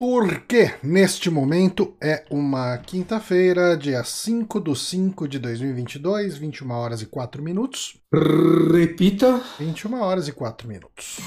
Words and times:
Porque 0.00 0.72
neste 0.82 1.28
momento 1.28 1.94
é 2.00 2.24
uma 2.30 2.78
quinta-feira, 2.78 3.76
dia 3.76 4.02
5 4.02 4.58
do 4.58 4.74
5 4.74 5.28
de 5.28 5.38
2022, 5.38 6.38
21 6.38 6.70
horas 6.70 7.02
e 7.02 7.06
4 7.06 7.42
minutos. 7.42 8.00
Repita. 8.10 9.42
21 9.58 10.00
horas 10.00 10.26
e 10.26 10.32
4 10.32 10.66
minutos. 10.66 11.18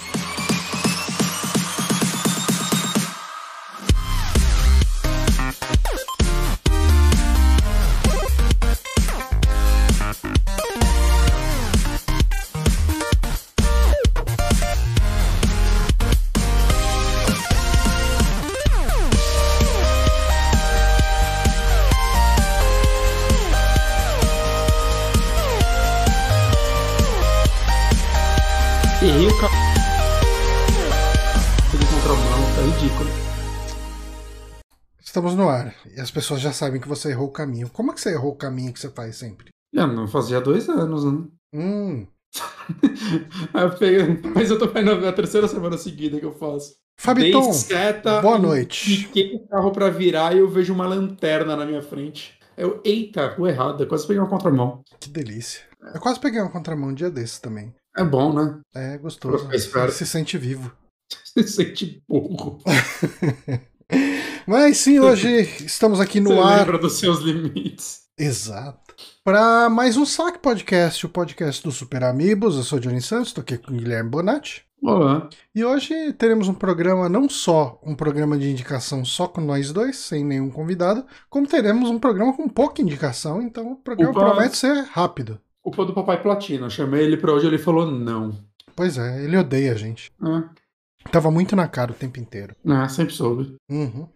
Estamos 35.14 35.36
no 35.36 35.48
ar 35.48 35.76
e 35.96 36.02
as 36.02 36.10
pessoas 36.10 36.42
já 36.42 36.52
sabem 36.52 36.82
que 36.82 36.88
você 36.88 37.10
errou 37.10 37.28
o 37.28 37.32
caminho. 37.32 37.70
Como 37.70 37.92
é 37.92 37.94
que 37.94 38.02
você 38.02 38.14
errou 38.14 38.32
o 38.32 38.36
caminho 38.36 38.74
que 38.74 38.80
você 38.80 38.90
faz 38.90 39.16
sempre? 39.16 39.50
Eu 39.72 39.86
não 39.86 40.08
fazia 40.08 40.42
dois 40.42 40.68
anos, 40.68 41.06
né? 41.06 41.28
Hum. 41.54 42.08
Eu 43.54 44.34
Mas 44.34 44.50
eu 44.50 44.58
tô 44.58 44.68
fazendo 44.70 45.08
a 45.08 45.14
terceira 45.14 45.48
semana 45.48 45.78
seguida 45.78 46.20
que 46.20 46.26
eu 46.26 46.34
faço. 46.34 46.78
Fabiton, 47.00 47.54
seta, 47.54 48.22
boa 48.24 48.40
noite. 48.40 49.04
Fiquei 49.04 49.36
o 49.36 49.48
carro 49.48 49.72
pra 49.72 49.92
virar 49.92 50.36
e 50.36 50.40
eu 50.40 50.50
vejo 50.50 50.74
uma 50.74 50.88
lanterna 50.88 51.56
na 51.56 51.64
minha 51.64 51.84
frente. 51.84 52.40
Eu, 52.58 52.82
eita, 52.84 53.36
rua 53.36 53.50
errada, 53.50 53.86
quase 53.86 54.08
peguei 54.08 54.20
uma 54.20 54.30
contramão. 54.30 54.82
que 55.00 55.10
delícia. 55.10 55.62
Eu 55.94 56.02
quase 56.02 56.20
peguei 56.20 56.42
uma 56.42 56.50
contramão 56.50 56.90
um 56.90 56.94
dia 56.94 57.12
desses 57.12 57.38
também. 57.38 57.72
É 57.96 58.04
bom, 58.04 58.34
né? 58.34 58.60
É 58.74 58.98
gostoso. 58.98 59.48
Esperto. 59.54 59.94
Se 59.94 60.08
sente 60.08 60.40
vivo. 60.40 60.76
Você 61.24 61.44
se 61.46 61.54
sente 61.54 62.02
burro. 62.10 62.58
Mas 64.48 64.78
sim, 64.78 65.00
hoje 65.00 65.42
estamos 65.66 66.00
aqui 66.00 66.20
no 66.20 66.32
Você 66.32 66.40
ar. 66.40 66.60
lembra 66.60 66.78
dos 66.78 66.94
seus 66.94 67.20
limites. 67.20 68.04
Exato. 68.18 68.94
Para 69.24 69.70
mais 69.70 69.96
um 69.98 70.06
Saque 70.06 70.40
Podcast, 70.40 71.06
o 71.06 71.10
podcast 71.10 71.64
do 71.64 71.72
Super 71.72 72.04
Amigos. 72.04 72.56
Eu 72.58 72.64
sou 72.64 72.78
o 72.78 72.82
Johnny 72.82 73.02
Santos, 73.02 73.30
estou 73.30 73.42
aqui 73.42 73.58
com 73.58 73.72
o 73.72 73.76
Guilherme 73.78 74.10
Bonatti. 74.10 74.66
Olá. 74.82 75.30
E 75.56 75.64
hoje 75.64 76.12
teremos 76.14 76.50
um 76.50 76.54
programa, 76.54 77.08
não 77.08 77.30
só 77.30 77.80
um 77.86 77.96
programa 77.96 78.38
de 78.38 78.50
indicação 78.52 79.06
só 79.06 79.28
com 79.28 79.40
nós 79.40 79.72
dois, 79.72 79.96
sem 79.96 80.26
nenhum 80.26 80.50
convidado, 80.50 81.06
como 81.30 81.48
teremos 81.48 81.90
um 81.90 81.98
programa 81.98 82.36
com 82.36 82.50
pouca 82.50 82.82
indicação, 82.82 83.42
então 83.42 83.72
o 83.72 83.76
programa 83.78 84.12
Opa. 84.12 84.32
promete 84.32 84.58
ser 84.58 84.74
rápido. 84.92 85.40
Culpa 85.62 85.86
do 85.86 85.94
Papai 85.94 86.22
Platina. 86.22 86.66
Eu 86.66 86.70
chamei 86.70 87.06
ele 87.06 87.16
pra 87.16 87.32
hoje 87.32 87.48
ele 87.48 87.58
falou 87.58 87.90
não. 87.90 88.38
Pois 88.76 88.98
é, 88.98 89.24
ele 89.24 89.38
odeia 89.38 89.72
a 89.72 89.76
gente. 89.76 90.12
É, 90.22 91.10
Tava 91.12 91.32
muito 91.32 91.56
na 91.56 91.68
cara 91.68 91.92
o 91.92 91.96
tempo 91.96 92.20
inteiro. 92.20 92.54
é 92.68 92.88
sempre 92.90 93.14
soube. 93.14 93.56
Uhum. 93.70 94.08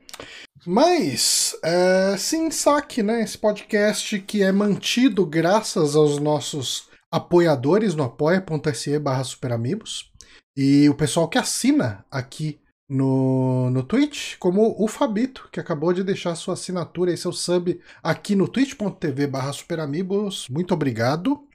Mas, 0.66 1.56
é, 1.64 2.16
sim, 2.18 2.52
saque, 2.52 3.02
né? 3.02 3.22
Esse 3.22 3.38
podcast 3.38 4.20
que 4.20 4.44
é 4.44 4.52
mantido 4.52 5.26
graças 5.26 5.96
aos 5.96 6.20
nossos 6.20 6.90
apoiadores 7.12 7.96
no 7.96 8.04
apoia.se 8.04 9.00
barra 9.00 9.24
superamigos 9.24 10.12
e 10.58 10.90
o 10.90 10.96
pessoal 10.96 11.28
que 11.28 11.38
assina 11.38 12.04
aqui 12.12 12.60
no, 12.90 13.70
no 13.70 13.84
Twitch, 13.84 14.38
como 14.40 14.76
o 14.78 14.88
Fabito, 14.88 15.50
que 15.52 15.60
acabou 15.60 15.94
de 15.94 16.04
deixar 16.04 16.36
sua 16.36 16.54
assinatura 16.54 17.14
e 17.14 17.18
seu 17.18 17.32
sub 17.32 17.80
aqui 18.02 18.36
no 18.36 18.48
twitch.tv 18.48 19.28
barra 19.28 19.54
superamigos. 19.54 20.48
Muito 20.50 20.74
obrigado. 20.74 21.47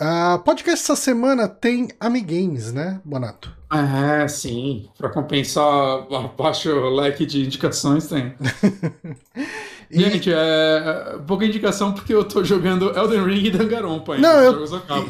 Ah, 0.00 0.40
podcast 0.42 0.82
essa 0.82 0.96
semana 0.96 1.46
tem 1.46 1.88
Amigames, 2.00 2.72
né, 2.72 3.00
Bonato? 3.04 3.54
É, 3.70 4.26
sim. 4.26 4.88
Pra 4.96 5.10
compensar 5.10 5.62
a 5.64 6.28
baixo 6.36 6.70
leque 6.90 7.26
de 7.26 7.44
indicações, 7.44 8.06
tem. 8.08 8.34
E- 9.92 9.98
Gente, 10.04 10.32
é, 10.32 10.36
é 10.36 11.18
pouca 11.26 11.44
indicação 11.44 11.92
porque 11.92 12.14
eu 12.14 12.22
tô 12.22 12.44
jogando 12.44 12.96
Elden 12.96 13.24
Ring 13.24 13.46
e 13.46 13.50
Danganronpa 13.50 14.14
ainda. 14.14 14.28
Não, 14.34 14.40
eu-. 14.44 14.66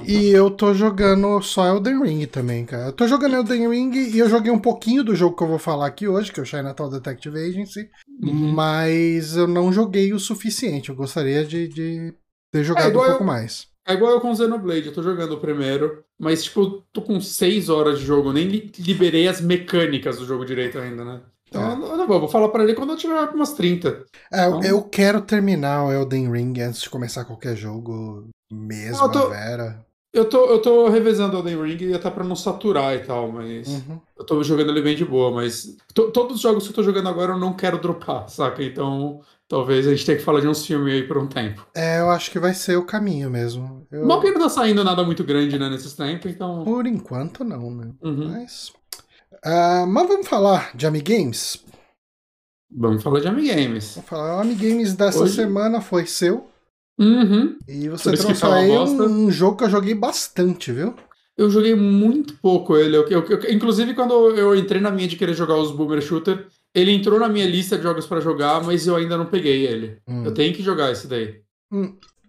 E, 0.06 0.12
e 0.12 0.30
eu 0.30 0.50
tô 0.50 0.72
jogando 0.72 1.38
só 1.42 1.66
Elden 1.66 2.02
Ring 2.02 2.24
também, 2.24 2.64
cara. 2.64 2.86
Eu 2.86 2.92
tô 2.94 3.06
jogando 3.06 3.36
Elden 3.36 3.68
Ring 3.68 3.92
e 3.94 4.18
eu 4.18 4.26
joguei 4.30 4.50
um 4.50 4.58
pouquinho 4.58 5.04
do 5.04 5.14
jogo 5.14 5.36
que 5.36 5.42
eu 5.42 5.48
vou 5.48 5.58
falar 5.58 5.86
aqui 5.86 6.08
hoje, 6.08 6.32
que 6.32 6.40
é 6.40 6.42
o 6.42 6.46
Chinatown 6.46 6.88
Detective 6.88 7.38
Agency, 7.38 7.90
Uhum. 8.22 8.52
mas 8.54 9.36
eu 9.36 9.46
não 9.46 9.70
joguei 9.70 10.14
o 10.14 10.18
suficiente. 10.18 10.88
Eu 10.88 10.96
gostaria 10.96 11.44
de, 11.44 11.68
de 11.68 12.14
ter 12.50 12.64
jogado 12.64 12.88
igual 12.88 13.04
um 13.04 13.08
pouco 13.08 13.22
eu- 13.22 13.26
mais. 13.26 13.66
É 13.86 13.94
igual 13.94 14.12
eu 14.12 14.20
com 14.20 14.34
Xenoblade, 14.34 14.86
eu 14.86 14.92
tô 14.94 15.02
jogando 15.02 15.32
o 15.32 15.40
primeiro, 15.40 16.04
mas 16.18 16.44
tipo, 16.44 16.82
tô 16.92 17.02
com 17.02 17.20
6 17.20 17.68
horas 17.68 17.98
de 17.98 18.04
jogo, 18.04 18.32
nem 18.32 18.46
li- 18.46 18.72
liberei 18.78 19.26
as 19.26 19.40
mecânicas 19.40 20.18
do 20.18 20.26
jogo 20.26 20.44
direito 20.44 20.78
ainda, 20.78 21.04
né? 21.04 21.20
Então 21.48 21.62
É. 21.62 21.72
eu 21.72 21.96
não- 21.96 22.06
vou, 22.06 22.20
vou 22.20 22.28
falar 22.28 22.48
pra 22.50 22.62
ele 22.62 22.74
quando 22.74 22.90
eu 22.90 22.96
tiver 22.96 23.18
umas 23.30 23.54
30. 23.54 24.04
É, 24.32 24.44
eu- 24.46 24.58
Então- 24.58 24.62
eu 24.62 24.82
quero 24.84 25.20
terminar 25.22 25.84
o 25.86 25.92
Elden 25.92 26.30
Ring 26.30 26.60
antes 26.60 26.82
de 26.82 26.90
começar 26.90 27.24
qualquer 27.24 27.56
jogo 27.56 28.28
mesmo, 28.52 29.04
Eu 29.04 29.10
tô- 29.10 29.28
Vera. 29.30 29.84
Eu 30.12 30.24
tô, 30.28 30.44
eu 30.46 30.60
tô 30.60 30.88
revezando 30.88 31.36
Elden 31.36 31.62
Ring 31.62 31.92
até 31.94 32.10
pra 32.10 32.24
não 32.24 32.34
saturar 32.36 32.94
e 32.96 33.00
tal, 33.00 33.30
mas. 33.30 33.68
Uhum. 33.68 34.00
Eu 34.18 34.26
tô 34.26 34.42
jogando 34.42 34.70
ele 34.70 34.82
bem 34.82 34.94
de 34.96 35.04
boa, 35.04 35.30
mas. 35.30 35.76
to- 35.94 36.10
todos 36.10 36.36
os 36.36 36.42
jogos 36.42 36.64
que 36.64 36.70
eu 36.70 36.74
tô 36.74 36.82
jogando 36.82 37.08
agora 37.08 37.32
eu 37.32 37.38
não 37.38 37.52
quero 37.54 37.78
dropar, 37.80 38.28
saca? 38.28 38.62
Então. 38.62 39.20
Talvez 39.50 39.84
a 39.84 39.90
gente 39.90 40.06
tenha 40.06 40.16
que 40.16 40.22
falar 40.22 40.38
de 40.40 40.46
uns 40.46 40.64
filmes 40.64 40.94
aí 40.94 41.02
por 41.08 41.18
um 41.18 41.26
tempo. 41.26 41.66
É, 41.74 41.98
eu 41.98 42.08
acho 42.10 42.30
que 42.30 42.38
vai 42.38 42.54
ser 42.54 42.76
o 42.76 42.84
caminho 42.86 43.28
mesmo. 43.28 43.84
Eu- 43.90 44.06
que 44.20 44.30
não 44.30 44.42
tá 44.42 44.48
saindo 44.48 44.84
nada 44.84 45.02
muito 45.02 45.24
grande, 45.24 45.58
né, 45.58 45.68
nesses 45.68 45.92
tempos, 45.92 46.30
então. 46.30 46.62
Por 46.62 46.86
enquanto, 46.86 47.42
não, 47.42 47.68
né? 47.74 47.92
Uhum. 48.00 48.28
Mas. 48.30 48.72
Ah, 49.44 49.84
mas 49.88 50.06
vamos 50.06 50.28
falar 50.28 50.70
de 50.76 50.86
Amigames? 50.86 51.64
Vamos 52.70 53.02
falar 53.02 53.18
de 53.18 53.26
Amigames. 53.26 53.94
Vamos 53.96 54.08
falar. 54.08 54.36
O 54.36 54.40
Amigames 54.42 54.94
dessa 54.94 55.24
Hoje- 55.24 55.34
semana 55.34 55.80
foi 55.80 56.06
seu. 56.06 56.48
Uhum. 56.96 57.58
E 57.66 57.88
você 57.88 58.12
trouxe 58.12 58.44
uma 58.46 58.54
aí 58.54 58.70
um, 58.70 59.02
um 59.26 59.30
jogo 59.32 59.56
que 59.56 59.64
eu 59.64 59.70
joguei 59.70 59.94
bastante, 59.96 60.70
viu? 60.70 60.94
Eu 61.36 61.50
joguei 61.50 61.74
muito 61.74 62.34
pouco 62.38 62.76
ele. 62.76 62.96
Eu, 62.96 63.08
eu- 63.08 63.24
eu- 63.24 63.50
inclusive, 63.52 63.94
quando 63.94 64.12
eu 64.36 64.54
entrei 64.54 64.80
na 64.80 64.92
minha 64.92 65.08
de 65.08 65.16
querer 65.16 65.34
jogar 65.34 65.56
os 65.56 65.72
Boomer 65.72 66.00
Shooter, 66.00 66.46
ele 66.74 66.92
entrou 66.92 67.18
na 67.18 67.28
minha 67.28 67.46
lista 67.46 67.76
de 67.76 67.82
jogos 67.82 68.06
pra 68.06 68.20
jogar, 68.20 68.62
mas 68.62 68.86
eu 68.86 68.96
ainda 68.96 69.16
não 69.16 69.26
peguei 69.26 69.66
ele. 69.66 69.98
Hum. 70.08 70.24
Eu 70.24 70.32
tenho 70.34 70.54
que 70.54 70.62
jogar 70.62 70.90
esse 70.92 71.06
daí. 71.06 71.40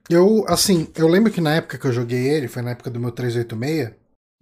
Eu, 0.09 0.44
assim, 0.47 0.88
eu 0.96 1.07
lembro 1.07 1.31
que 1.31 1.40
na 1.41 1.56
época 1.56 1.78
que 1.78 1.85
eu 1.85 1.91
joguei 1.94 2.28
ele, 2.28 2.47
foi 2.47 2.62
na 2.62 2.72
época 2.72 2.90
do 2.90 3.00
meu 3.00 3.12
386, 3.12 3.94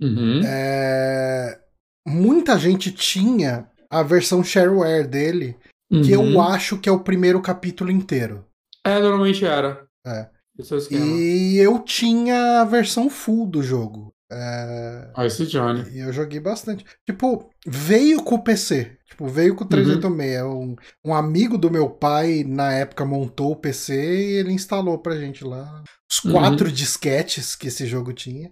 Uhum. 0.02 0.42
é, 0.46 1.60
muita 2.08 2.58
gente 2.58 2.92
tinha 2.92 3.68
a 3.90 4.02
versão 4.02 4.42
shareware 4.44 5.06
dele, 5.08 5.58
que 5.92 6.16
Uhum. 6.16 6.34
eu 6.34 6.42
acho 6.42 6.78
que 6.78 6.88
é 6.88 6.92
o 6.92 7.02
primeiro 7.04 7.42
capítulo 7.42 7.92
inteiro. 7.92 8.46
É, 8.86 9.00
normalmente 9.00 9.44
era. 9.46 9.86
É. 10.08 10.30
Esse 10.58 10.74
é 10.74 10.76
o 10.76 10.80
esquema. 10.80 11.06
E 11.06 11.58
eu 11.58 11.80
tinha 11.80 12.62
a 12.62 12.66
versão 12.66 13.10
full 13.10 13.46
do 13.46 13.62
jogo. 13.62 14.14
É, 14.32 15.12
esse 15.26 15.46
Johnny. 15.48 15.90
E 15.92 16.00
eu 16.00 16.14
joguei 16.14 16.40
bastante. 16.40 16.86
Tipo, 17.06 17.50
veio 17.66 18.24
com 18.24 18.36
o 18.36 18.44
PC. 18.44 18.98
Tipo, 19.10 19.28
veio 19.28 19.56
com 19.56 19.64
o 19.64 19.68
386. 19.68 20.44
Um, 20.44 20.76
um 21.06 21.14
amigo 21.16 21.58
do 21.58 21.72
meu 21.72 21.90
pai, 21.90 22.44
na 22.48 22.72
época, 22.72 23.04
montou 23.06 23.52
o 23.52 23.56
PC 23.56 23.94
e 23.94 24.32
ele 24.38 24.52
instalou 24.54 25.00
pra 25.00 25.18
gente 25.18 25.44
lá 25.44 25.84
os 26.12 26.24
Uhum. 26.24 26.32
quatro 26.32 26.72
disquetes 26.72 27.56
que 27.56 27.68
esse 27.68 27.86
jogo 27.88 28.14
tinha. 28.14 28.52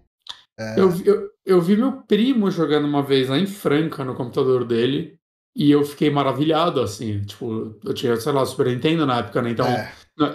Eu, 0.75 0.89
vi- 0.89 1.07
eu, 1.07 1.29
eu 1.45 1.61
vi 1.61 1.77
meu 1.77 2.01
primo 2.07 2.49
jogando 2.49 2.85
uma 2.87 3.03
vez 3.03 3.29
lá 3.29 3.37
em 3.37 3.45
Franca 3.45 4.03
no 4.03 4.15
computador 4.15 4.65
dele. 4.65 5.15
E 5.55 5.71
eu 5.71 5.83
fiquei 5.83 6.09
maravilhado, 6.11 6.79
assim. 6.81 7.21
Tipo, 7.21 7.79
eu 7.83 7.93
tinha, 7.93 8.15
sei 8.17 8.31
lá, 8.31 8.45
Super 8.45 8.67
Nintendo 8.67 9.05
na 9.07 9.19
época, 9.19 9.41
né? 9.41 9.51
Então, 9.51 9.65
É. 9.67 9.91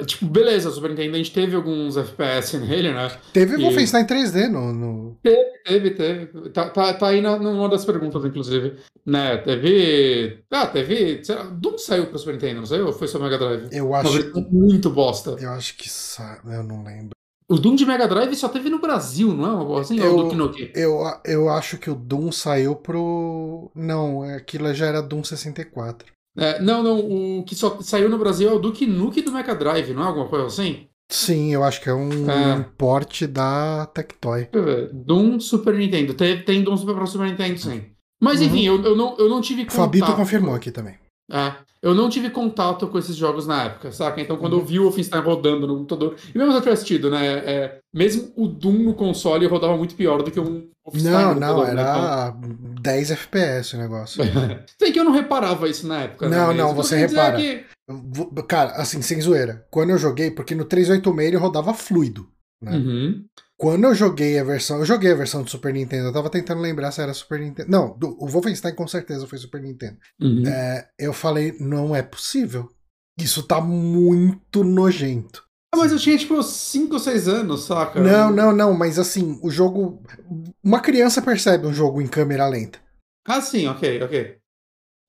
tipo, 0.06 0.26
beleza, 0.26 0.70
Super 0.70 0.90
Nintendo 0.90 1.14
a 1.14 1.18
gente 1.18 1.32
teve 1.32 1.56
alguns 1.56 1.96
FPS 1.96 2.56
nele, 2.58 2.92
né? 2.92 3.10
Teve 3.32 3.56
E- 3.56 3.62
Wolfenstein 3.62 4.04
3D 4.06 4.48
no. 4.48 4.72
no... 4.72 5.16
Teve, 5.64 5.90
teve. 5.90 6.26
Tá, 6.50 6.68
tá, 6.70 6.94
tá 6.94 7.08
aí 7.08 7.20
na, 7.20 7.36
numa 7.38 7.68
das 7.68 7.84
perguntas, 7.84 8.24
inclusive. 8.24 8.76
Né, 9.04 9.36
teve. 9.38 10.38
Ah, 10.50 10.66
teve. 10.66 11.22
Doom 11.52 11.78
saiu 11.78 12.06
pro 12.06 12.18
Super 12.18 12.34
Nintendo, 12.34 12.60
não 12.60 12.66
saiu? 12.66 12.86
Ou 12.86 12.92
foi 12.92 13.08
só 13.08 13.18
Mega 13.18 13.38
Drive? 13.38 13.68
Eu 13.72 13.92
acho. 13.94 14.32
muito 14.50 14.88
bosta. 14.90 15.36
Eu 15.40 15.50
acho 15.50 15.76
que. 15.76 15.88
sa- 15.90 16.40
Eu 16.44 16.62
não 16.62 16.84
lembro. 16.84 17.10
O 17.48 17.58
Doom 17.58 17.74
de 17.74 17.84
Mega 17.84 18.06
Drive 18.08 18.34
só 18.36 18.48
teve 18.48 18.70
no 18.70 18.78
Brasil, 18.80 19.34
não 19.34 19.44
é 19.44 19.50
uma 19.54 19.64
boa 19.64 19.80
assim? 19.82 19.98
Eu- 19.98 20.16
Ou 20.16 20.24
do 20.24 20.30
Kinoki? 20.30 20.72
Eu, 20.74 21.00
eu 21.26 21.48
acho 21.50 21.76
que 21.76 21.90
o 21.90 21.94
Doom 21.94 22.30
saiu 22.32 22.74
pro. 22.76 23.70
Não, 23.74 24.22
aquilo 24.22 24.72
já 24.72 24.86
era 24.86 25.02
Doom 25.02 25.22
64. 25.24 26.12
É, 26.36 26.60
não, 26.62 26.82
não. 26.82 27.38
O 27.40 27.44
que 27.44 27.54
só 27.54 27.78
saiu 27.80 28.08
no 28.08 28.18
Brasil 28.18 28.48
é 28.48 28.52
o 28.52 28.58
Duke 28.58 28.86
Nuke 28.86 29.20
do 29.22 29.32
Mega 29.32 29.54
Drive, 29.54 29.92
não 29.92 30.02
é 30.02 30.06
alguma 30.06 30.28
coisa 30.28 30.46
assim? 30.46 30.86
Sim, 31.10 31.52
eu 31.52 31.62
acho 31.62 31.80
que 31.82 31.90
é 31.90 31.94
um, 31.94 32.30
É. 32.30 32.64
porte 32.78 33.26
da 33.26 33.84
Tectoy. 33.92 34.48
Deixa 34.50 34.56
eu 34.56 34.64
ver. 34.64 34.90
Doom 34.94 35.38
Super 35.40 35.74
Nintendo. 35.74 36.14
Tem, 36.14 36.42
tem 36.42 36.62
Doom 36.62 36.76
Super 36.76 36.94
pra 36.94 37.04
Super 37.06 37.26
Nintendo, 37.28 37.58
sim. 37.58 37.84
Mas 38.20 38.40
Uhum. 38.40 38.46
enfim, 38.46 38.62
eu, 38.66 38.82
eu, 38.82 38.96
não, 38.96 39.16
eu 39.18 39.28
não 39.28 39.40
tive 39.42 39.64
O 39.64 39.70
Fabito 39.70 40.04
contato- 40.06 40.16
confirmou 40.18 40.54
aqui 40.54 40.70
também. 40.70 40.94
É, 41.30 41.52
eu 41.82 41.94
não 41.94 42.08
tive 42.08 42.30
contato 42.30 42.86
com 42.86 42.98
esses 42.98 43.16
jogos 43.16 43.46
na 43.46 43.64
época, 43.64 43.90
saca? 43.92 44.20
Então, 44.20 44.36
quando 44.36 44.56
eu 44.56 44.64
vi 44.64 44.78
o 44.78 44.84
Wolfenstein 44.84 45.20
rodando 45.22 45.66
no 45.66 45.74
computador, 45.76 46.16
e 46.34 46.36
mesmo 46.38 46.52
se 46.52 46.58
eu 46.58 46.62
tivesse 46.62 46.84
tido, 46.84 47.10
né? 47.10 47.26
é, 47.26 47.78
mesmo 47.92 48.32
o 48.36 48.46
Doom 48.46 48.78
no 48.84 48.94
console 48.94 49.46
rodava 49.46 49.76
muito 49.76 49.94
pior 49.94 50.22
do 50.22 50.30
que 50.30 50.38
um 50.40 50.68
Wolfenstein 50.84 51.12
Não, 51.12 51.34
no 51.34 51.40
não, 51.40 51.54
computador, 51.54 51.74
né? 51.74 52.71
Era 52.90 52.96
10 52.96 53.10
FPS 53.10 53.74
o 53.76 53.78
negócio. 53.78 54.22
Então, 54.24 54.58
Sei 54.80 54.92
que 54.92 54.98
eu 55.00 55.04
não 55.04 55.12
reparava 55.12 55.68
isso 55.68 55.86
na 55.86 56.02
época. 56.02 56.28
né? 56.28 56.36
Não, 56.36 56.52
não, 56.54 56.74
você 56.74 56.96
repara. 56.96 57.36
que- 57.36 57.64
Cara, 58.48 58.72
assim, 58.72 59.02
sem 59.02 59.20
zoeira. 59.20 59.66
Quando 59.70 59.90
eu 59.90 59.98
joguei, 59.98 60.30
porque 60.30 60.54
no 60.54 60.64
386 60.64 61.28
ele 61.28 61.36
rodava 61.36 61.74
fluido. 61.74 62.28
né? 62.62 62.72
Uhum. 62.76 63.24
Quando 63.58 63.84
eu 63.84 63.94
joguei 63.94 64.38
a 64.38 64.44
versão. 64.44 64.78
Eu 64.78 64.84
joguei 64.86 65.10
a 65.12 65.16
versão 65.16 65.42
do 65.42 65.50
Super 65.50 65.72
Nintendo, 65.72 66.08
eu 66.08 66.12
tava 66.12 66.30
tentando 66.30 66.60
lembrar 66.60 66.90
se 66.92 67.00
era 67.00 67.12
Super 67.14 67.40
Nintendo. 67.40 67.70
Não, 67.70 67.96
do- 67.98 68.16
o 68.22 68.26
Wolfenstein 68.28 68.74
com 68.74 68.86
certeza 68.86 69.26
foi 69.26 69.38
Super 69.38 69.60
Nintendo. 69.60 69.96
Uhum. 70.20 70.46
É, 70.46 70.88
eu 70.98 71.12
falei, 71.12 71.56
não 71.60 71.94
é 71.94 72.02
possível. 72.02 72.68
Isso 73.20 73.42
tá 73.42 73.60
muito 73.60 74.64
nojento. 74.64 75.44
Ah, 75.74 75.78
mas 75.78 75.90
eu 75.90 75.98
tinha 75.98 76.18
tipo 76.18 76.42
5 76.42 76.94
ou 76.94 77.00
6 77.00 77.26
anos, 77.26 77.64
saca? 77.64 78.00
Não, 78.00 78.30
não, 78.30 78.52
não, 78.52 78.74
mas 78.74 78.98
assim, 78.98 79.38
o 79.42 79.50
jogo. 79.50 80.02
Uma 80.62 80.80
criança 80.80 81.22
percebe 81.22 81.66
um 81.66 81.72
jogo 81.72 82.00
em 82.02 82.06
câmera 82.06 82.46
lenta. 82.46 82.78
Ah, 83.26 83.40
sim, 83.40 83.66
ok, 83.66 84.02
ok. 84.02 84.36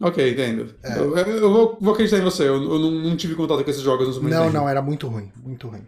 Ok, 0.02 0.32
entendo. 0.32 0.74
É. 0.84 0.98
Eu, 0.98 1.18
eu- 1.18 1.52
vou, 1.52 1.78
vou 1.80 1.94
acreditar 1.94 2.18
em 2.20 2.24
você, 2.24 2.44
eu, 2.44 2.56
eu 2.56 2.80
não, 2.80 2.92
não 2.92 3.18
tive 3.18 3.36
contato 3.36 3.64
com 3.64 3.70
esses 3.70 3.82
jogos 3.82 4.08
no 4.08 4.14
Super 4.14 4.30
Não, 4.30 4.50
não, 4.50 4.68
era 4.70 4.82
muito 4.82 5.08
ruim, 5.08 5.32
muito 5.36 5.68
ruim. 5.68 5.86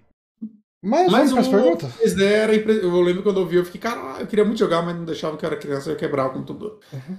Mas, 0.83 1.11
Mas 1.11 1.31
vamos 1.31 1.47
para 1.47 1.57
as 1.57 1.63
perguntas? 1.63 1.93
3D 1.95 2.23
era 2.23 2.55
impre- 2.55 2.83
Eu 2.83 3.01
lembro 3.01 3.23
quando 3.23 3.39
eu 3.39 3.47
vi, 3.47 3.55
eu 3.55 3.65
fiquei, 3.65 3.81
cara, 3.81 4.21
eu 4.21 4.27
queria 4.27 4.45
muito 4.45 4.59
jogar, 4.59 4.81
mas 4.83 4.95
não 4.95 5.03
deixava 5.05 5.35
que 5.35 5.43
eu 5.45 5.47
era 5.49 5.57
criança, 5.59 5.89
eu 5.89 5.93
ia 5.93 5.99
quebrar 5.99 6.27
o 6.27 6.33
computador. 6.33 6.79
Uhum. 6.93 7.17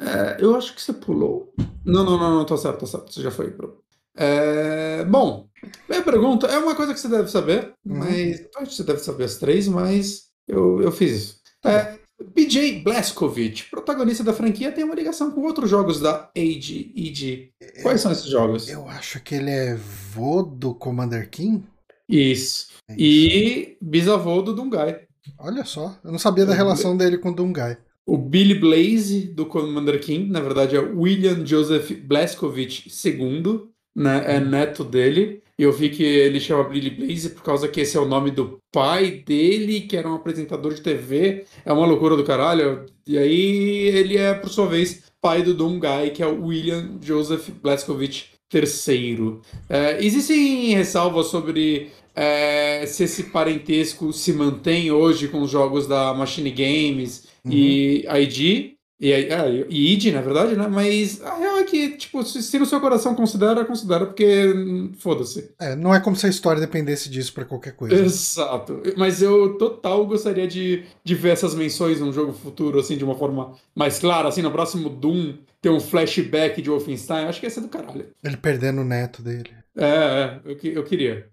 É, 0.00 0.36
eu 0.42 0.56
acho 0.56 0.74
que 0.74 0.82
você 0.82 0.92
pulou. 0.92 1.52
Não, 1.84 2.04
não, 2.04 2.18
não, 2.18 2.30
não, 2.38 2.44
tá 2.46 2.56
certo, 2.56 2.80
tá 2.80 2.86
certo. 2.86 3.12
Você 3.12 3.22
já 3.22 3.30
foi 3.30 3.50
pro. 3.50 3.82
É, 4.16 5.04
bom, 5.04 5.48
minha 5.88 6.02
pergunta 6.02 6.46
é 6.46 6.58
uma 6.58 6.74
coisa 6.74 6.92
que 6.92 7.00
você 7.00 7.08
deve 7.08 7.30
saber, 7.30 7.72
Uhum. 7.84 7.98
mas. 7.98 8.46
Acho 8.56 8.70
que 8.70 8.74
você 8.76 8.84
deve 8.84 8.98
saber 9.00 9.24
as 9.24 9.36
três, 9.36 9.66
mas 9.68 10.24
eu, 10.46 10.80
eu 10.82 10.92
fiz 10.92 11.12
isso. 11.12 11.36
É, 11.64 11.98
BJ 12.34 12.80
Blazkowicz, 12.82 13.62
protagonista 13.70 14.22
da 14.22 14.32
franquia, 14.32 14.70
tem 14.72 14.84
uma 14.84 14.94
ligação 14.94 15.30
com 15.30 15.42
outros 15.42 15.68
jogos 15.70 15.98
da 16.00 16.30
Age 16.36 16.92
EG. 16.96 17.50
Quais 17.82 18.00
são 18.00 18.12
esses 18.12 18.26
jogos? 18.26 18.68
Eu 18.68 18.86
acho 18.88 19.20
que 19.22 19.34
ele 19.34 19.50
é 19.50 19.74
vô 19.76 20.42
do 20.42 20.74
Commander 20.74 21.28
King. 21.30 21.64
Isso. 22.08 22.68
É 22.88 22.92
isso. 22.94 23.00
E 23.02 23.76
bisavô 23.80 24.42
do 24.42 24.54
Dungai. 24.54 25.00
Olha 25.38 25.64
só, 25.64 25.96
eu 26.04 26.12
não 26.12 26.18
sabia 26.18 26.44
da 26.44 26.54
relação 26.54 26.96
dele 26.96 27.16
com 27.18 27.30
o 27.30 27.34
Dungai. 27.34 27.78
O 28.04 28.18
Billy 28.18 28.54
Blaze 28.56 29.28
do 29.28 29.46
Commander 29.46 30.00
King, 30.00 30.28
na 30.30 30.40
verdade 30.40 30.74
é 30.76 30.80
William 30.80 31.46
Joseph 31.46 31.90
Blazkowicz 32.04 33.04
II, 33.04 33.68
né? 33.94 34.24
É 34.26 34.40
neto 34.40 34.84
dele. 34.84 35.42
E 35.58 35.62
eu 35.64 35.72
vi 35.72 35.90
que 35.90 36.02
ele 36.02 36.40
chama 36.40 36.64
Billy 36.64 36.90
Blaze 36.90 37.30
por 37.30 37.42
causa 37.42 37.68
que 37.68 37.80
esse 37.80 37.96
é 37.96 38.00
o 38.00 38.08
nome 38.08 38.30
do 38.30 38.58
pai 38.72 39.10
dele, 39.10 39.82
que 39.82 39.96
era 39.96 40.08
um 40.08 40.14
apresentador 40.14 40.74
de 40.74 40.80
TV. 40.80 41.44
É 41.64 41.72
uma 41.72 41.86
loucura 41.86 42.16
do 42.16 42.24
caralho. 42.24 42.86
E 43.06 43.18
aí 43.18 43.88
ele 43.88 44.16
é, 44.16 44.34
por 44.34 44.48
sua 44.48 44.66
vez, 44.66 45.04
pai 45.20 45.42
do 45.42 45.54
Doom 45.54 45.78
Guy, 45.78 46.10
que 46.14 46.22
é 46.22 46.26
o 46.26 46.46
William 46.46 46.98
Joseph 47.00 47.50
Blazkowicz 47.62 48.30
III. 48.52 49.38
É, 49.68 50.04
existem 50.04 50.74
ressalvas 50.74 51.26
sobre 51.26 51.90
é, 52.14 52.84
se 52.86 53.04
esse 53.04 53.24
parentesco 53.24 54.12
se 54.12 54.32
mantém 54.32 54.90
hoje 54.90 55.28
com 55.28 55.42
os 55.42 55.50
jogos 55.50 55.86
da 55.86 56.12
Machine 56.12 56.50
Games 56.50 57.26
e 57.48 58.04
ID, 58.06 58.74
e, 59.02 59.12
é, 59.12 59.66
e 59.68 59.92
id, 59.94 60.12
na 60.12 60.20
verdade, 60.20 60.54
né? 60.54 60.68
Mas 60.68 61.20
a 61.24 61.36
real 61.36 61.58
é 61.58 61.64
que, 61.64 61.96
tipo, 61.96 62.22
se, 62.22 62.40
se 62.40 62.56
no 62.56 62.64
seu 62.64 62.80
coração 62.80 63.16
considera, 63.16 63.64
considera, 63.64 64.06
porque 64.06 64.46
hum, 64.54 64.92
foda-se. 64.96 65.52
É, 65.58 65.74
não 65.74 65.92
é 65.92 65.98
como 65.98 66.14
se 66.14 66.24
a 66.24 66.28
história 66.28 66.60
dependesse 66.60 67.10
disso 67.10 67.34
pra 67.34 67.44
qualquer 67.44 67.72
coisa. 67.72 67.96
Exato. 67.96 68.80
Mas 68.96 69.20
eu 69.20 69.58
total 69.58 70.06
gostaria 70.06 70.46
de, 70.46 70.84
de 71.02 71.14
ver 71.16 71.30
essas 71.30 71.52
menções 71.52 71.98
num 71.98 72.12
jogo 72.12 72.32
futuro, 72.32 72.78
assim, 72.78 72.96
de 72.96 73.02
uma 73.02 73.16
forma 73.16 73.56
mais 73.74 73.98
clara, 73.98 74.28
assim, 74.28 74.40
no 74.40 74.52
próximo 74.52 74.88
Doom, 74.88 75.34
ter 75.60 75.70
um 75.70 75.80
flashback 75.80 76.62
de 76.62 76.70
Wolfenstein. 76.70 77.24
Acho 77.24 77.40
que 77.40 77.46
ia 77.46 77.50
ser 77.50 77.62
do 77.62 77.68
caralho. 77.68 78.06
Ele 78.22 78.36
perdendo 78.36 78.82
o 78.82 78.84
neto 78.84 79.20
dele. 79.20 79.50
É, 79.76 79.84
é, 79.84 80.40
eu, 80.44 80.56
eu 80.74 80.84
queria. 80.84 81.28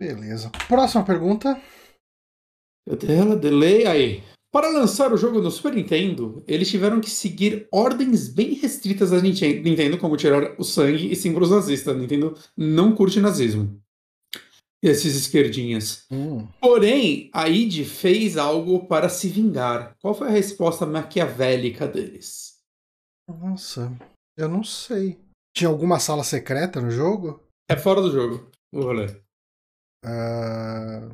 Beleza. 0.00 0.52
Próxima 0.68 1.04
pergunta. 1.04 1.60
Cadê 2.88 3.12
ela? 3.12 3.34
Delay 3.34 3.86
aí. 3.86 4.22
Para 4.52 4.68
lançar 4.68 5.12
o 5.12 5.16
jogo 5.16 5.40
no 5.40 5.50
Super 5.50 5.72
Nintendo, 5.72 6.44
eles 6.46 6.68
tiveram 6.68 7.00
que 7.00 7.08
seguir 7.08 7.66
ordens 7.72 8.28
bem 8.28 8.52
restritas 8.52 9.10
da 9.10 9.20
Ninten- 9.20 9.62
Nintendo, 9.62 9.96
como 9.98 10.16
tirar 10.16 10.54
o 10.60 10.62
sangue 10.64 11.10
e 11.10 11.16
símbolos 11.16 11.50
nazistas. 11.50 11.94
A 11.96 11.98
Nintendo 11.98 12.36
não 12.56 12.94
curte 12.94 13.18
nazismo. 13.18 13.80
Esses 14.84 15.14
esquerdinhas. 15.16 16.04
Hum, 16.10 16.46
Porém, 16.60 17.30
a 17.32 17.48
id 17.48 17.84
fez 17.86 18.36
algo 18.36 18.86
para 18.86 19.08
se 19.08 19.28
vingar. 19.28 19.96
Qual 20.02 20.12
foi 20.12 20.26
a 20.28 20.32
resposta 20.32 20.84
maquiavélica 20.84 21.86
deles? 21.88 22.52
nossa, 23.28 23.90
eu 24.36 24.48
não 24.48 24.62
sei. 24.64 25.18
Tinha 25.56 25.70
alguma 25.70 25.98
sala 25.98 26.24
secreta 26.24 26.80
no 26.80 26.90
jogo? 26.90 27.42
É 27.70 27.76
fora 27.76 28.02
do 28.02 28.10
jogo. 28.10 28.50
Vou 28.74 28.92
ler. 28.92 29.22
Ah, 30.04 31.08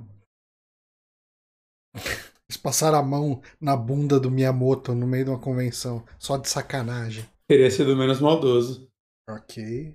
Eles 2.50 2.56
passaram 2.56 2.98
a 2.98 3.02
mão 3.02 3.42
na 3.60 3.76
bunda 3.76 4.18
do 4.18 4.30
Miyamoto 4.30 4.94
no 4.94 5.06
meio 5.06 5.24
de 5.26 5.30
uma 5.30 5.38
convenção, 5.38 6.02
só 6.18 6.38
de 6.38 6.48
sacanagem. 6.48 7.26
Teria 7.46 7.70
sido 7.70 7.94
menos 7.94 8.20
maldoso. 8.20 8.88
Ok. 9.28 9.94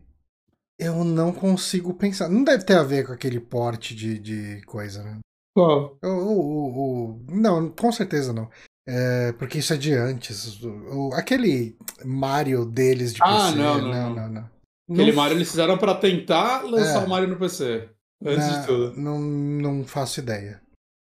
Eu 0.80 1.04
não 1.04 1.32
consigo 1.34 1.96
pensar. 1.96 2.30
Não 2.30 2.44
deve 2.44 2.64
ter 2.64 2.76
a 2.78 2.84
ver 2.84 3.08
com 3.08 3.14
aquele 3.14 3.40
porte 3.40 3.96
de, 3.96 4.20
de 4.20 4.62
coisa, 4.66 5.04
né? 5.04 5.18
Qual? 5.56 5.98
O, 6.04 6.08
o, 6.08 7.10
o- 7.16 7.26
não, 7.32 7.70
com 7.72 7.92
certeza 7.92 8.32
não. 8.32 8.48
É, 8.88 9.32
porque 9.34 9.58
isso 9.60 9.74
é 9.74 9.78
de 9.78 9.94
antes. 9.94 10.62
O- 10.64 11.12
aquele 11.14 11.76
Mario 12.06 12.66
deles 12.66 13.14
de 13.14 13.20
Ah, 13.24 13.48
PC. 13.48 13.56
não, 13.58 13.82
não, 13.82 13.92
não, 13.92 14.16
não. 14.16 14.30
não. 14.30 14.50
Aquele 14.92 15.12
Não 15.12 15.16
Mario 15.18 15.38
eles 15.38 15.50
fizeram 15.50 15.78
para 15.78 15.96
tentar 15.96 16.62
lançar 16.64 17.02
É. 17.02 17.06
o 17.06 17.10
Mario 17.10 17.30
no 17.30 17.38
PC. 17.40 17.90
Antes 18.24 18.48
na- 18.48 18.60
de 18.60 18.68
tudo. 18.68 19.00
Não, 19.00 19.20
não 19.20 19.84
faço 19.86 20.20
ideia. 20.20 20.62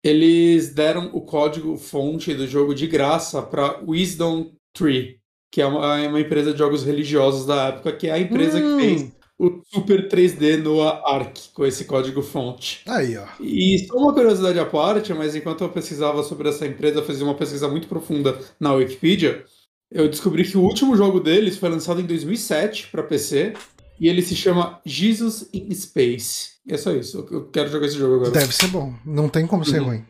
Eles 0.07 0.73
deram 0.73 1.09
o 1.13 1.21
código 1.21 1.75
fonte 1.75 2.33
do 2.33 2.47
jogo 2.47 2.73
de 2.73 2.87
graça 2.87 3.41
para 3.41 3.81
Wisdom 3.85 4.51
Tree, 4.73 5.19
que 5.51 5.61
é 5.61 5.65
uma, 5.65 5.99
é 5.99 6.07
uma 6.07 6.21
empresa 6.21 6.53
de 6.53 6.59
jogos 6.59 6.85
religiosos 6.85 7.45
da 7.45 7.67
época, 7.67 7.91
que 7.91 8.07
é 8.07 8.11
a 8.11 8.19
empresa 8.19 8.57
Hum. 8.57 8.77
que 8.77 8.83
fez 8.83 9.11
o 9.39 9.61
Super 9.71 10.07
3D 10.07 10.57
no 10.57 10.81
Arc, 10.81 11.51
com 11.53 11.65
esse 11.65 11.85
código 11.85 12.21
fonte. 12.21 12.81
Aí, 12.87 13.17
ó. 13.17 13.25
E 13.39 13.85
só 13.87 13.97
uma 13.97 14.13
curiosidade 14.13 14.57
à 14.57 14.65
parte, 14.65 15.13
mas 15.13 15.35
enquanto 15.35 15.63
eu 15.63 15.69
pesquisava 15.69 16.23
sobre 16.23 16.49
essa 16.49 16.65
empresa, 16.65 17.03
fazia 17.03 17.23
uma 17.23 17.35
pesquisa 17.35 17.67
muito 17.67 17.87
profunda 17.87 18.39
na 18.59 18.73
Wikipedia, 18.73 19.45
eu 19.91 20.09
descobri 20.09 20.43
que 20.43 20.57
o 20.57 20.61
último 20.61 20.95
jogo 20.95 21.19
deles 21.19 21.57
foi 21.57 21.69
lançado 21.69 22.01
em 22.01 22.05
2007 22.05 22.87
para 22.87 23.03
PC, 23.03 23.53
e 23.99 24.07
ele 24.07 24.21
se 24.21 24.35
chama 24.35 24.79
Jesus 24.85 25.49
in 25.53 25.73
Space. 25.73 26.57
E 26.65 26.73
é 26.73 26.77
só 26.77 26.91
isso, 26.91 27.27
eu- 27.31 27.49
quero 27.49 27.69
jogar 27.69 27.87
esse 27.87 27.97
jogo 27.97 28.15
agora. 28.15 28.31
Deve 28.31 28.53
ser 28.53 28.67
bom. 28.67 28.93
Não 29.05 29.29
tem 29.29 29.45
como 29.47 29.63
ser 29.65 29.79
Uhum. 29.81 29.87
ruim. 29.87 30.05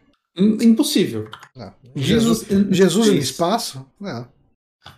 Impossível. 0.61 1.29
Não. 1.55 1.73
Jesus, 1.95 2.43
in 2.51 2.71
Jesus 2.71 3.07
no 3.07 3.13
Space. 3.13 3.31
espaço? 3.31 3.85
Não. 3.99 4.27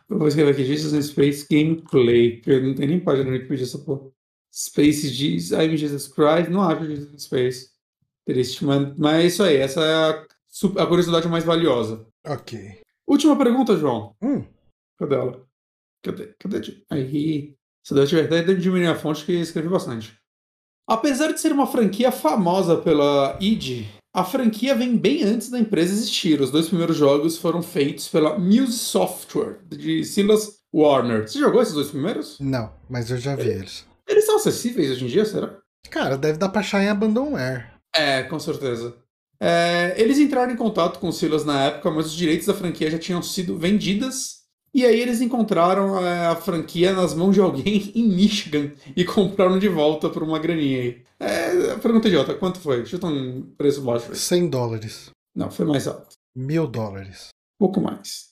Eu 0.10 0.18
vou 0.20 0.28
escrever 0.28 0.52
aqui, 0.52 0.66
Jesus 0.66 0.94
in 0.94 1.02
Space 1.02 1.48
Gameplay, 1.50 2.38
porque 2.38 2.60
não 2.60 2.76
tem 2.76 2.88
nem 2.88 3.00
página 3.00 3.26
no 3.26 3.32
Wikipedia 3.36 3.64
essa 3.66 3.80
porra. 3.80 4.10
Space 4.54 5.08
Jesus, 5.10 5.52
I'm 5.52 5.78
Jesus 5.78 6.08
Christ, 6.08 6.50
não 6.50 6.62
acho 6.62 6.86
Jesus 6.86 7.14
in 7.14 7.18
Space. 7.20 7.70
Triste, 8.28 8.66
mas, 8.66 8.96
mas 8.98 9.24
é 9.24 9.28
isso 9.28 9.44
aí, 9.44 9.56
essa 9.58 9.82
é 9.82 9.94
a, 9.94 10.84
a 10.84 10.86
curiosidade 10.88 11.28
mais 11.28 11.44
valiosa. 11.44 12.06
Ok. 12.26 12.82
Última 13.08 13.36
pergunta, 13.38 13.76
João. 13.78 14.16
Hum, 14.22 14.44
Cadê 14.98 15.16
ela? 15.16 15.48
Cadê? 16.04 16.34
Cadê? 16.40 16.84
Aí. 16.90 17.56
Se 17.84 17.94
eu 17.94 18.08
tiver 18.08 18.26
até 18.26 18.54
diminuir 18.54 18.88
a 18.88 18.96
fonte 18.96 19.26
que 19.26 19.34
escrevi 19.34 19.68
bastante. 19.70 20.14
Apesar 20.88 21.32
de 21.32 21.40
ser 21.40 21.52
uma 21.52 21.68
franquia 21.68 22.12
famosa 22.12 22.78
pela 22.78 23.38
id, 23.40 23.86
a 24.14 24.24
franquia 24.24 24.74
vem 24.74 24.98
bem 24.98 25.24
antes 25.24 25.50
da 25.50 25.60
empresa 25.60 25.94
existir. 25.94 26.42
Os 26.42 26.52
dois 26.52 26.68
primeiros 26.68 26.98
jogos 26.98 27.38
foram 27.38 27.62
feitos 27.62 28.08
pela 28.08 28.38
Muse 28.40 28.74
Software, 28.80 29.60
de 29.68 30.04
Silas 30.04 30.60
Warner. 30.74 31.28
Você 31.28 31.40
jogou 31.40 31.62
esses 31.62 31.74
dois 31.74 31.90
primeiros? 31.90 32.38
não, 32.40 32.72
mas 32.90 33.12
eu 33.12 33.18
já 33.18 33.36
vi 33.36 33.50
eles. 33.50 33.86
Eles 34.08 34.26
são 34.26 34.38
acessíveis 34.38 34.90
hoje 34.92 35.06
em 35.06 35.08
dia, 35.08 35.26
será? 35.26 35.56
Cara, 35.92 36.18
deve 36.18 36.40
dar 36.40 36.50
pra 36.50 36.62
achar 36.62 36.82
em 36.82 36.90
Abandonware. 36.90 37.72
É, 37.96 38.24
com 38.24 38.40
certeza. 38.40 38.96
É, 39.42 39.94
eles 39.96 40.18
entraram 40.18 40.52
em 40.52 40.58
contato 40.58 41.00
com 41.00 41.10
o 41.10 41.14
Silas 41.14 41.46
na 41.46 41.66
época, 41.66 41.90
mas 41.92 42.08
os 42.08 42.14
direitos 42.14 42.48
da 42.48 42.54
franquia 42.54 42.90
já 42.90 42.98
tinham 42.98 43.22
sido 43.22 43.58
vendidas. 43.58 44.39
E 44.74 44.86
aí 44.86 45.00
eles 45.00 45.20
encontraram 45.22 46.06
é, 46.06 46.28
a 46.28 46.36
franquia 46.36 46.94
nas 46.94 47.14
mãos 47.14 47.34
de 47.34 47.42
alguém 47.42 47.92
em 47.96 48.08
Michigan 48.08 48.72
e 48.96 49.04
compraram 49.04 49.58
de 49.58 49.68
volta 49.68 50.10
por 50.10 50.24
uma 50.24 50.40
graninha 50.40 50.82
aí. 50.82 51.04
É, 51.20 51.76
pergunta 51.78 52.08
idiota, 52.08 52.36
quanto 52.36 52.60
foi? 52.60 52.86
Chuta 52.86 53.08
um 53.08 53.42
preço 53.58 53.82
baixo 53.82 54.10
aí. 54.12 54.16
100 54.16 54.50
dólares. 54.50 55.10
Não, 55.36 55.50
foi 55.52 55.66
mais 55.66 55.88
alto. 55.88 56.16
Mil 56.36 56.68
dólares. 56.68 57.30
Pouco 57.60 57.82
mais. 57.82 58.30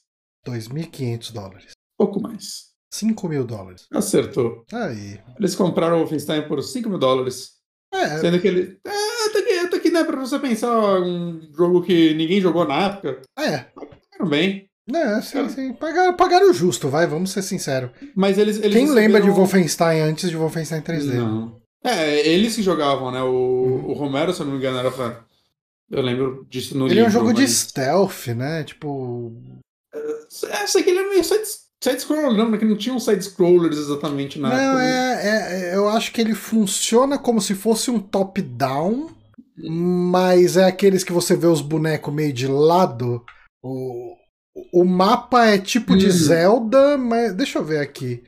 2.500 0.48 1.34
dólares. 1.34 1.72
Pouco 1.98 2.22
mais. 2.22 2.68
5 2.94 3.28
mil 3.28 3.46
dólares. 3.46 3.86
Acertou. 3.92 4.64
Aí. 4.72 5.20
Eles 5.38 5.56
compraram 5.56 5.98
o 5.98 6.00
Wolfenstein 6.00 6.48
por 6.48 6.62
5 6.64 6.90
mil 6.90 6.98
dólares. 6.98 7.58
É, 7.94 8.18
Sendo 8.20 8.40
que 8.40 8.48
ele. 8.48 8.80
É, 8.86 9.26
até 9.26 9.42
que, 9.42 9.54
até 9.60 9.80
que 9.80 9.92
dá 9.92 10.06
pra 10.06 10.20
você 10.20 10.40
pensar 10.40 11.02
um 11.02 11.42
jogo 11.54 11.82
que 11.84 12.14
ninguém 12.14 12.40
jogou 12.40 12.66
na 12.68 12.86
época. 12.86 13.22
é. 13.38 13.60
Pagaram 13.60 14.30
bem. 14.30 14.70
É, 14.94 15.22
sim, 15.22 15.50
sim. 15.50 15.74
Pagaram, 15.74 16.14
pagaram 16.16 16.54
justo, 16.54 16.88
vai, 16.90 17.06
vamos 17.06 17.32
ser 17.32 17.42
sinceros. 17.42 17.90
Mas 18.16 18.38
eles. 18.38 18.58
eles 18.58 18.74
Quem 18.74 18.86
lembra 18.88 19.20
de 19.22 19.28
receberam- 19.28 19.36
Wolfenstein 19.36 20.00
antes 20.02 20.30
de 20.30 20.36
Wolfenstein 20.38 20.82
3D? 20.82 21.14
Não. 21.16 21.60
É, 21.84 22.28
eles 22.28 22.56
que 22.56 22.62
jogavam, 22.64 23.12
né? 23.12 23.22
O, 23.22 23.86
o 23.90 23.94
Romero, 23.94 24.34
se 24.34 24.40
eu 24.42 24.46
não 24.46 24.54
me 24.54 24.60
engano, 24.60 24.78
era 24.78 24.92
fã. 24.92 25.18
Eu 25.90 26.02
lembro 26.02 26.46
disso 26.50 26.78
no 26.78 26.86
Ele 26.88 27.00
é 27.00 27.04
um 27.04 27.06
livro, 27.06 27.12
jogo 27.20 27.34
de 27.34 27.42
mas- 27.42 27.52
stealth, 27.52 28.28
né? 28.36 28.64
Tipo. 28.64 29.34
É, 29.94 30.68
sei 30.68 30.84
que 30.84 30.90
ele 30.90 31.00
é 31.00 31.10
meio 31.10 31.24
side- 31.24 31.44
side-scroller, 31.84 32.34
não, 32.38 32.50
porque 32.50 32.66
não 32.66 32.76
tinham 32.78 33.00
side-scrollers 33.00 33.78
exatamente 33.78 34.38
na 34.40 34.50
Não, 34.50 34.80
época. 34.80 34.84
é, 34.84 35.28
é- 35.28 35.70
é- 35.72 35.76
Eu 35.76 35.88
acho 35.90 36.12
que 36.12 36.20
ele 36.20 36.34
funciona 36.34 37.18
como 37.18 37.40
se 37.40 37.54
fosse 37.56 37.90
um 37.92 38.00
top-down, 38.00 39.10
mas 39.58 40.58
é 40.58 40.66
aqueles 40.66 41.04
que 41.04 41.14
você 41.14 41.36
vê 41.36 41.48
os 41.48 41.62
bonecos 41.62 42.14
meio 42.14 42.34
de 42.34 42.48
lado. 42.48 43.24
O, 43.64 44.16
o 44.72 44.84
mapa 44.84 45.46
é 45.46 45.58
tipo 45.58 45.96
de 45.96 46.06
Uhum. 46.06 46.12
Zelda, 46.12 46.98
mas. 46.98 47.34
Deixa 47.34 47.60
eu 47.60 47.66
ver 47.66 47.80
aqui. 47.80 48.24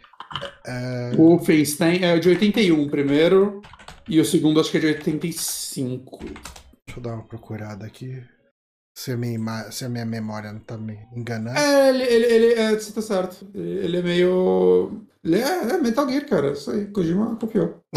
O 1.18 1.30
Wolfenstein 1.30 2.04
é 2.04 2.18
de 2.20 2.30
81 2.30 2.88
primeiro, 2.90 3.62
e 4.08 4.20
o 4.20 4.26
segundo 4.26 4.60
acho 4.60 4.70
que 4.72 4.78
é 4.78 4.82
de 4.82 4.88
85. 4.88 6.20
Deixa 6.20 7.00
eu 7.00 7.02
dar 7.02 7.14
uma 7.16 7.24
procurada 7.24 7.86
aqui. 7.86 8.22
Se 8.96 9.12
a 9.14 9.18
minha, 9.18 9.72
se 9.72 9.86
a 9.86 9.90
minha 9.90 10.06
memória 10.06 10.52
não 10.52 10.60
tá 10.60 10.78
me 10.78 11.00
enganando. 11.16 11.58
É, 11.58 11.90
ele, 11.90 12.04
ele, 12.04 12.26
ele 12.26 12.54
é, 12.54 12.74
você 12.78 12.92
tá 12.92 13.02
certo. 13.02 13.48
Ele 13.56 13.98
é 13.98 14.02
meio. 14.02 15.06
Ele 15.24 15.38
é, 15.38 15.74
é 15.74 15.78
Metal 15.78 16.08
Gear, 16.10 16.26
cara. 16.28 16.52
Isso 16.52 16.70
aí, 16.70 16.86
Kojima 16.88 17.36
copiou. 17.38 17.80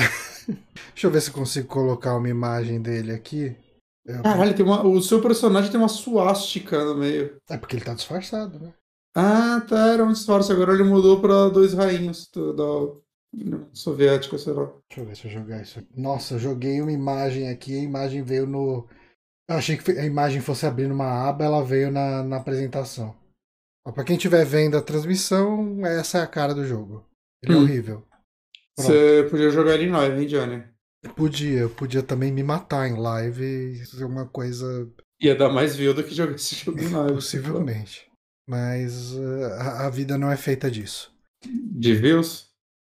Deixa 0.94 1.06
eu 1.06 1.10
ver 1.10 1.20
se 1.20 1.30
consigo 1.30 1.66
colocar 1.66 2.14
uma 2.16 2.28
imagem 2.28 2.80
dele 2.80 3.12
aqui. 3.12 3.56
Eu- 4.04 4.22
Caralho, 4.22 4.54
tem 4.56 4.64
uma, 4.64 4.84
o 4.86 5.00
seu 5.00 5.20
personagem 5.22 5.70
tem 5.70 5.78
uma 5.80 5.88
suástica 5.88 6.84
no 6.84 6.96
meio. 6.96 7.36
É 7.48 7.56
porque 7.56 7.76
ele 7.76 7.84
tá 7.84 7.94
disfarçado, 7.94 8.58
né? 8.58 8.72
Ah, 9.14 9.60
tá, 9.60 9.88
era 9.92 10.04
um 10.04 10.12
disfarce. 10.12 10.50
Agora 10.50 10.72
ele 10.72 10.82
mudou 10.84 11.20
pra 11.20 11.48
dois 11.48 11.74
rainhos 11.74 12.28
do, 12.32 12.52
da 12.52 13.00
Soviética, 13.72 14.38
sei 14.38 14.52
lá. 14.52 14.64
Deixa 14.88 15.00
eu 15.00 15.04
ver 15.06 15.16
se 15.16 15.26
eu 15.26 15.30
jogar 15.30 15.62
isso 15.62 15.78
aqui. 15.78 15.88
Nossa, 16.00 16.34
eu 16.34 16.38
joguei 16.38 16.80
uma 16.80 16.92
imagem 16.92 17.48
aqui, 17.48 17.78
a 17.78 17.82
imagem 17.82 18.22
veio 18.22 18.46
no. 18.46 18.88
Eu 19.48 19.56
achei 19.56 19.76
que 19.76 19.90
a 19.92 20.04
imagem 20.04 20.40
fosse 20.40 20.66
abrir 20.66 20.88
numa 20.88 21.28
aba, 21.28 21.44
ela 21.44 21.64
veio 21.64 21.90
na, 21.90 22.22
na 22.22 22.36
apresentação. 22.38 23.14
Ó, 23.86 23.92
pra 23.92 24.04
quem 24.04 24.16
estiver 24.16 24.44
vendo 24.46 24.76
a 24.76 24.82
transmissão, 24.82 25.84
essa 25.84 26.18
é 26.18 26.22
a 26.22 26.26
cara 26.26 26.54
do 26.54 26.64
jogo. 26.64 27.04
Ele 27.42 27.52
é 27.52 27.56
Hum. 27.56 27.62
horrível. 27.62 28.02
Pronto. 28.76 28.92
Você 28.92 29.26
podia 29.30 29.50
jogar 29.50 29.74
ele 29.74 29.84
em 29.84 29.90
live, 29.90 30.20
hein, 30.22 30.26
Johnny? 30.28 30.64
Podia, 31.10 31.60
eu 31.60 31.70
podia 31.70 32.02
também 32.02 32.30
me 32.32 32.42
matar 32.42 32.88
em 32.88 32.96
live 32.96 33.44
e 33.44 33.84
ser 33.84 34.04
uma 34.04 34.26
coisa 34.26 34.88
Ia 35.22 35.36
dar 35.36 35.48
mais 35.48 35.76
view 35.76 35.94
do 35.94 36.02
que 36.02 36.14
jogar 36.14 36.34
esse 36.34 36.56
jogo 36.56 36.80
em 36.80 36.88
live. 36.88 37.14
possivelmente. 37.14 38.10
Mas 38.48 39.12
uh, 39.12 39.44
a, 39.58 39.86
a 39.86 39.90
vida 39.90 40.18
não 40.18 40.30
é 40.30 40.36
feita 40.36 40.68
disso. 40.68 41.12
De 41.44 41.94
views? 41.94 42.48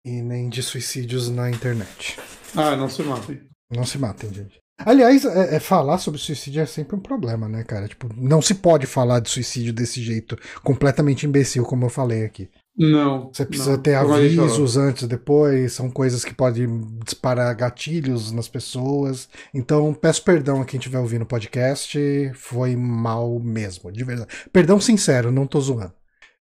E 0.05 0.21
nem 0.23 0.49
de 0.49 0.61
suicídios 0.61 1.31
na 1.31 1.49
internet. 1.49 2.19
Ah, 2.57 2.77
não 2.77 2.89
se 2.89 3.03
matem. 3.03 3.43
Não 3.71 3.87
se 3.87 3.99
matem, 3.99 4.33
gente. 4.33 4.59
Aliás, 4.79 5.25
é, 5.25 5.57
é 5.57 5.61
falar 5.61 5.99
sobre 5.99 6.21
suicídio 6.21 6.61
é 6.61 6.67
sempre 6.67 6.97
um 6.97 7.01
problema, 7.01 7.49
né, 7.49 7.63
cara? 7.63 7.89
Tipo, 7.89 8.09
não 8.17 8.43
se 8.43 8.57
pode 8.57 8.87
falar 8.87 9.21
de 9.21 9.31
suicídio 9.31 9.73
desse 9.73 10.03
jeito, 10.03 10.37
completamente 10.63 11.27
imbecil, 11.27 11.65
como 11.65 11.87
eu 11.87 11.91
falei 11.91 12.25
aqui. 12.25 12.51
Não. 12.77 13.31
Você 13.33 13.47
precisa 13.47 13.73
não. 13.73 13.83
ter 13.83 13.95
avisos 13.95 14.77
antes, 14.77 15.09
depois, 15.09 15.73
são 15.73 15.91
coisas 15.91 16.25
que 16.25 16.35
podem 16.35 16.87
disparar 17.05 17.57
gatilhos 17.57 18.31
nas 18.33 18.49
pessoas. 18.49 19.29
Então, 19.55 19.95
peço 19.95 20.23
perdão 20.23 20.61
a 20.61 20.65
quem 20.65 20.79
estiver 20.79 20.99
ouvindo 20.99 21.23
o 21.23 21.27
podcast, 21.27 21.99
foi 22.35 22.77
mal 22.77 23.39
mesmo, 23.41 23.91
de 23.91 24.05
verdade. 24.05 24.31
Perdão 24.53 24.79
sincero, 24.79 25.33
não 25.33 25.47
tô 25.47 25.59
zoando. 25.61 25.95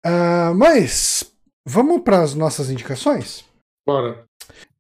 Ah, 0.06 0.54
mas, 0.56 1.26
vamos 1.66 2.02
para 2.02 2.22
as 2.22 2.34
nossas 2.34 2.70
indicações? 2.70 3.44
Bora. 3.86 4.24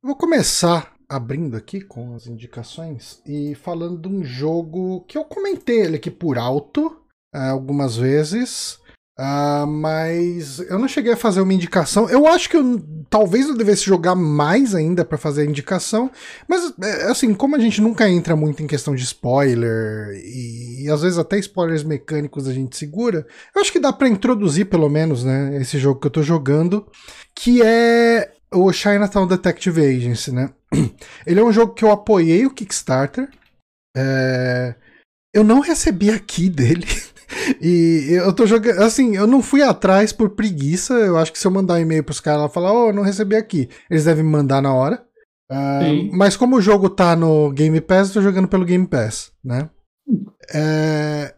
Vou 0.02 0.16
começar 0.16 0.94
abrindo 1.10 1.58
aqui 1.58 1.82
com 1.82 2.16
as 2.16 2.26
indicações 2.26 3.22
e 3.26 3.54
falando 3.56 3.98
de 4.02 4.08
um 4.08 4.24
jogo 4.24 5.02
que 5.02 5.18
eu 5.18 5.26
comentei 5.26 5.82
ele 5.82 5.98
aqui 5.98 6.10
por 6.10 6.38
alto 6.38 7.00
ah, 7.34 7.50
algumas 7.50 7.98
vezes, 7.98 8.80
ah, 9.18 9.66
mas 9.68 10.60
eu 10.60 10.80
não 10.80 10.88
cheguei 10.88 11.14
a 11.14 11.18
fazer 11.18 11.42
uma 11.42 11.54
indicação. 11.54 12.10
Eu 12.10 12.26
acho 12.26 12.50
que 12.50 12.58
eu, 12.58 12.84
talvez 13.10 13.48
eu 13.48 13.56
devesse 13.56 13.86
jogar 13.86 14.16
mais 14.16 14.74
ainda 14.74 15.06
para 15.06 15.20
fazer 15.20 15.44
a 15.44 15.46
indicação, 15.46 16.10
mas 16.48 16.74
é, 16.82 17.12
assim, 17.12 17.34
como 17.34 17.56
a 17.56 17.60
gente 17.60 17.80
nunca 17.80 18.10
entra 18.10 18.36
muito 18.36 18.64
em 18.64 18.68
questão 18.68 18.96
de 18.96 19.04
spoiler 19.04 20.16
e, 20.16 20.86
e 20.86 20.90
às 20.90 21.04
vezes 21.04 21.20
até 21.20 21.38
spoilers 21.38 21.84
mecânicos 21.84 22.48
a 22.48 22.54
gente 22.54 22.76
segura, 22.76 23.28
eu 23.56 23.62
acho 23.62 23.72
que 23.72 23.80
dá 23.80 23.94
para 23.94 24.10
introduzir 24.10 24.66
pelo 24.66 24.90
menos, 24.90 25.24
né, 25.24 25.58
esse 25.62 25.78
jogo 25.78 26.00
que 26.00 26.08
eu 26.08 26.12
tô 26.12 26.24
jogando, 26.24 26.88
que 27.36 27.62
é 27.62 28.34
o 28.52 28.72
Chinatown 28.72 29.28
Detective 29.28 29.80
Agency, 29.82 30.32
né? 30.32 30.50
Ele 31.26 31.40
é 31.40 31.44
um 31.44 31.52
jogo 31.52 31.74
que 31.74 31.84
eu 31.86 31.92
apoiei 31.92 32.46
o 32.46 32.52
Kickstarter. 32.52 33.30
É, 33.96 34.76
Eu 35.34 35.44
não 35.44 35.60
recebi 35.60 36.10
aqui 36.10 36.50
dele. 36.50 36.88
E 37.62 38.08
eu 38.12 38.34
tô 38.34 38.46
jogando. 38.46 38.82
Assim, 38.82 39.16
eu 39.16 39.28
não 39.28 39.42
fui 39.42 39.62
atrás 39.62 40.12
por 40.12 40.30
preguiça. 40.32 40.94
Eu 40.94 41.18
acho 41.18 41.32
que 41.32 41.40
se 41.40 41.48
eu 41.48 41.52
mandar 41.52 41.76
um 41.76 41.80
e-mail 41.80 42.04
pros 42.04 42.20
caras 42.20 42.42
lá 42.42 42.50
falar, 42.50 42.74
oh, 42.74 42.88
eu 42.90 42.94
não 42.94 43.04
recebi 43.04 43.36
aqui, 43.36 43.70
eles 43.90 44.06
devem 44.06 44.24
me 44.24 44.30
mandar 44.30 44.62
na 44.62 44.74
hora. 44.74 45.04
Sim. 45.84 46.10
mas 46.14 46.36
como 46.36 46.56
o 46.56 46.62
jogo 46.62 46.90
tá 46.90 47.16
no 47.16 47.52
Game 47.52 47.80
Pass, 47.80 48.08
eu 48.08 48.14
tô 48.16 48.22
jogando 48.22 48.48
pelo 48.48 48.66
Game 48.66 48.88
Pass, 48.88 49.32
né? 49.44 49.70
É, 50.52 51.36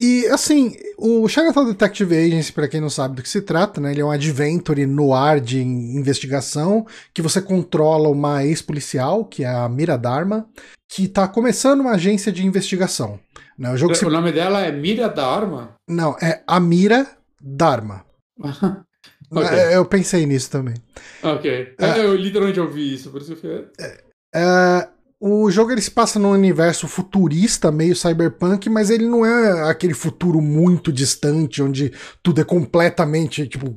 E 0.00 0.26
assim, 0.26 0.76
o 0.98 1.26
Chinatown 1.26 1.64
Detective 1.64 2.14
Agency, 2.14 2.52
para 2.52 2.68
quem 2.68 2.80
não 2.80 2.90
sabe 2.90 3.16
do 3.16 3.22
que 3.22 3.28
se 3.28 3.40
trata, 3.40 3.80
né? 3.80 3.92
Ele 3.92 4.02
é 4.02 4.04
um 4.04 4.10
adventure 4.10 4.84
no 4.84 5.14
ar 5.14 5.40
de 5.40 5.60
investigação 5.60 6.86
que 7.14 7.22
você 7.22 7.40
controla 7.40 8.08
uma 8.08 8.44
ex-policial, 8.44 9.24
que 9.24 9.42
é 9.42 9.48
a 9.48 9.68
Mira 9.68 9.96
Dharma, 9.96 10.46
que 10.88 11.08
tá 11.08 11.26
começando 11.26 11.80
uma 11.80 11.92
agência 11.92 12.30
de 12.30 12.46
investigação. 12.46 13.18
Né? 13.58 13.70
O 13.72 13.76
jogo 13.76 13.94
se... 13.94 14.04
O 14.04 14.10
nome 14.10 14.32
dela 14.32 14.60
é 14.62 14.70
Mira 14.72 15.08
da 15.08 15.26
Arma? 15.26 15.74
Não, 15.88 16.16
é 16.20 16.42
a 16.46 16.60
Mira 16.60 17.06
Dharma. 17.40 18.04
Ok. 19.28 19.58
É, 19.58 19.76
Eu 19.76 19.84
pensei 19.84 20.24
nisso 20.24 20.48
também. 20.48 20.74
ok. 21.20 21.74
É. 21.80 21.98
Eu 21.98 22.14
literalmente 22.14 22.60
ouvi 22.60 22.94
isso, 22.94 23.10
por 23.10 23.20
isso 23.20 23.34
que 23.34 23.44
eu 23.44 23.66
fiquei. 23.74 23.86
É, 24.32 24.88
o 25.20 25.50
jogo 25.50 25.72
ele 25.72 25.80
se 25.80 25.90
passa 25.90 26.18
num 26.18 26.30
universo 26.30 26.86
futurista, 26.86 27.72
meio 27.72 27.96
cyberpunk, 27.96 28.68
mas 28.68 28.90
ele 28.90 29.06
não 29.08 29.24
é 29.24 29.70
aquele 29.70 29.94
futuro 29.94 30.40
muito 30.40 30.92
distante, 30.92 31.62
onde 31.62 31.92
tudo 32.22 32.40
é 32.40 32.44
completamente 32.44 33.46
tipo, 33.48 33.74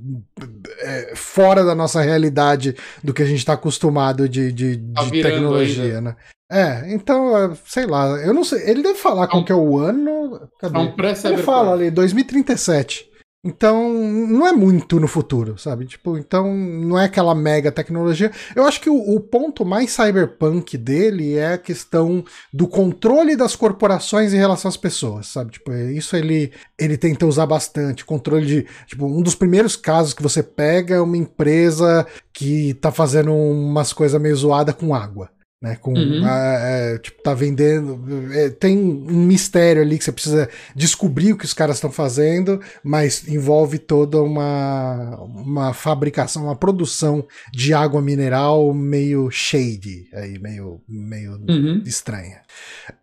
é, 0.79 1.13
fora 1.15 1.63
da 1.63 1.73
nossa 1.73 2.01
realidade 2.01 2.75
do 3.03 3.13
que 3.13 3.21
a 3.23 3.25
gente 3.25 3.39
está 3.39 3.53
acostumado 3.53 4.27
de, 4.27 4.51
de, 4.51 4.77
Tá 4.93 5.03
de 5.03 5.21
tecnologia, 5.21 6.01
né? 6.01 6.15
É, 6.51 6.91
então, 6.93 7.37
é, 7.37 7.51
sei 7.67 7.85
lá, 7.85 8.07
eu 8.21 8.33
não 8.33 8.43
sei. 8.43 8.67
Ele 8.69 8.81
deve 8.81 8.97
falar 8.97 9.27
qual 9.27 9.41
um- 9.43 9.45
que 9.45 9.51
é 9.51 9.55
o 9.55 9.77
ano. 9.77 10.49
Cadê? 10.59 10.77
É 10.77 10.81
um 10.81 10.95
Ele 11.25 11.43
fala 11.43 11.73
ali, 11.73 11.91
2037. 11.91 13.08
Então, 13.41 13.93
não 13.93 14.45
é 14.45 14.51
muito 14.51 14.99
no 14.99 15.07
futuro, 15.07 15.57
sabe? 15.57 15.85
Tipo, 15.85 16.17
então 16.17 16.53
não 16.53 16.99
é 16.99 17.05
aquela 17.05 17.33
mega 17.33 17.71
tecnologia. 17.71 18.29
Eu 18.53 18.65
acho 18.65 18.81
que 18.81 18.89
o, 18.89 19.15
o 19.15 19.19
ponto 19.21 19.63
mais 19.63 19.91
cyberpunk 19.91 20.77
dele 20.77 21.35
é 21.37 21.53
a 21.53 21.57
questão 21.57 22.21
do 22.51 22.67
controle 22.67 23.37
das 23.37 23.55
corporações 23.55 24.33
em 24.33 24.37
relação 24.37 24.67
às 24.67 24.75
pessoas, 24.75 25.27
sabe? 25.27 25.51
Tipo, 25.51 25.71
é- 25.71 25.89
isso 25.93 26.17
ele, 26.17 26.51
ele 26.77 26.97
tenta 26.97 27.25
usar 27.25 27.45
bastante. 27.45 28.03
Controle 28.03 28.45
de. 28.45 28.67
Tipo, 28.85 29.05
um 29.05 29.21
dos 29.21 29.35
primeiros 29.35 29.77
casos 29.77 30.13
que 30.13 30.21
você 30.23 30.43
pega 30.43 30.95
é 30.95 31.01
uma 31.01 31.15
empresa 31.17 32.05
que 32.33 32.73
tá 32.75 32.91
fazendo 32.91 33.33
umas 33.33 33.93
coisas 33.93 34.19
meio 34.21 34.35
zoada 34.35 34.73
com 34.73 34.93
água. 34.93 35.29
Né, 35.61 35.75
com, 35.75 35.93
Uhum. 35.93 36.21
ah, 36.23 36.57
é, 36.61 36.97
tipo, 36.99 37.21
tá 37.21 37.33
vendendo. 37.33 37.99
é, 38.33 38.49
tem 38.49 38.77
um 38.77 39.25
mistério 39.25 39.81
ali 39.81 39.97
que 39.97 40.05
você 40.05 40.11
precisa 40.13 40.49
descobrir 40.73 41.33
o 41.33 41.37
que 41.37 41.43
os 41.43 41.53
caras 41.53 41.75
estão 41.75 41.91
fazendo, 41.91 42.61
mas 42.81 43.27
envolve 43.27 43.77
toda 43.77 44.21
uma, 44.23 45.17
uma 45.21 45.73
fabricação, 45.73 46.43
uma 46.45 46.55
produção 46.55 47.27
de 47.51 47.73
água 47.73 48.01
mineral 48.01 48.73
meio 48.73 49.29
shady, 49.29 50.07
aí, 50.13 50.39
meio, 50.39 50.79
meio 50.87 51.33
Uhum. 51.33 51.83
estranha. 51.85 52.39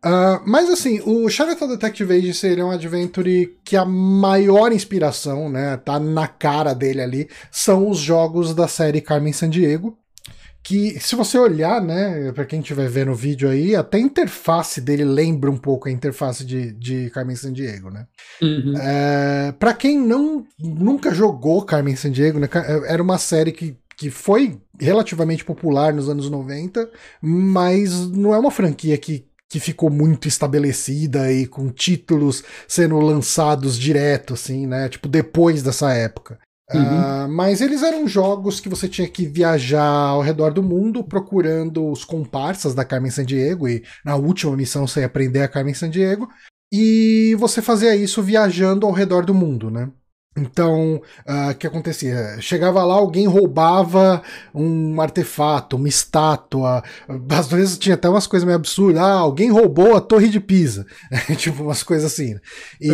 Ah, 0.02 0.40
mas 0.46 0.70
assim, 0.70 1.02
o 1.04 1.28
Chinatown 1.28 1.68
Detective 1.68 2.10
Agency 2.10 2.46
ele 2.46 2.62
é 2.62 2.64
um 2.64 2.70
adventure 2.70 3.54
que 3.64 3.76
a 3.76 3.84
maior 3.84 4.72
inspiração, 4.72 5.50
né, 5.50 5.76
tá 5.76 6.00
na 6.00 6.26
cara 6.26 6.72
dele 6.72 7.02
ali, 7.02 7.28
são 7.52 7.90
os 7.90 7.98
jogos 7.98 8.54
da 8.54 8.66
série 8.66 9.02
Carmen 9.02 9.34
Sandiego, 9.34 9.98
que 10.66 10.98
se 10.98 11.14
você 11.14 11.38
olhar, 11.38 11.80
né, 11.80 12.32
para 12.32 12.44
quem 12.44 12.58
estiver 12.58 12.88
vendo 12.88 13.12
o 13.12 13.14
vídeo 13.14 13.48
aí, 13.48 13.76
até 13.76 13.98
a 13.98 14.00
interface 14.00 14.80
dele 14.80 15.04
lembra 15.04 15.48
um 15.48 15.56
pouco 15.56 15.88
a 15.88 15.92
interface 15.92 16.44
de, 16.44 16.72
de 16.72 17.08
Carmen 17.10 17.36
Sandiego, 17.36 17.88
né? 17.88 18.04
Uhum. 18.42 18.74
É, 18.76 19.54
para 19.60 19.72
quem 19.72 19.96
não 19.96 20.44
nunca 20.58 21.14
jogou 21.14 21.64
Carmen 21.64 21.94
Sandiego, 21.94 22.40
né, 22.40 22.48
era 22.88 23.00
uma 23.00 23.16
série 23.16 23.52
que, 23.52 23.76
que 23.96 24.10
foi 24.10 24.60
relativamente 24.76 25.44
popular 25.44 25.94
nos 25.94 26.08
anos 26.08 26.28
90, 26.28 26.90
mas 27.22 28.10
não 28.10 28.34
é 28.34 28.38
uma 28.38 28.50
franquia 28.50 28.98
que 28.98 29.24
que 29.48 29.60
ficou 29.60 29.88
muito 29.88 30.26
estabelecida 30.26 31.30
e 31.30 31.46
com 31.46 31.70
títulos 31.70 32.42
sendo 32.66 32.98
lançados 32.98 33.78
direto, 33.78 34.34
assim, 34.34 34.66
né? 34.66 34.88
Tipo, 34.88 35.06
depois 35.06 35.62
dessa 35.62 35.92
época. 35.94 36.36
Uhum. 36.74 36.80
Uh, 36.80 37.28
mas 37.28 37.60
eles 37.60 37.82
eram 37.82 38.08
jogos 38.08 38.58
que 38.58 38.68
você 38.68 38.88
tinha 38.88 39.08
que 39.08 39.24
viajar 39.24 39.84
ao 39.84 40.20
redor 40.20 40.52
do 40.52 40.62
mundo 40.62 41.04
procurando 41.04 41.88
os 41.88 42.04
comparsas 42.04 42.74
da 42.74 42.84
Carmen 42.84 43.10
Sandiego, 43.10 43.68
e 43.68 43.84
na 44.04 44.16
última 44.16 44.56
missão 44.56 44.86
você 44.86 45.00
ia 45.00 45.06
aprender 45.06 45.42
a 45.42 45.48
Carmen 45.48 45.74
Sandiego, 45.74 46.28
e 46.72 47.36
você 47.38 47.62
fazia 47.62 47.94
isso 47.94 48.22
viajando 48.22 48.84
ao 48.84 48.92
redor 48.92 49.24
do 49.24 49.32
mundo, 49.32 49.70
né? 49.70 49.90
Então, 50.36 51.00
ah, 51.26 51.48
o 51.48 51.50
uh, 51.50 51.54
que 51.54 51.66
acontecia? 51.66 52.36
Chegava 52.40 52.84
lá, 52.84 52.94
alguém 52.94 53.26
roubava 53.26 54.22
um 54.54 55.00
artefato, 55.00 55.76
uma 55.76 55.88
estátua. 55.88 56.82
Às 57.30 57.48
vezes 57.48 57.78
tinha 57.78 57.94
até 57.94 58.08
umas 58.08 58.26
coisas 58.26 58.44
meio 58.44 58.56
absurdas. 58.56 59.00
Ah, 59.00 59.12
alguém 59.12 59.50
roubou 59.50 59.96
a 59.96 60.00
Torre 60.00 60.28
de 60.28 60.38
Pisa. 60.38 60.86
tipo, 61.38 61.62
umas 61.62 61.82
coisas 61.82 62.12
assim. 62.12 62.36
E, 62.80 62.90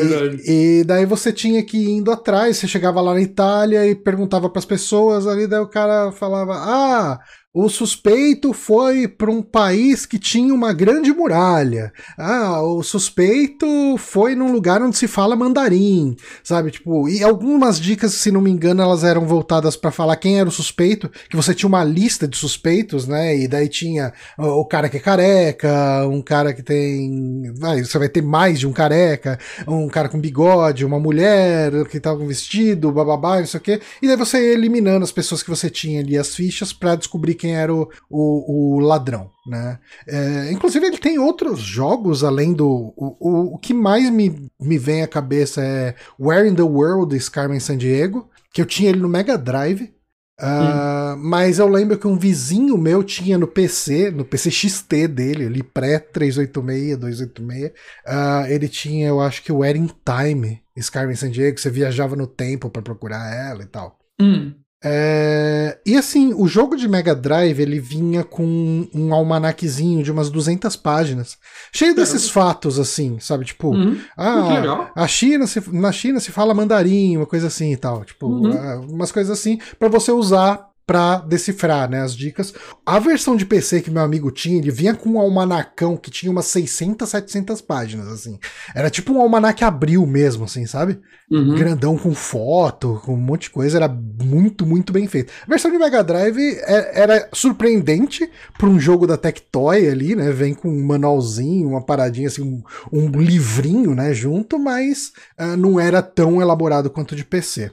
e, 0.46 0.84
daí 0.84 1.04
você 1.04 1.32
tinha 1.32 1.62
que 1.64 1.76
ir 1.76 1.90
indo 1.90 2.12
atrás. 2.12 2.58
Você 2.58 2.68
chegava 2.68 3.00
lá 3.00 3.12
na 3.12 3.20
Itália 3.20 3.87
e 3.87 3.94
perguntava 3.94 4.49
para 4.49 4.61
as 4.61 4.64
pessoas 4.64 5.26
ali. 5.26 5.49
Daí 5.49 5.61
o 5.61 5.68
cara 5.68 6.12
falava: 6.12 6.54
Ah, 6.54 7.20
o 7.54 7.68
suspeito 7.68 8.54
foi 8.54 9.06
para 9.06 9.30
um 9.30 9.42
país 9.42 10.06
que 10.06 10.18
tinha 10.18 10.54
uma 10.54 10.73
grande 10.73 11.12
muralha. 11.12 11.92
Ah, 12.16 12.62
o 12.62 12.82
suspeito 12.82 13.66
foi 13.99 14.35
num 14.35 14.50
lugar 14.50 14.80
onde 14.80 14.97
se 14.97 15.06
fala 15.06 15.37
mandarim, 15.37 16.16
sabe? 16.42 16.71
Tipo, 16.71 17.06
e 17.11 17.23
algumas 17.23 17.78
dicas, 17.78 18.14
se 18.14 18.30
não 18.30 18.40
me 18.40 18.50
engano, 18.50 18.80
elas 18.80 19.04
eram 19.04 19.26
voltadas 19.26 19.76
para 19.76 19.90
falar 19.90 20.16
quem 20.16 20.40
era 20.40 20.49
o 20.49 20.52
suspeito, 20.52 21.11
que 21.28 21.37
você 21.37 21.54
tinha 21.54 21.68
uma 21.68 21.85
lista 21.85 22.26
de 22.26 22.38
suspeitos, 22.38 23.06
né? 23.06 23.37
E 23.37 23.47
daí 23.47 23.68
tinha 23.68 24.14
o 24.38 24.64
cara 24.64 24.88
que 24.88 24.97
é 24.97 25.00
careca, 25.00 26.09
um 26.09 26.23
cara 26.23 26.54
que 26.54 26.62
tem, 26.62 27.52
vai, 27.59 27.85
você 27.85 27.99
vai 27.99 28.09
ter 28.09 28.23
mais 28.23 28.61
de 28.61 28.66
um 28.66 28.73
careca, 28.73 29.38
um 29.68 29.88
cara 29.88 30.09
com 30.09 30.18
bigode, 30.18 30.87
uma 30.87 30.99
mulher 30.99 31.85
que 31.90 32.00
tava 32.00 32.18
com 32.18 32.26
vestido, 32.26 32.90
bababá, 32.90 33.40
não 33.40 33.47
sei 33.47 33.61
o 33.61 33.62
quê. 33.62 33.80
E 34.00 34.06
daí 34.06 34.16
você 34.16 34.38
ia 34.38 34.54
eliminando 34.54 35.04
as 35.04 35.12
pessoas 35.12 35.42
que 35.42 35.50
você 35.50 35.68
tinha 35.68 36.00
ali 36.00 36.16
as 36.16 36.35
fichas 36.35 36.73
para 36.73 36.97
descobrir 36.97 37.41
quem 37.42 37.56
era 37.56 37.75
o, 37.75 37.90
o, 38.08 38.76
o 38.76 38.78
ladrão. 38.78 39.28
Né? 39.44 39.80
É, 40.06 40.52
inclusive, 40.52 40.87
ele 40.87 40.99
tem 40.99 41.18
outros 41.18 41.58
jogos 41.58 42.22
além 42.22 42.52
do. 42.52 42.94
O, 42.96 43.16
o, 43.18 43.54
o, 43.54 43.58
que 43.58 43.75
mais 43.75 44.08
me, 44.11 44.49
me 44.61 44.78
vem 44.78 45.02
à 45.02 45.08
cabeça 45.08 45.61
é 45.61 45.96
Where 46.18 46.49
in 46.49 46.54
the 46.54 46.62
World 46.62 47.16
is 47.16 47.28
Carmen 47.28 47.58
Sandiego, 47.58 48.30
que 48.54 48.62
eu 48.62 48.66
tinha 48.66 48.90
ele 48.90 49.00
no 49.00 49.08
Mega 49.08 49.37
Drive. 49.37 49.92
Uh, 50.40 51.16
mas 51.18 51.58
eu 51.58 51.68
lembro 51.68 51.99
que 51.99 52.06
um 52.06 52.16
vizinho 52.16 52.78
meu 52.78 53.02
tinha 53.04 53.37
no 53.37 53.46
PC, 53.46 54.11
no 54.11 54.25
PC 54.25 54.50
XT 54.50 55.08
dele, 55.08 55.46
ali 55.46 55.62
pré-386, 55.62 56.96
286, 56.96 57.70
uh, 57.70 58.46
ele 58.49 58.68
tinha, 58.68 59.08
eu 59.08 59.20
acho 59.20 59.42
que 59.42 59.52
o 59.52 59.58
Wedding 59.58 59.90
Time, 60.04 60.61
Skyrim 60.76 61.14
San 61.14 61.30
Diego, 61.30 61.61
você 61.61 61.70
viajava 61.70 62.16
no 62.16 62.26
tempo 62.26 62.70
para 62.70 62.82
procurar 62.82 63.32
ela 63.32 63.62
e 63.62 63.66
tal. 63.66 63.99
Hum. 64.20 64.54
É... 64.84 65.78
E 65.86 65.96
assim, 65.96 66.34
o 66.34 66.48
jogo 66.48 66.76
de 66.76 66.88
Mega 66.88 67.14
Drive 67.14 67.60
ele 67.60 67.78
vinha 67.78 68.24
com 68.24 68.88
um 68.92 69.14
almanaquezinho 69.14 70.02
de 70.02 70.10
umas 70.10 70.30
200 70.30 70.74
páginas, 70.76 71.38
cheio 71.72 71.94
desses 71.94 72.28
fatos 72.28 72.78
assim, 72.78 73.18
sabe? 73.20 73.44
Tipo, 73.44 73.68
uhum. 73.68 73.98
ah, 74.16 74.90
a 74.94 75.06
China 75.06 75.46
se, 75.46 75.62
na 75.72 75.92
China 75.92 76.18
se 76.18 76.32
fala 76.32 76.54
mandarim, 76.54 77.16
uma 77.16 77.26
coisa 77.26 77.46
assim 77.46 77.72
e 77.72 77.76
tal, 77.76 78.04
tipo, 78.04 78.26
uhum. 78.26 78.52
Ah, 78.52 78.80
umas 78.80 79.12
coisas 79.12 79.38
assim 79.38 79.58
para 79.78 79.88
você 79.88 80.10
usar 80.10 80.71
para 80.92 81.20
decifrar 81.20 81.88
né, 81.88 82.02
as 82.02 82.14
dicas. 82.14 82.52
A 82.84 82.99
versão 82.99 83.34
de 83.34 83.46
PC 83.46 83.80
que 83.80 83.90
meu 83.90 84.02
amigo 84.02 84.30
tinha, 84.30 84.58
ele 84.58 84.70
vinha 84.70 84.94
com 84.94 85.12
um 85.12 85.18
almanacão 85.18 85.96
que 85.96 86.11
tinha 86.11 86.30
umas 86.30 86.44
600, 86.46 87.09
700 87.09 87.62
páginas, 87.62 88.09
assim. 88.09 88.38
Era 88.74 88.90
tipo 88.90 89.14
um 89.14 89.20
almanac 89.22 89.64
abril 89.64 90.07
mesmo, 90.07 90.44
assim, 90.44 90.66
sabe? 90.66 91.00
Uhum. 91.31 91.55
Grandão 91.55 91.96
com 91.96 92.14
foto, 92.14 93.00
com 93.07 93.14
um 93.14 93.16
monte 93.16 93.44
de 93.44 93.50
coisa, 93.50 93.78
era 93.78 93.88
muito, 93.88 94.66
muito 94.66 94.92
bem 94.92 95.07
feito. 95.07 95.33
A 95.46 95.48
versão 95.48 95.70
de 95.70 95.78
Mega 95.78 96.05
Drive 96.05 96.38
é, 96.38 97.00
era 97.00 97.26
surpreendente 97.33 98.28
para 98.59 98.68
um 98.68 98.78
jogo 98.78 99.07
da 99.07 99.16
Tectoy 99.16 99.88
ali, 99.88 100.14
né? 100.14 100.31
Vem 100.31 100.52
com 100.52 100.68
um 100.68 100.85
manualzinho, 100.85 101.70
uma 101.70 101.83
paradinha 101.83 102.28
assim, 102.28 102.42
um, 102.42 102.62
um 102.92 103.09
livrinho, 103.18 103.94
né, 103.94 104.12
junto, 104.12 104.59
mas 104.59 105.11
uh, 105.40 105.57
não 105.57 105.81
era 105.81 106.02
tão 106.02 106.42
elaborado 106.42 106.90
quanto 106.90 107.16
de 107.16 107.24
PC. 107.24 107.70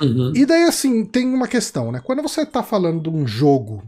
Uhum. 0.00 0.32
E 0.34 0.46
daí, 0.46 0.64
assim, 0.64 1.04
tem 1.04 1.26
uma 1.26 1.48
questão, 1.48 1.90
né? 1.92 2.00
Quando 2.02 2.22
você 2.22 2.44
tá 2.44 2.62
falando 2.62 3.02
de 3.02 3.08
um 3.08 3.26
jogo 3.26 3.82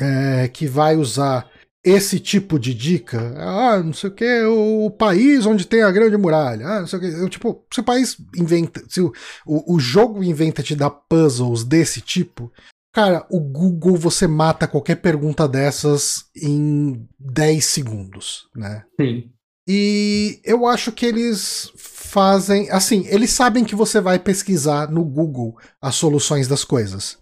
é, 0.00 0.48
que 0.48 0.66
vai 0.66 0.96
usar 0.96 1.50
esse 1.84 2.20
tipo 2.20 2.58
de 2.58 2.74
dica, 2.74 3.34
ah, 3.38 3.82
não 3.82 3.92
sei 3.92 4.10
o 4.10 4.12
que, 4.12 4.42
o 4.44 4.90
país 4.90 5.46
onde 5.46 5.66
tem 5.66 5.82
a 5.82 5.90
grande 5.90 6.16
muralha, 6.16 6.66
ah, 6.66 6.80
não 6.80 6.86
sei 6.86 6.98
o 6.98 7.02
que, 7.02 7.08
eu, 7.08 7.28
tipo, 7.28 7.64
se 7.72 7.80
o 7.80 7.84
país 7.84 8.18
inventa, 8.36 8.82
se 8.86 9.00
o, 9.00 9.12
o, 9.46 9.76
o 9.76 9.80
jogo 9.80 10.22
inventa 10.22 10.62
te 10.62 10.76
dar 10.76 10.90
puzzles 10.90 11.64
desse 11.64 12.02
tipo, 12.02 12.52
cara, 12.92 13.26
o 13.30 13.40
Google 13.40 13.96
você 13.96 14.26
mata 14.26 14.68
qualquer 14.68 14.96
pergunta 14.96 15.48
dessas 15.48 16.26
em 16.36 17.08
10 17.18 17.64
segundos, 17.64 18.48
né? 18.54 18.84
Sim. 19.00 19.30
E 19.66 20.40
eu 20.44 20.66
acho 20.66 20.92
que 20.92 21.06
eles 21.06 21.70
fazem. 22.10 22.70
Assim, 22.70 23.06
eles 23.08 23.30
sabem 23.30 23.64
que 23.64 23.74
você 23.74 24.00
vai 24.00 24.18
pesquisar 24.18 24.90
no 24.90 25.04
Google 25.04 25.56
as 25.80 25.94
soluções 25.94 26.48
das 26.48 26.64
coisas. 26.64 27.18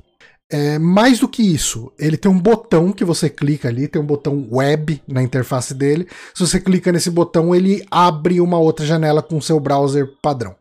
É, 0.51 0.79
mais 0.79 1.19
do 1.19 1.29
que 1.29 1.43
isso, 1.43 1.93
ele 1.99 2.17
tem 2.17 2.31
um 2.31 2.41
botão 2.41 2.91
que 2.91 3.05
você 3.05 3.29
clica 3.29 3.69
ali, 3.69 3.87
tem 3.87 4.01
um 4.01 4.07
botão 4.07 4.49
web 4.51 5.03
na 5.07 5.23
interface 5.23 5.75
dele. 5.75 6.09
Se 6.35 6.47
você 6.47 6.59
clica 6.59 6.91
nesse 6.91 7.11
botão, 7.11 7.55
ele 7.55 7.87
abre 7.91 8.41
uma 8.41 8.59
outra 8.59 8.87
janela 8.87 9.23
com 9.23 9.37
o 9.37 9.43
seu 9.43 9.61
browser 9.61 10.09
padrão. 10.23 10.57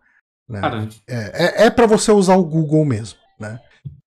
Né? 0.50 0.90
É, 1.08 1.64
é, 1.64 1.66
é 1.68 1.70
para 1.70 1.88
você 1.88 2.12
usar 2.12 2.36
o 2.36 2.44
Google 2.44 2.84
mesmo. 2.84 3.18
Né? 3.40 3.60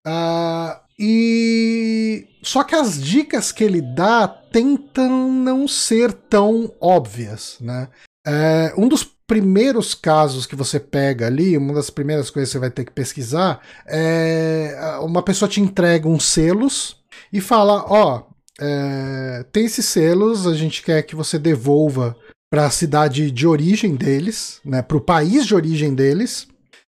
Uh, 0.07 0.79
e 0.99 2.29
só 2.43 2.63
que 2.63 2.75
as 2.75 3.03
dicas 3.03 3.51
que 3.51 3.65
ele 3.65 3.81
dá 3.81 4.29
tentam 4.29 5.33
não 5.33 5.67
ser 5.67 6.13
tão 6.13 6.71
óbvias, 6.79 7.57
né? 7.59 7.89
É, 8.27 8.75
um 8.77 8.87
dos 8.87 9.03
primeiros 9.31 9.95
casos 9.95 10.45
que 10.45 10.57
você 10.57 10.81
pega 10.81 11.29
ali, 11.29 11.57
uma 11.57 11.73
das 11.73 11.89
primeiras 11.89 12.31
coisas 12.31 12.49
que 12.49 12.55
você 12.55 12.59
vai 12.59 12.69
ter 12.69 12.85
que 12.85 12.91
pesquisar 12.91 13.61
é 13.87 14.99
uma 15.03 15.23
pessoa 15.23 15.49
te 15.49 15.61
entrega 15.61 16.09
uns 16.09 16.25
selos 16.25 16.97
e 17.33 17.41
fala, 17.41 17.85
ó, 17.87 18.17
oh, 18.17 18.35
é, 18.61 19.47
tem 19.53 19.67
esses 19.67 19.87
selos, 19.87 20.49
a 20.49 20.55
gente 20.55 20.83
quer 20.83 21.05
que 21.05 21.15
você 21.15 21.39
devolva 21.39 22.17
para 22.53 22.67
a 22.67 22.71
cidade 22.71 23.31
de 23.31 23.47
origem 23.47 23.95
deles, 23.95 24.61
né, 24.65 24.83
para 24.83 24.97
o 24.97 25.01
país 25.01 25.47
de 25.47 25.55
origem 25.55 25.95
deles. 25.95 26.49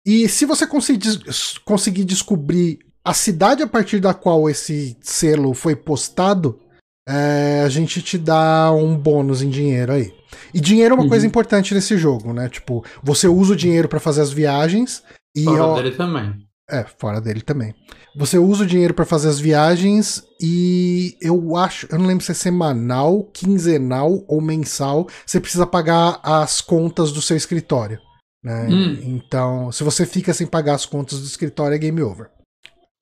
E 0.07 0.27
se 0.27 0.47
você 0.47 0.66
conseguir, 0.66 1.21
conseguir 1.66 2.05
descobrir 2.05 2.79
a 3.05 3.12
cidade 3.12 3.62
a 3.62 3.66
partir 3.66 4.01
da 4.01 4.14
qual 4.14 4.49
esse 4.49 4.97
selo 5.03 5.53
foi 5.53 5.77
postado, 5.77 6.59
é, 7.07 7.61
a 7.62 7.68
gente 7.68 8.01
te 8.01 8.16
dá 8.16 8.73
um 8.73 8.97
bônus 8.97 9.42
em 9.42 9.51
dinheiro 9.51 9.92
aí. 9.92 10.22
E 10.53 10.61
dinheiro 10.61 10.92
é 10.92 10.97
uma 10.97 11.05
uhum. 11.05 11.09
coisa 11.09 11.27
importante 11.27 11.75
nesse 11.75 11.97
jogo, 11.97 12.33
né? 12.33 12.49
Tipo, 12.49 12.85
você 13.03 13.29
usa 13.29 13.53
o 13.53 13.57
dinheiro 13.57 13.88
para 13.88 14.01
fazer 14.01 14.21
as 14.21 14.33
viagens 14.33 15.03
e. 15.35 15.45
Fora 15.45 15.64
ó, 15.64 15.75
dele 15.77 15.90
também. 15.92 16.35
É, 16.71 16.85
fora 16.85 17.21
dele 17.21 17.42
também. 17.42 17.75
Você 18.16 18.38
usa 18.38 18.64
o 18.64 18.66
dinheiro 18.66 18.95
para 18.95 19.05
fazer 19.05 19.29
as 19.29 19.40
viagens 19.40 20.23
e 20.40 21.16
eu 21.21 21.57
acho, 21.57 21.87
eu 21.90 21.99
não 21.99 22.07
lembro 22.07 22.25
se 22.25 22.31
é 22.31 22.35
semanal, 22.35 23.25
quinzenal 23.25 24.25
ou 24.29 24.40
mensal, 24.40 25.09
você 25.27 25.40
precisa 25.40 25.66
pagar 25.66 26.21
as 26.23 26.61
contas 26.61 27.11
do 27.11 27.23
seu 27.23 27.37
escritório. 27.37 27.99
Né? 28.42 28.68
Hum. 28.68 28.99
Então, 29.03 29.73
se 29.73 29.85
você 29.85 30.05
fica 30.05 30.33
sem 30.35 30.47
pagar 30.47 30.75
as 30.75 30.87
contas 30.87 31.21
do 31.21 31.27
escritório, 31.27 31.75
é 31.75 31.79
game 31.79 32.03
over. 32.03 32.31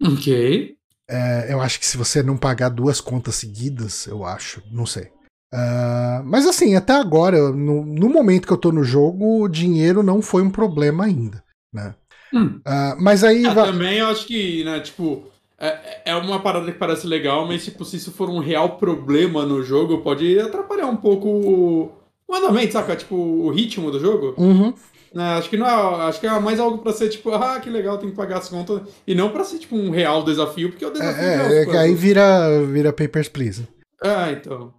Ok. 0.03 0.75
É, 1.09 1.53
eu 1.53 1.61
acho 1.61 1.81
que 1.81 1.87
se 1.87 1.97
você 1.97 2.23
não 2.23 2.37
pagar 2.37 2.69
duas 2.69 3.01
contas 3.01 3.35
seguidas, 3.35 4.07
eu 4.07 4.25
acho, 4.25 4.63
não 4.71 4.87
sei. 4.87 5.11
Uh, 5.53 6.23
mas 6.25 6.47
assim, 6.47 6.77
até 6.77 6.93
agora, 6.93 7.51
no, 7.51 7.85
no, 7.85 8.09
momento 8.09 8.47
que 8.47 8.53
eu 8.53 8.59
tô 8.59 8.71
no 8.71 8.85
jogo, 8.85 9.43
o 9.43 9.49
dinheiro 9.49 10.03
não 10.03 10.23
foi 10.23 10.43
um 10.43 10.51
problema 10.51 11.05
ainda, 11.05 11.43
né? 11.73 11.95
Hum. 12.33 12.61
Uh, 12.67 12.97
mas 13.01 13.25
aí... 13.25 13.45
É, 13.45 13.53
Também 13.53 13.99
eu 13.99 14.07
acho 14.07 14.27
que, 14.27 14.63
né, 14.63 14.79
tipo, 14.79 15.25
é, 15.59 16.03
é 16.07 16.15
uma 16.15 16.41
parada 16.41 16.71
que 16.71 16.79
parece 16.79 17.07
legal, 17.07 17.47
mas 17.47 17.65
tipo, 17.65 17.85
se 17.85 17.97
isso 17.97 18.13
for 18.13 18.31
um 18.31 18.39
real 18.39 18.79
problema 18.79 19.45
no 19.45 19.63
jogo, 19.63 19.99
pode 19.99 20.39
atrapalhar 20.39 20.87
um 20.87 20.97
pouco 20.97 21.29
o, 21.29 21.93
o 22.27 22.35
andamento, 22.35 22.73
saca? 22.73 22.97
Tipo, 22.97 23.17
o 23.17 23.51
ritmo 23.51 23.91
do 23.91 24.01
jogo. 24.01 24.35
Uhum. 24.39 24.73
É, 25.15 25.21
acho 25.21 25.51
que 25.51 25.57
não 25.57 25.67
é, 25.67 26.09
acho 26.09 26.21
que 26.21 26.27
é 26.27 26.39
mais 26.39 26.61
algo 26.61 26.79
pra 26.79 26.93
ser 26.93 27.09
tipo, 27.09 27.35
ah, 27.35 27.59
que 27.59 27.69
legal, 27.69 27.99
tem 27.99 28.11
que 28.11 28.17
pagar 28.17 28.39
as 28.39 28.49
contas. 28.49 28.81
E 29.07 29.15
não 29.15 29.31
pra 29.31 29.45
ser 29.45 29.59
tipo 29.59 29.77
um 29.77 29.91
real 29.91 30.23
desafio, 30.23 30.71
porque 30.71 30.87
o 30.87 30.91
desafio 30.91 31.23
É, 31.23 31.35
é, 31.35 31.53
é, 31.59 31.63
é 31.63 31.67
que 31.67 31.77
aí 31.77 31.95
vira, 31.95 32.63
vira 32.65 32.93
Papers, 32.93 33.29
Please. 33.29 33.69
Ah, 34.03 34.31
então. 34.31 34.73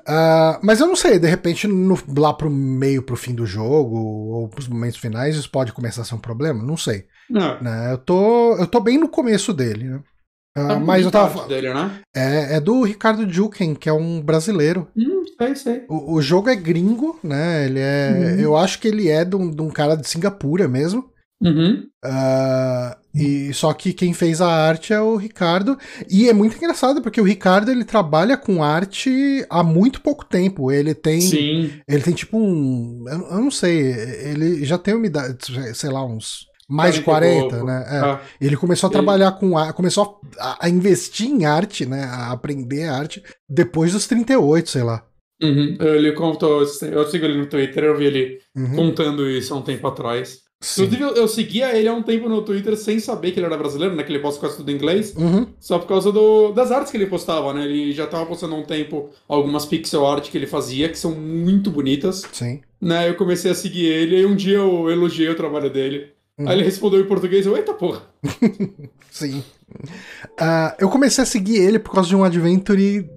Uh, 0.00 0.58
mas 0.62 0.80
eu 0.80 0.86
não 0.86 0.96
sei, 0.96 1.18
de 1.18 1.26
repente, 1.28 1.66
no, 1.66 1.98
lá 2.16 2.32
pro 2.32 2.50
meio, 2.50 3.02
pro 3.02 3.16
fim 3.16 3.34
do 3.34 3.46
jogo, 3.46 3.96
ou 3.96 4.48
pros 4.48 4.68
momentos 4.68 4.98
finais, 4.98 5.36
isso 5.36 5.50
pode 5.50 5.72
começar 5.72 6.02
a 6.02 6.04
ser 6.04 6.14
um 6.14 6.20
problema? 6.20 6.62
Não 6.62 6.76
sei. 6.76 7.06
Não. 7.28 7.60
Né? 7.60 7.92
Eu, 7.92 7.98
tô, 7.98 8.56
eu 8.56 8.66
tô 8.66 8.80
bem 8.80 8.98
no 8.98 9.08
começo 9.08 9.52
dele, 9.52 9.84
né? 9.84 10.00
Uh, 10.56 10.68
Tá 10.68 10.78
mas 10.80 11.04
eu 11.04 11.10
tava. 11.10 11.46
dele, 11.46 11.72
né? 11.72 12.00
É, 12.16 12.56
é 12.56 12.60
do 12.60 12.82
Ricardo 12.82 13.30
Juken, 13.30 13.74
que 13.74 13.88
é 13.88 13.92
um 13.92 14.20
brasileiro. 14.20 14.88
Hum, 14.96 15.24
sei, 15.38 15.54
sei. 15.54 15.84
O, 15.88 16.14
o 16.14 16.22
jogo 16.22 16.48
é 16.48 16.56
gringo, 16.56 17.18
né? 17.22 17.66
Ele 17.66 17.78
é. 17.78 18.10
Uhum. 18.12 18.40
Eu 18.40 18.56
acho 18.56 18.80
que 18.80 18.88
ele 18.88 19.08
é 19.08 19.24
de 19.24 19.36
um, 19.36 19.50
de 19.50 19.62
um 19.62 19.70
cara 19.70 19.94
de 19.96 20.08
Singapura 20.08 20.66
mesmo. 20.66 21.10
Uhum. 21.40 21.86
Ah, 22.04 22.97
e 23.14 23.52
só 23.54 23.72
que 23.72 23.92
quem 23.92 24.12
fez 24.12 24.40
a 24.40 24.46
arte 24.48 24.92
é 24.92 25.00
o 25.00 25.16
Ricardo 25.16 25.76
e 26.10 26.28
é 26.28 26.32
muito 26.32 26.56
engraçado 26.56 27.00
porque 27.02 27.20
o 27.20 27.24
Ricardo 27.24 27.70
ele 27.70 27.84
trabalha 27.84 28.36
com 28.36 28.62
arte 28.62 29.44
há 29.48 29.62
muito 29.62 30.00
pouco 30.00 30.24
tempo. 30.24 30.70
Ele 30.70 30.94
tem 30.94 31.20
Sim. 31.20 31.72
ele 31.88 32.02
tem 32.02 32.14
tipo 32.14 32.38
um, 32.38 33.04
eu, 33.08 33.18
não 33.40 33.50
sei, 33.50 33.78
ele 34.30 34.64
já 34.64 34.76
tem 34.78 34.94
uma 34.94 35.06
idade, 35.06 35.36
sei 35.74 35.90
lá, 35.90 36.04
uns 36.04 36.46
mais 36.68 36.96
de 36.96 37.00
40 37.02 37.26
e 37.26 37.38
40, 37.38 37.56
pouco. 37.56 37.66
né? 37.66 37.84
É. 37.88 37.98
Ah, 37.98 38.20
Ele 38.38 38.56
começou 38.56 38.88
a 38.88 38.90
Ele- 38.90 38.98
trabalhar 38.98 39.32
com 39.32 39.56
arte, 39.56 39.74
começou 39.74 40.20
a, 40.38 40.66
a 40.66 40.68
investir 40.68 41.26
em 41.26 41.46
arte, 41.46 41.86
né? 41.86 42.04
A 42.04 42.30
aprender 42.30 42.84
arte 42.88 43.22
depois 43.48 43.92
dos 43.94 44.06
38, 44.06 44.68
sei 44.68 44.82
lá. 44.82 45.02
uhum. 45.42 45.78
Ele 45.80 46.12
contou, 46.12 46.60
eu 46.60 47.06
sigo 47.10 47.24
ele 47.24 47.38
no 47.38 47.46
Twitter, 47.46 47.84
eu 47.84 47.96
vi 47.96 48.04
ele 48.04 48.38
Uhum. 48.54 48.76
contando 48.76 49.26
isso 49.30 49.54
há 49.54 49.56
um 49.56 49.62
tempo 49.62 49.86
atrás. 49.86 50.40
Sim. 50.60 50.84
Inclusive, 50.84 51.18
eu, 51.20 51.28
seguia 51.28 51.76
ele 51.76 51.86
há 51.86 51.94
um 51.94 52.02
tempo 52.02 52.28
no 52.28 52.42
Twitter 52.42 52.76
sem 52.76 52.98
saber 52.98 53.30
que 53.30 53.38
ele 53.38 53.46
era 53.46 53.56
brasileiro, 53.56 53.94
né? 53.94 54.02
Que 54.02 54.10
ele 54.10 54.18
posta 54.18 54.40
quase 54.40 54.56
tudo 54.56 54.70
em 54.70 54.74
inglês. 54.74 55.14
Uhum. 55.16 55.46
Só 55.60 55.78
por 55.78 55.86
causa 55.86 56.10
do- 56.10 56.50
das 56.52 56.72
artes 56.72 56.90
que 56.90 56.96
ele 56.96 57.06
postava, 57.06 57.54
né? 57.54 57.64
Ele 57.64 57.92
já 57.92 58.08
tava 58.08 58.26
postando 58.26 58.56
há 58.56 58.58
um 58.58 58.64
tempo 58.64 59.10
algumas 59.28 59.64
pixel 59.64 60.04
art 60.04 60.28
que 60.28 60.36
ele 60.36 60.48
fazia, 60.48 60.88
que 60.88 60.98
são 60.98 61.12
muito 61.12 61.70
bonitas. 61.70 62.22
Sim. 62.32 62.60
Né? 62.80 63.08
Eu 63.08 63.14
comecei 63.14 63.50
a 63.50 63.54
seguir 63.54 63.86
ele 63.86 64.20
e 64.20 64.26
um 64.26 64.34
dia 64.34 64.56
eu 64.56 64.90
elogiei 64.90 65.28
o 65.28 65.36
trabalho 65.36 65.70
dele. 65.70 66.08
Uhum. 66.36 66.48
Aí 66.48 66.56
ele 66.56 66.64
respondeu 66.64 67.00
em 67.00 67.06
português, 67.06 67.46
eu, 67.46 67.56
eita 67.56 67.72
porra. 67.72 68.02
Sim. 69.12 69.42
Ah, 70.38 70.76
eu 70.78 70.88
comecei 70.88 71.22
a 71.22 71.26
seguir 71.26 71.56
ele 71.56 71.78
por 71.78 71.92
causa 71.92 72.08
de 72.08 72.16
um 72.16 72.24
adventure 72.24 73.08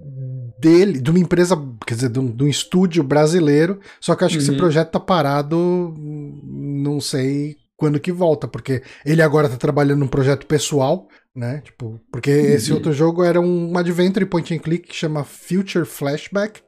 dele, 0.62 1.00
de 1.00 1.10
uma 1.10 1.18
empresa, 1.18 1.56
quer 1.86 1.94
dizer, 1.94 2.08
de 2.08 2.18
um, 2.20 2.30
de 2.30 2.44
um 2.44 2.48
estúdio 2.48 3.02
brasileiro. 3.02 3.80
Só 4.00 4.14
que 4.14 4.22
eu 4.22 4.26
acho 4.26 4.36
que 4.36 4.42
esse 4.42 4.50
Uhum. 4.52 4.56
projeto 4.56 4.90
tá 4.92 5.00
parado, 5.00 5.92
não 6.46 7.00
sei 7.00 7.56
quando 7.76 7.98
que 8.00 8.12
volta, 8.12 8.46
porque 8.46 8.82
ele 9.04 9.20
agora 9.22 9.48
tá 9.48 9.56
trabalhando 9.56 9.98
num 10.00 10.06
projeto 10.08 10.46
pessoal, 10.46 11.08
né? 11.34 11.60
Tipo, 11.64 12.00
porque 12.12 12.30
esse 12.30 12.70
Uhum. 12.70 12.76
outro 12.76 12.92
jogo 12.92 13.24
era 13.24 13.40
um 13.40 13.76
adventure 13.76 14.24
point 14.24 14.54
and 14.54 14.58
click 14.60 14.88
que 14.88 14.94
chama 14.94 15.24
Future 15.24 15.84
Flashback. 15.84 16.60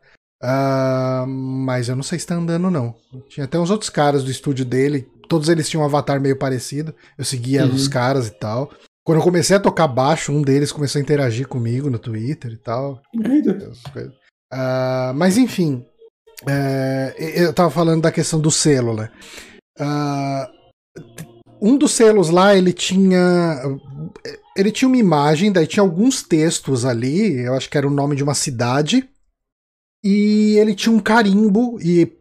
Ah, 0.42 1.24
mas 1.26 1.88
eu 1.88 1.96
não 1.96 2.02
sei 2.02 2.18
se 2.18 2.26
tá 2.26 2.34
andando, 2.34 2.70
não. 2.70 2.94
Tinha 3.28 3.44
até 3.44 3.58
uns 3.58 3.70
outros 3.70 3.88
caras 3.88 4.24
do 4.24 4.30
estúdio 4.30 4.64
dele, 4.64 5.08
todos 5.28 5.48
eles 5.48 5.68
tinham 5.68 5.82
um 5.82 5.86
avatar 5.86 6.20
meio 6.20 6.36
parecido. 6.38 6.94
Eu 7.16 7.24
seguia 7.24 7.64
Uhum. 7.64 7.74
os 7.74 7.88
caras 7.88 8.26
e 8.28 8.32
tal. 8.32 8.70
Quando 9.04 9.18
eu 9.18 9.24
comecei 9.24 9.54
a 9.56 9.60
tocar 9.60 9.86
baixo, 9.86 10.32
um 10.32 10.40
deles 10.42 10.72
começou 10.72 10.98
a 10.98 11.02
interagir 11.02 11.46
comigo 11.46 11.90
no 11.90 11.98
Twitter 11.98 12.52
e 12.52 12.56
tal. 12.56 13.02
Ah, 14.50 15.12
mas 15.14 15.36
enfim, 15.36 15.84
é, 16.48 17.14
eu 17.36 17.52
tava 17.52 17.70
falando 17.70 18.02
da 18.02 18.12
questão 18.12 18.40
do 18.40 18.50
selo, 18.50 18.94
né? 18.94 19.10
Ah, 19.78 20.48
um 21.60 21.76
dos 21.76 21.92
selos 21.92 22.30
lá, 22.30 22.56
ele 22.56 22.72
tinha. 22.72 23.60
Ele 24.56 24.70
tinha 24.70 24.88
uma 24.88 24.96
imagem, 24.96 25.50
daí 25.52 25.66
tinha 25.66 25.82
alguns 25.82 26.22
textos 26.22 26.84
ali, 26.84 27.40
eu 27.44 27.54
acho 27.54 27.68
que 27.68 27.76
era 27.76 27.86
o 27.86 27.90
nome 27.90 28.14
de 28.16 28.22
uma 28.22 28.34
cidade. 28.34 29.08
E 30.02 30.56
ele 30.58 30.74
tinha 30.74 30.94
um 30.94 31.00
carimbo, 31.00 31.78
e 31.82 32.12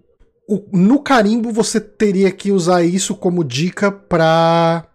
o- 0.50 0.66
no 0.72 1.00
carimbo 1.02 1.52
você 1.52 1.80
teria 1.80 2.32
que 2.32 2.52
usar 2.52 2.82
isso 2.84 3.14
como 3.16 3.44
dica 3.44 3.92
pra 3.92 4.88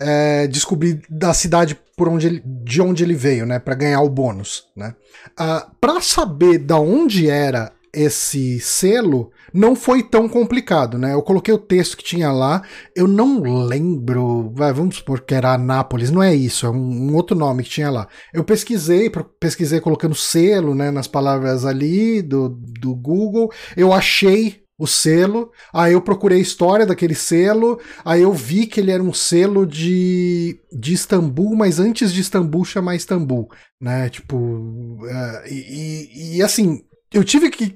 é, 0.00 0.46
descobrir 0.46 1.02
da 1.08 1.32
cidade 1.32 1.76
por 1.96 2.08
onde 2.08 2.26
ele, 2.26 2.42
de 2.44 2.82
onde 2.82 3.02
ele 3.02 3.14
veio, 3.14 3.46
né, 3.46 3.58
Pra 3.58 3.74
ganhar 3.74 4.02
o 4.02 4.10
bônus, 4.10 4.64
né? 4.76 4.94
Ah, 5.36 5.66
para 5.80 6.00
saber 6.00 6.58
da 6.58 6.78
onde 6.78 7.28
era 7.28 7.72
esse 7.96 8.60
selo, 8.60 9.30
não 9.54 9.74
foi 9.74 10.02
tão 10.02 10.28
complicado, 10.28 10.98
né? 10.98 11.14
Eu 11.14 11.22
coloquei 11.22 11.54
o 11.54 11.58
texto 11.58 11.96
que 11.96 12.04
tinha 12.04 12.30
lá, 12.30 12.62
eu 12.94 13.08
não 13.08 13.40
lembro, 13.40 14.52
vai, 14.54 14.70
vamos 14.70 14.96
supor 14.96 15.22
que 15.22 15.34
era 15.34 15.54
Anápolis, 15.54 16.10
não 16.10 16.22
é 16.22 16.34
isso, 16.34 16.66
é 16.66 16.70
um, 16.70 17.10
um 17.10 17.14
outro 17.14 17.34
nome 17.34 17.62
que 17.62 17.70
tinha 17.70 17.90
lá. 17.90 18.06
Eu 18.34 18.44
pesquisei, 18.44 19.10
pesquisei 19.40 19.80
colocando 19.80 20.14
selo, 20.14 20.74
né, 20.74 20.90
nas 20.90 21.08
palavras 21.08 21.64
ali 21.64 22.20
do, 22.20 22.50
do 22.50 22.94
Google, 22.94 23.50
eu 23.74 23.94
achei 23.94 24.65
o 24.78 24.86
selo, 24.86 25.50
aí 25.72 25.94
eu 25.94 26.02
procurei 26.02 26.38
a 26.38 26.42
história 26.42 26.84
daquele 26.84 27.14
selo, 27.14 27.80
aí 28.04 28.22
eu 28.22 28.32
vi 28.32 28.66
que 28.66 28.78
ele 28.78 28.90
era 28.90 29.02
um 29.02 29.12
selo 29.12 29.66
de, 29.66 30.58
de 30.72 30.92
Istambul, 30.92 31.56
mas 31.56 31.80
antes 31.80 32.12
de 32.12 32.20
Istambul 32.20 32.64
chamar 32.64 32.94
Istambul, 32.94 33.48
né? 33.80 34.08
Tipo, 34.10 34.98
é, 35.08 35.50
e, 35.50 35.54
e- 35.54 36.36
e, 36.36 36.42
assim, 36.42 36.82
eu 37.12 37.24
tive 37.24 37.48
que 37.50 37.74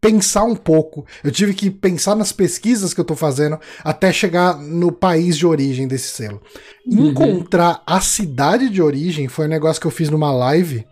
pensar 0.00 0.44
um 0.44 0.56
pouco, 0.56 1.04
eu 1.22 1.30
tive 1.30 1.52
que 1.52 1.70
pensar 1.70 2.14
nas 2.14 2.32
pesquisas 2.32 2.94
que 2.94 3.00
eu 3.00 3.04
tô 3.04 3.14
fazendo 3.14 3.58
até 3.84 4.10
chegar 4.10 4.58
no 4.58 4.90
país 4.90 5.36
de 5.36 5.46
origem 5.46 5.86
desse 5.86 6.08
selo. 6.08 6.40
Uhum. 6.86 7.08
Encontrar 7.08 7.82
a 7.86 8.00
cidade 8.00 8.70
de 8.70 8.80
origem 8.80 9.28
foi 9.28 9.44
um 9.44 9.50
negócio 9.50 9.78
que 9.78 9.86
eu 9.86 9.90
fiz 9.90 10.08
numa 10.08 10.32
live 10.32 10.86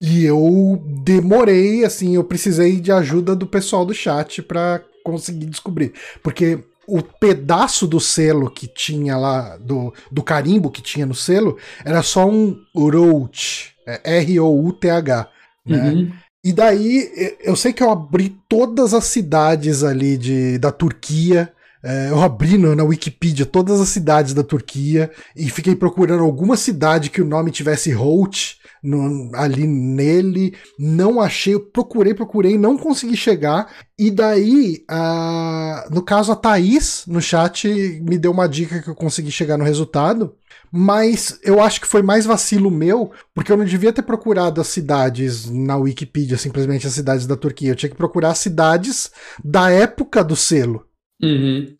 e 0.00 0.24
eu 0.24 0.82
demorei, 1.02 1.84
assim, 1.84 2.14
eu 2.14 2.24
precisei 2.24 2.80
de 2.80 2.92
ajuda 2.92 3.34
do 3.34 3.46
pessoal 3.46 3.84
do 3.84 3.94
chat 3.94 4.42
pra 4.42 4.82
conseguir 5.02 5.46
descobrir. 5.46 5.94
Porque 6.22 6.58
o 6.86 7.02
pedaço 7.02 7.86
do 7.86 7.98
selo 7.98 8.50
que 8.50 8.66
tinha 8.66 9.16
lá, 9.16 9.56
do, 9.56 9.92
do 10.10 10.22
carimbo 10.22 10.70
que 10.70 10.82
tinha 10.82 11.06
no 11.06 11.14
selo, 11.14 11.56
era 11.84 12.02
só 12.02 12.28
um 12.28 12.56
Rout, 12.74 13.74
é 13.86 14.18
R-O-U-T-H. 14.18 15.28
Né? 15.64 15.90
Uhum. 15.90 16.12
E 16.44 16.52
daí, 16.52 17.36
eu 17.42 17.56
sei 17.56 17.72
que 17.72 17.82
eu 17.82 17.90
abri 17.90 18.36
todas 18.48 18.94
as 18.94 19.04
cidades 19.04 19.82
ali 19.82 20.16
de, 20.16 20.58
da 20.58 20.70
Turquia. 20.70 21.52
é, 21.82 22.10
eu 22.10 22.20
abri 22.20 22.58
na 22.58 22.84
Wikipedia 22.84 23.46
todas 23.46 23.80
as 23.80 23.88
cidades 23.88 24.34
da 24.34 24.44
Turquia 24.44 25.10
e 25.34 25.48
fiquei 25.50 25.74
procurando 25.74 26.22
alguma 26.22 26.56
cidade 26.56 27.10
que 27.10 27.22
o 27.22 27.26
nome 27.26 27.50
tivesse 27.50 27.90
Holt 27.92 28.58
no- 28.82 29.30
ali 29.34 29.66
nele. 29.66 30.54
Não 30.78 31.20
achei, 31.20 31.58
procurei, 31.58 32.14
procurei, 32.14 32.58
não 32.58 32.76
consegui 32.76 33.16
chegar. 33.16 33.70
E 33.98 34.10
daí, 34.10 34.84
a- 34.88 35.88
no 35.90 36.02
caso, 36.02 36.32
a 36.32 36.36
Thaís 36.36 37.04
no 37.06 37.20
chat 37.20 37.68
me 38.02 38.18
deu 38.18 38.30
uma 38.32 38.48
dica 38.48 38.80
que 38.82 38.88
eu 38.88 38.94
consegui 38.94 39.30
chegar 39.30 39.56
no 39.56 39.64
resultado. 39.64 40.34
Mas 40.72 41.38
eu 41.42 41.60
acho 41.62 41.80
que 41.80 41.86
foi 41.86 42.02
mais 42.02 42.26
vacilo 42.26 42.70
meu, 42.70 43.12
porque 43.34 43.50
eu 43.52 43.56
não 43.56 43.64
devia 43.64 43.92
ter 43.92 44.02
procurado 44.02 44.60
as 44.60 44.66
cidades 44.66 45.48
na 45.48 45.76
Wikipedia, 45.76 46.36
simplesmente 46.36 46.86
as 46.86 46.92
cidades 46.92 47.26
da 47.26 47.36
Turquia. 47.36 47.70
Eu 47.70 47.76
tinha 47.76 47.88
que 47.88 47.96
procurar 47.96 48.30
as 48.30 48.38
cidades 48.38 49.10
da 49.44 49.70
época 49.70 50.24
do 50.24 50.34
selo. 50.36 50.84
Uhum. 51.22 51.74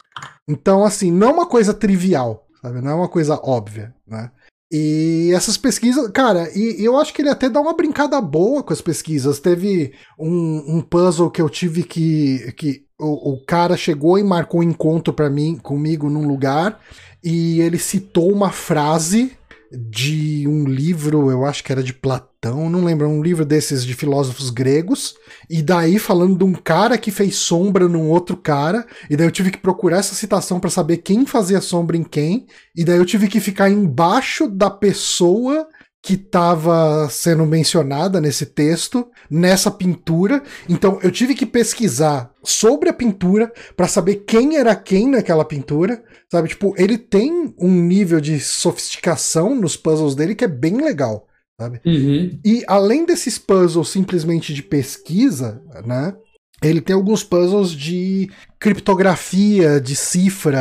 Então, 0.49 0.85
assim, 0.85 1.11
não 1.11 1.29
é 1.29 1.33
uma 1.33 1.47
coisa 1.47 1.75
trivial, 1.75 2.47
sabe? 2.63 2.81
Não 2.81 2.91
é 2.91 2.95
uma 2.95 3.09
coisa 3.09 3.39
óbvia, 3.43 3.95
né? 4.07 4.31
E 4.71 5.31
essas 5.33 5.57
pesquisas, 5.57 6.11
cara, 6.11 6.51
e, 6.57 6.85
eu 6.85 6.99
acho 6.99 7.15
que 7.15 7.23
ele 7.23 7.29
até 7.29 7.49
dá 7.49 7.61
uma 7.61 7.75
brincada 7.75 8.21
boa 8.21 8.63
com 8.63 8.73
as 8.73 8.81
pesquisas. 8.81 9.39
Teve 9.39 9.93
um, 10.19 10.77
um 10.77 10.81
puzzle 10.81 11.31
que 11.31 11.41
eu 11.41 11.49
tive 11.49 11.83
que. 11.83 12.53
que 12.57 12.85
o, 12.99 13.35
o 13.35 13.45
cara 13.45 13.77
chegou 13.77 14.19
e 14.19 14.25
marcou 14.25 14.61
um 14.61 14.65
encontro 14.65 15.13
para 15.13 15.31
mim, 15.31 15.57
comigo 15.57 16.09
num 16.09 16.27
lugar, 16.27 16.81
e 17.23 17.61
ele 17.61 17.79
citou 17.79 18.33
uma 18.33 18.51
frase 18.51 19.33
de 19.71 20.47
um 20.49 20.65
livro, 20.65 21.31
eu 21.31 21.45
acho 21.45 21.63
que 21.63 21.73
era 21.73 21.83
de 21.83 21.93
Platão, 21.93 22.36
não 22.55 22.85
lembro, 22.85 23.09
um 23.09 23.23
livro 23.23 23.45
desses 23.45 23.85
de 23.85 23.95
filósofos 23.95 24.51
gregos, 24.51 25.15
e 25.49 25.63
daí 25.63 25.99
falando 25.99 26.39
de 26.39 26.45
um 26.45 26.53
cara 26.53 26.97
que 26.97 27.11
fez 27.11 27.37
sombra 27.37 27.89
num 27.89 28.09
outro 28.09 28.37
cara, 28.37 28.87
e 29.11 29.17
daí 29.17 29.27
eu 29.27 29.33
tive 29.33 29.51
que 29.51 29.59
procurar 29.59 29.99
essa 29.99 30.15
citação 30.15 30.61
para 30.61 30.71
saber 30.71 30.99
quem 30.99 31.27
fazia 31.27 31.61
sombra 31.61 31.97
em 31.97 32.05
quem, 32.05 32.47
e 32.77 32.85
daí 32.85 32.99
eu 32.99 33.07
tive 33.07 33.29
que 33.29 33.41
ficar 33.41 33.71
embaixo 33.71 34.49
da 34.49 34.71
pessoa 34.71 35.67
que 36.07 36.15
estava 36.15 37.09
sendo 37.11 37.45
mencionada 37.45 38.21
nesse 38.21 38.47
texto, 38.47 39.09
nessa 39.29 39.73
pintura. 39.73 40.41
Então 40.69 41.01
eu 41.03 41.11
tive 41.11 41.35
que 41.35 41.45
pesquisar 41.45 42.31
sobre 42.45 42.89
a 42.89 42.93
pintura 42.93 43.53
para 43.77 43.89
saber 43.89 44.23
quem 44.25 44.57
era 44.57 44.77
quem 44.77 45.11
naquela 45.11 45.45
pintura, 45.45 46.01
sabe? 46.31 46.51
Tipo, 46.51 46.75
ele 46.79 46.97
tem 46.97 47.53
um 47.59 47.73
nível 47.73 48.21
de 48.21 48.39
sofisticação 48.39 49.57
nos 49.57 49.77
puzzles 49.77 50.15
dele 50.15 50.37
que 50.37 50.45
é 50.45 50.49
bem 50.49 50.77
legal, 50.77 51.26
sabe? 51.61 51.81
Uhum. 51.85 52.38
E 52.45 52.64
além 52.66 53.05
desses 53.05 53.38
puzzles 53.38 53.88
simplesmente 53.88 54.53
de 54.53 54.62
pesquisa, 54.62 55.62
né? 55.85 56.16
ele 56.62 56.81
tem 56.81 56.95
alguns 56.97 57.23
puzzles 57.23 57.71
de 57.71 58.31
criptografia, 58.59 59.81
de 59.81 59.95
cifra, 59.95 60.55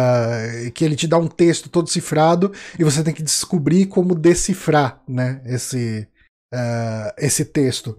que 0.73 0.84
ele 0.84 0.95
te 0.95 1.08
dá 1.08 1.17
um 1.17 1.27
texto 1.27 1.69
todo 1.69 1.89
cifrado 1.89 2.51
e 2.77 2.84
você 2.84 3.03
tem 3.03 3.13
que 3.13 3.23
descobrir 3.23 3.86
como 3.86 4.13
decifrar 4.13 5.01
né, 5.08 5.41
esse, 5.45 6.08
uh, 6.53 7.12
esse 7.17 7.45
texto. 7.45 7.97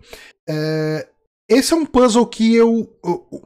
Uh, 0.49 1.17
esse 1.49 1.73
é 1.73 1.77
um 1.77 1.87
puzzle 1.87 2.27
que 2.27 2.55
eu. 2.57 2.91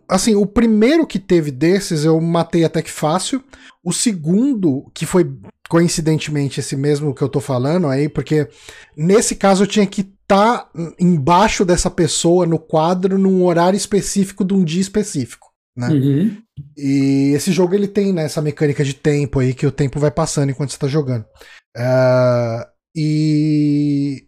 Assim, 0.08 0.34
o 0.34 0.46
primeiro 0.46 1.06
que 1.06 1.18
teve 1.18 1.50
desses 1.50 2.04
eu 2.04 2.18
matei 2.20 2.64
até 2.64 2.80
que 2.80 2.90
fácil. 2.90 3.44
O 3.84 3.92
segundo, 3.92 4.90
que 4.94 5.04
foi 5.04 5.30
coincidentemente 5.70 6.58
esse 6.58 6.76
mesmo 6.76 7.14
que 7.14 7.22
eu 7.22 7.28
tô 7.28 7.38
falando 7.38 7.86
aí, 7.86 8.08
porque 8.08 8.48
nesse 8.96 9.36
caso 9.36 9.62
eu 9.62 9.68
tinha 9.68 9.86
que 9.86 10.00
estar 10.00 10.64
tá 10.64 10.70
embaixo 10.98 11.64
dessa 11.64 11.88
pessoa 11.88 12.44
no 12.44 12.58
quadro 12.58 13.16
num 13.16 13.44
horário 13.44 13.76
específico 13.76 14.44
de 14.44 14.52
um 14.52 14.64
dia 14.64 14.80
específico. 14.80 15.46
Né? 15.76 15.88
Uhum. 15.88 16.36
E 16.76 17.30
esse 17.36 17.52
jogo 17.52 17.72
ele 17.72 17.86
tem 17.86 18.12
né, 18.12 18.24
essa 18.24 18.42
mecânica 18.42 18.82
de 18.82 18.94
tempo 18.94 19.38
aí 19.38 19.54
que 19.54 19.64
o 19.64 19.70
tempo 19.70 20.00
vai 20.00 20.10
passando 20.10 20.50
enquanto 20.50 20.72
você 20.72 20.78
tá 20.78 20.88
jogando. 20.88 21.24
Uh, 21.76 22.66
e 22.96 24.24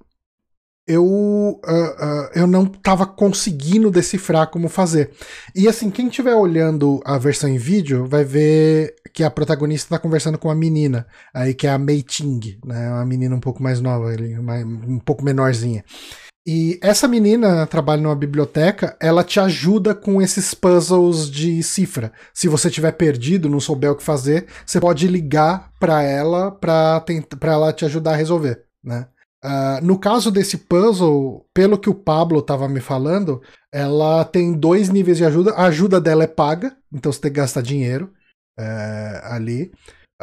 eu, 0.87 1.05
uh, 1.05 1.59
uh, 1.59 2.31
eu 2.35 2.47
não 2.47 2.64
estava 2.64 3.07
conseguindo 3.07 3.90
decifrar 3.90 4.49
como 4.49 4.68
fazer. 4.68 5.11
E 5.55 5.68
assim, 5.68 5.90
quem 5.90 6.09
estiver 6.09 6.35
olhando 6.35 7.01
a 7.05 7.18
versão 7.18 7.49
em 7.49 7.59
vídeo 7.59 8.07
vai 8.07 8.25
ver 8.25 8.95
que 9.14 9.23
a 9.23 9.31
protagonista 9.31 9.87
está 9.87 9.99
conversando 9.99 10.38
com 10.38 10.49
uma 10.49 10.55
menina, 10.55 11.07
aí 11.33 11.55
que 11.55 11.66
é 11.66 11.71
a 11.71 11.79
Mei 11.79 12.03
Ting, 12.03 12.59
né? 12.64 12.88
Uma 12.90 13.05
menina 13.05 13.35
um 13.35 13.40
pouco 13.40 13.62
mais 13.62 13.81
nova, 13.81 14.09
um 14.09 14.99
pouco 14.99 15.25
menorzinha. 15.25 15.85
E 16.45 16.77
essa 16.83 17.07
menina 17.07 17.64
trabalha 17.68 18.03
numa 18.03 18.16
biblioteca, 18.16 18.97
ela 19.01 19.23
te 19.23 19.38
ajuda 19.38 19.95
com 19.95 20.21
esses 20.21 20.53
puzzles 20.55 21.31
de 21.31 21.62
cifra. 21.62 22.12
Se 22.35 22.49
você 22.49 22.68
tiver 22.68 22.90
perdido, 22.92 23.49
não 23.49 23.61
souber 23.61 23.92
o 23.92 23.97
que 23.97 24.03
fazer, 24.03 24.47
você 24.66 24.81
pode 24.81 25.07
ligar 25.07 25.71
para 25.79 26.03
ela 26.03 26.51
para 26.51 27.05
ela 27.42 27.73
te 27.73 27.85
ajudar 27.85 28.14
a 28.14 28.16
resolver, 28.16 28.64
né? 28.83 29.07
Uh, 29.44 29.85
no 29.85 29.98
caso 29.98 30.31
desse 30.31 30.57
puzzle, 30.57 31.44
pelo 31.52 31.76
que 31.76 31.90
o 31.90 31.94
Pablo 31.94 32.38
estava 32.38 32.68
me 32.68 32.81
falando, 32.81 33.42
ela 33.72 34.24
tem 34.24 34.52
dois 34.52 34.88
níveis 34.88 35.16
de 35.16 35.24
ajuda. 35.24 35.52
A 35.52 35.64
ajuda 35.64 36.00
dela 36.00 36.22
é 36.22 36.28
paga, 36.28 36.76
então 36.92 37.11
você 37.11 37.20
tem 37.20 37.33
que 37.33 37.40
gastar 37.40 37.61
dinheiro 37.61 38.12
é, 38.57 39.20
ali. 39.24 39.72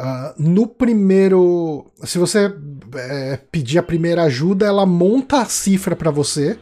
Uh, 0.00 0.32
no 0.38 0.66
primeiro, 0.66 1.92
se 2.04 2.16
você 2.16 2.50
é, 2.94 3.36
pedir 3.36 3.78
a 3.78 3.82
primeira 3.82 4.22
ajuda, 4.22 4.64
ela 4.64 4.86
monta 4.86 5.42
a 5.42 5.44
cifra 5.44 5.94
para 5.94 6.10
você. 6.10 6.58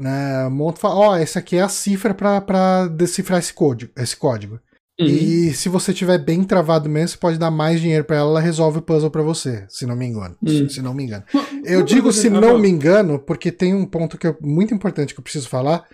Né? 0.00 0.48
Monta, 0.48 0.80
fala, 0.80 0.94
ó, 0.94 1.10
oh, 1.10 1.16
essa 1.16 1.40
aqui 1.40 1.56
é 1.56 1.60
a 1.60 1.68
cifra 1.68 2.14
para 2.14 2.88
decifrar 2.88 3.38
esse 3.38 3.52
código. 3.52 3.92
Esse 3.94 4.16
código. 4.16 4.58
Uhum. 5.02 5.08
E 5.08 5.52
se 5.52 5.68
você 5.68 5.92
tiver 5.92 6.18
bem 6.18 6.44
travado 6.44 6.88
mesmo, 6.88 7.08
você 7.08 7.16
pode 7.16 7.38
dar 7.38 7.50
mais 7.50 7.80
dinheiro 7.80 8.04
para 8.04 8.16
ela, 8.16 8.30
ela 8.30 8.40
resolve 8.40 8.78
o 8.78 8.82
puzzle 8.82 9.10
para 9.10 9.22
você, 9.22 9.64
se 9.68 9.86
não 9.86 9.96
me 9.96 10.06
engano. 10.06 10.36
Uhum. 10.42 10.68
Se 10.68 10.82
não 10.82 10.94
me 10.94 11.04
engano. 11.04 11.24
Eu 11.64 11.82
digo 11.82 12.12
se 12.12 12.30
não 12.30 12.58
me 12.58 12.68
engano, 12.68 13.18
porque 13.18 13.50
tem 13.50 13.74
um 13.74 13.86
ponto 13.86 14.18
que 14.18 14.26
é 14.26 14.36
muito 14.40 14.74
importante 14.74 15.14
que 15.14 15.20
eu 15.20 15.24
preciso 15.24 15.48
falar. 15.48 15.84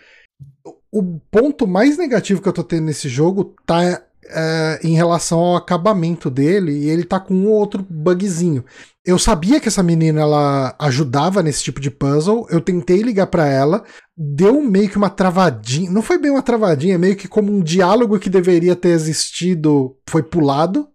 O 0.90 1.20
ponto 1.30 1.66
mais 1.66 1.98
negativo 1.98 2.40
que 2.40 2.48
eu 2.48 2.52
tô 2.52 2.64
tendo 2.64 2.84
nesse 2.84 3.08
jogo 3.08 3.54
tá 3.66 4.02
é, 4.30 4.80
em 4.82 4.94
relação 4.94 5.38
ao 5.38 5.56
acabamento 5.56 6.30
dele 6.30 6.72
e 6.72 6.88
ele 6.88 7.04
tá 7.04 7.18
com 7.18 7.34
um 7.34 7.48
outro 7.48 7.84
bugzinho. 7.88 8.64
Eu 9.04 9.18
sabia 9.18 9.58
que 9.58 9.68
essa 9.68 9.82
menina 9.82 10.20
ela 10.20 10.76
ajudava 10.78 11.42
nesse 11.42 11.62
tipo 11.62 11.80
de 11.80 11.90
puzzle, 11.90 12.46
eu 12.50 12.60
tentei 12.60 13.00
ligar 13.00 13.26
para 13.28 13.46
ela, 13.46 13.82
deu 14.16 14.60
meio 14.60 14.88
que 14.88 14.98
uma 14.98 15.08
travadinha, 15.08 15.90
não 15.90 16.02
foi 16.02 16.18
bem 16.18 16.30
uma 16.30 16.42
travadinha, 16.42 16.98
meio 16.98 17.16
que 17.16 17.26
como 17.26 17.50
um 17.50 17.62
diálogo 17.62 18.18
que 18.18 18.28
deveria 18.28 18.76
ter 18.76 18.90
existido 18.90 19.96
foi 20.08 20.22
pulado. 20.22 20.88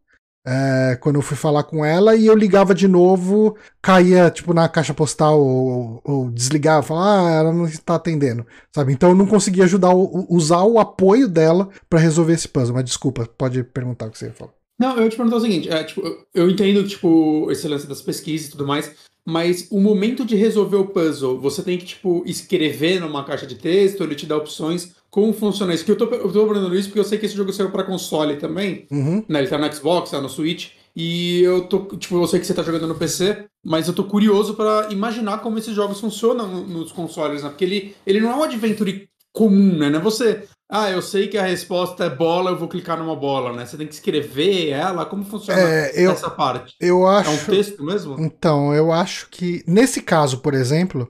É, 0.46 0.98
quando 1.00 1.16
eu 1.16 1.22
fui 1.22 1.38
falar 1.38 1.64
com 1.64 1.86
ela 1.86 2.16
e 2.16 2.26
eu 2.26 2.36
ligava 2.36 2.76
de 2.76 2.86
novo, 2.86 3.56
caía 3.82 4.30
tipo 4.30 4.54
na 4.54 4.68
caixa 4.68 4.94
postal 4.94 5.40
ou, 5.40 6.02
ou 6.04 6.30
desligava, 6.30 6.84
falava, 6.84 7.28
ah, 7.28 7.32
ela 7.32 7.54
não 7.54 7.66
está 7.66 7.96
atendendo, 7.96 8.46
sabe? 8.76 8.92
Então 8.92 9.10
eu 9.10 9.16
não 9.16 9.26
conseguia 9.26 9.64
ajudar, 9.64 9.94
usar 9.96 10.64
o 10.64 10.80
apoio 10.80 11.30
dela 11.30 11.70
para 11.90 12.00
resolver 12.00 12.34
esse 12.34 12.48
puzzle. 12.48 12.76
Mas 12.76 12.84
desculpa, 12.84 13.26
pode 13.38 13.64
perguntar 13.64 14.08
o 14.08 14.12
que 14.12 14.18
você 14.18 14.26
ia 14.26 14.34
falar. 14.34 14.52
Não, 14.78 14.98
eu 14.98 15.10
te 15.10 15.16
perguntar 15.16 15.38
o 15.38 15.42
seguinte, 15.42 15.70
é, 15.70 15.84
tipo, 15.84 16.02
eu 16.34 16.50
entendo 16.50 16.86
tipo 16.86 17.50
esse 17.50 17.68
lance 17.68 17.88
das 17.88 18.02
pesquisas 18.02 18.48
e 18.48 18.52
tudo 18.52 18.68
mais, 18.68 18.92
mas 19.26 19.68
o 19.72 19.80
momento 19.80 20.26
de 20.26 20.36
resolver 20.36 20.76
o 20.76 20.88
puzzle, 20.88 21.40
você 21.40 21.64
tem 21.64 21.78
que 21.78 21.86
tipo 21.86 22.24
escrever 22.26 23.00
numa 23.00 23.24
caixa 23.24 23.48
de 23.48 23.56
texto, 23.56 24.04
ele 24.04 24.16
te 24.16 24.26
dá 24.26 24.36
opções 24.36 24.92
como 25.14 25.32
funciona 25.32 25.76
isso? 25.76 25.86
Que 25.86 25.92
eu 25.92 25.96
tô, 25.96 26.06
eu 26.06 26.32
tô 26.32 26.44
aprendendo 26.44 26.76
isso 26.76 26.88
porque 26.88 27.00
eu 27.00 27.04
sei 27.04 27.20
que 27.20 27.28
esse 27.28 27.36
jogo 27.36 27.54
saiu 27.54 27.70
para 27.70 27.84
console 27.84 28.38
também. 28.38 28.88
Uhum. 28.90 29.24
Né? 29.30 29.42
Ele 29.42 29.48
tá 29.48 29.60
no 29.60 29.72
Xbox, 29.72 30.10
tá 30.10 30.20
no 30.20 30.28
Switch. 30.28 30.72
E 30.96 31.44
eu 31.44 31.66
tô, 31.66 31.86
tipo, 31.98 32.16
eu 32.16 32.26
sei 32.26 32.40
que 32.40 32.48
você 32.48 32.54
tá 32.54 32.64
jogando 32.64 32.88
no 32.88 32.96
PC, 32.96 33.46
mas 33.64 33.88
eu 33.88 33.94
tô 33.94 34.06
curioso 34.06 34.56
para 34.56 34.92
imaginar 34.92 35.38
como 35.38 35.60
esses 35.60 35.76
jogos 35.76 36.00
funcionam 36.00 36.48
nos 36.66 36.92
consoles, 36.92 37.44
né? 37.44 37.50
Porque 37.50 37.64
ele, 37.64 37.96
ele 38.08 38.22
não 38.22 38.32
é 38.32 38.36
um 38.38 38.44
adventure 38.44 39.08
comum, 39.32 39.78
né? 39.78 39.92
Não 39.92 40.00
é 40.00 40.02
você, 40.02 40.46
ah, 40.68 40.90
eu 40.90 41.02
sei 41.04 41.28
que 41.28 41.38
a 41.38 41.46
resposta 41.46 42.06
é 42.06 42.10
bola, 42.10 42.50
eu 42.50 42.58
vou 42.58 42.68
clicar 42.68 42.98
numa 42.98 43.16
bola, 43.16 43.54
né? 43.54 43.68
Você 43.68 43.78
tem 43.78 43.86
que 43.86 43.94
escrever 43.94 44.70
ela, 44.70 45.06
como 45.06 45.24
funciona 45.24 45.62
é, 45.62 45.92
eu, 45.96 46.12
essa 46.12 46.32
parte? 46.32 46.74
Eu 46.80 47.06
acho. 47.06 47.30
É 47.30 47.34
um 47.34 47.46
texto 47.46 47.84
mesmo? 47.84 48.16
Então, 48.20 48.74
eu 48.74 48.92
acho 48.92 49.30
que 49.30 49.64
nesse 49.68 50.02
caso, 50.02 50.40
por 50.40 50.56
exemplo, 50.56 51.08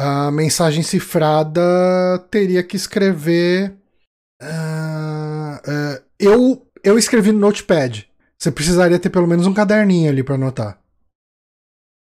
a 0.00 0.30
mensagem 0.30 0.82
cifrada 0.82 1.60
teria 2.30 2.62
que 2.62 2.74
escrever. 2.74 3.76
Uh, 4.42 5.56
uh, 5.56 6.02
eu, 6.18 6.66
eu 6.82 6.98
escrevi 6.98 7.30
no 7.32 7.38
Notepad. 7.38 8.08
Você 8.38 8.50
precisaria 8.50 8.98
ter 8.98 9.10
pelo 9.10 9.26
menos 9.26 9.46
um 9.46 9.52
caderninho 9.52 10.10
ali 10.10 10.22
para 10.22 10.36
anotar. 10.36 10.80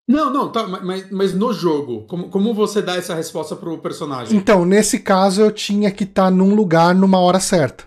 Não, 0.09 0.33
não, 0.33 0.51
tá, 0.51 0.67
mas, 0.67 1.11
mas 1.11 1.35
no 1.35 1.53
jogo, 1.53 2.07
como, 2.07 2.31
como 2.31 2.55
você 2.55 2.81
dá 2.81 2.97
essa 2.97 3.15
resposta 3.15 3.55
pro 3.55 3.77
personagem? 3.79 4.37
Então, 4.37 4.65
nesse 4.65 4.99
caso 4.99 5.43
eu 5.43 5.53
tinha 5.53 5.91
que 5.91 6.05
estar 6.05 6.25
tá 6.25 6.31
num 6.31 6.55
lugar 6.55 6.95
numa 6.95 7.19
hora 7.19 7.41
certa. 7.41 7.85